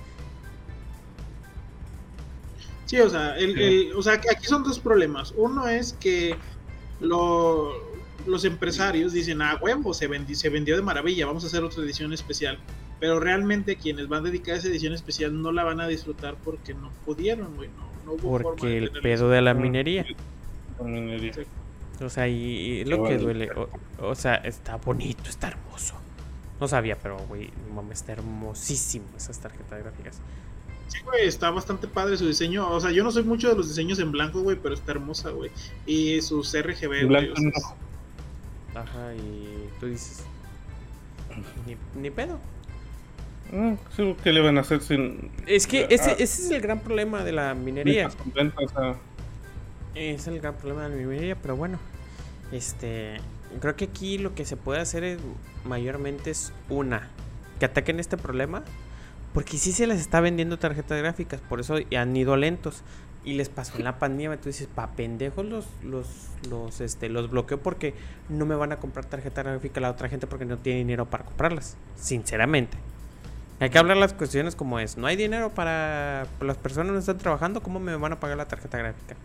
Sí, 2.93 3.01
o 3.01 3.09
sea, 3.09 3.37
el, 3.37 3.91
o 3.95 4.03
sea, 4.03 4.13
aquí 4.13 4.45
son 4.45 4.63
dos 4.63 4.79
problemas. 4.79 5.33
Uno 5.35 5.67
es 5.67 5.93
que 5.93 6.35
los 6.99 8.45
empresarios 8.45 9.13
dicen, 9.13 9.41
ah, 9.41 9.57
huevo, 9.61 9.93
se, 9.93 10.07
se 10.35 10.49
vendió 10.49 10.75
de 10.75 10.81
maravilla, 10.81 11.25
vamos 11.25 11.43
a 11.43 11.47
hacer 11.47 11.63
otra 11.63 11.83
edición 11.83 12.13
especial 12.13 12.59
pero 13.03 13.19
realmente 13.19 13.75
quienes 13.75 14.07
van 14.07 14.21
a 14.21 14.29
dedicar 14.29 14.55
a 14.55 14.57
esa 14.59 14.69
edición 14.69 14.93
especial 14.93 15.41
no 15.41 15.51
la 15.51 15.65
van 15.65 15.81
a 15.81 15.89
disfrutar 15.89 16.37
porque 16.41 16.73
no 16.73 16.89
pudieron, 17.03 17.53
güey. 17.57 17.69
No, 18.05 18.13
hubo 18.13 18.39
porque 18.39 18.77
el 18.77 18.91
pedo 18.91 19.29
de 19.29 19.41
la 19.41 19.53
minería. 19.53 20.05
O 20.79 22.09
sea, 22.09 22.29
y, 22.29 22.85
lo 22.85 23.03
que 23.03 23.17
duele, 23.17 23.49
o, 23.99 24.15
sea, 24.15 24.35
está 24.35 24.77
bonito, 24.77 25.29
está 25.29 25.49
hermoso. 25.49 25.95
No 26.61 26.69
sabía, 26.69 26.97
pero, 26.97 27.17
güey, 27.27 27.49
mames, 27.75 27.99
está 27.99 28.13
hermosísimo 28.13 29.07
esas 29.17 29.37
tarjetas 29.37 29.83
gráficas. 29.83 30.21
Sí, 30.93 30.99
güey, 31.03 31.27
está 31.27 31.49
bastante 31.49 31.87
padre 31.87 32.17
su 32.17 32.27
diseño. 32.27 32.69
O 32.69 32.79
sea, 32.79 32.91
yo 32.91 33.03
no 33.03 33.11
soy 33.11 33.23
mucho 33.23 33.49
de 33.49 33.55
los 33.55 33.67
diseños 33.67 33.97
en 33.97 34.11
blanco, 34.11 34.41
güey, 34.41 34.57
pero 34.61 34.75
está 34.75 34.91
hermosa, 34.91 35.31
güey. 35.31 35.49
Y 35.87 36.21
sus 36.21 36.53
RGB, 36.53 37.07
güey. 37.07 37.33
Ajá, 38.75 39.15
y 39.15 39.69
tú 39.79 39.87
dices. 39.87 40.23
Ni, 41.65 41.75
ni 41.99 42.11
pedo. 42.11 42.39
Mm, 43.51 43.73
¿Qué 44.23 44.31
le 44.31 44.41
van 44.41 44.59
a 44.59 44.61
hacer 44.61 44.81
sin.? 44.81 45.31
Es 45.47 45.65
que 45.65 45.87
ese, 45.89 46.11
ah. 46.11 46.15
ese 46.19 46.43
es 46.43 46.51
el 46.51 46.61
gran 46.61 46.79
problema 46.81 47.23
de 47.23 47.31
la 47.31 47.55
minería. 47.55 48.11
Es 49.95 50.27
el 50.27 50.39
gran 50.39 50.55
problema 50.55 50.83
de 50.83 50.89
la 50.89 50.95
minería, 50.95 51.35
pero 51.35 51.55
bueno. 51.55 51.79
Este. 52.51 53.17
Creo 53.59 53.75
que 53.75 53.85
aquí 53.85 54.19
lo 54.19 54.35
que 54.35 54.45
se 54.45 54.57
puede 54.57 54.79
hacer 54.79 55.03
es 55.03 55.19
mayormente 55.65 56.29
es 56.29 56.53
una. 56.69 57.09
Que 57.59 57.65
ataquen 57.65 57.99
este 57.99 58.15
problema. 58.15 58.63
Porque 59.33 59.57
sí 59.57 59.71
se 59.71 59.87
les 59.87 59.99
está 59.99 60.21
vendiendo 60.21 60.59
tarjetas 60.59 60.99
gráficas. 60.99 61.41
Por 61.41 61.59
eso 61.59 61.77
han 61.97 62.15
ido 62.15 62.37
lentos. 62.37 62.83
Y 63.25 63.33
les 63.33 63.49
pasó 63.49 63.77
en 63.77 63.85
la 63.85 63.99
pandemia. 63.99 64.39
Tú 64.39 64.49
dices, 64.49 64.67
pa 64.67 64.91
pendejos 64.91 65.45
los, 65.45 65.67
los, 65.81 66.07
los, 66.49 66.81
este, 66.81 67.09
los 67.09 67.29
bloqueo 67.29 67.61
porque 67.61 67.93
no 68.29 68.45
me 68.45 68.55
van 68.55 68.73
a 68.73 68.77
comprar 68.77 69.05
tarjeta 69.05 69.43
gráfica 69.43 69.79
la 69.79 69.89
otra 69.89 70.09
gente 70.09 70.27
porque 70.27 70.45
no 70.45 70.57
tiene 70.57 70.79
dinero 70.79 71.09
para 71.09 71.23
comprarlas. 71.23 71.77
Sinceramente. 71.95 72.77
Hay 73.59 73.69
que 73.69 73.77
hablar 73.77 73.97
las 73.97 74.13
cuestiones 74.13 74.55
como 74.55 74.79
es. 74.79 74.97
No 74.97 75.07
hay 75.07 75.15
dinero 75.15 75.49
para 75.53 76.27
las 76.41 76.57
personas 76.57 76.91
no 76.91 76.99
están 76.99 77.17
trabajando. 77.17 77.63
¿Cómo 77.63 77.79
me 77.79 77.95
van 77.95 78.11
a 78.11 78.19
pagar 78.19 78.37
la 78.37 78.47
tarjeta 78.47 78.77
gráfica? 78.77 79.15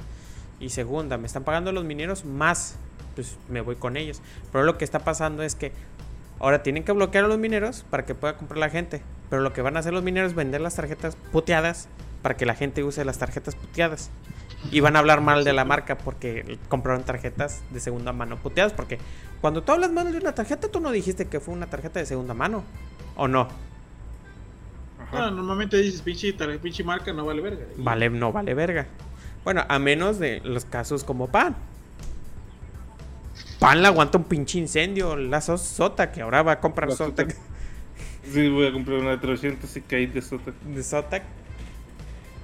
Y 0.60 0.70
segunda, 0.70 1.18
me 1.18 1.26
están 1.26 1.44
pagando 1.44 1.72
los 1.72 1.84
mineros 1.84 2.24
más, 2.24 2.76
pues 3.14 3.36
me 3.48 3.60
voy 3.60 3.76
con 3.76 3.96
ellos. 3.96 4.20
Pero 4.52 4.64
lo 4.64 4.78
que 4.78 4.84
está 4.84 5.00
pasando 5.00 5.42
es 5.42 5.54
que 5.54 5.72
ahora 6.40 6.62
tienen 6.62 6.84
que 6.84 6.92
bloquear 6.92 7.24
a 7.24 7.28
los 7.28 7.38
mineros 7.38 7.84
para 7.90 8.04
que 8.04 8.14
pueda 8.14 8.36
comprar 8.36 8.58
la 8.58 8.70
gente. 8.70 9.02
Pero 9.30 9.42
lo 9.42 9.52
que 9.52 9.62
van 9.62 9.76
a 9.76 9.80
hacer 9.80 9.92
los 9.92 10.02
mineros 10.02 10.30
es 10.30 10.36
vender 10.36 10.60
las 10.60 10.76
tarjetas 10.76 11.16
puteadas 11.32 11.88
para 12.22 12.36
que 12.36 12.46
la 12.46 12.54
gente 12.54 12.82
use 12.84 13.04
las 13.04 13.18
tarjetas 13.18 13.54
puteadas. 13.54 14.10
Y 14.72 14.80
van 14.80 14.96
a 14.96 14.98
hablar 14.98 15.20
mal 15.20 15.44
de 15.44 15.52
la 15.52 15.64
marca 15.64 15.98
porque 15.98 16.58
compraron 16.68 17.04
tarjetas 17.04 17.62
de 17.70 17.78
segunda 17.80 18.12
mano 18.12 18.36
puteadas. 18.38 18.72
Porque 18.72 18.98
cuando 19.40 19.62
tú 19.62 19.72
hablas 19.72 19.92
mal 19.92 20.10
de 20.10 20.18
una 20.18 20.34
tarjeta, 20.34 20.68
tú 20.68 20.80
no 20.80 20.90
dijiste 20.90 21.26
que 21.26 21.40
fue 21.40 21.54
una 21.54 21.66
tarjeta 21.66 22.00
de 22.00 22.06
segunda 22.06 22.34
mano. 22.34 22.64
¿O 23.16 23.28
no? 23.28 23.48
Ah, 25.12 25.30
normalmente 25.30 25.76
dices 25.78 26.02
pinche, 26.02 26.84
marca 26.84 27.12
no 27.12 27.24
vale 27.24 27.40
verga. 27.40 27.64
Y- 27.76 27.82
Vale, 27.82 28.10
no 28.10 28.32
vale 28.32 28.52
verga. 28.54 28.86
Bueno, 29.44 29.64
a 29.68 29.78
menos 29.78 30.18
de 30.18 30.40
los 30.44 30.64
casos 30.64 31.04
como 31.04 31.28
Pan. 31.28 31.54
Pan 33.58 33.80
le 33.82 33.88
aguanta 33.88 34.18
un 34.18 34.24
pinche 34.24 34.58
incendio. 34.58 35.16
La 35.16 35.40
Sota, 35.40 36.10
que 36.12 36.22
ahora 36.22 36.42
va 36.42 36.52
a 36.52 36.60
comprar 36.60 36.88
La 36.88 36.96
Sota. 36.96 37.22
Sota. 37.22 37.34
Sí, 38.32 38.48
voy 38.48 38.66
a 38.66 38.72
comprar 38.72 38.98
una 38.98 39.10
de 39.10 39.18
300 39.18 39.76
y 39.76 39.80
caí 39.82 40.06
de 40.06 40.20
sota. 40.20 40.52
De 40.64 40.82
Sota. 40.82 41.22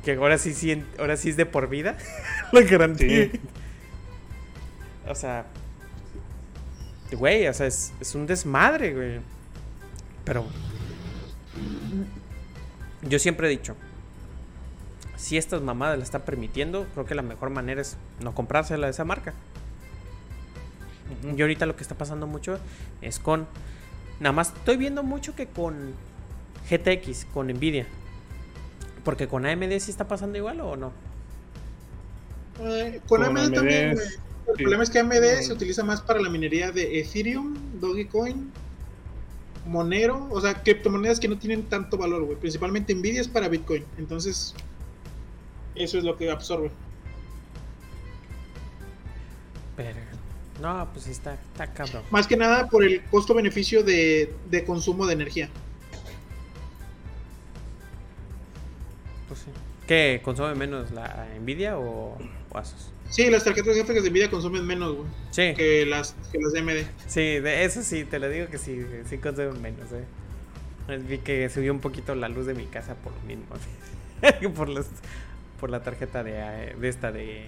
Que 0.04 0.12
ahora 0.12 0.38
sí, 0.38 0.54
sí, 0.54 0.82
ahora 0.98 1.16
sí 1.16 1.30
es 1.30 1.36
de 1.36 1.46
por 1.46 1.68
vida. 1.68 1.96
La 2.52 2.62
garantía. 2.62 3.30
Sí. 3.30 3.40
O 5.08 5.14
sea. 5.14 5.46
Güey, 7.12 7.46
o 7.48 7.54
sea, 7.54 7.66
es, 7.66 7.92
es 8.00 8.14
un 8.14 8.26
desmadre, 8.26 8.92
güey. 8.94 9.20
Pero. 10.24 10.46
Yo 13.02 13.18
siempre 13.18 13.46
he 13.46 13.50
dicho. 13.50 13.76
Si 15.16 15.36
estas 15.36 15.62
mamadas 15.62 15.98
la 15.98 16.04
están 16.04 16.22
permitiendo, 16.22 16.86
creo 16.92 17.06
que 17.06 17.14
la 17.14 17.22
mejor 17.22 17.50
manera 17.50 17.80
es 17.80 17.96
no 18.20 18.34
comprársela 18.34 18.86
de 18.86 18.90
esa 18.90 19.04
marca. 19.04 19.32
Y 21.36 21.40
ahorita 21.40 21.66
lo 21.66 21.76
que 21.76 21.82
está 21.82 21.94
pasando 21.94 22.26
mucho 22.26 22.58
es 23.00 23.18
con. 23.18 23.46
Nada 24.20 24.32
más 24.32 24.52
estoy 24.54 24.76
viendo 24.76 25.02
mucho 25.02 25.34
que 25.34 25.46
con 25.46 25.94
GTX, 26.70 27.26
con 27.26 27.48
Nvidia. 27.48 27.86
Porque 29.04 29.28
con 29.28 29.44
AMD 29.44 29.78
sí 29.78 29.90
está 29.90 30.08
pasando 30.08 30.38
igual 30.38 30.60
o 30.60 30.76
no. 30.76 30.92
Eh, 32.60 33.00
con, 33.06 33.22
Con 33.22 33.36
AMD, 33.36 33.38
AMD, 33.38 33.54
también, 33.54 33.94
güey. 33.94 34.06
El 34.06 34.56
sí. 34.56 34.62
problema 34.62 34.82
es 34.82 34.90
que 34.90 34.98
AMD 34.98 35.42
se 35.42 35.52
utiliza 35.52 35.84
más 35.84 36.00
para 36.00 36.20
la 36.20 36.28
minería 36.28 36.70
de 36.70 37.00
Ethereum, 37.00 37.56
Dogecoin, 37.80 38.50
Monero, 39.66 40.28
o 40.30 40.40
sea, 40.40 40.62
criptomonedas 40.62 41.18
que 41.18 41.28
no 41.28 41.38
tienen 41.38 41.64
tanto 41.64 41.96
valor, 41.96 42.24
güey. 42.24 42.38
Principalmente 42.38 42.94
Nvidia 42.94 43.20
es 43.20 43.28
para 43.28 43.48
Bitcoin. 43.48 43.84
Entonces, 43.98 44.54
eso 45.74 45.98
es 45.98 46.04
lo 46.04 46.16
que 46.16 46.30
absorbe. 46.30 46.70
Pero. 49.76 50.13
No, 50.60 50.88
pues 50.92 51.08
está, 51.08 51.34
está 51.34 51.72
cabrón. 51.72 52.02
Más 52.10 52.26
que 52.26 52.36
nada 52.36 52.68
por 52.68 52.84
el 52.84 53.02
costo-beneficio 53.04 53.82
de, 53.82 54.32
de 54.50 54.64
consumo 54.64 55.06
de 55.06 55.14
energía. 55.14 55.48
Pues 59.28 59.40
sí. 59.40 59.46
¿Qué 59.86 60.20
consume 60.24 60.54
menos 60.54 60.90
la 60.92 61.26
Nvidia 61.40 61.78
o, 61.78 62.16
o 62.50 62.58
Asus? 62.58 62.90
Sí, 63.10 63.28
las 63.30 63.44
tarjetas 63.44 63.76
gráficas 63.76 64.02
de 64.02 64.10
Nvidia 64.10 64.30
consumen 64.30 64.66
menos, 64.66 64.94
güey, 64.96 65.08
Sí, 65.30 65.54
que 65.54 65.84
las, 65.86 66.14
que 66.32 66.38
las 66.38 66.52
de 66.52 66.60
AMD. 66.60 66.86
sí, 67.06 67.20
de 67.38 67.64
eso 67.64 67.82
sí, 67.82 68.04
te 68.04 68.18
lo 68.18 68.28
digo 68.28 68.48
que 68.48 68.58
sí, 68.58 68.84
sí 69.08 69.18
consumen 69.18 69.60
menos, 69.60 69.88
eh. 69.92 70.04
Vi 71.08 71.18
que 71.18 71.48
subió 71.48 71.72
un 71.72 71.80
poquito 71.80 72.14
la 72.14 72.28
luz 72.28 72.46
de 72.46 72.54
mi 72.54 72.66
casa 72.66 72.94
por 72.94 73.12
lo 73.12 73.20
mismo. 73.20 73.44
por, 74.54 74.68
los, 74.68 74.86
por 75.58 75.70
la 75.70 75.82
tarjeta 75.82 76.22
de, 76.22 76.74
de 76.78 76.88
esta 76.88 77.10
de, 77.10 77.46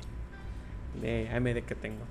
de 1.00 1.28
AMD 1.30 1.64
que 1.66 1.74
tengo. 1.74 2.02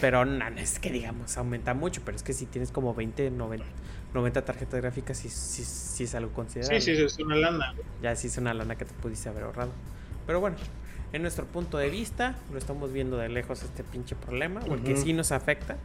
Pero 0.00 0.24
no, 0.24 0.50
no 0.50 0.60
es 0.60 0.78
que 0.78 0.90
digamos, 0.90 1.36
aumenta 1.36 1.74
mucho, 1.74 2.02
pero 2.04 2.16
es 2.16 2.22
que 2.22 2.32
si 2.32 2.46
tienes 2.46 2.70
como 2.70 2.94
20, 2.94 3.30
90, 3.30 3.64
90 4.12 4.44
tarjetas 4.44 4.80
gráficas, 4.80 5.18
sí, 5.18 5.28
sí, 5.28 5.64
sí 5.64 6.04
es 6.04 6.14
algo 6.14 6.32
considerable. 6.32 6.80
Sí, 6.80 6.90
sí, 6.92 6.96
sí, 6.96 7.04
es 7.04 7.18
una 7.18 7.36
lana. 7.36 7.74
Ya 8.02 8.14
sí 8.16 8.26
es 8.28 8.36
una 8.38 8.54
lana 8.54 8.76
que 8.76 8.84
te 8.84 8.92
pudiste 8.94 9.28
haber 9.28 9.44
ahorrado. 9.44 9.70
Pero 10.26 10.40
bueno, 10.40 10.56
en 11.12 11.22
nuestro 11.22 11.46
punto 11.46 11.78
de 11.78 11.90
vista, 11.90 12.34
lo 12.52 12.58
estamos 12.58 12.92
viendo 12.92 13.16
de 13.16 13.28
lejos 13.28 13.62
este 13.62 13.84
pinche 13.84 14.16
problema, 14.16 14.60
porque 14.60 14.94
Ujú. 14.94 15.02
sí 15.02 15.12
nos 15.12 15.32
afecta. 15.32 15.76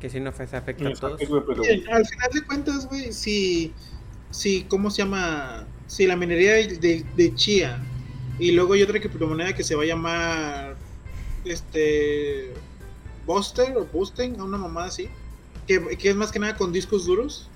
Que 0.00 0.08
sí 0.10 0.20
nos 0.20 0.38
afecta 0.40 0.58
a 0.88 0.92
todos. 0.94 1.14
afecta, 1.14 1.42
pero- 1.46 1.60
Miren, 1.62 1.92
al 1.92 2.06
final 2.06 2.30
de 2.32 2.42
cuentas, 2.42 2.86
güey, 2.86 3.12
si, 3.12 3.72
si, 4.30 4.62
¿cómo 4.64 4.90
se 4.90 5.02
llama? 5.02 5.66
Si 5.86 6.06
la 6.06 6.16
minería 6.16 6.52
de, 6.54 6.78
de, 6.78 7.04
de 7.16 7.34
Chia 7.34 7.80
y 8.38 8.52
luego 8.52 8.74
hay 8.74 8.82
otra 8.82 9.00
criptomoneda 9.00 9.52
que 9.54 9.64
se 9.64 9.74
va 9.74 9.82
a 9.82 9.86
llamar, 9.86 10.76
este, 11.44 12.52
Buster 13.28 13.76
o 13.76 13.84
Boosting, 13.84 14.40
una 14.40 14.56
mamada 14.58 14.86
así, 14.88 15.08
que, 15.66 15.96
que 15.98 16.08
es 16.10 16.16
más 16.16 16.32
que 16.32 16.38
nada 16.38 16.56
con 16.56 16.72
discos 16.72 17.04
duros. 17.04 17.48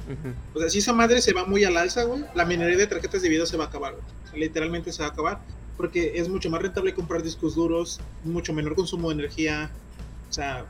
O 0.55 0.61
sea, 0.61 0.69
si 0.69 0.79
esa 0.81 0.93
madre 0.93 1.21
se 1.23 1.33
va 1.33 1.47
muy 1.47 1.65
al 1.65 1.77
alza, 1.79 2.05
güey, 2.05 2.25
la 2.35 2.45
minería 2.45 2.77
de 2.77 2.87
tarjetas 2.87 3.23
de 3.23 3.29
video 3.31 3.47
se 3.47 3.57
va 3.57 3.65
a 3.65 3.67
acabar, 3.69 3.93
güey. 3.95 4.05
O 4.25 4.29
sea, 4.29 4.39
literalmente 4.39 4.93
se 4.93 5.03
va 5.03 5.09
a 5.09 5.13
acabar. 5.13 5.41
Porque 5.79 6.13
es 6.17 6.29
mucho 6.29 6.51
más 6.51 6.61
rentable 6.61 6.93
comprar 6.95 7.23
discos 7.23 7.55
duros, 7.55 7.99
mucho 8.25 8.53
menor 8.53 8.75
consumo 8.75 9.09
de 9.09 9.15
energía. 9.15 9.71
O 10.29 10.33
sea, 10.33 10.67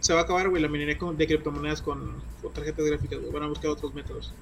se 0.00 0.12
va 0.12 0.20
a 0.20 0.22
acabar, 0.24 0.50
güey, 0.50 0.60
la 0.62 0.68
minería 0.68 0.98
con- 0.98 1.16
de 1.16 1.26
criptomonedas 1.26 1.80
con, 1.80 2.22
con 2.42 2.52
tarjetas 2.52 2.84
gráficas, 2.84 3.18
güey. 3.20 3.32
Van 3.32 3.44
a 3.44 3.48
buscar 3.48 3.70
otros 3.70 3.94
métodos. 3.94 4.32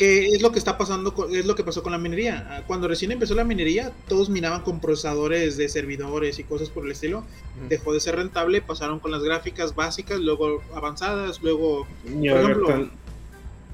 ¿Qué 0.00 0.28
es 0.28 0.40
lo 0.40 0.50
que 0.50 0.58
está 0.58 0.78
pasando? 0.78 1.12
con- 1.12 1.34
es 1.36 1.44
lo 1.44 1.54
que 1.54 1.62
pasó 1.62 1.82
con 1.82 1.92
la 1.92 1.98
minería. 1.98 2.46
Ah, 2.48 2.62
Cuando 2.66 2.88
recién 2.88 3.12
empezó 3.12 3.34
la 3.34 3.44
minería, 3.44 3.92
todos 4.08 4.30
minaban 4.30 4.62
con 4.62 4.80
procesadores 4.80 5.58
de 5.58 5.68
servidores 5.68 6.38
y 6.38 6.44
cosas 6.44 6.70
por 6.70 6.86
el 6.86 6.92
estilo 6.92 7.22
dejó 7.68 7.92
de 7.92 8.00
ser 8.00 8.16
rentable, 8.16 8.62
pasaron 8.62 8.98
con 8.98 9.10
las 9.10 9.22
gráficas 9.22 9.74
básicas, 9.74 10.18
luego 10.18 10.62
avanzadas, 10.74 11.42
luego 11.42 11.86
Y 12.18 12.28
ahora 12.28 12.42
ejemplo, 12.44 12.68
están- 12.70 12.90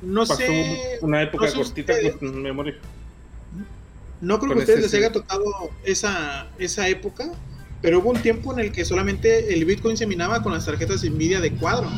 no 0.03 0.20
pasó 0.27 0.37
sé, 0.39 0.99
una 1.01 1.22
época 1.22 1.45
no 1.45 1.51
sé 1.53 1.57
cortita 1.59 1.93
ustedes. 1.93 2.16
con 2.16 2.43
memoria. 2.43 2.74
no 4.20 4.39
creo 4.41 4.49
que 4.51 4.55
con 4.55 4.59
a 4.59 4.61
ustedes 4.62 4.85
ese 4.85 4.97
les 4.97 5.05
haya 5.05 5.12
tocado 5.12 5.45
esa, 5.85 6.49
esa 6.59 6.89
época, 6.89 7.31
pero 7.83 8.01
hubo 8.01 8.11
un 8.11 8.20
tiempo 8.20 8.53
en 8.53 8.59
el 8.59 8.72
que 8.72 8.85
solamente 8.85 9.55
el 9.55 9.64
Bitcoin 9.64 9.97
se 9.97 10.07
minaba 10.09 10.43
con 10.43 10.53
las 10.53 10.66
tarjetas 10.66 11.05
Nvidia 11.05 11.39
de 11.41 11.53
cuadro. 11.53 11.89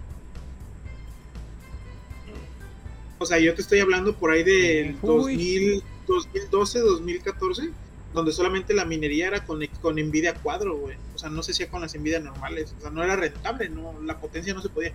O 3.19 3.27
sea, 3.27 3.39
yo 3.39 3.55
te 3.55 3.63
estoy 3.63 3.81
hablando 3.81 4.15
por 4.15 4.31
ahí 4.31 4.45
del 4.45 4.97
Uy. 5.03 5.35
2000, 5.37 5.83
2012, 6.07 6.79
2014, 6.79 7.71
donde 8.15 8.33
solamente 8.33 8.75
la 8.75 8.85
minería 8.85 9.29
era 9.29 9.45
con, 9.45 9.65
con 9.81 9.97
Nvidia 9.97 10.35
cuadro, 10.35 10.77
güey. 10.77 10.97
O 11.15 11.19
sea, 11.19 11.29
no 11.29 11.43
se 11.43 11.53
hacía 11.53 11.69
con 11.69 11.81
las 11.81 11.95
Nvidia 11.95 12.21
normales. 12.21 12.75
O 12.79 12.81
sea, 12.81 12.91
no 12.91 13.03
era 13.03 13.17
rentable, 13.17 13.69
no, 13.69 13.95
la 14.03 14.19
potencia 14.19 14.55
no 14.55 14.63
se 14.63 14.69
podía. 14.69 14.93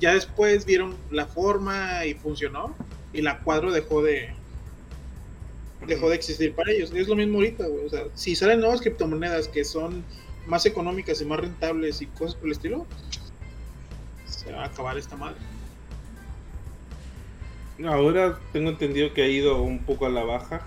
Ya 0.00 0.14
después 0.14 0.64
vieron 0.64 0.96
la 1.10 1.26
forma 1.26 2.04
y 2.06 2.14
funcionó, 2.14 2.74
y 3.12 3.22
la 3.22 3.40
cuadro 3.40 3.72
dejó 3.72 4.02
de, 4.02 4.30
dejó 5.86 6.08
de 6.08 6.16
existir 6.16 6.54
para 6.54 6.72
ellos. 6.72 6.92
Es 6.94 7.08
lo 7.08 7.16
mismo 7.16 7.38
ahorita, 7.38 7.66
güey. 7.66 7.86
O 7.86 7.88
sea, 7.88 8.04
si 8.14 8.36
salen 8.36 8.60
nuevas 8.60 8.80
criptomonedas 8.80 9.48
que 9.48 9.64
son 9.64 10.04
más 10.46 10.66
económicas 10.66 11.20
y 11.20 11.24
más 11.24 11.40
rentables 11.40 12.02
y 12.02 12.06
cosas 12.06 12.34
por 12.34 12.46
el 12.46 12.52
estilo, 12.52 12.86
se 14.26 14.52
va 14.52 14.64
a 14.64 14.66
acabar 14.66 14.98
esta 14.98 15.16
madre. 15.16 15.38
Ahora 17.86 18.38
tengo 18.52 18.70
entendido 18.70 19.12
que 19.14 19.22
ha 19.22 19.26
ido 19.28 19.60
un 19.62 19.80
poco 19.80 20.06
a 20.06 20.08
la 20.10 20.22
baja. 20.24 20.60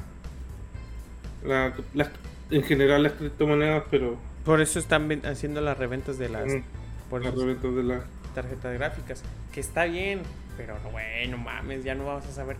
La- 1.43 1.73
las- 1.93 2.09
en 2.51 2.63
general 2.63 3.03
las 3.03 3.13
criptomonedas, 3.13 3.83
pero 3.89 4.17
Por 4.45 4.61
eso 4.61 4.79
están 4.79 5.09
haciendo 5.25 5.59
las 5.61 5.77
reventas 5.77 6.17
de 6.17 6.29
las, 6.29 6.45
mm, 6.47 6.61
por 7.09 7.21
las 7.23 7.33
las 7.33 7.41
reventas 7.43 7.75
de 7.75 7.83
la 7.83 8.01
tarjetas 8.33 8.73
gráficas. 8.73 9.23
Que 9.51 9.59
está 9.59 9.85
bien, 9.85 10.21
pero 10.55 10.77
no, 10.83 10.91
güey, 10.91 11.27
no 11.27 11.37
mames, 11.37 11.83
ya 11.83 11.95
no 11.95 12.05
vamos 12.05 12.25
a 12.25 12.31
saber. 12.31 12.55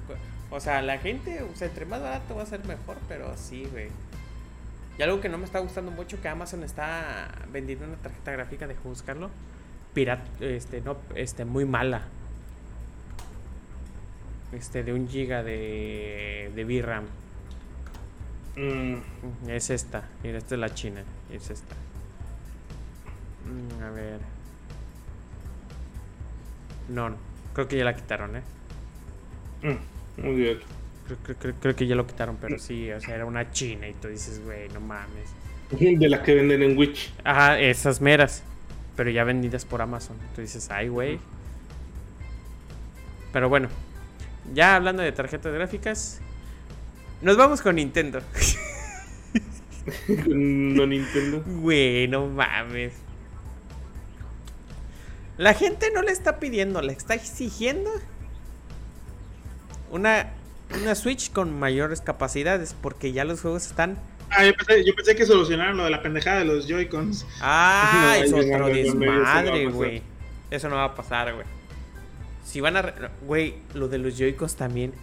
O 0.50 0.60
sea, 0.60 0.82
la 0.82 0.98
gente, 0.98 1.42
o 1.44 1.56
sea, 1.56 1.68
entre 1.68 1.86
más 1.86 2.02
barato 2.02 2.36
va 2.36 2.44
a 2.44 2.46
ser 2.46 2.66
mejor, 2.66 2.98
pero 3.08 3.32
sí, 3.38 3.68
güey. 3.72 3.88
Y 4.98 5.02
algo 5.04 5.22
que 5.22 5.30
no 5.30 5.38
me 5.38 5.46
está 5.46 5.60
gustando 5.60 5.92
mucho, 5.92 6.20
que 6.22 6.28
Amazon 6.28 6.64
está 6.64 7.28
vendiendo 7.52 7.86
una 7.86 7.96
tarjeta 7.98 8.32
gráfica, 8.32 8.66
dejo 8.68 8.90
buscarlo. 8.90 9.30
Pirata, 9.94 10.24
este, 10.40 10.82
no, 10.82 10.98
este, 11.16 11.46
muy 11.46 11.66
mala. 11.66 12.08
Este, 14.52 14.84
de 14.84 14.94
un 14.94 15.08
giga 15.08 15.44
de, 15.44 16.52
de 16.56 16.64
VRAM. 16.66 17.06
Mm, 18.56 19.50
Es 19.50 19.70
esta. 19.70 20.04
Mira, 20.24 20.38
esta 20.38 20.56
es 20.56 20.62
la 20.62 20.74
china. 20.74 21.04
Es 21.32 21.50
esta. 21.50 21.76
Mm, 23.46 23.84
a 23.84 23.90
ver. 23.92 24.20
No. 26.90 27.16
Creo 27.54 27.68
que 27.68 27.78
ya 27.78 27.86
la 27.86 27.96
quitaron, 27.96 28.36
¿eh? 28.38 28.42
mm, 29.64 30.22
muy 30.26 30.36
bien. 30.36 30.60
Creo, 31.06 31.18
creo- 31.24 31.38
creo- 31.40 31.56
creo 31.60 31.76
que 31.76 31.88
ya 31.88 31.96
lo 31.96 32.06
quitaron, 32.06 32.38
pero 32.40 32.60
sí, 32.60 32.92
o 32.92 33.00
sea, 33.02 33.16
era 33.16 33.26
una 33.26 33.50
china 33.52 33.88
y 33.88 33.94
tú 33.94 34.08
dices, 34.10 34.44
güey, 34.44 34.70
no 34.70 34.80
mames. 34.80 35.30
De 35.72 36.10
las 36.10 36.22
que 36.22 36.36
venden 36.36 36.64
en 36.64 36.78
Witch. 36.78 37.12
Ajá, 37.24 37.60
esas 37.60 38.00
meras. 38.02 38.44
Pero 38.96 39.10
ya 39.10 39.24
vendidas 39.24 39.66
por 39.66 39.82
Amazon. 39.82 40.16
Tú 40.36 40.42
dices, 40.42 40.70
ay, 40.72 40.88
güey. 40.88 41.20
Pero 43.34 43.50
bueno, 43.50 43.70
ya 44.54 44.76
hablando 44.76 45.02
de 45.04 45.12
tarjetas 45.12 45.54
gráficas, 45.54 46.20
nos 47.22 47.38
vamos 47.38 47.62
con 47.62 47.76
Nintendo. 47.76 48.22
no 50.28 50.86
Nintendo. 50.86 51.44
Güey, 51.46 52.08
no 52.08 52.28
mames. 52.28 52.94
La 55.38 55.54
gente 55.54 55.92
no 55.94 56.02
le 56.02 56.12
está 56.12 56.40
pidiendo, 56.40 56.82
le 56.82 56.94
está 56.94 57.14
exigiendo 57.14 57.92
una, 59.92 60.32
una 60.82 60.96
Switch 60.96 61.32
con 61.32 61.58
mayores 61.58 62.02
capacidades 62.02 62.76
porque 62.82 63.12
ya 63.12 63.24
los 63.24 63.42
juegos 63.42 63.68
están... 63.68 63.98
Ah, 64.30 64.44
yo 64.44 64.54
pensé, 64.56 64.84
yo 64.84 64.94
pensé 64.96 65.16
que 65.16 65.26
solucionaron 65.26 65.78
lo 65.78 65.84
de 65.86 65.92
la 65.92 66.02
pendejada 66.02 66.40
de 66.40 66.46
los 66.46 66.68
Joy-Cons. 66.68 67.26
Ah, 67.40 68.16
No, 68.20 68.24
es 68.24 68.34
otro 68.34 68.68
no, 68.68 68.70
yo 68.70 68.74
no, 68.74 68.76
eso 68.76 68.96
no 68.96 69.06
va 69.06 69.14
a 69.14 69.18
desmadre, 69.44 69.52
pasar. 69.66 69.72
güey. 69.74 70.02
Eso 70.50 70.70
no 70.70 70.76
va 70.76 70.84
a 70.86 70.96
pasar, 70.96 71.34
güey. 71.34 71.46
Si 72.48 72.62
van 72.62 72.78
a... 72.78 72.94
Güey, 73.26 73.56
lo 73.74 73.90
de 73.90 73.98
los 73.98 74.18
Joy-Cons 74.18 74.56
también 74.56 74.94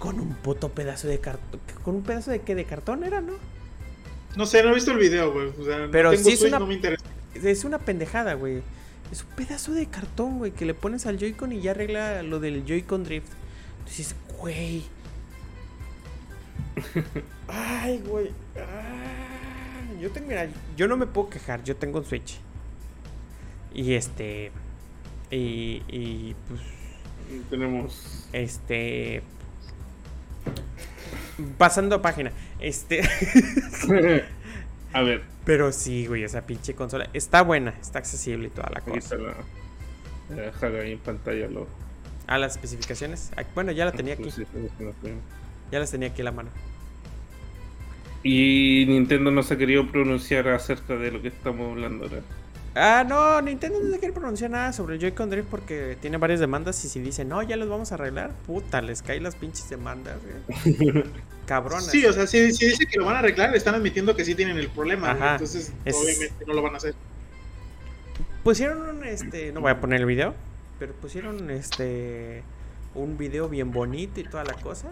con 0.00 0.18
un 0.18 0.34
puto 0.34 0.70
pedazo 0.70 1.06
de 1.06 1.20
cartón. 1.20 1.60
¿Con 1.84 1.94
un 1.94 2.02
pedazo 2.02 2.32
de 2.32 2.40
qué? 2.40 2.56
¿De 2.56 2.64
cartón 2.64 3.04
era, 3.04 3.20
no? 3.20 3.34
No 4.34 4.46
sé, 4.46 4.64
no 4.64 4.70
he 4.70 4.74
visto 4.74 4.90
el 4.90 4.98
video, 4.98 5.32
güey. 5.32 5.46
O 5.60 5.64
sea, 5.64 5.78
no 5.78 5.90
Pero 5.92 6.10
tengo 6.10 6.24
sí 6.24 6.30
es 6.32 6.38
Switch, 6.40 6.50
una- 6.50 6.58
no 6.58 6.66
me 6.66 6.74
interesa. 6.74 7.04
Es 7.34 7.62
una 7.64 7.78
pendejada, 7.78 8.34
güey. 8.34 8.62
Es 9.12 9.22
un 9.22 9.28
pedazo 9.36 9.72
de 9.72 9.86
cartón, 9.86 10.38
güey, 10.38 10.50
que 10.50 10.64
le 10.64 10.74
pones 10.74 11.06
al 11.06 11.18
Joy-Con 11.18 11.52
y 11.52 11.60
ya 11.60 11.70
arregla 11.70 12.22
lo 12.24 12.40
del 12.40 12.64
Joy-Con 12.66 13.04
Drift. 13.04 13.28
Entonces, 13.78 14.16
güey. 14.40 14.82
Ay, 17.46 18.02
güey. 18.06 18.30
Yo 20.00 20.10
tengo, 20.10 20.26
mira, 20.28 20.48
yo 20.76 20.88
no 20.88 20.96
me 20.96 21.06
puedo 21.06 21.30
quejar, 21.30 21.62
yo 21.62 21.76
tengo 21.76 21.98
un 22.00 22.04
Switch. 22.04 22.38
Y 23.72 23.94
este. 23.94 24.50
Y, 25.32 25.82
y 25.88 26.36
pues, 26.46 26.60
Tenemos. 27.50 28.28
este. 28.32 29.24
Pasando 31.58 31.96
a 31.96 32.02
página. 32.02 32.32
Este. 32.60 33.00
A 34.94 35.00
ver, 35.02 35.24
Pero 35.44 35.72
sí, 35.72 36.06
güey, 36.06 36.22
esa 36.22 36.42
pinche 36.46 36.74
consola 36.74 37.08
está 37.14 37.42
buena, 37.42 37.70
está 37.80 37.98
accesible 37.98 38.48
y 38.48 38.50
toda 38.50 38.68
la 38.70 38.80
aquí 38.80 38.90
cosa. 38.90 39.16
la. 39.16 39.34
Voy 40.28 40.38
a 40.38 40.42
dejar 40.42 40.74
ahí 40.76 40.92
en 40.92 40.98
pantalla 40.98 41.48
lo. 41.48 41.66
Ah, 42.26 42.38
las 42.38 42.52
especificaciones. 42.52 43.32
Ah, 43.36 43.44
Bueno, 43.54 43.72
ya 43.72 43.86
la 43.86 43.92
tenía 43.92 44.14
aquí. 44.14 44.30
Ya 45.70 45.78
las 45.78 45.90
tenía 45.90 46.08
aquí 46.08 46.20
a 46.20 46.24
la 46.26 46.32
mano. 46.32 46.50
Y 48.22 48.84
Nintendo 48.86 49.30
no 49.30 49.42
se 49.42 49.54
ha 49.54 49.58
querido 49.58 49.90
pronunciar 49.90 50.46
acerca 50.48 50.96
de 50.96 51.10
lo 51.10 51.22
que 51.22 51.28
estamos 51.28 51.70
hablando 51.72 52.04
ahora. 52.04 52.22
Ah, 52.74 53.04
no, 53.06 53.40
Nintendo 53.42 53.80
no 53.80 53.90
se 53.92 53.98
quiere 53.98 54.14
pronunciar 54.14 54.50
nada 54.50 54.72
sobre 54.72 54.94
el 54.94 55.00
Joy-Con 55.00 55.28
Drift 55.28 55.48
porque 55.50 55.98
tiene 56.00 56.16
varias 56.16 56.40
demandas 56.40 56.82
y 56.84 56.88
si 56.88 57.00
dicen, 57.00 57.28
no, 57.28 57.42
ya 57.42 57.56
los 57.56 57.68
vamos 57.68 57.92
a 57.92 57.96
arreglar, 57.96 58.32
puta, 58.46 58.80
les 58.80 59.02
caen 59.02 59.22
las 59.24 59.36
pinches 59.36 59.68
demandas, 59.68 60.16
güey. 60.22 61.04
Cabronas. 61.46 61.86
Sí, 61.86 62.06
o 62.06 62.12
sea, 62.14 62.26
si, 62.26 62.50
si 62.52 62.66
dice 62.66 62.86
que 62.86 62.98
lo 62.98 63.04
van 63.04 63.16
a 63.16 63.18
arreglar, 63.18 63.54
están 63.54 63.74
admitiendo 63.74 64.16
que 64.16 64.24
sí 64.24 64.34
tienen 64.34 64.56
el 64.56 64.68
problema. 64.68 65.10
Ajá. 65.10 65.32
Entonces, 65.32 65.72
Es- 65.84 65.96
obviamente 65.96 66.46
no 66.46 66.54
lo 66.54 66.62
van 66.62 66.74
a 66.74 66.76
hacer. 66.78 66.94
Pusieron 68.42 68.80
un, 68.96 69.04
este, 69.04 69.52
no 69.52 69.60
voy 69.60 69.70
a 69.70 69.80
poner 69.80 70.00
el 70.00 70.06
video, 70.06 70.34
pero 70.78 70.94
pusieron, 70.94 71.50
este, 71.50 72.42
un 72.94 73.18
video 73.18 73.48
bien 73.48 73.70
bonito 73.70 74.18
y 74.20 74.24
toda 74.24 74.44
la 74.44 74.54
cosa. 74.54 74.88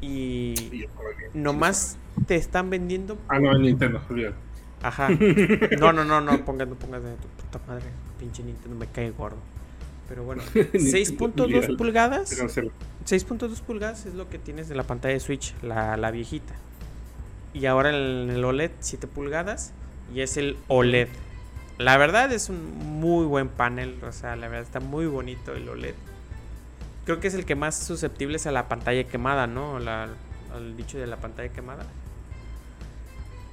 Y 0.00 0.86
nomás 1.34 1.96
te 2.26 2.34
están 2.34 2.68
vendiendo 2.68 3.16
Ah, 3.28 3.38
no, 3.38 3.54
en 3.54 3.62
Nintendo, 3.62 4.02
olvídalo. 4.10 4.34
Ajá. 4.82 5.08
No, 5.78 5.92
no, 5.92 6.04
no, 6.04 6.20
no, 6.20 6.44
pongas, 6.44 6.68
no 6.68 6.74
pongas 6.74 7.02
de 7.02 7.14
tu 7.16 7.28
puta 7.28 7.60
madre. 7.68 7.84
Pinche 8.18 8.42
Nintendo 8.42 8.76
me 8.76 8.86
cae 8.86 9.10
gordo. 9.10 9.38
Pero 10.08 10.24
bueno, 10.24 10.42
6.2 10.54 11.40
olvídalo. 11.42 11.76
pulgadas. 11.76 12.28
Se 12.28 12.36
cancela. 12.36 12.70
6.2 13.06 13.60
pulgadas 13.62 14.06
es 14.06 14.14
lo 14.14 14.28
que 14.28 14.38
tienes 14.38 14.68
de 14.68 14.74
la 14.74 14.82
pantalla 14.84 15.14
de 15.14 15.20
Switch, 15.20 15.54
la, 15.62 15.96
la 15.96 16.10
viejita. 16.10 16.54
Y 17.54 17.66
ahora 17.66 17.90
el, 17.90 18.30
el 18.30 18.44
OLED 18.44 18.70
7 18.80 19.06
pulgadas 19.06 19.72
y 20.14 20.20
es 20.20 20.36
el 20.36 20.56
OLED. 20.68 21.08
La 21.78 21.96
verdad 21.96 22.30
es 22.32 22.48
un 22.48 22.76
muy 22.76 23.24
buen 23.26 23.48
panel, 23.48 23.98
o 24.06 24.12
sea, 24.12 24.36
la 24.36 24.48
verdad 24.48 24.62
está 24.66 24.80
muy 24.80 25.06
bonito 25.06 25.52
el 25.54 25.68
OLED. 25.68 25.94
Creo 27.04 27.18
que 27.18 27.28
es 27.28 27.34
el 27.34 27.44
que 27.44 27.54
más 27.56 27.76
susceptible 27.76 28.36
es 28.36 28.46
a 28.46 28.52
la 28.52 28.68
pantalla 28.68 29.04
quemada, 29.04 29.46
¿no? 29.46 29.78
La- 29.80 30.08
al 30.54 30.76
dicho 30.76 30.98
de 30.98 31.06
la 31.06 31.16
pantalla 31.16 31.48
quemada. 31.50 31.84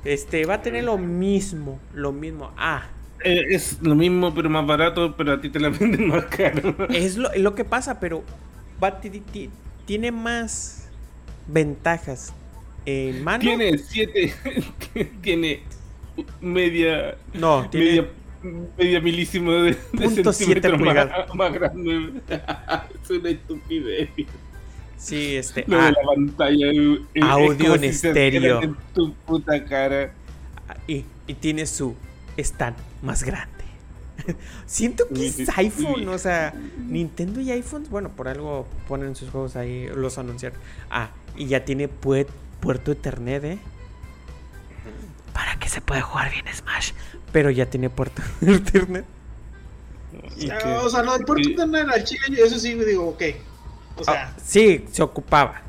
Este 0.03 0.45
va 0.45 0.55
a 0.55 0.61
tener 0.61 0.83
lo 0.85 0.97
mismo, 0.97 1.87
lo 1.93 2.11
mismo. 2.11 2.53
Ah, 2.57 2.89
Eh, 3.23 3.43
es 3.49 3.81
lo 3.81 3.95
mismo, 3.95 4.33
pero 4.33 4.49
más 4.49 4.65
barato, 4.65 5.15
pero 5.17 5.33
a 5.33 5.41
ti 5.41 5.49
te 5.49 5.59
la 5.59 5.69
venden 5.79 6.07
más 6.07 6.25
caro. 6.25 6.75
Es 6.89 7.17
lo, 7.17 7.29
lo 7.35 7.55
que 7.55 7.65
pasa, 7.65 7.99
pero 7.99 8.23
va, 8.81 8.99
ti- 9.01 9.21
ti- 9.21 9.51
tiene 9.85 10.11
más 10.11 10.91
ventajas 11.45 12.33
en 12.85 13.21
mano. 13.23 13.43
Tiene 13.43 13.77
7. 13.77 14.33
tiene 15.21 15.63
media. 16.41 17.17
No, 17.33 17.69
tiene. 17.69 18.01
Media, 18.01 18.09
media 18.77 19.01
milísimo 19.01 19.51
de, 19.53 19.77
de 19.93 20.09
Punto 20.09 20.33
siete 20.33 20.33
centímetro 20.33 20.77
más, 20.77 21.09
más 21.33 21.53
grande. 21.53 22.21
es 23.03 23.09
una 23.09 23.29
estupidez. 23.29 24.11
Sí, 24.99 25.37
este. 25.37 25.63
Lo 25.67 25.79
ah, 25.79 25.85
de 25.85 25.91
la 25.93 26.01
pantalla. 26.05 26.71
es 27.13 27.23
Audio 27.23 27.75
en 27.75 27.83
estéreo. 27.85 28.61
En 28.61 28.75
tu 28.93 29.13
puta 29.25 29.63
cara. 29.65 30.11
y, 30.87 31.05
y 31.25 31.33
tiene 31.35 31.65
su 31.65 31.95
stand 32.37 32.75
más 33.01 33.23
grande. 33.23 33.49
Siento 34.65 35.07
que 35.07 35.25
es 35.27 35.57
iPhone, 35.57 36.07
o 36.09 36.17
sea, 36.17 36.53
Nintendo 36.77 37.39
y 37.39 37.49
iPhone, 37.51 37.85
bueno, 37.89 38.09
por 38.09 38.27
algo 38.27 38.67
ponen 38.89 39.15
sus 39.15 39.29
juegos 39.29 39.55
ahí, 39.55 39.87
los 39.95 40.17
anunciaron. 40.17 40.59
Ah, 40.91 41.11
y 41.37 41.45
ya 41.47 41.63
tiene 41.63 41.89
pue- 41.89 42.27
puerto 42.59 42.91
Ethernet, 42.91 43.43
¿eh? 43.45 43.59
Para 45.33 45.57
que 45.59 45.69
se 45.69 45.79
pueda 45.79 46.01
jugar 46.01 46.29
bien 46.31 46.45
Smash. 46.53 46.91
Pero 47.31 47.49
ya 47.51 47.67
tiene 47.67 47.89
puerto 47.89 48.21
Ethernet. 48.41 49.05
Ah, 50.51 50.57
que- 50.61 50.69
O 50.83 50.89
sea, 50.89 51.03
lo 51.03 51.13
del 51.13 51.23
puerto 51.25 51.43
Sí. 51.45 51.51
internet 51.51 51.87
al 51.93 52.03
chile, 52.03 52.41
eso 52.43 52.59
sí 52.59 52.73
digo, 52.73 53.07
ok. 53.09 53.23
O 53.99 54.03
sea, 54.03 54.29
Ah, 54.29 54.39
sí, 54.43 54.85
se 54.91 55.01
ocupaba. 55.03 55.61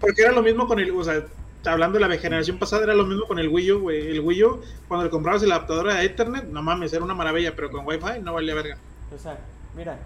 porque 0.00 0.22
era 0.22 0.32
lo 0.32 0.42
mismo 0.42 0.66
con 0.66 0.78
el, 0.80 0.90
o 0.90 1.02
sea, 1.04 1.24
hablando 1.64 1.98
de 1.98 2.06
la 2.08 2.16
generación 2.18 2.58
pasada, 2.58 2.82
era 2.84 2.94
lo 2.94 3.04
mismo 3.06 3.26
con 3.26 3.38
el 3.38 3.48
Wii 3.48 3.72
U, 3.72 3.80
güey. 3.82 4.08
El 4.08 4.20
Wii 4.20 4.44
U, 4.44 4.60
cuando 4.88 5.04
le 5.04 5.10
comprabas 5.10 5.42
el 5.42 5.52
adaptador 5.52 5.90
a 5.90 6.02
Ethernet, 6.02 6.44
no 6.48 6.62
mames, 6.62 6.92
era 6.92 7.04
una 7.04 7.14
maravilla, 7.14 7.54
pero 7.54 7.70
con 7.70 7.86
Wi-Fi 7.86 8.20
no 8.22 8.34
valía 8.34 8.54
verga. 8.54 8.76
O 9.14 9.18
sea, 9.18 9.38
mira, 9.76 9.96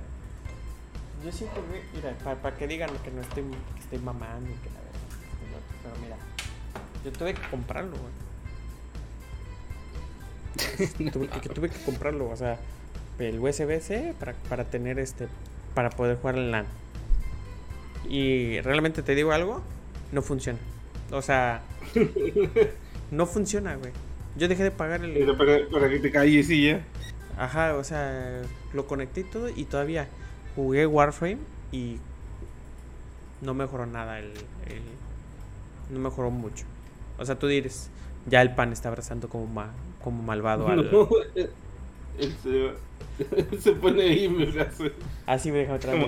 yo 1.24 1.32
siento 1.32 1.56
que, 1.72 1.82
mira, 1.96 2.14
para 2.42 2.56
que 2.56 2.66
digan 2.68 2.90
que 3.02 3.10
no 3.10 3.22
estoy, 3.22 3.42
que 3.74 3.80
estoy 3.80 3.98
mamando 4.00 4.50
y 4.50 4.54
que 4.54 4.68
la 4.70 4.80
verdad, 4.80 5.62
pero 5.82 5.94
mira, 6.02 6.16
yo 7.04 7.12
tuve 7.12 7.34
que 7.34 7.42
comprarlo, 7.48 7.92
güey. 7.96 8.12
tuve, 11.10 11.28
que, 11.28 11.40
que 11.40 11.48
tuve 11.50 11.68
que 11.70 11.78
comprarlo, 11.84 12.28
o 12.30 12.36
sea, 12.36 12.58
el 13.18 13.38
USB-C 13.40 14.14
para, 14.18 14.34
para 14.48 14.64
tener 14.64 14.98
este, 14.98 15.28
para 15.74 15.90
poder 15.90 16.16
jugar 16.18 16.36
en 16.36 16.50
LAN. 16.50 16.66
Y 18.08 18.60
realmente 18.60 19.02
te 19.02 19.14
digo 19.14 19.32
algo, 19.32 19.62
no 20.12 20.22
funciona. 20.22 20.58
O 21.10 21.22
sea, 21.22 21.62
no 23.10 23.26
funciona, 23.26 23.76
güey. 23.76 23.92
Yo 24.36 24.48
dejé 24.48 24.64
de 24.64 24.70
pagar 24.70 25.02
el, 25.04 25.16
Era 25.16 25.36
para, 25.36 25.58
para 25.70 25.88
que 25.88 25.98
te 25.98 26.10
calles 26.10 26.50
y 26.50 26.66
ya. 26.68 26.84
Ajá, 27.38 27.74
o 27.74 27.84
sea, 27.84 28.42
lo 28.72 28.86
conecté 28.86 29.20
y 29.20 29.24
todo 29.24 29.48
y 29.48 29.64
todavía 29.64 30.08
jugué 30.54 30.86
Warframe 30.86 31.38
y 31.72 31.98
no 33.42 33.54
mejoró 33.54 33.86
nada 33.86 34.18
el, 34.18 34.26
el- 34.66 35.92
no 35.94 36.00
mejoró 36.00 36.30
mucho. 36.30 36.64
O 37.18 37.24
sea, 37.24 37.38
tú 37.38 37.46
dices, 37.46 37.90
ya 38.26 38.42
el 38.42 38.54
pan 38.54 38.72
está 38.72 38.88
abrazando 38.88 39.28
como 39.28 39.46
ma- 39.46 39.72
como 40.02 40.22
malvado 40.22 40.68
al 40.70 40.90
No, 40.90 41.08
él 42.18 42.34
se, 42.42 43.58
se 43.60 43.72
pone 43.72 44.02
ahí 44.02 44.28
me 44.28 44.44
hace, 44.60 44.92
así 45.26 45.50
me 45.52 45.58
deja 45.58 45.74
atrás 45.74 45.94
Como 45.94 46.06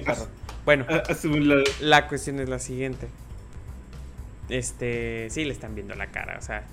Bueno, 0.68 0.84
lado. 0.88 1.64
la 1.80 2.08
cuestión 2.08 2.40
es 2.40 2.48
la 2.50 2.58
siguiente. 2.58 3.08
Este, 4.48 5.28
sí 5.30 5.44
le 5.44 5.52
están 5.52 5.74
viendo 5.74 5.94
la 5.94 6.08
cara, 6.08 6.36
o 6.38 6.42
sea, 6.42 6.64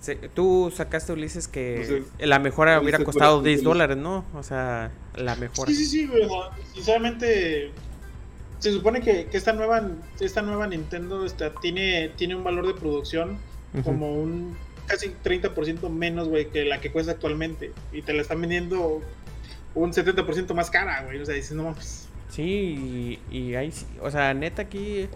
se- 0.00 0.16
tú 0.16 0.72
sacaste 0.74 1.12
Ulises 1.12 1.48
que 1.48 1.80
O 1.80 2.16
sea, 2.18 2.26
la 2.26 2.38
mejora 2.38 2.80
hubiera 2.80 2.98
costado 3.04 3.36
fuera 3.40 3.44
10 3.48 3.58
Ulises. 3.60 3.64
dólares, 3.64 3.96
¿no? 3.96 4.24
O 4.34 4.42
sea, 4.42 4.90
la 5.16 5.36
mejora. 5.36 5.70
Sí, 5.70 5.76
sí, 5.76 5.86
sí, 5.86 6.06
güey. 6.06 6.24
o 6.24 6.28
sea, 6.28 6.50
Sinceramente, 6.74 7.70
se 8.58 8.72
supone 8.72 9.00
que, 9.00 9.26
que 9.26 9.36
esta 9.36 9.52
nueva 9.52 9.82
esta 10.20 10.42
nueva 10.42 10.66
Nintendo 10.66 11.24
esta, 11.24 11.52
tiene, 11.54 12.10
tiene 12.16 12.34
un 12.34 12.44
valor 12.44 12.66
de 12.66 12.74
producción 12.74 13.38
como 13.84 14.12
un 14.14 14.56
casi 14.86 15.14
30% 15.24 15.88
menos, 15.88 16.28
güey, 16.28 16.48
que 16.50 16.64
la 16.64 16.80
que 16.80 16.90
cuesta 16.92 17.12
actualmente. 17.12 17.72
Y 17.92 18.02
te 18.02 18.12
la 18.12 18.22
están 18.22 18.40
vendiendo 18.40 19.00
un 19.74 19.92
70% 19.92 20.52
más 20.54 20.70
cara, 20.70 21.02
güey. 21.04 21.18
O 21.20 21.24
sea, 21.26 21.34
dices, 21.34 21.52
no 21.52 21.64
mames. 21.64 22.08
Sí, 22.32 23.20
y, 23.30 23.36
y 23.36 23.54
ahí 23.56 23.70
sí, 23.70 23.84
o 24.00 24.10
sea, 24.10 24.32
neta 24.32 24.62
aquí, 24.62 25.06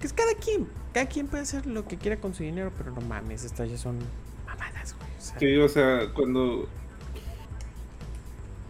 que 0.00 0.06
es 0.06 0.14
cada 0.14 0.32
quien, 0.34 0.66
cada 0.94 1.04
quien 1.04 1.26
puede 1.26 1.42
hacer 1.42 1.66
lo 1.66 1.86
que 1.86 1.98
quiera 1.98 2.16
con 2.16 2.32
su 2.32 2.44
dinero, 2.44 2.72
pero 2.78 2.92
no 2.92 3.02
mames, 3.02 3.44
estas 3.44 3.70
ya 3.70 3.76
son 3.76 3.98
mamadas, 4.46 4.96
güey. 4.96 5.10
O 5.18 5.20
sea, 5.20 5.38
Sí, 5.38 5.54
o 5.58 5.68
sea, 5.68 6.14
cuando 6.14 6.66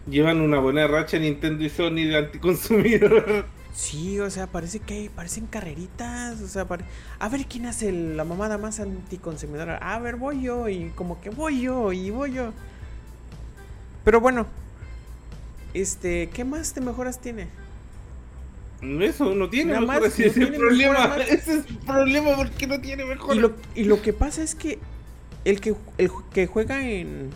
llevan 0.05 0.41
una 0.41 0.59
buena 0.59 0.85
racha 0.85 1.17
Nintendo 1.17 1.63
y 1.63 1.69
Sony 1.69 2.09
de 2.09 2.17
anticonsumidor. 2.17 3.45
Sí, 3.73 4.19
o 4.19 4.29
sea, 4.29 4.47
parece 4.47 4.79
que 4.81 5.09
parecen 5.15 5.47
carreritas, 5.47 6.41
o 6.41 6.47
sea, 6.47 6.67
a 7.19 7.29
ver 7.29 7.45
quién 7.45 7.67
hace 7.67 7.93
la 7.93 8.25
mamada 8.25 8.57
más 8.57 8.81
anticonsumidora. 8.81 9.77
A 9.77 9.97
ver, 9.99 10.17
voy 10.17 10.41
yo 10.41 10.67
y 10.67 10.89
como 10.89 11.21
que 11.21 11.29
voy 11.29 11.61
yo 11.61 11.93
y 11.93 12.09
voy 12.09 12.33
yo. 12.33 12.51
Pero 14.03 14.19
bueno, 14.19 14.45
este, 15.73 16.29
¿qué 16.31 16.43
más 16.43 16.75
de 16.75 16.81
mejoras 16.81 17.21
tiene? 17.21 17.47
Eso 18.81 19.33
no 19.33 19.49
tiene 19.49 19.79
mejoras, 19.79 20.19
ese 20.19 20.27
es 20.27 20.37
el 20.37 20.53
problema. 20.53 21.17
Ese 21.17 21.35
es 21.35 21.65
el 21.67 21.77
problema 21.77 22.35
porque 22.35 22.67
no 22.67 22.79
tiene 22.79 23.05
mejoras. 23.05 23.37
Y 23.37 23.39
lo, 23.39 23.53
y 23.75 23.83
lo 23.85 24.01
que 24.01 24.13
pasa 24.13 24.43
es 24.43 24.53
que 24.53 24.77
el 25.45 25.61
que, 25.61 25.75
el 25.97 26.11
que 26.31 26.45
juega 26.45 26.87
en, 26.87 27.31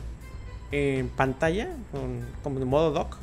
en 0.71 1.09
pantalla, 1.09 1.69
con, 1.91 2.25
como 2.43 2.59
de 2.59 2.65
modo 2.65 2.91
dock. 2.91 3.17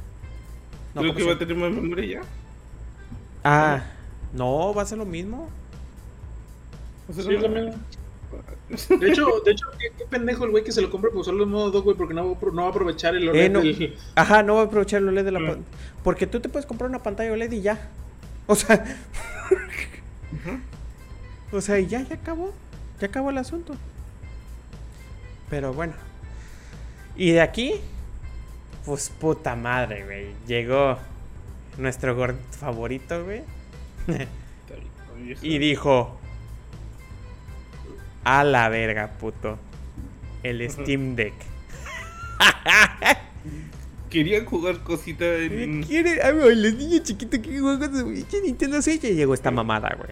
No, 0.95 1.03
Creo 1.03 1.15
que 1.15 1.25
va 1.25 1.33
a 1.35 1.39
tener 1.39 1.57
más 1.57 1.71
memoria 1.71 2.21
ya. 2.21 2.29
Ah, 3.45 3.83
no, 4.33 4.75
va 4.75 4.83
a 4.83 4.87
ser 4.87 4.99
lo 4.99 5.05
mismo. 5.05 5.49
Sí, 7.15 7.23
lo 7.23 7.49
mismo. 7.49 7.75
De 9.01 9.11
hecho, 9.11 9.27
de 9.45 9.53
hecho 9.53 9.67
¿qué, 9.79 10.05
pendejo 10.07 10.45
el 10.45 10.51
güey 10.51 10.65
que 10.65 10.73
se 10.73 10.83
lo 10.83 10.91
compra 10.91 11.11
por 11.11 11.25
solo 11.25 11.45
en 11.45 11.51
modo 11.51 11.71
2, 11.71 11.85
güey, 11.85 11.97
porque 11.97 12.15
no, 12.15 12.37
no, 12.53 12.63
va 12.63 12.67
a 12.67 12.71
aprovechar 12.71 13.15
el 13.15 13.29
OLED. 13.29 13.57
Eh, 13.81 13.97
Ajá, 14.15 14.43
no 14.43 14.57
va 14.57 14.63
a 14.63 14.65
aprovechar 14.65 15.03
el 15.03 15.09
OLED 15.09 15.25
de 15.25 15.33
la 15.33 15.39
pantalla. 15.39 15.65
Porque 16.03 16.27
tú 16.27 16.41
te 16.41 16.49
puedes 16.49 16.67
comprar 16.67 16.91
una 16.91 17.03
pantalla 17.03 17.33
OLED 17.33 17.53
y 17.53 17.63
ya. 17.63 17.91
O 18.49 18.57
sea. 18.57 18.85
O 21.53 21.61
sea, 21.61 21.79
y 21.79 21.87
ya, 21.87 22.03
ya 22.03 22.17
acabó. 22.17 22.53
Ya 23.01 23.07
acabó 23.07 23.31
el 23.31 23.39
asunto. 23.39 23.77
Pero 25.49 25.73
bueno. 25.73 25.93
Y 27.15 27.33
de 27.33 27.41
aquí, 27.41 27.75
pues 28.85 29.11
puta 29.11 29.55
madre, 29.55 30.05
güey. 30.05 30.35
Llegó 30.47 30.99
nuestro 31.77 32.17
gordito 32.17 32.43
favorito, 32.59 33.25
güey. 33.25 33.43
y 35.43 35.59
dijo: 35.59 36.19
A 38.25 38.45
la 38.45 38.69
verga, 38.71 39.09
puto. 39.21 39.59
El 40.43 40.69
Steam 40.71 41.17
Deck. 41.17 41.35
Querían 44.11 44.45
jugar 44.45 44.83
cositas 44.83 45.41
en. 45.41 45.83
Quiere, 45.85 46.23
a 46.23 46.33
ver, 46.33 46.57
los 46.57 46.75
niños 46.75 47.03
chiquitos 47.03 47.41
que 47.41 47.61
juegan 47.61 47.91
con 47.91 48.17
su 48.17 48.43
Nintendo 48.43 48.81
Switch. 48.83 49.05
Y 49.05 49.15
llegó 49.15 49.35
esta 49.35 49.51
mamada, 49.51 49.95
güey. 49.97 50.11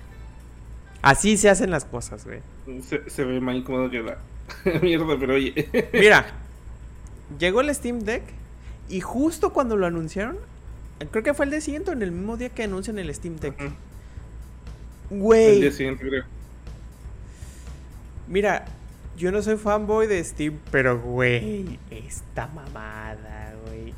Así 1.02 1.36
se 1.36 1.48
hacen 1.48 1.70
las 1.70 1.85
cosas, 1.85 2.24
güey. 2.24 2.40
Se, 2.82 3.24
ve 3.24 3.40
más 3.40 3.56
incómodo 3.56 3.90
que 3.90 4.02
la 4.02 4.18
mierda, 4.82 5.18
pero 5.18 5.35
oye. 5.35 5.68
Mira, 5.93 6.27
llegó 7.39 7.60
el 7.60 7.74
Steam 7.74 8.01
Deck. 8.01 8.23
Y 8.89 9.01
justo 9.01 9.52
cuando 9.52 9.77
lo 9.77 9.86
anunciaron, 9.86 10.39
Creo 11.10 11.23
que 11.23 11.35
fue 11.35 11.44
el 11.44 11.51
día 11.51 11.60
siguiente 11.60 11.93
en 11.93 12.02
el 12.02 12.10
mismo 12.10 12.36
día 12.36 12.48
que 12.48 12.62
anuncian 12.62 12.98
el 12.98 13.14
Steam 13.14 13.36
Deck. 13.36 13.55
Güey. 15.10 15.56
El 15.56 15.60
día 15.60 15.73
siguiente, 15.73 16.09
creo. 16.09 16.24
Mira, 18.28 18.64
yo 19.16 19.31
no 19.31 19.43
soy 19.43 19.56
fanboy 19.56 20.06
de 20.06 20.24
Steam, 20.24 20.59
pero 20.70 21.01
güey, 21.01 21.78
esta 21.90 22.48
mamada, 22.48 23.45
güey. 23.67 23.95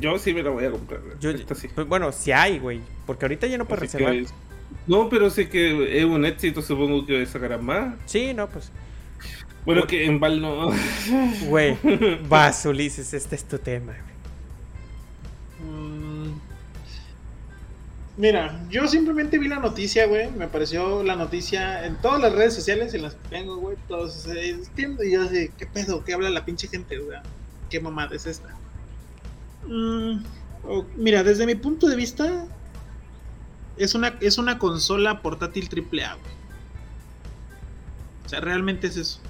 Yo 0.00 0.18
sí 0.18 0.34
me 0.34 0.42
la 0.42 0.50
voy 0.50 0.64
a 0.64 0.70
comprar. 0.70 1.00
Yo, 1.20 1.32
sí. 1.54 1.68
Pues, 1.74 1.86
bueno, 1.86 2.10
si 2.12 2.32
hay, 2.32 2.58
güey. 2.58 2.80
Porque 3.06 3.24
ahorita 3.26 3.46
ya 3.46 3.58
no 3.58 3.66
puedes 3.66 3.92
reservar. 3.92 4.14
No, 4.86 5.08
pero 5.08 5.30
sé 5.30 5.48
que 5.48 5.98
es 5.98 6.04
un 6.04 6.24
éxito, 6.24 6.60
supongo 6.62 7.06
que 7.06 7.24
sacarán 7.26 7.64
más. 7.64 7.94
Sí, 8.06 8.34
no, 8.34 8.48
pues. 8.48 8.70
Bueno, 9.64 9.86
que 9.86 10.04
en 10.04 10.20
Val 10.20 10.40
no. 10.40 10.70
Güey, 11.46 11.78
vas, 12.28 12.66
Ulises, 12.66 13.14
este 13.14 13.36
es 13.36 13.44
tu 13.44 13.58
tema, 13.58 13.92
güey. 13.92 14.14
Mira, 18.16 18.64
yo 18.70 18.86
simplemente 18.86 19.38
vi 19.38 19.48
la 19.48 19.58
noticia, 19.58 20.06
güey. 20.06 20.30
Me 20.30 20.44
apareció 20.44 21.02
la 21.02 21.16
noticia 21.16 21.84
en 21.84 21.96
todas 21.96 22.20
las 22.20 22.32
redes 22.32 22.54
sociales 22.54 22.94
en 22.94 23.02
las 23.02 23.14
que 23.14 23.28
tengo, 23.28 23.56
güey. 23.56 23.76
Todos 23.88 24.26
entiendo 24.26 25.02
y 25.02 25.12
yo 25.12 25.26
sé, 25.26 25.50
¿qué 25.58 25.66
pedo? 25.66 26.04
¿Qué 26.04 26.14
habla 26.14 26.30
la 26.30 26.44
pinche 26.44 26.68
gente, 26.68 26.98
güey? 26.98 27.18
¿Qué 27.70 27.80
mamada 27.80 28.14
es 28.14 28.26
esta? 28.26 28.48
Mm, 29.66 30.22
mira, 30.96 31.22
desde 31.22 31.46
mi 31.46 31.54
punto 31.54 31.88
de 31.88 31.96
vista, 31.96 32.46
es 33.76 33.94
una, 33.94 34.08
es 34.20 34.38
una 34.38 34.58
consola 34.58 35.22
portátil 35.22 35.68
triple 35.68 36.04
A, 36.04 36.14
güey. 36.14 36.34
O 38.26 38.28
sea, 38.28 38.40
realmente 38.40 38.86
es 38.86 38.96
eso. 38.96 39.20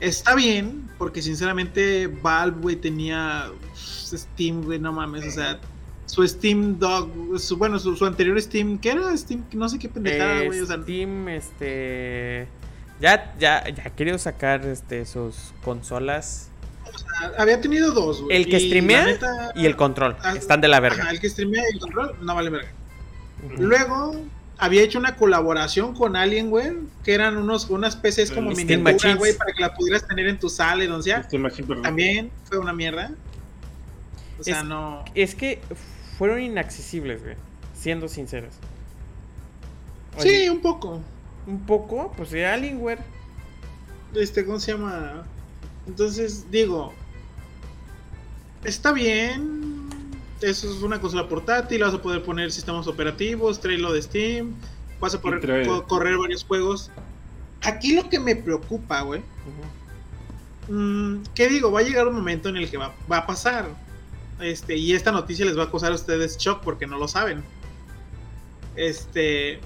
Está 0.00 0.34
bien, 0.34 0.90
porque 0.98 1.22
sinceramente 1.22 2.06
Valve, 2.06 2.60
güey, 2.60 2.76
tenía 2.76 3.50
Steam, 3.76 4.62
güey, 4.62 4.78
no 4.78 4.92
mames, 4.92 5.26
o 5.26 5.30
sea 5.30 5.60
su 6.12 6.28
Steam 6.28 6.78
Dog, 6.78 7.10
su, 7.38 7.56
bueno, 7.56 7.78
su, 7.78 8.04
anterior 8.04 8.38
Steam, 8.38 8.78
¿qué 8.78 8.90
era? 8.90 9.16
Steam, 9.16 9.44
no 9.54 9.66
sé 9.66 9.78
qué 9.78 9.88
pendejada, 9.88 10.44
güey. 10.44 10.66
Steam, 10.66 11.28
este. 11.30 12.46
Ya, 13.00 13.34
ya, 13.38 13.66
ya 13.70 13.84
querido 13.96 14.18
sacar 14.18 14.66
este, 14.66 15.06
sus 15.06 15.54
consolas. 15.64 16.50
Sea, 17.02 17.32
había 17.38 17.60
tenido 17.60 17.92
dos, 17.92 18.22
güey. 18.22 18.36
El 18.36 18.48
que 18.48 18.60
streamea 18.60 19.18
y 19.54 19.66
el 19.66 19.76
control. 19.76 20.16
Ah, 20.22 20.34
están 20.36 20.60
de 20.60 20.68
la 20.68 20.80
verga. 20.80 21.10
el 21.10 21.20
que 21.20 21.28
streamea 21.28 21.62
y 21.70 21.74
el 21.74 21.80
control, 21.80 22.16
no 22.20 22.34
vale 22.34 22.50
verga. 22.50 22.70
Luego 23.58 24.16
había 24.58 24.82
hecho 24.82 24.98
una 24.98 25.16
colaboración 25.16 25.94
con 25.94 26.14
alguien, 26.14 26.50
güey, 26.50 26.72
que 27.02 27.14
eran 27.14 27.36
unos, 27.36 27.68
unas 27.68 27.96
PCs 27.96 28.30
como 28.30 28.52
miniaturas, 28.52 29.18
güey, 29.18 29.36
para 29.36 29.52
que 29.52 29.60
la 29.60 29.74
pudieras 29.74 30.06
tener 30.06 30.28
en 30.28 30.38
tu 30.38 30.48
sala 30.48 30.84
y 30.84 30.86
donde 30.86 31.02
sea. 31.02 31.26
También 31.82 32.30
fue 32.44 32.58
una 32.58 32.72
mierda. 32.72 33.10
O 34.38 34.44
sea, 34.44 34.62
no. 34.62 35.04
Es 35.14 35.34
que 35.34 35.60
fueron 36.16 36.40
inaccesibles, 36.40 37.22
güey. 37.22 37.36
Siendo 37.74 38.06
sinceros. 38.08 38.54
sí, 40.18 40.48
un 40.48 40.60
poco. 40.60 41.00
Un 41.46 41.66
poco, 41.66 42.12
pues 42.16 42.30
de 42.30 42.46
Alienware. 42.46 43.00
Este, 44.14 44.44
¿cómo 44.44 44.60
se 44.60 44.72
llama? 44.72 45.24
Entonces, 45.86 46.50
digo. 46.50 46.92
Está 48.64 48.92
bien. 48.92 49.90
Eso 50.40 50.70
es 50.70 50.82
una 50.82 51.00
consola 51.00 51.28
portátil. 51.28 51.82
Vas 51.82 51.94
a 51.94 52.02
poder 52.02 52.22
poner 52.22 52.50
sistemas 52.50 52.86
operativos, 52.86 53.60
traerlo 53.60 53.92
de 53.92 54.02
Steam. 54.02 54.54
Vas 55.00 55.14
a 55.14 55.20
poder 55.20 55.66
correr 55.86 56.16
varios 56.16 56.44
juegos. 56.44 56.90
Aquí 57.62 57.94
lo 57.94 58.08
que 58.08 58.18
me 58.18 58.36
preocupa, 58.36 59.02
güey. 59.02 59.22
Mm, 60.68 61.22
¿Qué 61.34 61.48
digo? 61.48 61.70
Va 61.72 61.80
a 61.80 61.82
llegar 61.82 62.06
un 62.06 62.14
momento 62.14 62.48
en 62.48 62.56
el 62.56 62.70
que 62.70 62.76
va, 62.76 62.94
va 63.10 63.18
a 63.18 63.26
pasar 63.26 63.68
este, 64.42 64.76
y 64.76 64.92
esta 64.92 65.12
noticia 65.12 65.44
les 65.44 65.56
va 65.56 65.64
a 65.64 65.70
causar 65.70 65.92
a 65.92 65.94
ustedes 65.94 66.36
shock 66.38 66.62
porque 66.62 66.86
no 66.86 66.98
lo 66.98 67.08
saben. 67.08 67.42
Este. 68.76 69.60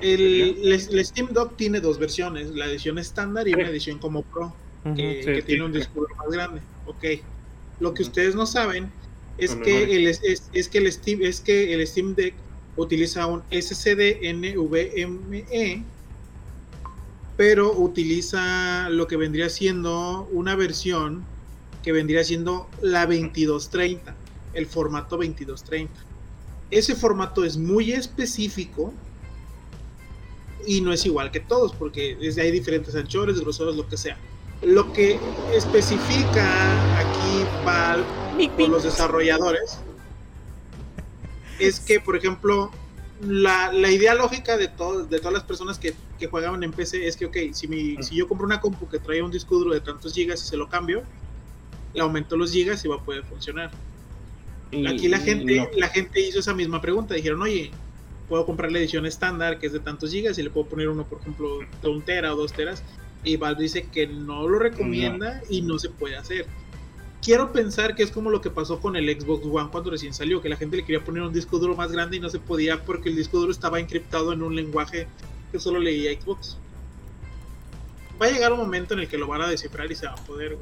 El, 0.00 1.04
Steam 1.04 1.28
Dock 1.32 1.56
tiene 1.56 1.80
dos 1.80 1.98
versiones: 1.98 2.50
la 2.50 2.66
edición 2.66 2.98
estándar 2.98 3.46
y 3.48 3.54
una 3.54 3.68
edición 3.68 3.98
como 3.98 4.22
Pro, 4.22 4.54
que, 4.94 5.42
tiene 5.46 5.64
un 5.64 5.72
disco 5.72 6.06
más 6.16 6.28
grande. 6.28 6.60
Ok. 6.86 7.04
Lo 7.80 7.94
que 7.94 8.02
ustedes 8.02 8.34
no 8.34 8.46
saben 8.46 8.90
es 9.38 9.54
que, 9.54 9.96
el, 9.96 10.06
es, 10.06 10.68
que 10.68 10.78
el 10.78 10.92
Steam, 10.92 11.22
es 11.22 11.40
que 11.40 11.74
el 11.74 11.86
Steam 11.86 12.14
Deck 12.14 12.34
utiliza 12.76 13.26
un 13.26 13.42
SSD 13.50 14.20
NVMe, 14.34 15.84
pero 17.36 17.72
utiliza 17.72 18.88
lo 18.88 19.06
que 19.06 19.16
vendría 19.16 19.48
siendo 19.48 20.28
una 20.32 20.56
versión 20.56 21.24
que 21.82 21.92
vendría 21.92 22.24
siendo 22.24 22.68
la 22.80 23.06
2230, 23.06 24.14
el 24.54 24.66
formato 24.66 25.16
2230. 25.16 25.94
Ese 26.70 26.96
formato 26.96 27.44
es 27.44 27.56
muy 27.56 27.92
específico 27.92 28.92
y 30.66 30.80
no 30.80 30.92
es 30.92 31.06
igual 31.06 31.30
que 31.30 31.40
todos, 31.40 31.72
porque 31.72 32.16
desde 32.16 32.42
hay 32.42 32.50
diferentes 32.50 32.94
anchores, 32.96 33.38
grosores, 33.40 33.76
lo 33.76 33.86
que 33.86 33.96
sea. 33.96 34.18
Lo 34.62 34.92
que 34.92 35.18
especifica 35.54 36.98
aquí 36.98 37.44
Valve 37.64 38.64
o 38.64 38.68
los 38.68 38.84
desarrolladores 38.84 39.78
es 41.58 41.80
que, 41.80 42.00
por 42.00 42.16
ejemplo, 42.16 42.70
la, 43.20 43.70
idea 43.90 44.14
lógica 44.14 44.56
de, 44.56 44.68
de 44.68 45.18
todas 45.18 45.32
las 45.32 45.44
personas 45.44 45.78
que, 45.78 45.94
que, 46.18 46.26
juegan 46.26 46.62
en 46.62 46.72
PC 46.72 47.06
es 47.06 47.16
que, 47.16 47.26
ok, 47.26 47.36
si, 47.52 47.68
mi, 47.68 48.02
si 48.02 48.16
yo 48.16 48.28
compro 48.28 48.46
una 48.46 48.60
compu 48.60 48.88
que 48.88 48.98
trae 48.98 49.22
un 49.22 49.30
disco 49.30 49.58
duro 49.58 49.72
de 49.72 49.80
tantos 49.80 50.12
gigas 50.12 50.42
y 50.42 50.46
se 50.46 50.56
lo 50.56 50.68
cambio, 50.68 51.02
le 51.94 52.02
aumentó 52.02 52.36
los 52.36 52.52
gigas 52.52 52.84
y 52.84 52.88
va 52.88 52.96
a 52.96 53.04
poder 53.04 53.24
funcionar. 53.24 53.70
Aquí 54.88 55.08
la 55.08 55.18
gente, 55.18 55.70
la 55.76 55.88
gente 55.88 56.20
hizo 56.20 56.40
esa 56.40 56.52
misma 56.52 56.80
pregunta, 56.80 57.14
dijeron, 57.14 57.40
oye, 57.40 57.70
puedo 58.28 58.44
comprar 58.44 58.72
la 58.72 58.78
edición 58.78 59.06
estándar 59.06 59.58
que 59.58 59.66
es 59.66 59.72
de 59.72 59.80
tantos 59.80 60.10
gigas 60.10 60.38
y 60.38 60.42
le 60.42 60.50
puedo 60.50 60.66
poner 60.66 60.88
uno, 60.88 61.04
por 61.04 61.20
ejemplo, 61.20 61.60
de 61.82 61.88
un 61.88 62.02
tera 62.02 62.34
o 62.34 62.36
dos 62.36 62.52
teras. 62.52 62.82
Y 63.24 63.36
Valve 63.36 63.62
dice 63.62 63.88
que 63.92 64.06
no 64.06 64.46
lo 64.46 64.58
recomienda 64.58 65.42
y 65.48 65.62
no 65.62 65.78
se 65.78 65.90
puede 65.90 66.16
hacer. 66.16 66.46
Quiero 67.22 67.50
pensar 67.52 67.96
que 67.96 68.04
es 68.04 68.12
como 68.12 68.30
lo 68.30 68.40
que 68.40 68.50
pasó 68.50 68.78
con 68.80 68.94
el 68.94 69.08
Xbox 69.20 69.44
One 69.46 69.70
cuando 69.72 69.90
recién 69.90 70.14
salió, 70.14 70.40
que 70.40 70.48
la 70.48 70.56
gente 70.56 70.76
le 70.76 70.84
quería 70.84 71.04
poner 71.04 71.22
un 71.22 71.32
disco 71.32 71.58
duro 71.58 71.74
más 71.74 71.90
grande 71.90 72.18
y 72.18 72.20
no 72.20 72.28
se 72.28 72.38
podía 72.38 72.84
porque 72.84 73.08
el 73.08 73.16
disco 73.16 73.38
duro 73.38 73.50
estaba 73.50 73.80
encriptado 73.80 74.32
en 74.32 74.42
un 74.42 74.54
lenguaje 74.54 75.08
que 75.50 75.58
solo 75.58 75.80
leía 75.80 76.12
Xbox. 76.20 76.56
Va 78.20 78.26
a 78.26 78.30
llegar 78.30 78.52
un 78.52 78.60
momento 78.60 78.94
en 78.94 79.00
el 79.00 79.08
que 79.08 79.18
lo 79.18 79.26
van 79.26 79.42
a 79.42 79.48
descifrar 79.48 79.90
y 79.90 79.94
se 79.94 80.06
va 80.06 80.12
a 80.12 80.24
poder. 80.24 80.56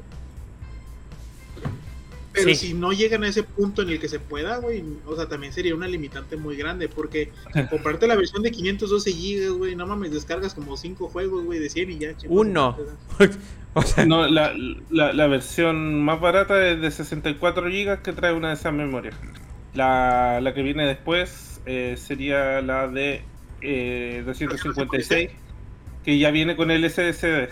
Pero 2.35 2.49
Sí. 2.49 2.55
si 2.55 2.73
no 2.73 2.91
llegan 2.91 3.23
a 3.23 3.29
ese 3.29 3.43
punto 3.43 3.81
en 3.81 3.89
el 3.89 3.99
que 3.99 4.09
se 4.09 4.19
pueda, 4.19 4.57
güey, 4.57 4.83
o 5.05 5.15
sea, 5.15 5.27
también 5.27 5.53
sería 5.53 5.73
una 5.73 5.87
limitante 5.87 6.35
muy 6.37 6.55
grande, 6.57 6.89
porque 6.89 7.31
comprarte 7.69 8.07
la 8.07 8.15
versión 8.15 8.43
de 8.43 8.51
512 8.51 9.11
gigas, 9.11 9.51
güey, 9.51 9.75
no 9.75 9.87
mames, 9.87 10.11
descargas 10.11 10.53
como 10.53 10.75
5 10.77 11.07
juegos, 11.09 11.45
güey, 11.45 11.59
de 11.59 11.69
100 11.69 11.91
y 11.91 11.97
ya. 11.99 12.17
chingos, 12.17 12.37
Uno. 12.37 12.77
o 13.73 13.81
sea, 13.81 14.05
No, 14.05 14.27
la, 14.27 14.53
la, 14.89 15.13
la 15.13 15.27
versión 15.27 16.03
más 16.03 16.19
barata 16.19 16.67
es 16.67 16.81
de 16.81 16.91
64 16.91 17.63
GB 17.69 18.01
que 18.01 18.13
trae 18.13 18.33
una 18.33 18.49
de 18.49 18.53
esas 18.55 18.73
memorias. 18.73 19.15
La, 19.73 20.39
la 20.41 20.53
que 20.53 20.61
viene 20.61 20.85
después 20.87 21.61
eh, 21.65 21.95
sería 21.97 22.61
la 22.61 22.87
de 22.87 23.23
eh, 23.61 24.23
256, 24.25 25.29
que 26.03 26.17
ya 26.19 26.31
viene 26.31 26.55
con 26.55 26.71
el 26.71 26.89
SSD. 26.89 27.49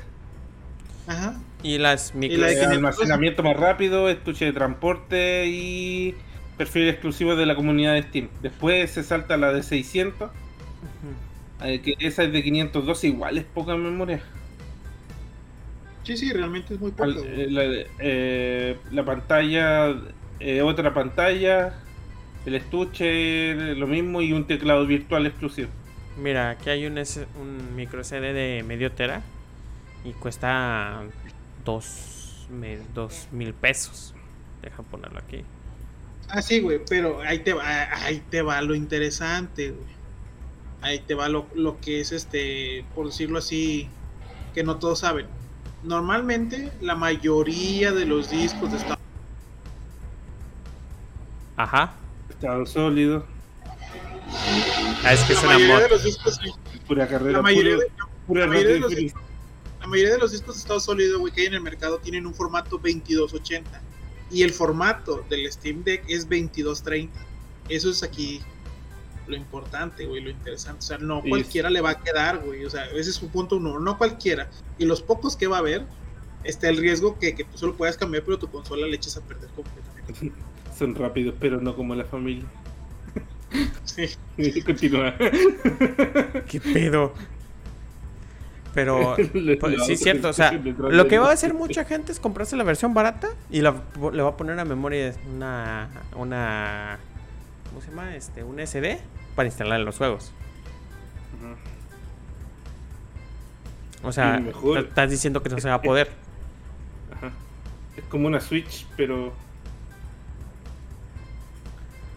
Ajá. 1.08 1.42
Y 1.64 1.78
las 1.80 2.16
micro. 2.16 2.38
la 2.38 2.48
de 2.48 2.58
512. 2.58 2.76
almacenamiento 2.76 3.44
más 3.44 3.58
rápido, 3.58 4.10
estuche 4.10 4.46
de 4.46 4.54
transporte 4.54 5.46
y 5.48 6.16
perfil 6.58 6.90
exclusivo 6.90 7.36
de 7.36 7.46
la 7.48 7.56
comunidad 7.56 7.94
de 7.96 8.04
Steam. 8.04 8.30
Después 8.42 8.92
se 8.92 9.04
salta 9.04 9.38
la 9.38 9.54
de 9.54 9.64
600, 9.64 10.32
Ujú. 10.82 11.18
eh, 11.62 11.82
que 11.82 11.96
esa 12.00 12.24
es 12.24 12.32
de 12.34 12.44
512, 12.44 13.08
igual 13.08 13.38
es 13.40 13.46
poca 13.46 13.76
memoria. 13.78 14.24
Sí, 16.04 16.18
sí, 16.18 16.34
realmente 16.34 16.74
es 16.76 16.80
muy 16.82 16.92
güey. 16.92 17.18
eh, 17.26 17.48
la, 17.50 17.64
eh, 18.00 18.88
la 18.92 19.06
pantalla, 19.06 19.96
eh, 20.40 20.62
otra 20.62 20.94
pantalla, 20.94 21.86
el 22.46 22.56
estuche, 22.56 23.76
lo 23.76 23.88
mismo 23.88 24.22
y 24.22 24.34
un 24.34 24.48
teclado 24.48 24.86
virtual 24.86 25.26
exclusivo. 25.28 25.70
Mira, 26.16 26.52
aquí 26.52 26.70
hay 26.70 26.86
un, 26.86 26.98
un 27.36 27.76
micro 27.76 28.04
CD 28.04 28.34
de 28.34 28.64
medio 28.64 28.94
tera 28.94 29.32
y 30.04 30.14
cuesta 30.16 31.12
dos, 31.66 32.48
me- 32.50 32.80
dos 32.94 33.28
mil 33.32 33.54
pesos. 33.54 34.14
Deja 34.62 34.82
ponerlo 34.84 35.20
aquí. 35.20 35.44
Ah, 36.30 36.42
sí, 36.42 36.62
güey, 36.62 36.80
pero 36.90 37.22
ahí 37.22 37.40
te 37.40 37.54
va, 37.54 37.64
ahí 38.04 38.22
te 38.30 38.42
va 38.42 38.62
lo 38.62 38.76
interesante, 38.76 39.72
güey. 39.72 39.94
Ahí 40.82 41.00
te 41.00 41.14
va 41.16 41.30
lo, 41.30 41.48
lo 41.56 41.80
que 41.80 42.00
es 42.02 42.12
este, 42.12 42.86
por 42.96 43.06
decirlo 43.08 43.40
así, 43.40 43.88
que 44.54 44.64
no 44.64 44.78
todos 44.78 45.00
saben. 45.00 45.28
Normalmente 45.84 46.72
la 46.82 46.96
mayoría 46.96 47.92
de 47.92 48.06
los 48.06 48.30
discos 48.30 48.72
de 48.72 48.78
Estados 48.78 49.00
Ajá. 51.56 51.94
Estado 52.30 52.66
sólido, 52.66 53.26
Ah, 55.06 55.14
es 55.14 55.22
que 55.22 55.34
es 55.34 55.44
la 55.44 55.50
una 55.50 55.54
mayoría 55.58 55.76
mod. 55.76 55.84
de 55.84 55.90
los 55.90 56.04
discos, 56.04 56.40
pura 56.88 57.08
carrera, 57.08 57.32
la 57.34 57.42
mayoría 57.42 57.76
pura, 57.76 57.84
de, 57.86 57.92
pura 58.28 58.42
la 58.42 58.48
mayoría 58.48 58.74
de 58.74 58.80
los 58.80 58.94
Furioso. 58.94 59.16
La 59.84 59.90
mayoría 59.90 60.14
de 60.14 60.20
los 60.20 60.32
discos 60.32 60.56
de 60.56 60.62
estado 60.62 60.80
sólido, 60.80 61.20
güey, 61.20 61.34
que 61.34 61.42
hay 61.42 61.48
en 61.48 61.56
el 61.56 61.62
mercado 61.62 61.98
tienen 61.98 62.26
un 62.26 62.34
formato 62.34 62.78
2280 62.78 63.82
y 64.32 64.44
el 64.44 64.52
formato 64.52 65.26
del 65.30 65.52
Steam 65.52 65.84
Deck 65.84 66.06
es 66.08 66.22
2230. 66.22 67.14
Eso 67.68 67.90
es 67.90 68.02
aquí 68.02 68.40
lo 69.28 69.36
importante, 69.36 70.06
güey, 70.06 70.22
lo 70.22 70.30
interesante. 70.30 70.80
O 70.80 70.82
sea, 70.84 70.98
no 71.00 71.22
cualquiera 71.22 71.70
le 71.70 71.82
va 71.82 71.92
a 71.92 72.00
quedar, 72.02 72.40
güey. 72.46 72.64
O 72.64 72.70
sea, 72.70 72.86
ese 72.92 73.10
es 73.10 73.16
su 73.18 73.28
punto 73.28 73.58
uno, 73.58 73.78
no 73.78 73.98
cualquiera. 73.98 74.50
Y 74.78 74.86
los 74.86 75.02
pocos 75.02 75.36
que 75.36 75.48
va 75.48 75.58
a 75.58 75.60
haber, 75.60 75.86
está 76.46 76.70
el 76.70 76.78
riesgo 76.78 77.20
que, 77.20 77.36
que 77.36 77.44
tú 77.44 77.58
solo 77.58 77.76
puedas 77.76 77.98
cambiar, 77.98 78.24
pero 78.24 78.40
tu 78.40 78.50
consola 78.50 78.88
le 78.88 78.96
eches 78.96 79.18
a 79.18 79.22
perder 79.22 79.50
completamente. 79.50 80.32
Son 80.80 80.96
rápidos, 80.96 81.36
pero 81.42 81.60
no 81.60 81.76
como 81.76 81.94
la 81.94 82.06
familia. 82.06 82.46
Sí. 83.84 84.08
Continúa. 84.66 85.14
¿Qué 85.18 86.62
pedo? 86.62 87.14
Pero 88.74 89.16
pues, 89.60 89.86
sí 89.86 89.98
cierto, 89.98 90.30
o 90.30 90.34
sea, 90.34 90.52
lo 90.52 91.08
que 91.08 91.20
va 91.20 91.30
a 91.30 91.34
hacer 91.34 91.54
mucha 91.54 91.86
gente 91.86 92.12
es 92.12 92.20
comprarse 92.20 92.56
la 92.56 92.64
versión 92.64 92.94
barata 92.94 93.30
y 93.52 93.62
la, 93.62 93.76
le 94.12 94.24
va 94.24 94.30
a 94.30 94.38
poner 94.38 94.54
una 94.54 94.66
memoria, 94.66 95.14
una, 95.34 95.90
una, 96.16 96.98
¿cómo 97.70 97.82
se 97.82 97.90
llama? 97.90 98.16
Este, 98.16 98.44
un 98.44 98.60
SD 98.66 99.00
para 99.36 99.48
instalar 99.48 99.80
en 99.80 99.86
los 99.86 99.98
juegos. 99.98 100.34
O 104.04 104.12
sea, 104.12 104.44
estás 104.78 105.10
diciendo 105.10 105.42
que 105.42 105.50
no 105.50 105.60
se 105.60 105.70
va 105.70 105.76
a 105.76 105.82
poder. 105.82 106.10
Ajá. 107.16 107.32
Es 107.96 108.04
como 108.06 108.28
una 108.28 108.42
Switch, 108.42 108.86
pero. 108.98 109.34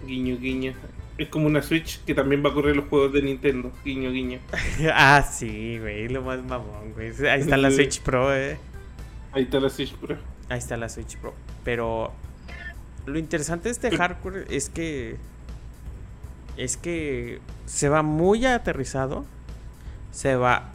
Guiño, 0.05 0.37
guiño. 0.37 0.74
Es 1.18 1.28
como 1.28 1.47
una 1.47 1.62
Switch 1.62 2.05
que 2.05 2.14
también 2.14 2.44
va 2.44 2.51
a 2.51 2.55
correr 2.55 2.76
los 2.76 2.88
juegos 2.88 3.12
de 3.12 3.22
Nintendo. 3.22 3.72
Guiño, 3.84 4.10
guiño. 4.10 4.38
ah, 4.93 5.22
sí, 5.22 5.78
güey, 5.78 6.09
lo 6.09 6.22
más 6.22 6.43
mamón, 6.43 6.93
güey. 6.94 7.12
Ahí 7.26 7.40
está 7.40 7.56
la. 7.56 7.70
Switch 7.70 8.01
Pro, 8.01 8.34
eh. 8.34 8.59
Ahí 9.32 9.44
está 9.44 9.60
la 9.60 9.70
Switch 9.70 9.94
Pro. 9.94 10.16
Ahí 10.48 10.59
está 10.59 10.76
la 10.76 10.88
Switch 10.88 11.16
Pro. 11.16 11.34
Pero 11.64 12.12
lo 13.06 13.18
interesante 13.18 13.68
de 13.68 13.72
este 13.72 13.97
hardcore 13.97 14.44
es 14.51 14.68
que 14.68 15.16
es 16.56 16.76
que 16.76 17.40
se 17.66 17.88
va 17.88 18.02
muy 18.02 18.44
aterrizado, 18.47 19.24
se 20.10 20.36
va 20.36 20.72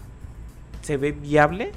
se 0.81 0.97
ve 0.97 1.11
viable 1.11 1.71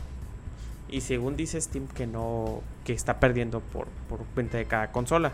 y 0.88 1.00
según 1.00 1.36
dice 1.36 1.60
Steam 1.60 1.86
que 1.88 2.06
no 2.06 2.62
que 2.84 2.92
está 2.92 3.20
perdiendo 3.20 3.60
por 3.60 3.88
por 4.08 4.24
cuenta 4.34 4.58
de 4.58 4.64
cada 4.64 4.92
consola. 4.92 5.32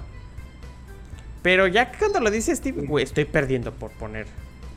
Pero 1.43 1.67
ya 1.67 1.91
que 1.91 1.99
cuando 1.99 2.21
lo 2.21 2.31
dice 2.31 2.55
Steam, 2.55 2.87
güey, 2.87 3.05
estoy 3.05 3.25
perdiendo 3.25 3.73
por 3.73 3.91
poner. 3.93 4.27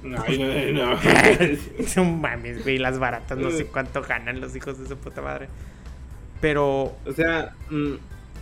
No, 0.03 0.17
no, 0.17 0.95
no. 0.95 0.99
No 1.95 2.05
mames, 2.05 2.63
güey, 2.63 2.77
las 2.77 2.99
baratas 2.99 3.37
no 3.37 3.51
sé 3.51 3.65
cuánto 3.65 4.01
ganan 4.01 4.41
los 4.41 4.55
hijos 4.55 4.77
de 4.77 4.87
su 4.87 4.97
puta 4.97 5.21
madre. 5.21 5.47
Pero 6.41 6.95
O 7.05 7.13
sea, 7.15 7.55
mm, 7.69 7.93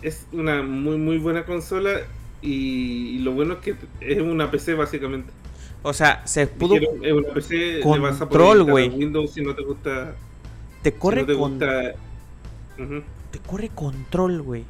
es 0.02 0.26
una 0.32 0.62
muy, 0.62 0.98
muy 0.98 1.18
buena 1.18 1.44
consola. 1.44 2.00
Y, 2.44 3.20
lo 3.20 3.32
bueno 3.32 3.54
es 3.54 3.58
que 3.60 3.76
es 4.00 4.20
una 4.20 4.50
PC 4.50 4.74
básicamente. 4.74 5.32
o 5.82 5.92
sea, 5.92 6.26
se 6.26 6.48
pudo 6.48 6.74
Es 6.74 7.12
una 7.12 7.28
PC, 7.32 7.80
Control, 7.80 8.64
güey. 8.64 8.88
Windows 8.88 9.32
si 9.32 9.42
no 9.42 9.54
te 9.54 9.62
gusta. 9.62 10.14
te 10.82 10.92
corre 10.92 11.20
si 11.20 11.26
no 11.26 11.32
te 11.32 11.38
con 11.38 11.50
gusta. 11.52 11.94
Ujú. 12.78 13.02
te 13.30 13.38
corre 13.38 13.68
control, 13.68 14.42
güey. 14.42 14.64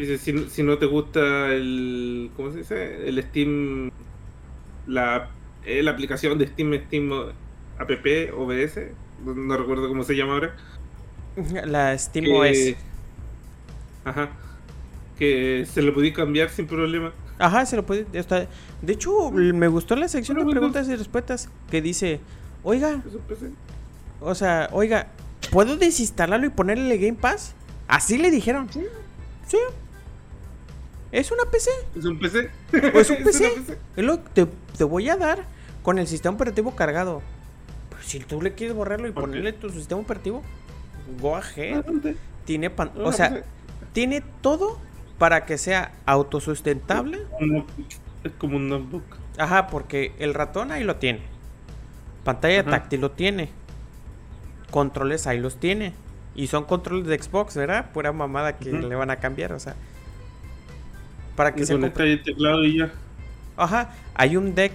Dice, 0.00 0.16
si, 0.18 0.48
si 0.48 0.62
no 0.62 0.78
te 0.78 0.86
gusta 0.86 1.48
el. 1.52 2.30
¿Cómo 2.36 2.50
se 2.52 2.58
dice? 2.58 3.06
El 3.08 3.22
Steam. 3.22 3.90
La, 4.86 5.28
eh, 5.64 5.82
la 5.82 5.90
aplicación 5.90 6.38
de 6.38 6.46
Steam, 6.46 6.72
Steam 6.86 7.12
App, 7.78 7.90
OBS. 8.34 8.78
No, 9.24 9.34
no 9.34 9.56
recuerdo 9.58 9.88
cómo 9.88 10.02
se 10.02 10.16
llama 10.16 10.32
ahora. 10.34 10.56
La 11.66 11.96
Steam 11.98 12.24
que- 12.24 12.74
OS. 12.74 12.76
Ajá. 14.04 14.30
Que 15.18 15.66
se 15.70 15.82
lo 15.82 15.92
podía 15.92 16.14
cambiar 16.14 16.48
sin 16.48 16.66
problema. 16.66 17.12
Ajá, 17.38 17.66
se 17.66 17.76
lo 17.76 17.84
puede. 17.84 18.06
está. 18.14 18.46
De 18.80 18.92
hecho, 18.94 19.30
me 19.30 19.68
gustó 19.68 19.96
la 19.96 20.08
sección 20.08 20.38
de 20.38 20.50
preguntas 20.50 20.88
y 20.88 20.96
respuestas 20.96 21.50
que 21.70 21.82
dice, 21.82 22.20
oiga, 22.62 23.02
o 24.20 24.34
sea, 24.34 24.70
oiga, 24.72 25.08
¿puedo 25.50 25.76
desinstalarlo 25.76 26.46
y 26.46 26.50
ponerle 26.50 26.96
Game 26.96 27.18
Pass? 27.20 27.54
Así 27.86 28.16
le 28.16 28.30
dijeron. 28.30 28.68
Sí. 28.72 28.82
Sí. 29.46 29.58
Es 31.12 31.30
una 31.32 31.44
PC. 31.50 31.70
Es 31.96 32.04
un 32.04 32.18
PC. 32.18 32.50
Es 32.72 33.10
un 33.10 33.16
PC. 33.24 33.52
Es 33.96 34.04
lo 34.04 34.22
que 34.22 34.30
te, 34.30 34.46
te 34.78 34.84
voy 34.84 35.08
a 35.08 35.16
dar 35.16 35.44
con 35.82 35.98
el 35.98 36.06
sistema 36.06 36.34
operativo 36.36 36.74
cargado. 36.76 37.22
Pero 37.90 38.02
si 38.02 38.20
tú 38.20 38.40
le 38.42 38.54
quieres 38.54 38.76
borrarlo 38.76 39.08
y 39.08 39.12
ponerle 39.12 39.52
tu 39.52 39.70
sistema 39.70 40.00
operativo, 40.00 40.42
go 41.20 41.36
ahead. 41.36 41.84
Tiene 42.44 42.70
pan- 42.70 42.92
o 42.96 43.12
sea, 43.12 43.30
PC. 43.30 43.44
tiene 43.92 44.22
todo 44.40 44.78
para 45.18 45.44
que 45.46 45.58
sea 45.58 45.92
autosustentable. 46.06 47.20
Es 48.24 48.32
como 48.38 48.56
un 48.56 48.68
notebook. 48.68 49.02
Ajá, 49.38 49.66
porque 49.68 50.12
el 50.18 50.34
ratón 50.34 50.70
ahí 50.70 50.84
lo 50.84 50.96
tiene. 50.96 51.20
Pantalla 52.24 52.60
Ajá. 52.60 52.70
táctil 52.70 53.00
lo 53.00 53.10
tiene. 53.10 53.48
Controles 54.70 55.26
ahí 55.26 55.38
los 55.40 55.56
tiene. 55.56 55.92
Y 56.34 56.46
son 56.46 56.64
controles 56.64 57.06
de 57.06 57.20
Xbox, 57.20 57.56
¿verdad? 57.56 57.90
Pura 57.92 58.12
mamada 58.12 58.56
que 58.58 58.70
le 58.70 58.94
van 58.94 59.10
a 59.10 59.16
cambiar, 59.16 59.52
o 59.52 59.58
sea. 59.58 59.74
Para 61.40 61.54
que 61.54 61.64
se 61.64 61.72
conectas 61.72 62.04
el 62.04 62.22
teclado 62.22 62.62
y 62.66 62.80
ya. 62.80 62.92
Ajá, 63.56 63.94
hay 64.12 64.36
un 64.36 64.54
deck. 64.54 64.72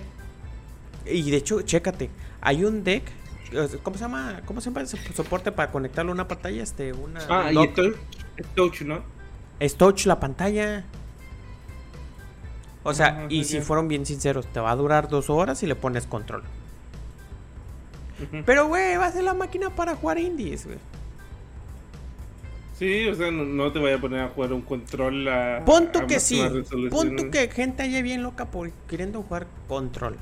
Y 1.05 1.29
de 1.29 1.37
hecho, 1.37 1.61
chécate. 1.61 2.09
Hay 2.41 2.65
un 2.65 2.83
deck. 2.83 3.03
¿Cómo 3.83 3.95
se 3.97 4.01
llama? 4.01 4.41
¿Cómo 4.45 4.61
se 4.61 4.71
llama 4.71 4.81
ese 4.81 4.97
soporte 5.13 5.51
para 5.51 5.71
conectarlo 5.71 6.11
a 6.11 6.15
una 6.15 6.27
pantalla? 6.27 6.63
Este, 6.63 6.91
una. 6.91 7.19
Ah, 7.29 7.51
y 7.53 7.57
es 8.37 8.47
touch, 8.55 8.81
¿no? 8.81 9.03
Es 9.59 9.75
touch 9.75 10.07
la 10.07 10.19
pantalla. 10.19 10.85
O 12.81 12.95
sea, 12.95 13.25
Ah, 13.25 13.25
y 13.29 13.43
si 13.43 13.61
fueron 13.61 13.87
bien 13.87 14.03
sinceros, 14.07 14.47
te 14.47 14.59
va 14.59 14.71
a 14.71 14.75
durar 14.75 15.07
dos 15.07 15.29
horas 15.29 15.61
y 15.61 15.67
le 15.67 15.75
pones 15.75 16.07
control. 16.07 16.41
Pero, 18.43 18.69
güey, 18.69 18.97
va 18.97 19.05
a 19.05 19.11
ser 19.11 19.23
la 19.23 19.35
máquina 19.35 19.69
para 19.69 19.95
jugar 19.95 20.17
indies, 20.17 20.65
güey. 20.65 20.79
Sí, 22.77 23.07
o 23.07 23.15
sea, 23.15 23.31
no, 23.31 23.45
no 23.45 23.71
te 23.71 23.79
vaya 23.79 23.95
a 23.95 24.01
poner 24.01 24.19
a 24.19 24.29
jugar 24.29 24.51
un 24.51 24.61
control 24.61 25.27
a. 25.29 25.63
Pon 25.65 25.91
tú 25.91 25.99
a 25.99 26.07
que 26.07 26.19
sí. 26.19 26.41
Pon 26.89 27.15
tú 27.15 27.29
que 27.31 27.47
gente 27.47 27.83
haya 27.83 28.01
bien 28.01 28.21
loca 28.21 28.45
por 28.45 28.69
queriendo 28.87 29.21
jugar 29.21 29.47
control. 29.67 30.17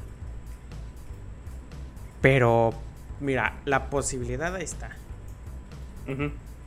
Pero, 2.22 2.74
mira, 3.20 3.60
la 3.66 3.90
posibilidad 3.90 4.56
ahí 4.56 4.64
está. 4.64 4.96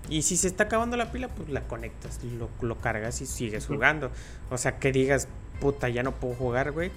Y 0.08 0.22
si 0.22 0.36
se 0.36 0.48
está 0.48 0.64
acabando 0.64 0.96
la 0.96 1.12
pila, 1.12 1.28
pues 1.28 1.48
la 1.48 1.62
conectas, 1.62 2.20
lo, 2.38 2.50
lo 2.60 2.78
cargas 2.78 3.20
y 3.20 3.26
sigues 3.26 3.66
jugando. 3.66 4.10
O 4.50 4.58
sea, 4.58 4.78
que 4.78 4.92
digas, 4.92 5.28
puta, 5.60 5.88
ya 5.88 6.02
no 6.02 6.12
puedo 6.12 6.34
jugar, 6.34 6.72
güey. 6.72 6.90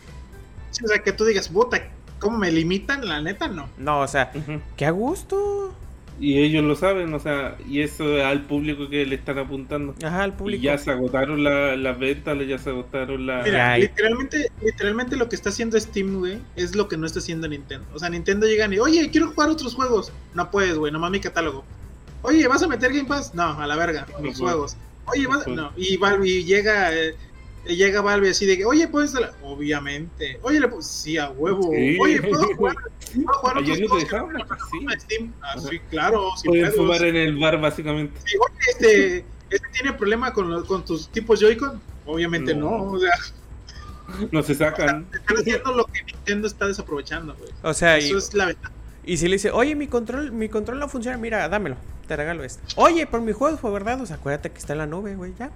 Sí, 0.72 0.84
o 0.84 0.88
sea, 0.88 1.00
que 1.00 1.12
tú 1.12 1.26
digas, 1.26 1.50
puta, 1.50 1.82
¿cómo 2.20 2.38
me 2.38 2.52
limitan? 2.52 3.08
La 3.08 3.22
neta, 3.22 3.48
no. 3.48 3.70
No, 3.78 4.02
o 4.02 4.08
sea, 4.08 4.32
que 4.76 4.86
a 4.86 4.92
gusto. 4.92 5.74
Y 6.20 6.40
ellos 6.42 6.64
lo 6.66 6.76
saben, 6.76 7.14
o 7.14 7.20
sea, 7.20 7.56
y 7.68 7.80
eso 7.82 8.24
al 8.26 8.44
público 8.46 8.90
que 8.90 9.06
le 9.06 9.16
están 9.16 9.38
apuntando. 9.38 9.96
Ajá, 10.04 10.24
al 10.24 10.32
Y 10.32 10.34
público. 10.34 10.64
ya 10.64 10.78
se 10.78 10.92
agotaron 10.92 11.44
la- 11.44 11.78
las 11.78 11.98
ventas, 11.98 12.38
ya 12.46 12.58
se 12.58 12.72
agotaron 12.72 13.26
las... 13.26 13.46
Mira, 13.46 13.72
Ay. 13.74 13.84
literalmente, 13.84 14.52
literalmente 14.62 15.16
lo 15.16 15.30
que 15.30 15.36
está 15.38 15.48
haciendo 15.50 15.80
Steam, 15.80 16.18
güey, 16.20 16.40
es 16.58 16.76
lo 16.76 16.90
que 16.90 16.98
no 16.98 17.06
está 17.06 17.20
haciendo 17.20 17.48
Nintendo. 17.48 17.86
O 17.94 18.00
sea, 18.00 18.10
Nintendo 18.10 18.48
llegan 18.48 18.74
y, 18.74 18.80
oye, 18.80 19.10
quiero 19.12 19.28
jugar 19.32 19.50
otros 19.50 19.74
juegos. 19.76 20.12
No 20.34 20.52
puedes, 20.52 20.76
güey, 20.78 20.92
nomás 20.92 21.10
mi 21.12 21.22
catálogo. 21.22 21.64
Oye, 22.22 22.46
¿vas 22.50 22.62
a 22.64 22.68
meter 22.68 22.92
Game 22.92 23.08
Pass? 23.08 23.34
No, 23.34 23.58
a 23.58 23.66
la 23.66 23.78
verga, 23.78 24.06
No 24.12 24.20
mis 24.20 24.38
puedo. 24.38 24.52
juegos. 24.52 24.76
Oye, 25.06 25.24
No 25.24 25.30
vas... 25.30 25.48
No, 25.48 25.72
y, 25.78 25.98
y 26.26 26.44
llega, 26.44 26.94
eh, 26.94 27.16
llega 27.66 28.02
Valve 28.02 28.30
así 28.30 28.46
de 28.46 28.58
que, 28.58 28.66
oye, 28.66 28.88
puedes... 28.88 29.14
Obviamente. 29.44 30.40
Oye, 30.42 30.60
le 30.60 30.70
pu- 30.70 30.82
sí, 30.82 31.18
a 31.18 31.30
huevo. 31.32 31.72
Sí. 31.74 31.98
Oye, 32.02 32.22
¿puedo 32.22 32.56
jugar, 32.56 32.76
¿puedo 33.14 33.28
jugar 33.40 33.58
Ayer 33.58 33.84
otros 33.86 33.90
no 33.90 33.96
te 33.98 34.04
dejaban, 34.04 34.38
sí. 34.72 35.00
Steam? 35.02 35.34
Ah, 35.42 35.56
sí, 35.60 35.80
claro, 35.90 36.30
Pueden 36.46 36.72
fumar 36.74 37.02
en 37.04 37.16
el 37.16 37.38
bar, 37.38 37.60
básicamente. 37.60 38.20
Sí, 38.26 38.38
oye, 38.38 38.58
este, 38.72 39.26
este 39.50 39.68
tiene 39.74 39.94
problema 39.94 40.34
con, 40.34 40.50
los- 40.50 40.66
con 40.66 40.84
tus 40.86 41.10
tipos 41.10 41.40
Joy-Con. 41.40 41.82
Obviamente 42.06 42.56
no. 42.56 42.70
No. 42.72 42.84
o 42.92 43.00
sea, 43.00 43.12
No 44.32 44.42
se 44.42 44.56
sacan. 44.56 45.06
están 45.14 45.38
haciendo 45.38 45.74
lo 45.76 45.86
que 45.86 46.02
Nintendo 46.04 46.48
está 46.48 46.66
desaprovechando, 46.68 47.36
güey. 47.36 47.52
O 47.62 47.74
sea, 47.74 48.00
y, 48.00 48.06
Eso 48.08 48.18
es 48.18 48.34
la 48.34 48.46
ventaja. 48.48 48.74
y 49.06 49.18
si 49.18 49.28
le 49.28 49.34
dice, 49.36 49.52
oye, 49.52 49.76
mi 49.76 49.86
control, 49.88 50.32
mi 50.32 50.50
control 50.50 50.80
no 50.80 50.90
funciona, 50.90 51.18
mira, 51.18 51.48
dámelo, 51.50 51.76
te 52.08 52.16
regalo 52.16 52.44
este. 52.44 52.64
Oye, 52.78 53.06
por 53.06 53.22
mi 53.22 53.32
juego 53.34 53.58
fue 53.58 53.70
verdad, 53.72 54.02
o 54.02 54.06
sea, 54.08 54.16
acuérdate 54.16 54.50
que 54.52 54.58
está 54.58 54.74
en 54.74 54.80
la 54.80 54.88
nube, 54.88 55.16
güey, 55.16 55.34
ya. 55.38 55.52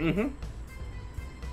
Ujú. 0.00 0.30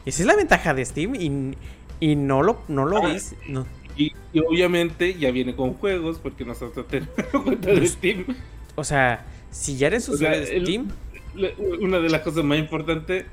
Esa 0.05 0.21
es 0.23 0.25
la 0.27 0.35
ventaja 0.35 0.73
de 0.73 0.85
Steam 0.85 1.15
y, 1.15 1.55
y 1.99 2.15
no 2.15 2.43
lo, 2.43 2.61
no 2.67 2.85
lo 2.85 3.03
Ah. 3.05 3.13
dice. 3.13 3.35
No. 3.47 3.65
Y, 3.97 4.11
y 4.33 4.39
obviamente 4.39 5.13
ya 5.15 5.31
viene 5.31 5.55
con 5.55 5.73
juegos, 5.75 6.19
porque 6.19 6.43
nosotros 6.45 6.85
tenemos 6.87 7.13
cuenta 7.43 7.69
de 7.69 7.87
Steam. 7.87 8.25
O 8.75 8.83
sea, 8.83 9.25
si 9.51 9.77
ya 9.77 9.87
eres 9.87 10.07
O 10.09 10.17
sea, 10.17 10.29
usuario 10.31 10.45
de 10.47 10.55
el- 10.57 10.63
Steam, 10.65 10.87
La- 11.35 11.49
Una 11.81 11.99
de 11.99 12.09
las 12.09 12.21
cosas 12.21 12.43
más 12.43 12.57
importantes, 12.57 13.25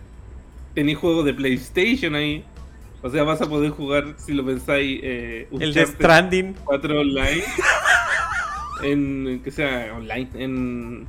tenéis 0.75 0.99
juegos 0.99 1.25
de 1.25 1.35
PlayStation 1.35 2.15
ahí. 2.15 2.45
O 3.03 3.11
sea, 3.11 3.25
vas 3.25 3.41
a 3.43 3.49
poder 3.49 3.71
jugar, 3.71 4.15
si 4.17 4.33
lo 4.33 4.45
pensáis, 4.47 5.01
eh, 5.03 5.49
el 5.59 5.75
de 5.75 5.87
Stranding. 5.87 6.55
4 6.65 7.01
online. 7.01 7.43
en 8.85 9.41
que 9.45 9.51
sea 9.51 9.93
online. 9.97 10.29
En. 10.35 11.07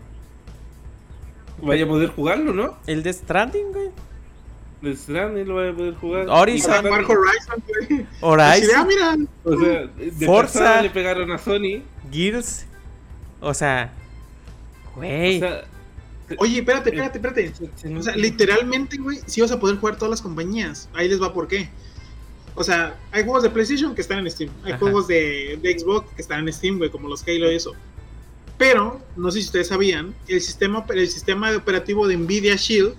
Vaya 1.61 1.85
a 1.85 1.87
poder 1.87 2.09
jugarlo, 2.09 2.53
¿no? 2.53 2.77
El 2.87 3.03
de 3.03 3.13
Stranding, 3.13 3.71
güey. 3.71 3.89
De 4.83 4.95
Stranding 4.97 5.47
lo 5.47 5.55
vaya 5.55 5.69
a 5.71 5.75
poder 5.75 5.93
jugar. 5.95 6.27
Horizon. 6.29 6.85
Horizon, 6.85 7.63
Horizon, 8.21 8.69
ah, 8.75 8.85
mira, 8.85 9.17
O 9.45 9.57
sea, 9.57 9.87
de 9.95 10.25
Forza. 10.25 10.81
le 10.81 10.89
pegaron 10.89 11.31
a 11.31 11.37
Sony. 11.37 11.81
Gears. 12.11 12.65
O 13.39 13.53
sea, 13.53 13.93
güey. 14.95 15.37
O 15.37 15.39
sea, 15.39 15.63
Oye, 16.37 16.59
espérate, 16.59 16.89
espérate, 16.89 17.17
espérate. 17.17 17.53
se- 17.75 17.95
O 17.95 18.01
sea, 18.03 18.15
literalmente, 18.17 18.97
güey, 18.97 19.19
sí 19.25 19.39
vas 19.41 19.51
a 19.51 19.59
poder 19.59 19.77
jugar 19.77 19.95
todas 19.95 20.09
las 20.09 20.21
compañías. 20.21 20.89
Ahí 20.93 21.07
les 21.07 21.21
va 21.21 21.33
por 21.33 21.47
qué. 21.47 21.69
O 22.55 22.63
sea, 22.63 22.99
hay 23.11 23.23
juegos 23.23 23.43
de 23.43 23.49
PlayStation 23.51 23.95
que 23.95 24.01
están 24.01 24.19
en 24.19 24.29
Steam. 24.31 24.49
Hay 24.63 24.71
Ajá. 24.73 24.79
juegos 24.79 25.07
de, 25.07 25.57
de 25.61 25.79
Xbox 25.79 26.11
que 26.15 26.21
están 26.21 26.45
en 26.47 26.53
Steam, 26.53 26.77
güey, 26.77 26.89
como 26.89 27.07
los 27.07 27.23
Halo 27.23 27.49
y 27.51 27.55
eso. 27.55 27.73
Pero, 28.57 29.01
no 29.15 29.31
sé 29.31 29.39
si 29.39 29.45
ustedes 29.47 29.67
sabían, 29.69 30.13
el 30.27 30.41
sistema, 30.41 30.85
el 30.89 31.07
sistema 31.07 31.51
de 31.51 31.57
operativo 31.57 32.05
de 32.07 32.17
Nvidia 32.17 32.55
Shield 32.55 32.95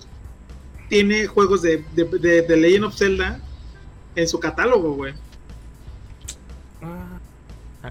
tiene 0.89 1.27
juegos 1.27 1.61
de, 1.61 1.83
de, 1.93 2.03
de- 2.05 2.41
de 2.43 2.57
Legend 2.57 2.85
of 2.85 2.95
Zelda 2.97 3.39
en 4.15 4.27
su 4.27 4.39
catálogo, 4.39 4.93
güey. 4.93 5.13
Ah. 6.81 7.19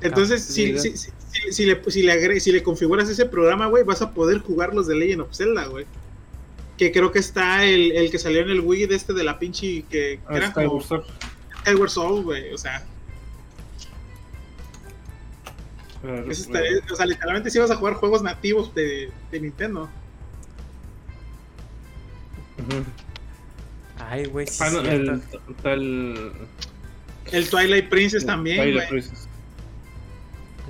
Entonces, 0.01 0.43
si, 0.45 0.79
si, 0.79 0.97
si, 0.97 1.11
si- 1.31 1.53
si 1.53 1.67
le, 1.67 1.81
si, 1.91 2.03
le 2.03 2.13
agre- 2.13 2.41
si 2.41 2.53
le 2.53 2.63
configuras 2.63 3.09
ese 3.09 3.27
programa, 3.27 3.67
güey, 3.67 3.85
vas 3.85 4.03
a 4.03 4.13
poder 4.13 4.39
jugar 4.39 4.75
los 4.75 4.87
de 4.87 4.95
Legend 4.97 5.23
of 5.23 5.35
Zelda, 5.37 5.67
güey. 5.67 5.87
Que 6.79 6.91
creo 6.93 7.13
que 7.13 7.19
está 7.21 7.65
el, 7.65 7.93
el 7.93 8.11
que 8.11 8.19
salió 8.19 8.41
en 8.41 8.51
el 8.51 8.61
Wii 8.61 8.87
de 8.87 8.97
este 8.97 9.13
de 9.13 9.23
la 9.25 9.39
pinche 9.39 9.83
que, 9.83 9.85
que 9.89 10.21
ah, 10.29 10.37
era 10.37 10.53
como 10.53 10.81
Skyward 11.63 11.91
Sword, 11.91 12.23
güey. 12.25 12.53
O 12.53 12.59
sea, 12.59 12.85
Claro, 16.03 16.27
o 16.93 16.97
sea, 16.97 17.07
literalmente 17.07 17.51
si 17.51 17.59
vas 17.59 17.71
a 17.71 17.77
jugar 17.77 17.95
juegos 17.95 18.23
nativos 18.23 18.75
de, 18.75 19.11
de 19.31 19.41
Nintendo. 19.41 19.89
Ay, 23.99 24.27
güey, 24.27 24.47
sí 24.47 24.59
Ah, 24.61 24.71
no, 24.71 24.81
el, 24.81 25.23
el, 25.65 26.33
El 27.33 27.49
Twilight 27.49 27.89
Princess 27.89 28.27
también, 28.27 28.59
Twilight. 28.59 28.89
Princess. 28.89 29.29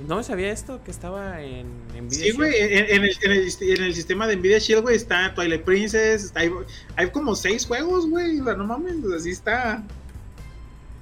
No 0.07 0.21
sabía 0.23 0.51
esto, 0.51 0.83
que 0.83 0.91
estaba 0.91 1.41
en, 1.41 1.67
en 1.95 2.11
Sí, 2.11 2.31
güey, 2.31 2.53
en, 2.59 2.71
en 2.73 3.03
el, 3.03 3.17
en, 3.21 3.31
el, 3.31 3.49
en 3.61 3.83
el 3.83 3.95
sistema 3.95 4.27
de 4.27 4.35
Nvidia 4.35 4.59
Shield, 4.59 4.81
güey, 4.81 4.95
está 4.97 5.33
Twilight 5.33 5.63
Princess, 5.63 6.25
está, 6.25 6.41
hay, 6.41 6.51
hay 6.97 7.09
como 7.11 7.33
seis 7.33 7.65
juegos, 7.65 8.09
güey, 8.09 8.39
o 8.41 8.43
sea, 8.43 8.55
no 8.55 8.65
mames, 8.65 8.95
o 9.03 9.07
sea, 9.09 9.17
así 9.17 9.29
está. 9.31 9.83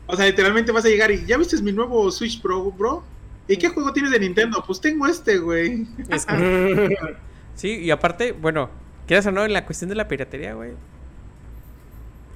O 0.06 0.16
sea, 0.16 0.26
literalmente 0.28 0.72
vas 0.72 0.86
a 0.86 0.90
llegar 0.90 1.10
y, 1.12 1.26
¿ya 1.26 1.38
viste 1.38 1.60
mi 1.62 1.72
nuevo 1.72 2.12
Switch 2.12 2.40
Pro, 2.42 2.72
bro? 2.72 3.04
¿Y 3.48 3.58
qué 3.58 3.70
juego 3.70 3.92
tienes 3.94 4.12
de 4.12 4.20
Nintendo? 4.20 4.64
Pues 4.66 4.80
tengo 4.80 5.08
este, 5.08 5.40
güey. 5.40 5.88
Es 6.10 6.26
que- 6.26 6.96
sí, 7.56 7.80
y 7.80 7.90
aparte, 7.90 8.32
bueno, 8.32 8.70
quieras 9.08 9.26
o 9.28 9.32
no, 9.32 9.44
en 9.46 9.54
la 9.54 9.66
cuestión 9.66 9.90
de 9.90 9.96
la 9.96 10.08
piratería, 10.08 10.54
güey. 10.54 10.72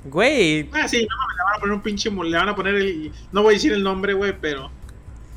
Güey, 0.06 0.70
Ah, 0.74 0.88
sí, 0.88 1.08
no 1.10 1.16
le 1.36 1.44
van 1.44 1.56
a 1.56 1.60
poner 1.60 1.76
un 1.76 1.82
pinche, 1.82 2.10
le 2.10 2.38
van 2.38 2.50
a 2.50 2.56
poner 2.56 2.76
el, 2.76 3.12
no 3.32 3.44
voy 3.44 3.54
a 3.54 3.58
decir 3.58 3.74
el 3.74 3.84
nombre, 3.84 4.14
güey, 4.14 4.34
pero, 4.40 4.72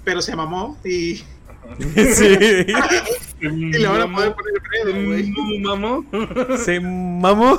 pero 0.05 0.23
se 0.23 0.36
mamó 0.36 0.78
y, 0.85 1.16
sí. 1.78 2.36
y 3.40 3.48
le 3.48 3.89
van 3.89 4.02
a 4.02 4.15
poder 4.15 4.35
poner 4.35 4.55
el 4.55 4.62
pedo, 4.62 5.07
güey. 5.07 5.31
Mm, 5.31 5.62
Mamó. 5.62 6.05
Se 6.59 6.81
mamó. 6.81 7.59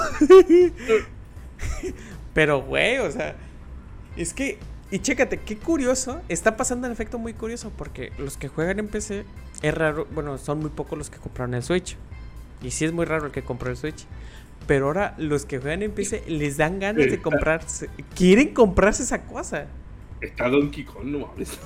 Pero, 2.34 2.61
güey, 2.61 2.99
o 2.99 3.11
sea, 3.11 3.35
es 4.15 4.34
que, 4.34 4.57
y 4.89 4.99
chécate, 4.99 5.38
qué 5.38 5.57
curioso, 5.57 6.22
está 6.30 6.56
pasando 6.56 6.88
un 6.88 6.93
efecto 6.93 7.18
muy 7.19 7.34
curioso, 7.34 7.72
porque 7.77 8.14
los 8.18 8.38
que 8.38 8.48
juegan 8.48 8.80
en 8.80 8.88
PC, 8.88 9.26
es 9.61 9.73
raro, 9.73 10.07
bueno, 10.11 10.38
son 10.38 10.60
muy 10.60 10.69
pocos 10.69 10.98
los 10.98 11.10
que 11.10 11.18
compraron 11.18 11.53
el 11.53 11.64
Switch. 11.64 11.98
Y 12.61 12.71
sí 12.71 12.85
es 12.85 12.93
muy 12.93 13.05
raro 13.05 13.25
el 13.27 13.31
que 13.31 13.43
compró 13.43 13.69
el 13.69 13.77
Switch. 13.77 14.05
Pero 14.67 14.85
ahora 14.88 15.15
los 15.17 15.45
que 15.45 15.59
juegan 15.59 15.81
en 15.81 15.91
PC 15.91 16.23
les 16.27 16.57
dan 16.57 16.79
ganas 16.79 17.05
de 17.09 17.19
comprarse, 17.21 17.89
quieren 18.15 18.53
comprarse 18.53 19.03
esa 19.03 19.23
cosa. 19.23 19.65
Está 20.21 20.47
Donkey 20.49 20.83
Kong, 20.85 21.05
no 21.05 21.27
mames. 21.27 21.57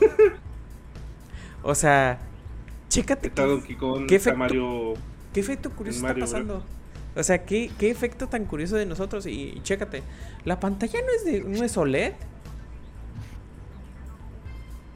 O 1.61 1.75
sea, 1.75 2.19
chécate 2.89 3.27
Está 3.27 3.43
qué, 3.43 3.49
Donkey 3.49 3.75
Kong, 3.75 4.05
qué 4.07 4.15
está 4.15 4.29
efecto- 4.29 4.37
Mario. 4.39 4.93
qué 5.33 5.39
efecto 5.41 5.69
curioso 5.71 6.01
Mario, 6.01 6.23
está 6.23 6.37
pasando. 6.37 6.63
O 7.17 7.23
sea, 7.23 7.43
¿qué, 7.45 7.69
qué 7.77 7.89
efecto 7.89 8.27
tan 8.27 8.45
curioso 8.45 8.75
de 8.77 8.85
nosotros. 8.85 9.25
Y, 9.25 9.31
y 9.55 9.61
chécate, 9.63 10.01
la 10.45 10.59
pantalla 10.59 10.99
no 11.01 11.07
es 11.17 11.25
de 11.25 11.41
no 11.41 11.63
es 11.65 11.75
OLED. 11.77 12.13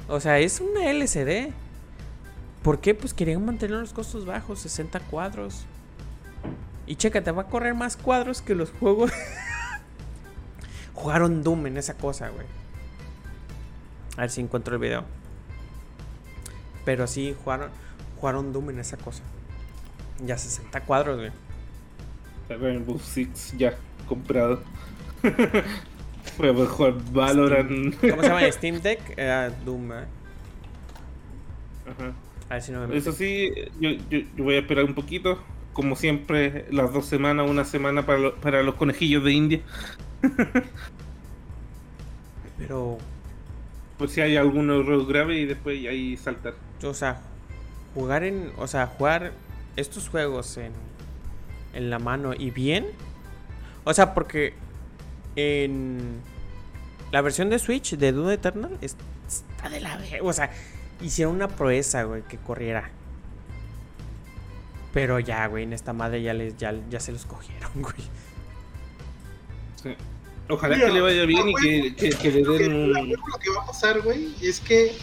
O 0.07 0.19
sea, 0.19 0.39
es 0.39 0.59
una 0.61 0.89
LCD. 0.89 1.51
¿Por 2.63 2.79
qué? 2.81 2.93
Pues 2.95 3.13
querían 3.13 3.45
mantener 3.45 3.77
los 3.77 3.93
costos 3.93 4.25
bajos, 4.25 4.59
60 4.59 4.99
cuadros. 5.01 5.65
Y 6.89 6.95
chécate, 6.95 7.29
va 7.29 7.43
a 7.43 7.45
correr 7.45 7.75
más 7.75 7.95
cuadros 7.95 8.41
que 8.41 8.55
los 8.55 8.71
juegos. 8.71 9.11
Jugaron 10.95 11.43
Doom 11.43 11.67
en 11.67 11.77
esa 11.77 11.93
cosa, 11.93 12.29
güey. 12.29 12.47
A 14.17 14.21
ver 14.21 14.31
si 14.31 14.41
encuentro 14.41 14.73
el 14.73 14.81
video. 14.81 15.05
Pero 16.85 17.05
sí, 17.05 17.35
jugaron, 17.43 17.69
jugaron 18.19 18.51
Doom 18.51 18.71
en 18.71 18.79
esa 18.79 18.97
cosa. 18.97 19.21
Ya 20.25 20.35
60 20.35 20.81
cuadros, 20.81 21.17
güey. 21.19 21.31
Rainbow 22.59 22.97
Six 22.97 23.55
ya 23.55 23.77
comprado. 24.07 24.63
Voy 26.39 26.49
a 26.49 26.53
poder 26.53 26.69
jugar 26.69 26.93
Valorant. 27.11 27.95
¿Cómo 28.01 28.23
se 28.23 28.29
llama? 28.29 28.51
Steam 28.51 28.81
Deck. 28.81 29.13
Eh, 29.15 29.51
Doom, 29.63 29.91
eh. 29.91 30.05
Ajá. 31.85 32.13
A 32.49 32.53
ver 32.55 32.63
si 32.63 32.71
no 32.71 32.87
me 32.87 32.97
Eso 32.97 33.11
sí, 33.11 33.51
yo, 33.79 33.91
yo, 34.09 34.21
yo 34.35 34.43
voy 34.43 34.55
a 34.55 34.59
esperar 34.59 34.85
un 34.85 34.95
poquito. 34.95 35.39
Como 35.73 35.95
siempre, 35.95 36.65
las 36.71 36.91
dos 36.93 37.05
semanas, 37.05 37.49
una 37.49 37.63
semana 37.65 38.05
para, 38.05 38.19
lo- 38.19 38.35
para 38.35 38.63
los 38.63 38.75
conejillos 38.75 39.23
de 39.23 39.31
India. 39.31 39.61
Pero, 42.57 42.97
Por 43.97 44.09
si 44.09 44.21
hay 44.21 44.37
algún 44.37 44.69
error 44.69 45.05
grave 45.07 45.37
y 45.39 45.45
después 45.45 45.77
ahí 45.87 46.17
saltar. 46.17 46.53
o 46.83 46.93
sea, 46.93 47.21
jugar 47.93 48.23
en. 48.23 48.51
O 48.57 48.67
sea, 48.67 48.87
jugar 48.87 49.31
estos 49.75 50.09
juegos 50.09 50.57
en, 50.57 50.73
en 51.73 51.89
la 51.89 51.99
mano 51.99 52.33
y 52.33 52.51
bien. 52.51 52.87
O 53.85 53.93
sea, 53.93 54.13
porque 54.13 54.53
en 55.35 56.19
la 57.11 57.21
versión 57.21 57.49
de 57.49 57.59
Switch 57.59 57.95
de 57.95 58.11
Doom 58.11 58.29
Eternal 58.31 58.77
es- 58.81 58.97
está 59.27 59.69
de 59.69 59.79
la. 59.79 59.97
O 60.21 60.33
sea, 60.33 60.51
hicieron 61.01 61.35
una 61.35 61.47
proeza, 61.47 62.03
güey, 62.03 62.23
que 62.23 62.37
corriera. 62.37 62.89
Pero 64.93 65.19
ya, 65.19 65.45
güey, 65.47 65.63
en 65.63 65.73
esta 65.73 65.93
madre 65.93 66.21
ya, 66.21 66.33
les, 66.33 66.57
ya, 66.57 66.73
ya 66.89 66.99
se 66.99 67.11
los 67.11 67.25
cogieron, 67.25 67.69
güey. 67.75 67.93
Sí. 69.83 69.89
Ojalá 70.49 70.77
que 70.77 70.89
le 70.91 71.01
vaya 71.01 71.25
bien 71.25 71.49
y 71.49 71.53
que, 71.55 71.95
que, 71.95 72.09
que 72.09 72.31
le 72.31 72.41
den 72.57 72.73
un... 72.73 72.91
Lo 73.09 73.37
que 73.39 73.49
va 73.55 73.61
a 73.63 73.65
pasar, 73.67 74.01
güey, 74.01 74.33
es 74.41 74.59
que 74.59 74.93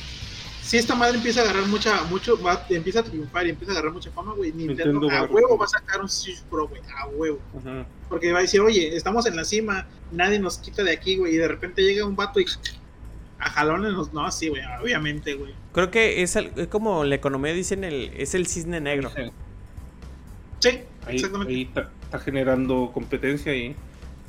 si 0.60 0.76
esta 0.76 0.96
madre 0.96 1.16
empieza 1.18 1.40
a 1.40 1.44
agarrar 1.44 1.66
mucha, 1.68 2.02
mucho, 2.04 2.40
va, 2.42 2.66
empieza 2.68 2.98
a 3.00 3.04
triunfar 3.04 3.46
y 3.46 3.50
empieza 3.50 3.72
a 3.72 3.74
agarrar 3.76 3.92
mucha 3.92 4.10
fama, 4.10 4.32
güey, 4.34 4.50
Nintendo, 4.52 5.00
Nintendo 5.00 5.10
a 5.16 5.22
huevo 5.30 5.56
va 5.56 5.66
a 5.66 5.68
sacar 5.68 6.00
un 6.00 6.08
Switch 6.08 6.42
Pro, 6.50 6.66
güey, 6.66 6.82
a 6.98 7.06
huevo. 7.06 7.38
Ajá. 7.60 7.86
Porque 8.08 8.32
va 8.32 8.40
a 8.40 8.42
decir, 8.42 8.60
oye, 8.60 8.96
estamos 8.96 9.24
en 9.26 9.36
la 9.36 9.44
cima, 9.44 9.86
nadie 10.10 10.40
nos 10.40 10.58
quita 10.58 10.82
de 10.82 10.90
aquí, 10.90 11.16
güey, 11.16 11.34
y 11.34 11.36
de 11.36 11.46
repente 11.46 11.82
llega 11.82 12.04
un 12.04 12.16
vato 12.16 12.40
y 12.40 12.46
a 13.38 13.48
jalones 13.50 13.92
nos... 13.92 14.12
No, 14.12 14.28
sí, 14.32 14.48
güey, 14.48 14.62
obviamente, 14.82 15.34
güey. 15.34 15.54
Creo 15.72 15.92
que 15.92 16.22
es, 16.24 16.34
el- 16.34 16.50
es 16.56 16.66
como 16.66 17.04
la 17.04 17.14
economía 17.14 17.52
dicen, 17.52 17.84
el, 17.84 18.10
es 18.16 18.34
el 18.34 18.48
cisne 18.48 18.80
negro. 18.80 19.12
Sí. 19.14 19.22
Sí, 20.60 20.68
Ahí, 21.06 21.16
exactamente. 21.16 21.52
ahí 21.54 21.62
está, 21.62 21.90
está 22.02 22.18
generando 22.18 22.90
competencia 22.92 23.54
y 23.54 23.74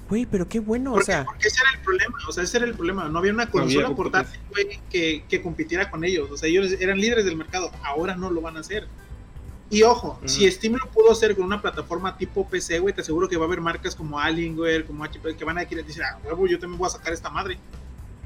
Güey, 0.09 0.25
pero 0.25 0.47
qué 0.47 0.61
bueno, 0.61 0.93
o 0.93 1.01
sea. 1.01 1.25
porque 1.25 1.49
ese 1.49 1.59
era 1.59 1.77
el 1.77 1.83
problema, 1.83 2.17
o 2.29 2.31
sea, 2.31 2.43
ese 2.43 2.57
era 2.57 2.65
el 2.65 2.73
problema. 2.75 3.09
No 3.09 3.19
había 3.19 3.33
una 3.33 3.49
consola 3.51 3.93
portátil, 3.93 4.39
güey, 4.51 4.79
que, 4.89 5.23
que 5.27 5.41
compitiera 5.41 5.91
con 5.91 6.05
ellos. 6.05 6.31
O 6.31 6.37
sea, 6.37 6.47
ellos 6.47 6.71
eran 6.79 6.97
líderes 7.01 7.25
del 7.25 7.35
mercado, 7.35 7.71
ahora 7.83 8.15
no 8.15 8.29
lo 8.31 8.39
van 8.39 8.55
a 8.55 8.61
hacer. 8.61 8.87
Y 9.69 9.83
ojo, 9.83 10.17
si 10.23 10.49
Steam 10.49 10.75
lo 10.75 10.89
pudo 10.91 11.11
hacer 11.11 11.35
con 11.35 11.43
una 11.43 11.61
plataforma 11.61 12.17
tipo 12.17 12.47
PC, 12.47 12.79
güey, 12.79 12.93
te 12.95 13.01
aseguro 13.01 13.27
que 13.27 13.35
va 13.35 13.43
a 13.43 13.47
haber 13.47 13.59
marcas 13.59 13.95
como 13.97 14.17
Alienware, 14.17 14.85
como 14.85 15.03
HP, 15.03 15.35
que 15.35 15.43
van 15.43 15.57
a 15.57 15.65
querer 15.65 15.85
decir, 15.85 16.01
ah, 16.03 16.17
huevo, 16.23 16.47
yo 16.47 16.57
también 16.57 16.77
voy 16.79 16.87
a 16.87 16.91
sacar 16.91 17.11
esta 17.11 17.29
madre. 17.29 17.57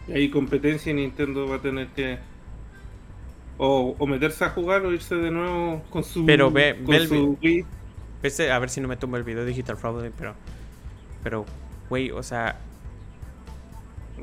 y 0.07 0.11
hay 0.11 0.29
competencia 0.29 0.91
y 0.91 0.93
Nintendo 0.93 1.47
va 1.47 1.55
a 1.55 1.61
tener 1.63 1.87
que 1.95 2.19
o, 3.57 3.95
o 3.97 4.05
meterse 4.07 4.43
a 4.45 4.49
jugar 4.49 4.85
o 4.85 4.91
irse 4.91 5.15
de 5.15 5.31
nuevo 5.31 5.81
con 5.89 6.03
su 6.03 6.25
Pero 6.27 6.51
ve- 6.51 6.75
con 6.77 6.85
ve 6.91 6.97
el 6.97 7.07
su 7.07 7.37
Wii. 7.41 7.65
Este, 8.23 8.51
a 8.51 8.59
ver 8.59 8.69
si 8.69 8.81
no 8.81 8.87
me 8.87 8.97
tomo 8.97 9.17
el 9.17 9.23
video 9.23 9.45
Digital 9.45 9.77
Fraud, 9.77 10.03
pero. 10.17 10.35
Pero, 11.23 11.45
güey, 11.89 12.11
o 12.11 12.23
sea. 12.23 12.57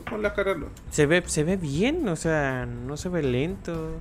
con 0.08 0.22
la 0.22 0.34
cara 0.34 0.54
no. 0.54 0.66
Se 0.90 1.06
ve, 1.06 1.22
se 1.26 1.44
ve 1.44 1.56
bien, 1.56 2.08
o 2.08 2.16
sea, 2.16 2.66
no 2.66 2.96
se 2.96 3.08
ve 3.08 3.22
lento. 3.22 4.00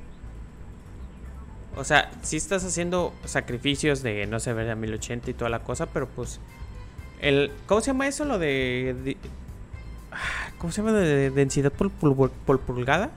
O 1.76 1.84
sea, 1.84 2.10
sí 2.24 2.38
estás 2.38 2.64
haciendo 2.66 3.14
sacrificios 3.26 4.02
de 4.02 4.26
no 4.26 4.40
se 4.40 4.52
ver 4.54 4.70
a 4.72 4.76
1080 4.76 5.30
y 5.30 5.34
toda 5.34 5.50
la 5.50 5.60
cosa, 5.60 5.86
pero 5.88 6.08
pues. 6.08 6.40
El, 7.22 7.52
¿Cómo 7.66 7.82
se 7.82 7.88
llama 7.88 8.08
eso? 8.08 8.26
Lo 8.26 8.38
de. 8.40 8.96
de- 9.04 9.18
ah, 10.12 10.52
¿Cómo 10.60 10.72
se 10.72 10.82
llama? 10.82 10.94
De, 10.98 11.06
de 11.08 11.30
densidad 11.32 11.72
por, 11.72 11.90
pul- 11.92 12.30
por 12.46 12.60
pulgada. 12.60 13.10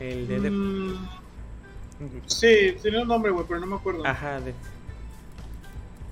El 0.00 0.26
de. 0.28 0.40
de- 0.40 0.50
Mm, 0.50 0.96
sí, 2.26 2.74
tiene 2.82 3.02
un 3.02 3.06
nombre, 3.08 3.30
güey, 3.30 3.44
pero 3.46 3.60
no 3.60 3.66
me 3.66 3.76
acuerdo. 3.76 4.04
ajá, 4.04 4.40
de. 4.40 4.52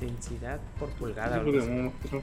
Densidad 0.00 0.60
por 0.78 0.88
pulgada. 0.90 1.42
Podemos, 1.42 1.92
pero- 2.02 2.22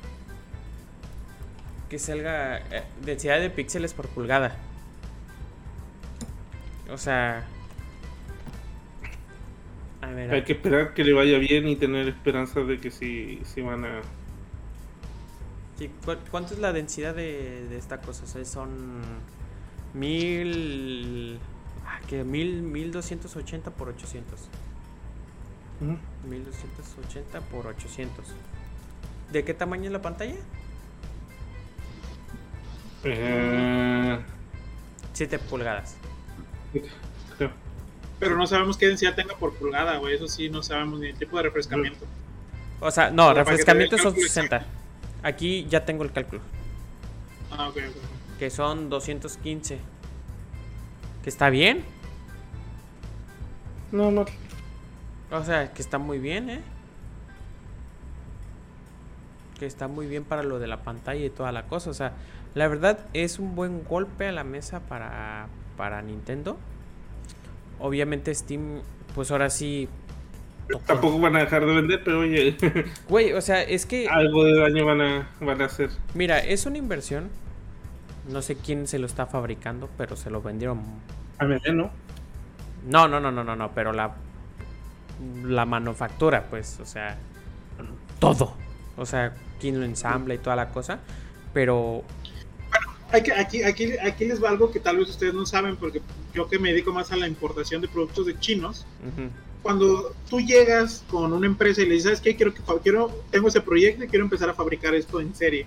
Que 1.90 2.00
salga 2.00 2.58
eh, 2.58 2.84
densidad 3.06 3.40
de 3.40 3.50
píxeles 3.50 3.94
por 3.94 4.08
pulgada. 4.08 4.56
O 6.92 6.98
sea. 6.98 7.46
A 10.02 10.08
ver. 10.08 10.32
Hay 10.34 10.44
que 10.44 10.54
esperar 10.54 10.94
que 10.94 11.04
le 11.04 11.14
vaya 11.14 11.38
bien 11.38 11.68
y 11.68 11.76
tener 11.76 12.08
esperanza 12.08 12.62
de 12.62 12.80
que 12.80 12.92
sí, 12.92 13.42
sí 13.46 13.62
van 13.62 13.86
a. 13.86 14.02
sí, 15.78 15.90
¿cu- 16.06 16.16
¿Cuánto 16.32 16.54
es 16.54 16.60
la 16.60 16.72
densidad 16.74 17.14
de, 17.16 17.68
de 17.70 17.78
esta 17.78 18.00
cosa? 18.02 18.24
O 18.24 18.28
sea, 18.28 18.44
son. 18.46 19.02
Mil. 19.94 21.40
Ah, 21.86 22.00
que 22.08 22.24
mil, 22.24 22.62
mil 22.64 22.92
doscientos 22.92 23.36
ochenta 23.38 23.72
por 23.72 23.90
ochocientos. 23.90 24.50
1280 26.30 27.42
por 27.42 27.68
800. 27.68 28.26
¿De 29.32 29.44
qué 29.44 29.54
tamaño 29.54 29.86
es 29.86 29.92
la 29.92 30.02
pantalla? 30.02 30.36
Eh, 33.04 34.20
7 35.14 35.40
pulgadas. 35.40 35.96
creo. 37.38 37.52
Pero 38.20 38.36
no 38.36 38.48
sabemos 38.48 38.78
qué 38.78 38.88
densidad 38.88 39.16
tenga 39.16 39.36
por 39.36 39.54
pulgada, 39.56 39.98
güey. 39.98 40.16
Eso 40.16 40.28
sí, 40.28 40.50
no 40.50 40.64
sabemos 40.64 41.00
ni 41.00 41.08
el 41.10 41.18
tipo 41.18 41.38
de 41.38 41.44
refrescamiento. 41.44 42.06
O 42.80 42.92
sea, 42.92 43.12
no, 43.12 43.34
refrescamiento 43.34 43.98
son 43.98 44.14
cálculo 44.14 44.28
60. 44.28 44.66
Aquí 45.24 45.66
ya 45.70 45.86
tengo 45.86 46.04
el 46.04 46.12
cálculo. 46.12 46.42
Ah, 47.52 47.70
ok, 47.70 47.78
ok. 47.78 48.38
Que 48.40 48.50
son 48.50 48.90
215. 48.90 49.80
Que 51.24 51.30
está 51.30 51.50
bien. 51.50 51.84
No, 53.92 54.12
no. 54.12 54.26
O 55.32 55.44
sea, 55.44 55.74
que 55.74 55.82
está 55.82 55.98
muy 55.98 56.20
bien, 56.20 56.50
¿eh? 56.50 56.62
Que 59.60 59.66
está 59.66 59.88
muy 59.88 60.08
bien 60.08 60.24
para 60.24 60.44
lo 60.44 60.60
de 60.60 60.68
la 60.68 60.84
pantalla 60.84 61.26
y 61.26 61.30
toda 61.30 61.52
la 61.52 61.64
cosa. 61.64 61.90
O 61.90 61.94
sea, 61.94 62.14
la 62.54 62.68
verdad 62.68 63.00
es 63.14 63.40
un 63.40 63.56
buen 63.56 63.84
golpe 63.84 64.28
a 64.28 64.32
la 64.32 64.44
mesa 64.44 64.80
para, 64.82 65.48
para 65.76 66.02
Nintendo. 66.02 66.58
Obviamente 67.80 68.34
Steam, 68.34 68.82
pues 69.16 69.32
ahora 69.32 69.50
sí... 69.50 69.90
tocó. 70.70 70.86
Tampoco 70.86 71.20
van 71.20 71.36
a 71.36 71.40
dejar 71.40 71.66
de 71.66 71.76
vender, 71.76 72.02
pero 72.04 72.20
oye, 72.20 72.56
Güey, 73.10 73.34
o 73.34 73.42
sea, 73.42 73.62
es 73.64 73.86
que... 73.86 74.08
algo 74.08 74.46
de 74.46 74.60
daño 74.60 74.86
van 74.86 75.02
a, 75.02 75.30
van 75.42 75.62
a 75.62 75.66
hacer. 75.66 75.90
Mira, 76.14 76.40
es 76.40 76.66
una 76.66 76.78
inversión. 76.78 77.30
No 78.30 78.42
sé 78.42 78.56
quién 78.56 78.88
se 78.88 79.00
lo 79.00 79.06
está 79.06 79.26
fabricando, 79.26 79.90
pero 79.98 80.16
se 80.16 80.30
lo 80.30 80.42
vendieron. 80.42 80.82
A 81.40 81.46
¿no? 81.46 81.92
No, 82.88 83.08
no, 83.08 83.20
no, 83.20 83.32
no, 83.32 83.44
no, 83.44 83.56
no, 83.56 83.72
pero 83.72 83.92
la 83.94 84.16
la 85.44 85.66
manufactura, 85.66 86.48
pues, 86.50 86.80
o 86.80 86.86
sea, 86.86 87.18
todo. 88.20 88.56
O 88.98 89.06
sea, 89.06 89.36
quién 89.60 89.80
lo 89.80 89.86
ensambla 89.86 90.34
y 90.34 90.38
toda 90.40 90.56
la 90.56 90.70
cosa, 90.70 91.00
pero 91.54 92.04
que, 93.24 93.34
aquí, 93.34 93.64
aquí, 93.64 93.98
aquí 93.98 94.26
les 94.26 94.44
va 94.44 94.50
algo 94.50 94.72
que 94.72 94.80
tal 94.80 94.98
vez 94.98 95.10
ustedes 95.10 95.34
no 95.34 95.46
saben, 95.46 95.78
porque 95.78 96.02
yo 96.34 96.48
que 96.48 96.60
me 96.60 96.70
dedico 96.70 96.92
más 96.92 97.12
a 97.12 97.16
la 97.16 97.28
importación 97.28 97.82
de 97.82 97.88
productos 97.88 98.26
de 98.26 98.38
chinos, 98.40 98.86
cuando 99.62 100.14
tú 100.30 100.40
llegas 100.40 101.04
con 101.10 101.34
una 101.34 101.48
empresa 101.48 101.82
y 101.82 101.86
le 101.86 101.94
dices, 101.94 102.04
¿sabes 102.06 102.22
qué? 102.22 102.36
Quiero 102.36 102.54
que 102.54 102.62
quiero, 102.84 103.24
tengo 103.32 103.48
ese 103.48 103.62
proyecto 103.62 104.04
y 104.04 104.08
quiero 104.08 104.26
empezar 104.26 104.50
a 104.50 104.54
fabricar 104.54 104.94
esto 104.94 105.22
en 105.22 105.34
serie. 105.34 105.66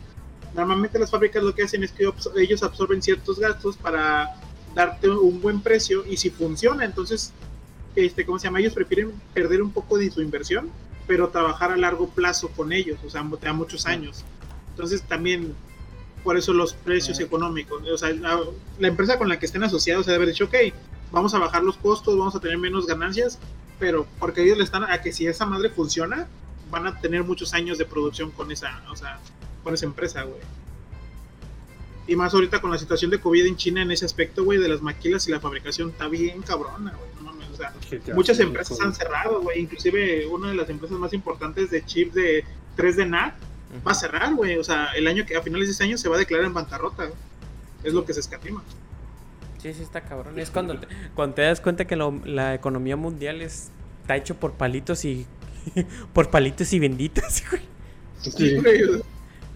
Normalmente 0.55 0.99
las 0.99 1.11
fábricas 1.11 1.43
lo 1.43 1.55
que 1.55 1.63
hacen 1.63 1.83
es 1.83 1.93
que 1.93 2.09
ellos 2.37 2.63
absorben 2.63 3.03
ciertos 3.03 3.39
gastos 3.39 3.77
para 3.77 4.35
darte 4.75 5.09
un 5.09 5.41
buen 5.41 5.61
precio 5.61 6.05
y 6.07 6.17
si 6.17 6.31
funciona, 6.31 6.85
entonces, 6.85 7.33
este, 7.97 8.25
¿cómo 8.25 8.39
se 8.39 8.45
llama? 8.45 8.61
Ellos 8.61 8.75
prefieren 8.75 9.13
perder 9.35 9.63
un 9.63 9.73
poco 9.73 9.99
de 9.99 10.11
su 10.11 10.23
inversión, 10.23 10.71
pero 11.07 11.29
trabajar 11.29 11.73
a 11.73 11.77
largo 11.77 12.09
plazo 12.09 12.49
con 12.51 12.73
ellos, 12.73 12.99
o 13.05 13.11
sea, 13.11 13.29
te 13.41 13.47
da 13.47 13.53
muchos 13.53 13.87
años. 13.87 14.25
Entonces 14.71 15.03
también, 15.03 15.55
por 16.23 16.37
eso 16.37 16.53
los 16.53 16.75
precios 16.75 17.19
económicos, 17.21 17.83
o 17.89 17.99
sea, 17.99 18.11
la, 18.11 18.41
la 18.79 18.89
empresa 18.89 19.19
con 19.19 19.29
la 19.29 19.39
que 19.39 19.47
estén 19.47 19.63
asociados 19.65 20.07
debe 20.07 20.17
haber 20.17 20.29
dicho, 20.29 20.45
ok, 20.45 20.55
vamos 21.13 21.35
a 21.35 21.39
bajar 21.39 21.63
los 21.63 21.77
costos, 21.77 22.17
vamos 22.17 22.35
a 22.37 22.41
tener 22.41 22.59
menos 22.59 22.87
ganancias, 22.87 23.39
pero 23.79 24.07
porque 24.19 24.43
ellos 24.43 24.59
le 24.59 24.65
están 24.65 24.85
a 24.85 25.01
que 25.03 25.13
si 25.13 25.27
esa 25.27 25.47
madre 25.47 25.71
funciona, 25.71 26.29
van 26.71 26.87
a 26.87 27.01
tener 27.01 27.25
muchos 27.25 27.53
años 27.55 27.79
de 27.79 27.85
producción 27.85 28.31
con 28.31 28.53
esa, 28.53 28.83
o 28.91 28.97
sea, 28.97 29.19
con 29.65 29.75
esa 29.75 29.87
empresa, 29.87 30.23
güey. 30.23 30.41
Y 32.07 32.17
más 32.17 32.35
ahorita 32.35 32.61
con 32.61 32.71
la 32.71 32.79
situación 32.79 33.11
de 33.11 33.21
COVID 33.21 33.47
en 33.47 33.57
China 33.57 33.83
en 33.83 33.91
ese 33.91 34.05
aspecto, 34.05 34.45
güey, 34.45 34.59
de 34.59 34.69
las 34.69 34.83
maquilas 34.83 35.27
y 35.29 35.31
la 35.31 35.41
fabricación 35.41 35.91
está 35.91 36.09
bien 36.09 36.43
cabrona, 36.43 36.93
güey. 36.93 37.10
Sea, 38.05 38.15
muchas 38.15 38.39
empresas 38.41 38.81
han 38.81 38.95
cerrado, 38.95 39.41
güey. 39.43 39.61
Inclusive 39.61 40.27
una 40.27 40.49
de 40.49 40.55
las 40.55 40.69
empresas 40.71 40.99
más 40.99 41.13
importantes 41.13 41.71
de 41.71 41.85
chips 41.85 42.15
de 42.15 42.45
3D 42.77 43.09
NAT 43.09 43.35
va 43.87 43.93
a 43.93 43.95
cerrar, 43.95 44.35
güey. 44.35 44.59
O 44.59 44.65
sea, 44.65 44.87
el 44.97 45.07
año 45.07 45.25
que 45.27 45.37
a 45.37 45.43
finales 45.43 45.69
de 45.69 45.73
este 45.73 45.85
año 45.85 45.97
se 45.99 46.09
va 46.09 46.17
a 46.17 46.19
declarar 46.19 46.47
en 46.47 46.55
bancarrota. 46.55 47.09
Es 47.85 47.93
lo 47.95 48.05
que 48.05 48.13
se 48.15 48.21
escatima. 48.21 48.63
Sí, 49.59 49.73
sí 49.75 49.83
está 49.83 50.01
cabrón. 50.03 50.39
Es 50.39 50.51
cuando 50.51 50.79
te, 50.79 50.87
cuando 51.15 51.35
te 51.37 51.43
das 51.43 51.61
cuenta 51.61 51.85
que 51.87 51.97
lo- 51.97 52.21
la 52.25 52.55
economía 52.55 52.97
mundial 52.97 53.43
es, 53.43 53.71
está 54.03 54.17
hecho 54.17 54.35
por 54.37 54.53
palitos 54.53 55.05
y 55.05 55.27
por 56.15 56.31
palitos 56.31 56.73
y 56.73 56.79
benditas, 56.79 57.43
güey. 57.51 57.63
Sí. 58.21 58.57
güey. 58.61 58.83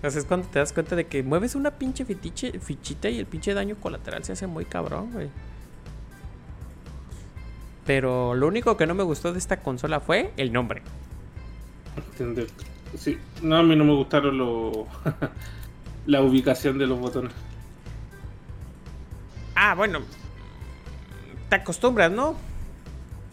O 0.03 0.11
sea, 0.11 0.21
es 0.21 0.27
cuando 0.27 0.47
te 0.49 0.59
das 0.59 0.73
cuenta 0.75 0.97
de 0.97 1.07
que 1.07 1.23
mueves 1.23 1.55
una 1.55 1.71
pinche 1.73 2.05
fitiche, 2.05 2.59
fichita 2.61 3.09
y 3.09 3.19
el 3.19 3.25
pinche 3.27 3.55
daño 3.55 3.77
colateral 3.77 4.23
se 4.25 4.33
hace 4.33 4.47
muy 4.47 4.67
cabrón, 4.67 5.11
güey. 5.13 5.29
Pero 7.87 8.35
lo 8.35 8.47
único 8.47 8.77
que 8.77 8.87
no 8.87 8.95
me 8.95 9.03
gustó 9.03 9.33
de 9.33 9.39
esta 9.39 9.59
consola 9.59 10.01
fue 10.01 10.33
el 10.37 10.53
nombre. 10.53 10.83
Entender. 11.97 12.47
Sí. 12.97 13.19
No, 13.43 13.57
a 13.59 13.63
mí 13.63 13.77
no 13.77 13.85
me 13.85 13.95
gustaron 13.95 14.39
lo... 14.39 14.87
la 16.07 16.23
ubicación 16.23 16.79
de 16.79 16.87
los 16.87 16.99
botones. 16.99 17.33
Ah, 19.55 19.75
bueno. 19.75 20.01
Te 21.49 21.57
acostumbras, 21.57 22.11
¿no? 22.11 22.37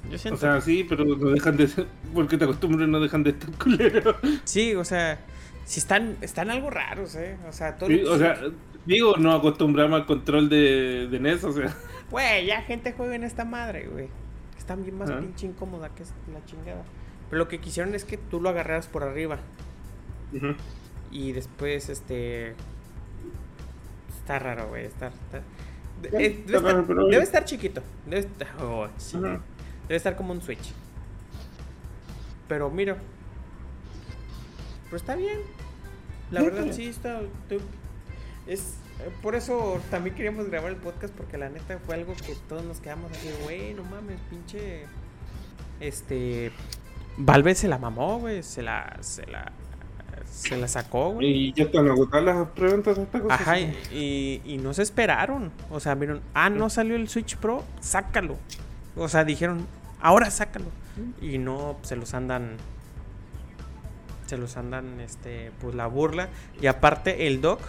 Yo 0.10 0.16
O 0.16 0.18
siento. 0.18 0.40
sea, 0.40 0.60
sí, 0.62 0.84
pero 0.88 1.06
no 1.06 1.30
dejan 1.30 1.58
de 1.58 1.68
ser... 1.68 1.88
Porque 2.14 2.38
te 2.38 2.44
acostumbras, 2.46 2.88
no 2.90 3.00
dejan 3.00 3.24
de 3.24 3.32
estar 3.32 3.50
culeros. 3.52 4.16
sí, 4.44 4.76
o 4.76 4.84
sea. 4.84 5.20
Si 5.66 5.80
están, 5.80 6.18
están 6.22 6.50
algo 6.50 6.70
raros, 6.70 7.16
¿eh? 7.16 7.38
O 7.48 7.54
sea, 7.54 7.78
todo. 7.78 7.90
Sí, 7.90 8.02
o 8.04 8.18
sea, 8.18 8.38
digo, 8.86 9.16
no 9.18 9.32
acostumbramos 9.34 10.02
al 10.02 10.06
control 10.06 10.50
de, 10.50 11.08
de 11.10 11.20
NES, 11.20 11.44
o 11.46 11.54
sea... 11.54 11.74
Güey, 12.10 12.46
ya 12.48 12.62
gente 12.64 12.94
juega 12.94 13.16
en 13.16 13.24
esta 13.24 13.46
madre, 13.46 13.88
güey. 13.88 14.10
Está 14.62 14.76
bien 14.76 14.96
más 14.96 15.10
Ah. 15.10 15.20
pinche 15.20 15.48
incómoda 15.48 15.90
que 15.90 16.04
es 16.04 16.14
la 16.32 16.46
chingada. 16.46 16.84
Pero 17.32 17.40
lo 17.40 17.48
que 17.48 17.60
quisieron 17.60 17.96
es 17.96 18.06
que 18.06 18.18
tú 18.18 18.40
lo 18.40 18.50
agarraras 18.50 18.86
por 18.86 19.02
arriba. 19.04 19.40
Y 21.10 21.32
después, 21.32 21.90
este. 21.90 22.54
Está 24.20 24.38
raro, 24.38 24.70
güey. 24.70 24.86
Está, 24.86 25.08
está- 25.08 25.42
de- 26.02 26.10
Sí, 26.10 26.16
eh, 26.16 26.44
debe, 26.46 26.58
estar, 26.70 26.86
debe 26.86 27.46
chiquito. 27.46 27.82
Debe 28.06 28.20
estar, 28.20 28.48
oh, 28.64 28.88
sí. 28.98 29.18
Debe 29.18 29.42
estar 29.96 30.16
como 30.16 30.32
un 30.32 30.42
Switch. 30.44 30.72
Pero 32.48 32.70
mira. 32.70 32.98
Pero 34.86 34.98
está 34.98 35.16
bien. 35.16 35.40
La 36.30 36.44
verdad 36.44 36.66
está 36.66 36.76
sí 36.76 36.86
está. 36.86 37.22
Es. 38.46 38.76
Por 39.22 39.36
eso 39.36 39.80
también 39.90 40.16
queríamos 40.16 40.50
grabar 40.50 40.72
el 40.72 40.78
podcast. 40.78 41.14
Porque 41.14 41.38
la 41.38 41.50
neta 41.50 41.80
fue 41.86 41.96
algo 41.96 42.14
que 42.16 42.36
todos 42.48 42.64
nos 42.64 42.80
quedamos 42.80 43.12
así, 43.12 43.30
güey, 43.44 43.74
no 43.74 43.84
mames, 43.84 44.20
pinche. 44.30 44.84
Este. 45.80 46.52
Valve 47.18 47.56
se 47.56 47.68
la 47.68 47.78
mamó, 47.78 48.20
güey. 48.20 48.44
Se 48.44 48.62
la. 48.62 48.98
Se 49.02 49.26
la. 49.28 49.52
Se 50.30 50.56
la 50.58 50.68
sacó, 50.68 51.12
güey. 51.12 51.28
Y 51.28 51.54
ya 51.54 51.66
están 51.66 51.88
agotadas 51.90 52.26
las 52.26 52.48
preventas 52.50 52.96
de 52.96 53.04
esta 53.04 53.20
cosa. 53.20 53.36
Ajá, 53.36 53.60
y, 53.60 54.42
y 54.46 54.58
no 54.58 54.74
se 54.74 54.82
esperaron. 54.84 55.52
O 55.70 55.80
sea, 55.80 55.96
vieron, 55.96 56.22
ah, 56.34 56.50
no 56.50 56.70
salió 56.70 56.96
el 56.96 57.10
Switch 57.10 57.36
Pro, 57.36 57.66
sácalo. 57.82 58.38
O 58.96 59.10
sea, 59.10 59.24
dijeron, 59.26 59.68
ahora 60.00 60.32
sácalo. 60.32 60.68
Y 61.22 61.38
no, 61.38 61.78
se 61.82 61.96
los 61.96 62.14
andan. 62.14 62.58
Se 64.26 64.38
los 64.38 64.56
andan, 64.56 65.00
este, 65.02 65.52
pues 65.60 65.76
la 65.76 65.88
burla. 65.88 66.30
Y 66.62 66.68
aparte, 66.68 67.28
el 67.28 67.42
dock, 67.42 67.62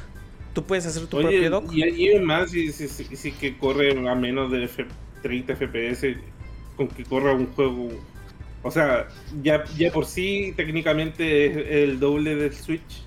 tú 0.52 0.64
puedes 0.64 0.86
hacer 0.86 1.06
tu 1.06 1.18
Oye, 1.18 1.28
propio 1.28 1.50
dock. 1.50 1.72
y 1.72 1.82
hay 2.08 2.20
más, 2.20 2.50
si, 2.50 3.32
que 3.32 3.56
corre 3.58 4.08
a 4.08 4.14
menos 4.14 4.50
de 4.50 4.64
F- 4.64 4.86
30 5.22 5.56
FPS, 5.56 6.16
con 6.76 6.88
que 6.88 7.04
corra 7.04 7.32
un 7.32 7.46
juego. 7.52 7.90
O 8.62 8.70
sea, 8.70 9.08
ya, 9.42 9.64
ya 9.76 9.90
por 9.90 10.06
sí 10.06 10.52
técnicamente 10.56 11.46
es 11.46 11.56
el 11.90 11.98
doble 12.00 12.36
del 12.36 12.52
Switch. 12.54 13.02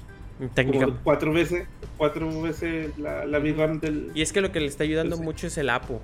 Como 0.56 0.98
cuatro 1.04 1.32
veces, 1.32 1.66
cuatro 1.96 2.42
veces 2.42 2.98
la, 2.98 3.24
la 3.26 3.40
VRAM 3.40 3.80
del... 3.80 4.12
Y 4.14 4.22
es 4.22 4.34
que 4.34 4.42
lo 4.42 4.52
que 4.52 4.60
le 4.60 4.66
está 4.66 4.84
ayudando 4.84 5.16
mucho 5.18 5.48
es 5.48 5.58
el 5.58 5.70
APU. 5.70 6.02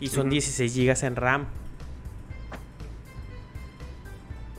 Y 0.00 0.08
son 0.08 0.26
Ujú. 0.26 0.32
16 0.32 0.76
GB 0.76 1.06
en 1.06 1.16
RAM. 1.16 1.46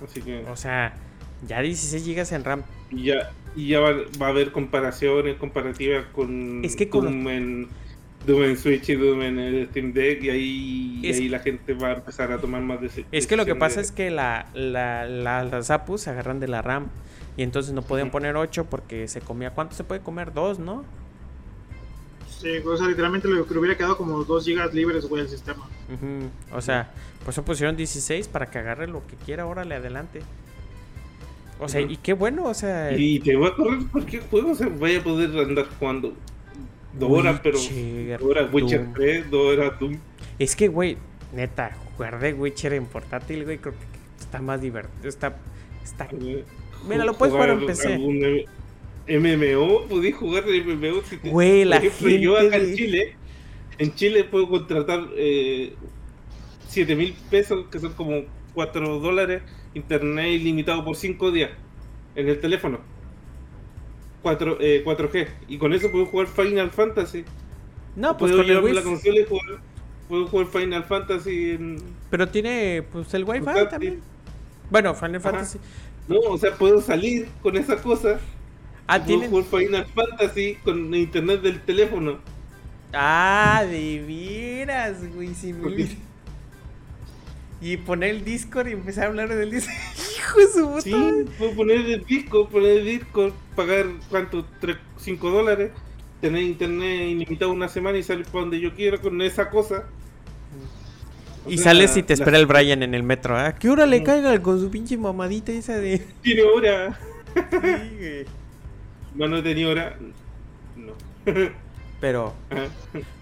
Así 0.03 0.21
que 0.21 0.43
O 0.45 0.55
sea, 0.55 0.93
ya 1.47 1.61
16 1.61 2.05
GB 2.05 2.35
en 2.35 2.43
RAM. 2.43 2.63
y 2.91 3.03
ya, 3.05 3.31
y 3.55 3.67
ya 3.69 3.79
va, 3.79 3.91
va 4.21 4.27
a 4.27 4.29
haber 4.29 4.51
comparaciones 4.51 5.35
comparativas 5.37 6.05
con 6.13 6.63
Es 6.65 6.75
que 6.75 6.89
con 6.89 7.05
Doom, 7.05 7.27
en, 7.29 7.67
Doom 8.25 8.43
en 8.43 8.57
Switch 8.57 8.89
y 8.89 8.95
Doom 8.95 9.21
en 9.21 9.39
el 9.39 9.67
Steam 9.69 9.93
Deck 9.93 10.23
y 10.23 10.29
ahí, 10.29 10.99
y 11.03 11.11
ahí 11.11 11.29
la 11.29 11.39
gente 11.39 11.73
va 11.73 11.89
a 11.89 11.93
empezar 11.95 12.31
a 12.31 12.39
tomar 12.39 12.61
más 12.61 12.81
decisiones. 12.81 13.09
Es 13.11 13.27
que 13.27 13.35
lo 13.37 13.45
que 13.45 13.55
pasa 13.55 13.81
es 13.81 13.91
que 13.91 14.09
la, 14.09 14.47
la- 14.53 15.05
la- 15.07 15.43
las 15.43 15.69
APUs 15.71 16.01
se 16.01 16.09
agarran 16.09 16.39
de 16.39 16.47
la 16.47 16.61
RAM. 16.61 16.87
Y 17.35 17.41
entonces 17.41 17.73
no 17.73 17.81
podían 17.81 18.11
poner 18.11 18.35
8 18.35 18.65
porque 18.69 19.07
se 19.07 19.19
comía. 19.19 19.49
¿Cuánto 19.49 19.73
se 19.75 19.83
puede 19.83 20.01
comer? 20.01 20.33
2, 20.33 20.59
¿no? 20.59 20.85
Sí, 22.39 22.57
o 22.65 22.77
sea, 22.77 22.87
literalmente 22.87 23.27
lo 23.27 23.45
que 23.47 23.53
le 23.53 23.59
hubiera 23.59 23.77
quedado 23.77 23.97
como 23.97 24.23
2 24.23 24.45
gigas 24.45 24.73
libres, 24.73 25.05
güey, 25.07 25.23
el 25.23 25.29
sistema. 25.29 25.65
Ujú. 25.91 26.29
O 26.55 26.61
sea, 26.61 26.91
por 27.23 27.29
eso 27.29 27.43
pusieron 27.43 27.75
16 27.75 28.27
para 28.27 28.47
que 28.51 28.59
agarre 28.59 28.87
lo 28.87 29.05
que 29.07 29.15
quiera. 29.15 29.45
Órale, 29.45 29.75
adelante. 29.75 30.21
O 31.59 31.69
sea, 31.69 31.81
y 31.81 31.97
qué 31.97 32.13
bueno, 32.13 32.45
o 32.45 32.53
sea. 32.53 32.91
Y 32.97 33.19
te 33.19 33.35
va 33.35 33.49
a 33.49 33.55
correr 33.55 33.79
cualquier 33.91 34.23
juego, 34.23 34.51
o 34.51 34.55
sea, 34.55 34.67
voy 34.67 34.95
a 34.95 35.03
poder 35.03 35.29
andar 35.39 35.65
jugando 35.79 36.13
dos 36.99 37.11
horas, 37.11 37.39
pero 37.43 37.57
dos 37.57 38.21
horas 38.21 38.53
Witcher 38.53 38.83
Doom. 38.83 38.93
3, 38.93 39.31
dos 39.31 39.45
horas 39.57 39.79
Doom. 39.79 39.97
Es 40.39 40.55
que, 40.55 40.67
güey, 40.67 40.97
neta, 41.33 41.77
jugar 41.95 42.19
de 42.19 42.33
Witcher 42.33 42.73
en 42.73 42.85
portátil, 42.85 43.43
güey, 43.45 43.59
creo 43.59 43.73
que 43.73 44.23
está 44.23 44.41
más 44.41 44.61
divertido. 44.61 45.07
Está. 45.07 45.37
Está. 45.83 46.07
Mira, 46.87 47.05
lo 47.05 47.13
puedes 47.13 47.33
jugar 47.33 47.49
en 47.51 47.65
PC. 47.65 47.97
MMO, 49.07 49.81
podés 49.89 50.15
jugar 50.15 50.45
de 50.45 50.61
MMO. 50.63 51.01
Si 51.03 51.17
te- 51.17 51.29
Güey, 51.29 51.65
la 51.65 51.77
por 51.77 51.85
ejemplo, 51.87 52.09
yo 52.17 52.35
gente 52.37 52.47
acá 52.55 52.63
de- 52.63 52.69
en 52.71 52.75
Chile, 52.77 53.15
en 53.77 53.95
Chile 53.95 54.23
puedo 54.23 54.47
contratar 54.49 55.07
eh, 55.17 55.73
7 56.67 56.95
mil 56.95 57.13
pesos, 57.29 57.65
que 57.69 57.79
son 57.79 57.93
como 57.93 58.21
4 58.53 58.99
dólares, 58.99 59.41
internet 59.73 60.41
ilimitado 60.41 60.83
por 60.83 60.95
5 60.95 61.31
días 61.31 61.51
en 62.15 62.29
el 62.29 62.39
teléfono. 62.39 62.79
4, 64.21 64.57
eh, 64.61 64.83
4G. 64.85 65.27
Y 65.47 65.57
con 65.57 65.73
eso 65.73 65.91
puedo 65.91 66.05
jugar 66.05 66.27
Final 66.27 66.71
Fantasy. 66.71 67.25
No, 67.95 68.17
pues 68.17 68.31
puedo 68.31 68.61
con 68.61 68.69
el 68.69 68.75
la 68.75 68.81
consola 68.81 69.19
y 69.19 69.25
jugar. 69.25 69.59
Puedo 70.07 70.27
jugar 70.27 70.47
Final 70.47 70.83
Fantasy 70.83 71.51
en. 71.51 71.77
Pero 72.09 72.27
tiene, 72.27 72.83
pues, 72.91 73.13
el 73.13 73.23
Wi-Fi 73.23 73.69
también. 73.69 74.01
Bueno, 74.69 74.95
Final 74.95 75.17
Ajá. 75.17 75.31
Fantasy. 75.31 75.59
No, 76.07 76.19
o 76.19 76.37
sea, 76.37 76.55
puedo 76.55 76.81
salir 76.81 77.27
con 77.41 77.55
esa 77.57 77.77
cosa. 77.81 78.19
Ah, 78.87 78.97
puedo 78.97 79.19
tienen. 79.19 79.29
jugar 79.29 79.45
Final 79.45 79.85
Fantasy 79.85 80.55
con 80.63 80.93
internet 80.95 81.41
del 81.41 81.61
teléfono. 81.61 82.19
Ah, 82.93 83.63
de 83.69 84.03
veras, 84.05 85.13
güey. 85.13 85.33
Sí, 85.33 85.53
me. 85.53 85.87
Y 87.63 87.77
poner 87.77 88.09
el 88.09 88.25
Discord 88.25 88.67
y 88.67 88.71
empezar 88.73 89.05
a 89.05 89.07
hablar 89.07 89.29
del 89.33 89.49
Discord. 89.51 89.73
Hijo 90.17 90.39
de 90.39 90.47
su 90.47 90.69
puta. 90.69 90.81
Sí, 90.81 91.53
poner 91.55 91.77
el 91.77 92.03
disco, 92.03 92.49
poner 92.49 92.79
el 92.79 92.85
disco, 92.85 93.31
pagar 93.55 93.85
cuánto, 94.09 94.45
3, 94.59 94.75
5 94.97 95.31
dólares, 95.31 95.71
tener 96.21 96.41
internet 96.43 97.07
ilimitado 97.09 97.51
una 97.51 97.69
semana 97.69 97.97
y 97.97 98.03
salir 98.03 98.25
para 98.25 98.41
donde 98.41 98.59
yo 98.59 98.73
quiera 98.75 98.97
con 98.97 99.21
esa 99.21 99.49
cosa. 99.49 99.85
O 101.45 101.49
Y 101.51 101.57
sea, 101.57 101.71
sales 101.71 101.95
y 101.97 102.03
te 102.03 102.15
la- 102.15 102.19
espera 102.23 102.37
el 102.37 102.45
Brian 102.45 102.83
en 102.83 102.93
el 102.93 103.03
metro. 103.03 103.37
¿A 103.37 103.53
qué 103.55 103.69
hora 103.69 103.85
le 103.85 103.99
No. 103.99 104.05
caiga 104.05 104.41
con 104.41 104.59
su 104.59 104.69
pinche 104.69 104.97
mamadita 104.97 105.51
esa 105.51 105.77
de.? 105.77 105.97
Sí, 105.97 106.03
Tiene 106.21 106.43
hora. 106.43 106.99
güey. 107.51 108.25
No, 109.15 109.27
no 109.27 109.41
tenía 109.43 109.67
hora. 109.69 109.97
No. 110.75 110.93
Pero, 112.01 112.33
Ajá. 112.49 112.65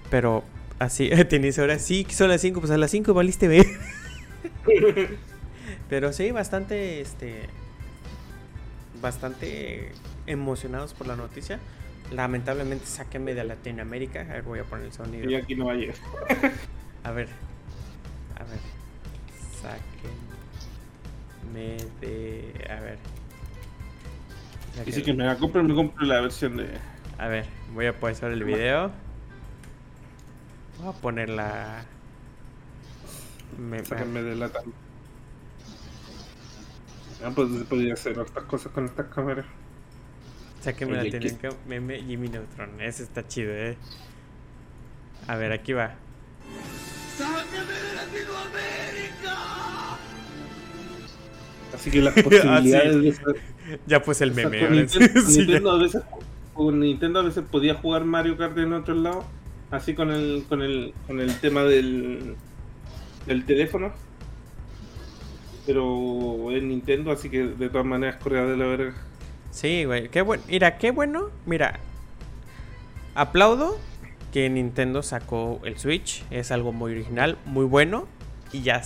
pero, 0.10 0.44
así, 0.80 1.10
¿tienes 1.30 1.60
hora? 1.60 1.78
Sí, 1.80 2.06
que 2.06 2.14
son 2.14 2.30
las 2.30 2.42
5, 2.42 2.60
pues 2.60 2.72
a 2.72 2.78
las 2.78 2.90
5 2.92 3.14
valiste 3.14 3.48
ver. 3.48 3.66
Pero 5.90 6.14
sí, 6.14 6.32
bastante, 6.32 7.02
este. 7.02 7.48
Bastante 9.02 9.92
emocionados 10.28 10.94
por 10.94 11.08
la 11.08 11.16
noticia. 11.16 11.60
Lamentablemente, 12.12 12.86
sáquenme 12.86 13.34
de 13.34 13.44
Latinoamérica. 13.44 14.22
A 14.22 14.26
ver, 14.26 14.44
voy 14.44 14.60
a 14.60 14.64
poner 14.64 14.88
el 14.88 14.94
sonido. 14.94 15.30
y 15.30 15.36
aquí 15.36 15.56
no 15.56 15.66
va 15.66 15.74
a 15.74 15.76
llegar. 15.76 15.96
A 17.04 17.12
ver. 17.12 17.28
A 18.36 18.44
ver. 18.44 18.60
Sáquenme 21.42 21.78
de. 22.02 22.68
A 22.70 22.80
ver. 22.82 22.98
Y 24.86 24.92
si 24.92 25.02
Sáquenme- 25.02 25.06
que 25.06 25.14
me 25.14 25.64
me 25.68 25.76
compro 25.76 26.06
la 26.06 26.22
versión 26.22 26.58
de. 26.58 26.68
A 27.18 27.28
ver, 27.28 27.46
voy 27.74 27.86
a 27.86 28.00
pausar 28.00 28.32
el 28.32 28.44
video. 28.44 28.92
Voy 30.80 30.90
a 30.90 30.92
poner 30.94 31.30
la. 31.30 31.86
Me- 33.58 33.84
Sáquenme 33.86 34.22
de 34.24 34.36
la 34.36 34.50
tabla. 34.50 34.72
Ah, 37.24 37.32
pues 37.36 37.50
podría 37.70 37.94
hacer 37.94 38.18
otras 38.20 38.46
cosas 38.46 38.72
con 38.72 38.86
estas 38.86 39.08
cámaras. 39.14 39.46
Sáquenme 40.62 40.96
la 40.96 41.02
Oye, 41.02 41.12
tienen 41.12 41.38
¿qué? 41.38 41.50
que. 41.50 41.56
Meme 41.68 42.02
Jimmy 42.04 42.30
Neutron. 42.30 42.82
Ese 42.82 43.04
está 43.04 43.28
chido, 43.28 43.52
eh. 43.54 43.78
A 45.28 45.36
ver, 45.36 45.52
aquí 45.52 45.74
va. 45.74 45.96
Así 51.74 51.90
que 51.92 52.02
las 52.02 52.14
posibilidades 52.24 53.02
de 53.02 53.10
hacer- 53.10 53.42
Ya 53.88 54.02
puse 54.02 54.24
el 54.26 54.32
O 54.32 54.34
sea, 54.36 54.50
meme. 54.50 54.60
con 54.68 54.72
Nintendo, 54.76 55.22
sí, 55.22 55.38
Nintendo 55.40 55.72
ya. 55.72 55.80
a 55.80 55.84
veces, 55.84 56.02
con 56.54 56.80
Nintendo 56.80 57.20
a 57.20 57.24
veces 57.24 57.44
podía 57.50 57.76
jugar 57.76 58.06
Mario 58.06 58.38
Kart 58.38 58.58
en 58.58 58.74
otro 58.74 58.94
lado, 58.96 59.24
así 59.72 59.94
con 59.94 60.12
el 60.12 60.44
con 60.50 60.62
el 60.62 60.94
con 61.08 61.20
el 61.20 61.34
tema 61.40 61.64
del 61.64 62.36
del 63.26 63.46
teléfono. 63.46 63.92
Pero 65.66 66.52
en 66.52 66.70
Nintendo, 66.70 67.12
así 67.12 67.30
que 67.30 67.44
de 67.44 67.70
todas 67.70 67.86
maneras 67.86 68.18
corría 68.18 68.44
de 68.46 68.58
la 68.58 68.66
verga. 68.66 68.94
Sí, 69.52 69.86
güey. 69.86 70.10
Qué 70.10 70.22
bueno. 70.22 70.44
Mira, 70.48 70.78
qué 70.78 70.92
bueno. 70.92 71.30
Mira. 71.46 71.80
Aplaudo 73.14 73.78
que 74.32 74.50
Nintendo 74.50 75.04
sacó 75.04 75.60
el 75.64 75.78
Switch. 75.78 76.24
Es 76.32 76.52
algo 76.52 76.72
muy 76.72 76.94
original, 76.94 77.38
muy 77.46 77.66
bueno. 77.66 78.08
Y 78.52 78.62
ya, 78.64 78.82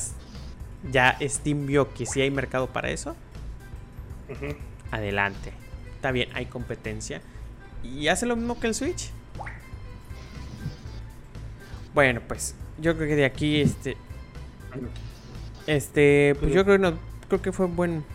ya 0.92 1.18
Steam 1.22 1.66
vio 1.66 1.94
que 1.94 2.06
sí 2.06 2.22
hay 2.22 2.32
mercado 2.32 2.68
para 2.68 2.90
eso. 2.90 3.16
Adelante. 4.92 5.54
Está 5.96 6.12
bien, 6.12 6.30
hay 6.34 6.48
competencia. 6.48 7.22
Y 7.84 8.08
hace 8.08 8.26
lo 8.26 8.36
mismo 8.36 8.60
que 8.60 8.68
el 8.68 8.76
Switch. 8.76 9.12
Bueno, 11.94 12.22
pues 12.28 12.56
yo 12.80 12.96
creo 12.98 13.08
que 13.08 13.16
de 13.16 13.26
aquí 13.26 13.62
este 13.62 13.96
este, 15.68 16.36
pues 16.40 16.54
yo 16.54 16.64
creo 16.64 16.78
que 16.78 16.82
no, 16.84 17.00
creo 17.28 17.42
que 17.42 17.52
fue 17.52 17.66
un 17.66 17.76
buen 17.76 18.06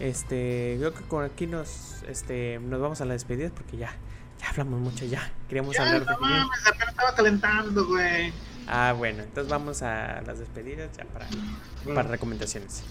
este, 0.00 0.76
creo 0.78 0.92
que 0.92 1.02
con 1.04 1.24
aquí 1.24 1.46
nos 1.46 2.02
este 2.08 2.58
nos 2.60 2.80
vamos 2.80 3.00
a 3.00 3.04
la 3.06 3.14
despedida 3.14 3.50
porque 3.50 3.76
ya 3.76 3.94
ya 4.38 4.50
hablamos 4.50 4.80
mucho 4.80 5.04
ya. 5.06 5.30
Queríamos 5.48 5.74
Ya, 5.74 5.82
hablar 5.82 6.00
de 6.04 6.12
no 6.12 6.18
mames, 6.20 6.66
apenas 6.66 6.88
estaba 6.88 7.14
calentando, 7.14 7.86
güey. 7.86 8.32
Ah, 8.66 8.94
bueno, 8.96 9.22
entonces 9.22 9.50
vamos 9.50 9.82
a 9.82 10.22
las 10.26 10.38
despedidas 10.38 10.90
ya 10.96 11.04
para, 11.04 11.26
para 11.94 12.08
recomendaciones. 12.08 12.82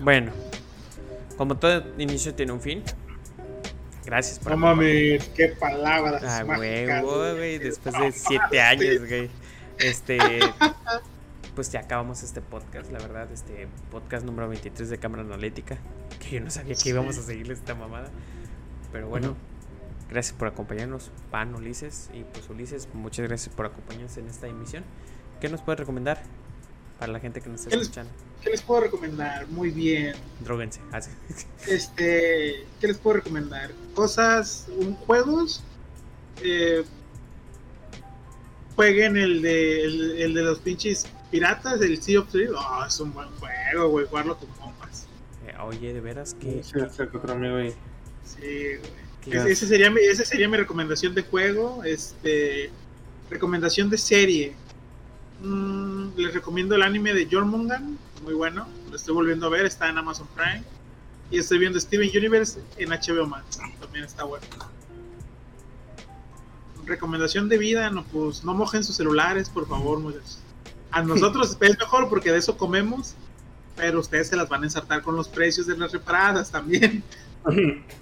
Bueno, 0.00 0.32
como 1.36 1.56
todo 1.56 1.84
inicio 1.98 2.34
tiene 2.34 2.52
un 2.52 2.60
fin. 2.60 2.82
Gracias 4.04 4.38
por. 4.38 4.52
No 4.52 4.58
mames, 4.58 5.28
qué 5.28 5.48
palabras. 5.48 6.22
Ah, 6.24 6.44
huevo, 6.44 7.36
güey. 7.36 7.58
Después 7.58 7.94
de 7.98 8.12
siete 8.12 8.60
años, 8.60 9.06
güey. 9.08 9.30
Este. 9.78 10.18
Pues 11.54 11.70
ya 11.70 11.80
acabamos 11.80 12.22
este 12.22 12.40
podcast, 12.40 12.90
la 12.90 12.98
verdad. 12.98 13.30
Este 13.30 13.68
podcast 13.90 14.24
número 14.24 14.48
23 14.48 14.88
de 14.88 14.98
Cámara 14.98 15.22
Analítica. 15.22 15.76
Que 16.18 16.36
yo 16.36 16.40
no 16.40 16.50
sabía 16.50 16.74
que 16.74 16.88
íbamos 16.88 17.18
a 17.18 17.22
seguirle 17.22 17.54
esta 17.54 17.74
mamada. 17.74 18.10
Pero 18.92 19.08
bueno, 19.08 19.34
gracias 20.10 20.36
por 20.36 20.48
acompañarnos, 20.48 21.10
Pan, 21.30 21.54
Ulises. 21.54 22.10
Y 22.12 22.24
pues 22.24 22.48
Ulises, 22.50 22.88
muchas 22.92 23.26
gracias 23.26 23.54
por 23.54 23.66
acompañarnos 23.66 24.16
en 24.18 24.28
esta 24.28 24.46
emisión. 24.46 24.84
¿Qué 25.40 25.48
nos 25.48 25.62
puede 25.62 25.78
recomendar 25.78 26.22
para 26.98 27.12
la 27.12 27.18
gente 27.20 27.40
que 27.40 27.48
nos 27.48 27.62
está 27.62 27.76
escuchando? 27.76 28.12
¿Qué 28.42 28.50
les 28.50 28.62
puedo 28.62 28.82
recomendar? 28.82 29.48
Muy 29.48 29.70
bien. 29.70 30.14
Droguense. 30.40 30.80
Este, 31.66 32.66
¿qué 32.80 32.88
les 32.88 32.98
puedo 32.98 33.16
recomendar? 33.16 33.70
Cosas, 33.94 34.68
un, 34.76 34.94
juegos. 34.94 35.62
Eh, 36.42 36.84
jueguen 38.74 39.16
el 39.16 39.42
de, 39.42 39.84
el, 39.84 40.34
de 40.34 40.42
los 40.42 40.58
pinches 40.58 41.06
piratas, 41.30 41.80
el 41.80 42.02
Sea 42.02 42.20
of 42.20 42.30
Thieves. 42.30 42.52
Oh, 42.56 42.84
es 42.86 43.00
un 43.00 43.12
buen 43.12 43.28
juego, 43.38 43.88
güey, 43.90 44.06
jugarlo 44.06 44.36
con 44.36 44.48
compas. 44.50 45.06
Eh, 45.46 45.54
oye, 45.62 45.92
de 45.92 46.00
veras 46.00 46.34
que. 46.34 46.62
Sí, 46.62 46.78
otro 46.78 47.32
amigo 47.32 47.56
ahí. 47.56 47.74
Sí, 48.24 48.76
güey. 48.76 49.02
Ese 49.50 49.66
sería, 49.66 49.90
mi, 49.90 50.00
ese 50.00 50.24
sería 50.24 50.48
mi 50.48 50.56
recomendación 50.56 51.14
de 51.14 51.22
juego. 51.22 51.82
Este, 51.84 52.70
recomendación 53.30 53.88
de 53.88 53.98
serie. 53.98 54.54
Mm, 55.42 56.16
les 56.16 56.34
recomiendo 56.34 56.74
el 56.74 56.82
anime 56.82 57.14
de 57.14 57.28
Jormungan 57.30 57.98
muy 58.22 58.34
bueno. 58.34 58.66
Lo 58.90 58.96
estoy 58.96 59.14
volviendo 59.14 59.46
a 59.46 59.50
ver, 59.50 59.66
está 59.66 59.88
en 59.88 59.98
Amazon 59.98 60.26
Prime. 60.34 60.62
Y 61.30 61.38
estoy 61.38 61.58
viendo 61.58 61.80
Steven 61.80 62.10
Universe 62.14 62.60
en 62.76 62.90
HBO 62.90 63.26
Max. 63.26 63.58
También 63.80 64.04
está 64.04 64.24
bueno. 64.24 64.46
Recomendación 66.84 67.48
de 67.48 67.58
vida, 67.58 67.90
no, 67.90 68.04
pues 68.04 68.44
no 68.44 68.54
mojen 68.54 68.82
sus 68.84 68.96
celulares, 68.96 69.48
por 69.48 69.68
favor, 69.68 70.00
muchachos. 70.00 70.40
A 70.90 71.02
nosotros 71.02 71.56
es 71.60 71.78
mejor 71.78 72.08
porque 72.08 72.32
de 72.32 72.38
eso 72.38 72.56
comemos, 72.56 73.14
pero 73.76 74.00
ustedes 74.00 74.28
se 74.28 74.36
las 74.36 74.48
van 74.48 74.62
a 74.62 74.66
ensartar 74.66 75.02
con 75.02 75.16
los 75.16 75.28
precios 75.28 75.66
de 75.66 75.76
las 75.76 75.92
reparadas 75.92 76.50
también. 76.50 77.02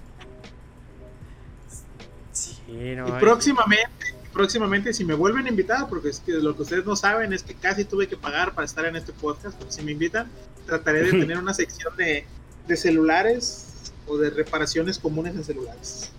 y 2.71 3.11
próximamente 3.19 4.21
próximamente 4.31 4.93
si 4.93 5.05
me 5.05 5.13
vuelven 5.13 5.45
a 5.45 5.49
invitar, 5.49 5.87
porque 5.89 6.09
es 6.09 6.19
que 6.19 6.33
lo 6.33 6.55
que 6.55 6.63
ustedes 6.63 6.85
no 6.85 6.95
saben 6.95 7.33
es 7.33 7.43
que 7.43 7.53
casi 7.53 7.85
tuve 7.85 8.07
que 8.07 8.17
pagar 8.17 8.53
para 8.53 8.65
estar 8.65 8.85
en 8.85 8.95
este 8.95 9.13
podcast, 9.13 9.57
pero 9.57 9.71
si 9.71 9.81
me 9.81 9.91
invitan, 9.91 10.29
trataré 10.65 11.03
de 11.03 11.11
tener 11.19 11.37
una 11.37 11.53
sección 11.53 11.95
de, 11.97 12.25
de 12.67 12.77
celulares 12.77 13.93
o 14.07 14.17
de 14.17 14.29
reparaciones 14.29 14.99
comunes 14.99 15.35
en 15.35 15.43
celulares. 15.43 16.11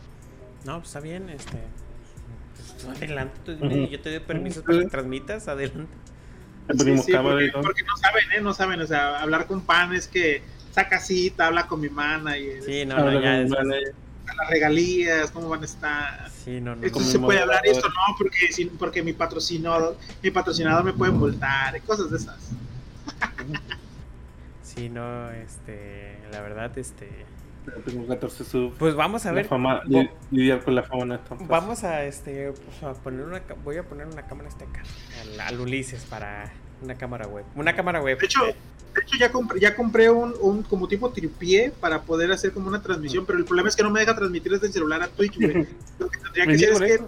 No, 0.65 0.77
pues 0.77 0.89
está 0.89 1.01
bien, 1.01 1.29
este 1.31 1.59
pues, 2.85 2.97
adelante, 2.97 3.57
yo 3.91 4.01
te 4.01 4.11
doy 4.11 4.21
permiso 4.21 4.63
para 4.63 4.81
que 4.81 4.87
transmitas, 4.87 5.49
adelante. 5.49 5.93
Sí, 6.69 7.13
porque, 7.13 7.83
no 7.83 7.97
saben, 7.97 8.33
¿eh? 8.33 8.41
No 8.41 8.55
saben, 8.55 8.81
o 8.81 8.87
sea, 8.87 9.21
hablar 9.21 9.47
con 9.47 9.63
pan 9.63 9.93
es 9.95 10.07
que 10.07 10.43
saca 10.71 11.01
cita, 11.01 11.49
habla 11.49 11.67
con 11.67 11.81
mi 11.81 11.89
mana 11.89 12.39
y... 12.39 12.63
Sí, 12.63 12.87
no, 12.87 12.99
no, 12.99 13.21
ya, 13.21 13.45
las 14.35 14.51
regalías, 14.51 15.31
cómo 15.31 15.49
van 15.49 15.63
a 15.63 15.65
estar. 15.65 16.31
Sí, 16.31 16.61
no, 16.61 16.75
Esto 16.83 17.01
se 17.01 17.19
puede 17.19 17.41
hablar, 17.41 17.61
esto 17.65 17.89
no, 17.89 18.17
porque, 18.19 18.69
porque 18.79 19.03
mi 19.03 19.13
patrocinador, 19.13 19.97
mi 20.23 20.31
patrocinador 20.31 20.85
me 20.85 20.93
puede 20.93 21.13
multar, 21.13 21.81
cosas 21.83 22.11
de 22.11 22.17
esas. 22.17 22.51
sí, 24.63 24.89
no, 24.89 25.31
este, 25.31 26.19
la 26.31 26.41
verdad, 26.41 26.77
este. 26.79 27.27
Tengo 27.85 28.07
14 28.09 28.45
sub. 28.45 28.75
Pues 28.77 28.95
vamos 28.95 29.25
a 29.25 29.33
ver. 29.33 29.47
Fama, 29.47 29.83
lidiar 30.31 30.65
con 30.65 30.75
la 30.75 30.83
fama 30.83 31.21
Vamos 31.47 31.85
a 31.85 32.03
este 32.05 32.53
pues 32.53 32.83
a 32.83 32.93
poner 33.01 33.25
una 33.25 33.41
voy 33.63 33.77
a 33.77 33.85
poner 33.85 34.07
una 34.07 34.23
cámara 34.23 34.49
este 34.49 34.65
acá 34.65 34.83
al, 35.47 35.61
Ulises 35.61 36.05
para 36.05 36.53
una 36.83 36.97
cámara 36.97 37.27
web. 37.27 37.45
Una 37.55 37.75
cámara 37.75 38.03
web. 38.03 38.19
De 38.19 38.27
hecho, 38.27 38.45
de 38.45 39.01
hecho, 39.01 39.17
ya 39.19 39.33
compré, 39.33 39.59
ya 39.59 39.75
compré 39.75 40.11
un, 40.11 40.35
un 40.41 40.63
como 40.63 40.87
tipo 40.87 41.11
tripié 41.11 41.73
para 41.81 42.03
poder 42.03 42.31
hacer 42.31 42.53
como 42.53 42.69
una 42.69 42.83
transmisión, 42.83 43.25
pero 43.25 43.39
el 43.39 43.45
problema 43.45 43.69
es 43.69 43.77
que 43.77 43.83
no 43.83 43.91
me 43.91 44.01
deja 44.01 44.15
transmitir 44.15 44.53
desde 44.53 44.67
el 44.67 44.73
celular 44.73 45.03
a 45.03 45.09
Twitch, 45.09 45.37
Lo 45.99 46.09
que 46.11 46.19
tendría 46.19 46.47
que 46.47 46.55
hacer 46.55 46.71
es 46.71 47.01
que 47.01 47.05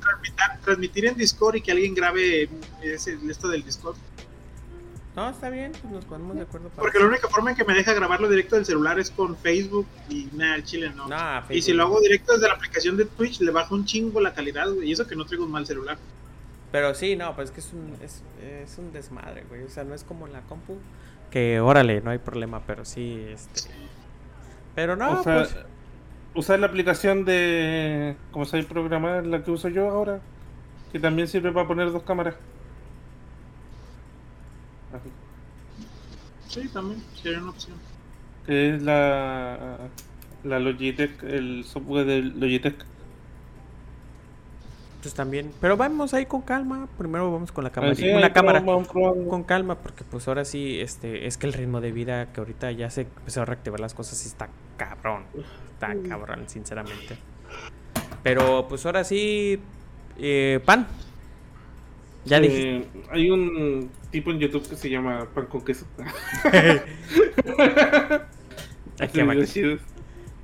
transmitir 0.64 1.06
en 1.06 1.16
Discord 1.16 1.56
y 1.56 1.60
que 1.60 1.72
alguien 1.72 1.94
grabe 1.94 2.48
ese, 2.82 3.18
esto 3.28 3.48
del 3.48 3.62
Discord. 3.64 3.96
No, 5.14 5.30
está 5.30 5.48
bien, 5.48 5.70
pues 5.80 5.92
nos 5.92 6.05
ponemos 6.06 6.34
de 6.34 6.42
acuerdo. 6.42 6.70
Porque 6.74 6.98
la 6.98 7.06
única 7.06 7.28
forma 7.28 7.51
en 7.51 7.56
que 7.56 7.64
me 7.64 7.74
deja 7.74 7.92
grabarlo 7.92 8.28
directo 8.28 8.56
del 8.56 8.64
celular 8.64 8.98
es 8.98 9.10
con 9.10 9.36
Facebook 9.36 9.86
y 10.09 10.28
nada, 10.32 10.56
el 10.56 10.64
chile 10.64 10.90
no. 10.96 11.06
y 11.51 11.62
si 11.62 11.72
lo 11.72 11.84
hago 11.84 12.01
directo 12.01 12.32
desde 12.32 12.48
la 12.48 12.55
aplicación 12.55 12.96
de 12.96 13.05
Twitch, 13.05 13.40
le 13.40 13.52
baja 13.52 13.72
un 13.74 13.84
chingo 13.84 14.20
la 14.20 14.34
calidad, 14.34 14.72
güey. 14.72 14.88
Y 14.88 14.92
eso 14.92 15.06
que 15.06 15.14
no 15.14 15.24
traigo 15.24 15.44
un 15.44 15.52
mal 15.52 15.66
celular. 15.66 15.98
Pero 16.74 16.92
sí, 16.92 17.14
no, 17.14 17.36
pues 17.36 17.51
es 17.51 17.55
que 17.55 17.60
es 17.60 17.72
un, 17.72 17.96
es, 18.02 18.24
es 18.42 18.78
un 18.78 18.92
desmadre, 18.92 19.44
güey. 19.48 19.62
O 19.62 19.68
sea, 19.68 19.84
no 19.84 19.94
es 19.94 20.02
como 20.02 20.26
la 20.26 20.40
compu 20.40 20.76
que 21.30 21.60
órale, 21.60 22.01
no 22.01 22.10
hay 22.10 22.18
problema, 22.18 22.62
pero 22.66 22.84
sí, 22.84 23.24
este... 23.28 23.70
Pero 24.74 24.96
no, 24.96 25.22
pues... 25.22 25.55
Usar 26.34 26.59
la 26.59 26.66
aplicación 26.66 27.24
de... 27.24 28.16
¿Cómo 28.32 28.44
se 28.44 28.60
programar? 28.64 29.24
La 29.24 29.44
que 29.44 29.52
uso 29.52 29.68
yo 29.68 29.88
ahora. 29.88 30.18
Que 30.90 30.98
también 30.98 31.28
sirve 31.28 31.52
para 31.52 31.68
poner 31.68 31.92
dos 31.92 32.02
cámaras. 32.02 32.34
Sí, 36.48 36.68
también, 36.70 37.01
sería 37.14 37.38
una 37.38 37.51
opción. 37.51 37.76
Que 38.46 38.74
es 38.74 38.82
la... 38.82 39.78
La 40.42 40.59
Logitech, 40.59 41.22
el 41.22 41.62
software 41.62 42.05
de 42.05 42.22
Logitech 42.22 42.84
también. 45.12 45.51
Pero 45.60 45.76
vamos 45.76 46.14
ahí 46.14 46.24
con 46.24 46.40
calma. 46.40 46.89
Primero 46.97 47.31
vamos 47.31 47.52
con 47.52 47.64
la 47.64 47.70
cámara. 47.70 47.94
una 48.16 48.32
cámara 48.32 48.64
con 48.64 49.44
calma, 49.44 49.74
porque 49.74 50.05
pues 50.05 50.26
ahora 50.28 50.47
sí, 50.47 50.81
este, 50.81 51.26
es 51.26 51.36
que 51.36 51.47
el 51.47 51.52
ritmo 51.52 51.82
de 51.82 51.93
vida 51.93 52.32
que 52.32 52.40
ahorita 52.40 52.72
ya 52.72 52.89
se 52.89 53.02
empezó 53.02 53.43
a 53.43 53.44
reactivar 53.44 53.81
las 53.81 53.93
cosas 53.93 54.24
y 54.24 54.28
está 54.28 54.48
cabrón. 54.78 55.24
Está 55.74 55.94
cabrón, 56.09 56.44
sinceramente. 56.47 57.18
Pero 58.22 58.66
pues 58.68 58.86
ahora 58.86 59.05
sí, 59.05 59.60
eh, 60.18 60.60
pan. 60.64 60.86
Ya 62.24 62.40
dije. 62.40 62.86
Hay 63.10 63.31
un 63.31 63.90
tipo 64.10 64.31
en 64.31 64.39
YouTube 64.39 64.66
que 64.66 64.76
se 64.76 64.89
llama 64.89 65.28
pan 65.35 65.47
con 65.47 65.62
queso. 65.62 65.86
Así 68.98 69.20
chido. 69.47 69.76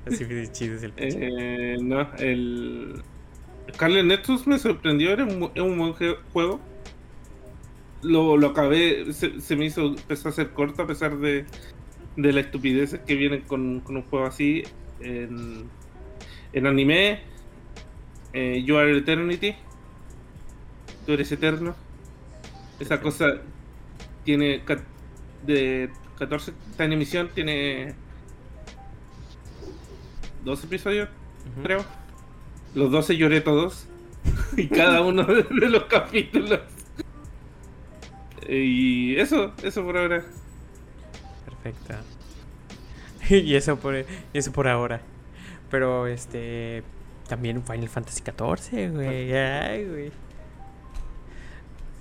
Así 0.05 0.25
chido 0.51 0.75
es 0.75 0.83
el 0.83 0.93
eh, 0.97 1.77
No, 1.81 2.07
el 2.17 3.01
Carly 3.77 4.03
Nexus 4.03 4.47
me 4.47 4.59
sorprendió, 4.59 5.11
era 5.11 5.25
un, 5.25 5.51
buen 5.77 5.93
juego. 6.33 6.59
Lo, 8.01 8.37
lo 8.37 8.47
acabé, 8.47 9.13
se, 9.13 9.55
me 9.55 9.65
hizo, 9.65 9.87
empezó 9.87 10.29
a 10.29 10.31
ser 10.31 10.51
corto 10.51 10.81
a 10.81 10.87
pesar 10.87 11.17
de, 11.17 11.45
de 12.15 12.33
la 12.33 12.41
estupidez 12.41 12.99
que 13.05 13.15
vienen 13.15 13.41
con, 13.41 13.83
un 13.85 14.01
juego 14.03 14.25
así. 14.25 14.63
En, 14.99 15.69
en 16.53 16.67
anime, 16.67 17.21
eh, 18.33 18.63
You 18.63 18.77
Are 18.77 18.97
Eternity, 18.97 19.55
tú 21.05 21.13
eres 21.13 21.31
eterno. 21.31 21.75
Esa 22.79 22.99
cosa 23.01 23.41
tiene 24.23 24.63
de 25.45 25.89
14, 26.17 26.53
está 26.71 26.85
en 26.85 26.93
emisión, 26.93 27.29
tiene 27.33 27.93
dos 30.43 30.63
episodios, 30.63 31.09
creo. 31.63 31.85
Los 32.75 32.91
12 32.91 33.17
lloré 33.17 33.41
todos. 33.41 33.87
y 34.57 34.67
cada 34.67 35.01
uno 35.01 35.23
de 35.25 35.69
los 35.69 35.83
capítulos. 35.85 36.59
Y 38.47 39.15
eso, 39.17 39.53
eso 39.63 39.83
por 39.83 39.97
ahora. 39.97 40.23
Perfecto. 41.45 41.95
y 43.29 43.55
eso 43.55 43.77
por, 43.77 44.05
eso 44.33 44.51
por 44.51 44.67
ahora. 44.67 45.01
Pero 45.69 46.07
este. 46.07 46.83
También 47.27 47.63
Final 47.63 47.87
Fantasy 47.87 48.21
XIV, 48.23 48.91
güey. 48.93 49.33
Ay, 49.33 49.85
güey. 49.87 50.11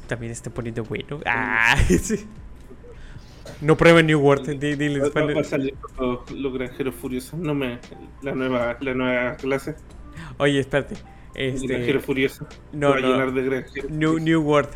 También 0.08 0.32
está 0.32 0.50
poniendo 0.50 0.82
bueno. 0.84 1.20
Ah, 1.24 1.76
sí. 1.88 2.26
No 3.60 3.76
prueben 3.76 4.06
New 4.06 4.18
World. 4.20 4.48
di- 4.58 4.74
diles, 4.74 5.02
Va, 5.02 5.06
va- 5.06 5.12
ponle- 5.12 5.34
va 5.36 5.40
a 5.40 5.44
salir 5.44 5.74
los, 6.00 6.30
los 6.32 6.52
granjeros 6.52 6.94
furiosos. 6.96 7.38
No 7.38 7.54
me. 7.54 7.78
La 8.22 8.34
nueva, 8.34 8.76
la 8.80 8.94
nueva 8.94 9.36
clase. 9.36 9.76
Oye, 10.38 10.58
espérate. 10.60 10.96
El 11.34 11.52
granjero 11.66 11.98
Este. 11.98 12.06
furioso. 12.06 12.46
No, 12.72 12.94
Se 12.94 13.00
no. 13.00 13.08
llenar 13.08 13.32
de 13.32 13.42
granjeros. 13.42 13.90
New, 13.90 14.18
New 14.18 14.42
World. 14.42 14.70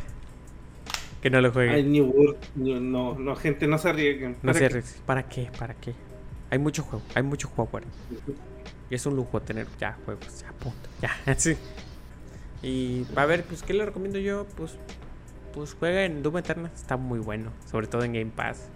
Que 1.20 1.30
no 1.30 1.40
lo 1.40 1.48
Ay, 1.48 1.52
jueguen. 1.54 1.92
New 1.92 2.04
World. 2.06 2.36
No, 2.54 3.18
no, 3.18 3.36
gente, 3.36 3.66
no 3.66 3.78
se 3.78 3.88
arriesguen. 3.88 4.32
No 4.42 4.52
¿Para 4.52 4.58
sé, 4.58 4.68
qué? 4.68 4.74
Rex, 4.74 5.02
¿para 5.06 5.22
qué? 5.28 5.50
¿Para 5.58 5.74
qué? 5.74 5.94
Hay 6.50 6.58
mucho 6.58 6.82
juego, 6.82 7.04
hay 7.14 7.22
mucho 7.22 7.48
juego. 7.48 7.80
Y 8.90 8.94
es 8.94 9.06
un 9.06 9.16
lujo 9.16 9.40
tener 9.40 9.66
ya 9.80 9.96
juegos, 10.04 10.40
ya 10.42 10.52
punto, 10.52 10.88
ya, 11.00 11.34
sí. 11.38 11.56
Y 12.62 13.04
a 13.16 13.26
ver, 13.26 13.42
pues, 13.44 13.62
¿qué 13.62 13.74
le 13.74 13.84
recomiendo 13.84 14.18
yo? 14.18 14.46
Pues, 14.56 14.76
pues 15.52 15.74
juega 15.78 16.04
en 16.04 16.22
Doom 16.22 16.38
Eternal, 16.38 16.70
está 16.74 16.96
muy 16.96 17.18
bueno, 17.18 17.50
sobre 17.70 17.86
todo 17.86 18.04
en 18.04 18.12
Game 18.12 18.30
Pass. 18.34 18.68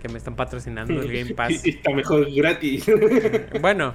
Que 0.00 0.08
me 0.08 0.18
están 0.18 0.34
patrocinando 0.36 1.00
el 1.00 1.12
Game 1.12 1.34
Pass. 1.36 1.64
Está 1.64 1.92
mejor 1.92 2.26
gratis. 2.34 2.86
Bueno, 3.60 3.94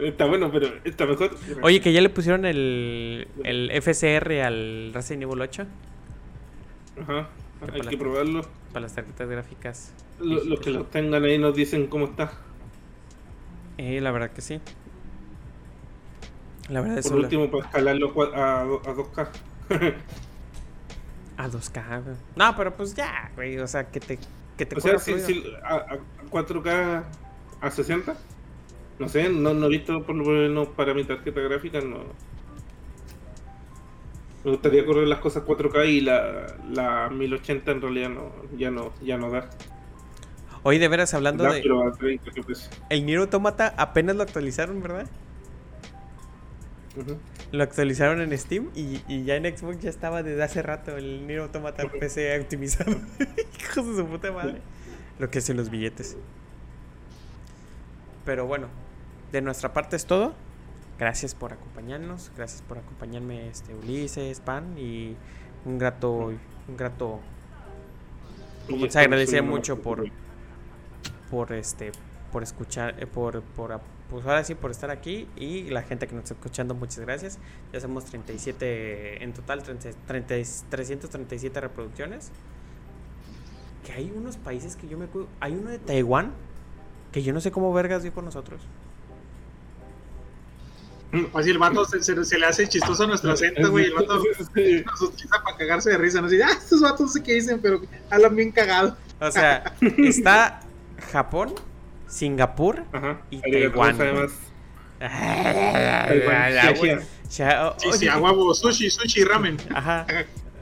está 0.00 0.24
bueno, 0.26 0.50
pero 0.52 0.68
está 0.84 1.06
mejor. 1.06 1.30
oye, 1.62 1.80
que 1.80 1.92
ya 1.92 2.00
le 2.00 2.08
pusieron 2.10 2.44
el, 2.44 3.28
el 3.44 3.70
FSR 3.82 4.40
al 4.42 4.90
Resident 4.94 5.22
Evil 5.24 5.40
8 5.40 5.66
Ajá. 7.02 7.28
Que 7.72 7.80
Hay 7.80 7.80
que 7.88 7.96
probarlo. 7.98 8.42
para 8.72 8.82
las 8.84 8.94
tarjetas 8.94 9.28
gráficas. 9.28 9.92
Lo- 10.20 10.42
Los 10.44 10.60
que 10.60 10.70
los 10.70 10.90
tengan 10.90 11.24
ahí 11.24 11.38
nos 11.38 11.54
dicen 11.54 11.86
cómo 11.88 12.06
está. 12.06 12.32
Eh, 13.78 14.00
la 14.00 14.10
verdad 14.12 14.30
que 14.30 14.40
sí. 14.40 14.60
La 16.68 16.80
verdad 16.80 16.98
es 16.98 17.08
Por 17.08 17.18
último, 17.18 17.50
para 17.50 17.64
escalarlo 17.64 18.12
a, 18.34 18.60
a 18.62 18.64
2K. 18.66 19.28
A 21.36 21.48
2K, 21.48 22.02
güey. 22.04 22.16
No, 22.36 22.54
pero 22.56 22.74
pues 22.76 22.94
ya, 22.94 23.30
güey. 23.34 23.58
O 23.58 23.66
sea, 23.66 23.88
que 23.90 24.00
te, 24.00 24.18
que 24.56 24.66
te 24.66 24.76
O 24.76 24.80
sea, 24.80 24.98
si, 24.98 25.18
si 25.20 25.44
a, 25.64 25.74
a 25.76 25.98
4K 26.30 27.04
a 27.60 27.70
60, 27.70 28.16
no 28.98 29.08
sé, 29.08 29.28
no, 29.28 29.54
no 29.54 29.66
he 29.66 29.70
visto 29.70 30.04
por 30.04 30.14
lo 30.16 30.24
menos 30.24 30.68
para 30.68 30.94
mi 30.94 31.04
tarjeta 31.04 31.40
gráfica, 31.40 31.80
no. 31.80 31.98
Me 34.44 34.52
gustaría 34.52 34.84
correr 34.86 35.08
las 35.08 35.18
cosas 35.20 35.44
4K 35.44 35.88
y 35.88 36.00
la, 36.00 36.46
la 36.70 37.10
1080 37.10 37.70
en 37.72 37.80
realidad 37.82 38.08
no, 38.10 38.32
ya 38.56 38.70
no, 38.70 38.92
ya 39.02 39.18
no 39.18 39.30
da. 39.30 39.50
Oye, 40.62 40.78
de 40.78 40.88
veras, 40.88 41.14
hablando 41.14 41.44
Da, 41.44 41.52
de. 41.52 41.62
pero 41.62 41.86
a 41.86 41.92
30 41.92 42.30
FPS. 42.32 42.70
El 42.88 43.06
Nier 43.06 43.18
Automata 43.18 43.74
apenas 43.76 44.16
lo 44.16 44.22
actualizaron, 44.22 44.80
¿verdad? 44.82 45.08
Lo 47.52 47.62
actualizaron 47.62 48.20
en 48.20 48.36
Steam 48.36 48.70
y, 48.74 49.02
y 49.06 49.24
ya 49.24 49.36
en 49.36 49.44
Xbox 49.56 49.78
ya 49.80 49.90
estaba 49.90 50.22
desde 50.22 50.42
hace 50.42 50.62
rato 50.62 50.96
el 50.96 51.26
Nier 51.26 51.40
Automata 51.40 51.84
PC 51.98 52.38
optimizado. 52.40 52.90
Hijos 53.60 53.86
de 53.86 53.96
su 53.96 54.06
puta 54.06 54.32
madre. 54.32 54.62
Lo 55.18 55.30
que 55.30 55.38
hacen 55.38 55.56
los 55.56 55.70
billetes. 55.70 56.16
Pero 58.24 58.46
bueno, 58.46 58.68
de 59.32 59.40
nuestra 59.40 59.72
parte 59.72 59.96
es 59.96 60.06
todo. 60.06 60.34
Gracias 60.98 61.34
por 61.34 61.52
acompañarnos, 61.52 62.32
gracias 62.36 62.62
por 62.62 62.78
acompañarme 62.78 63.48
este 63.48 63.72
Ulises, 63.74 64.40
Pan 64.40 64.76
y 64.76 65.14
un 65.64 65.78
grato 65.78 66.32
un 66.68 66.76
grato 66.76 67.20
se 68.88 68.98
agradecía 68.98 69.38
estamos 69.38 69.58
mucho 69.58 69.80
por 69.80 70.04
por 71.30 71.52
este 71.52 71.92
por 72.32 72.42
escuchar 72.42 72.96
eh, 72.98 73.06
por 73.06 73.42
por 73.42 73.80
pues 74.10 74.26
ahora 74.26 74.42
sí 74.42 74.54
por 74.54 74.70
estar 74.70 74.90
aquí 74.90 75.28
y 75.36 75.64
la 75.70 75.82
gente 75.82 76.06
que 76.08 76.14
nos 76.14 76.24
está 76.24 76.34
escuchando 76.34 76.74
muchas 76.74 77.00
gracias. 77.00 77.38
Ya 77.72 77.80
somos 77.80 78.06
37 78.06 79.22
en 79.22 79.32
total 79.32 79.62
30 79.62 79.90
30 80.06 80.34
337 80.70 81.60
reproducciones. 81.60 82.30
Que 83.84 83.92
hay 83.92 84.10
unos 84.10 84.36
países 84.36 84.76
que 84.76 84.88
yo 84.88 84.98
me 84.98 85.04
acuerdo 85.04 85.28
hay 85.40 85.54
uno 85.54 85.70
de 85.70 85.78
Taiwán 85.78 86.32
que 87.12 87.22
yo 87.22 87.32
no 87.32 87.40
sé 87.40 87.50
cómo 87.50 87.72
vergas 87.72 88.02
dio 88.02 88.12
con 88.12 88.24
nosotros 88.24 88.60
Así 91.34 91.50
el 91.50 91.58
vato 91.58 91.84
se, 91.86 92.02
se- 92.02 92.24
se 92.24 92.38
le 92.38 92.46
hace 92.46 92.68
chistoso 92.68 93.04
a 93.04 93.06
nuestro 93.06 93.32
acento, 93.32 93.70
güey. 93.70 93.86
El 93.86 93.94
vato 93.94 94.22
Sí. 94.54 94.82
nos 94.84 95.00
utiliza 95.02 95.42
para 95.42 95.56
cagarse 95.56 95.90
de 95.90 95.98
risa. 95.98 96.20
No 96.20 96.28
sé, 96.28 96.42
ah, 96.42 96.50
estos 96.52 96.80
vatos 96.82 97.00
no 97.00 97.08
sé 97.08 97.22
qué 97.22 97.34
dicen, 97.34 97.60
pero 97.62 97.80
hablan 98.10 98.36
bien 98.36 98.52
cagado. 98.52 98.96
o 99.20 99.30
sea 99.30 99.74
está 99.98 100.60
Japón 101.12 101.54
Singapur 102.06 102.84
Ajá. 102.92 103.20
Y 103.30 103.40
Taiwán. 103.40 103.96
Sí, 107.78 107.92
sí, 107.92 108.08
a 108.08 108.18
huevo, 108.18 108.54
sushi, 108.54 108.90
sushi, 108.90 109.24
ramen. 109.24 109.56
Ajá. 109.74 110.06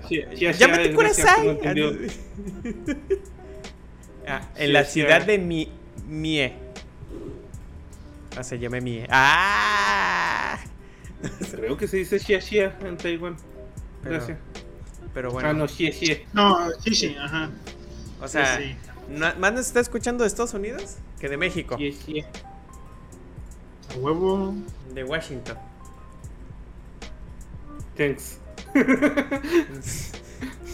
Ya 0.09 0.68
me 0.68 0.78
te 0.78 0.94
entendido. 1.51 1.93
Ah, 4.28 4.40
en 4.56 4.73
la 4.73 4.85
ciudad 4.85 5.24
de 5.24 5.39
Mi 5.39 5.70
Mie. 6.09 6.52
Ah, 8.37 8.43
se 8.45 8.59
llama 8.59 8.81
Mie. 8.81 9.07
¡Ah! 9.11 10.59
Creo 11.53 11.77
que 11.77 11.89
se 11.89 11.97
dice 11.97 12.19
xia 12.19 12.41
xia 12.41 12.77
en 12.83 12.97
Taiwán. 12.97 13.37
Gracias. 14.05 14.39
pero 15.15 15.31
bueno, 15.31 15.49
Ah, 15.49 15.53
no, 15.55 15.67
xie 15.67 15.91
xie. 15.93 16.27
No, 16.35 16.71
sushi, 16.81 17.17
ajá. 17.17 17.51
o 18.21 18.29
sea, 18.29 18.59
Sí, 18.59 18.77
no- 19.09 19.35
más 19.37 19.53
nos 19.53 19.67
está 19.67 19.81
escuchando 19.81 20.23
de 20.25 20.29
Estados 20.29 20.53
Unidos 20.55 20.97
que 21.19 21.29
de 21.31 21.37
México, 21.39 21.77
Xie 21.79 21.93
xie. 21.93 22.27
A 23.95 23.97
huevo. 23.99 24.55
de 24.95 25.05
Washington. 25.05 25.57
Thanks. 27.97 28.39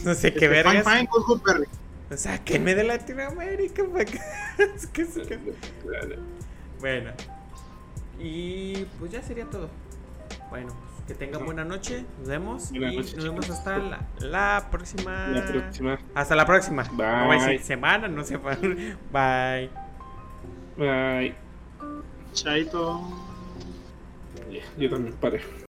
No 0.04 0.14
sé 0.16 0.32
qué 0.34 0.46
Este, 0.46 0.48
Fine, 0.48 0.48
vergas. 0.48 0.84
fine, 0.84 1.08
good, 1.12 1.24
good, 1.24 1.40
Perry. 1.42 1.66
O 2.10 2.16
sea, 2.16 2.42
que 2.44 2.58
me 2.58 2.74
de 2.74 2.82
Latinoamérica 2.82 3.84
pa' 3.84 4.00
acá. 4.02 4.20
Es 4.74 4.86
que 4.88 5.04
sí 5.04 5.22
que- 5.22 5.38
Bueno. 6.80 7.12
Y 8.18 8.84
pues 8.98 9.12
ya 9.12 9.22
sería 9.22 9.46
todo. 9.46 9.68
Bueno, 10.50 10.68
pues, 10.68 11.06
que 11.06 11.14
tengan 11.14 11.44
buena 11.44 11.64
noche. 11.64 12.04
Nos 12.18 12.28
vemos. 12.28 12.70
Buenas 12.70 12.92
y 12.92 12.96
noches, 12.96 13.14
nos 13.16 13.24
vemos 13.24 13.44
chicos. 13.44 13.58
hasta 13.58 13.78
la, 13.78 14.06
la 14.20 14.68
próxima. 14.70 15.28
La 15.28 15.46
próxima. 15.46 15.98
Hasta 16.14 16.36
la 16.36 16.46
próxima. 16.46 16.82
Bye. 16.84 17.06
No 17.06 17.26
voy 17.26 17.36
a 17.36 17.46
decir 17.46 17.62
semana, 17.62 18.08
no 18.08 18.24
sé. 18.24 18.36
Bye. 19.12 19.70
Bye. 20.76 21.34
Chaito. 22.32 23.00
Yo 24.78 24.90
también 24.90 25.14
paré. 25.16 25.40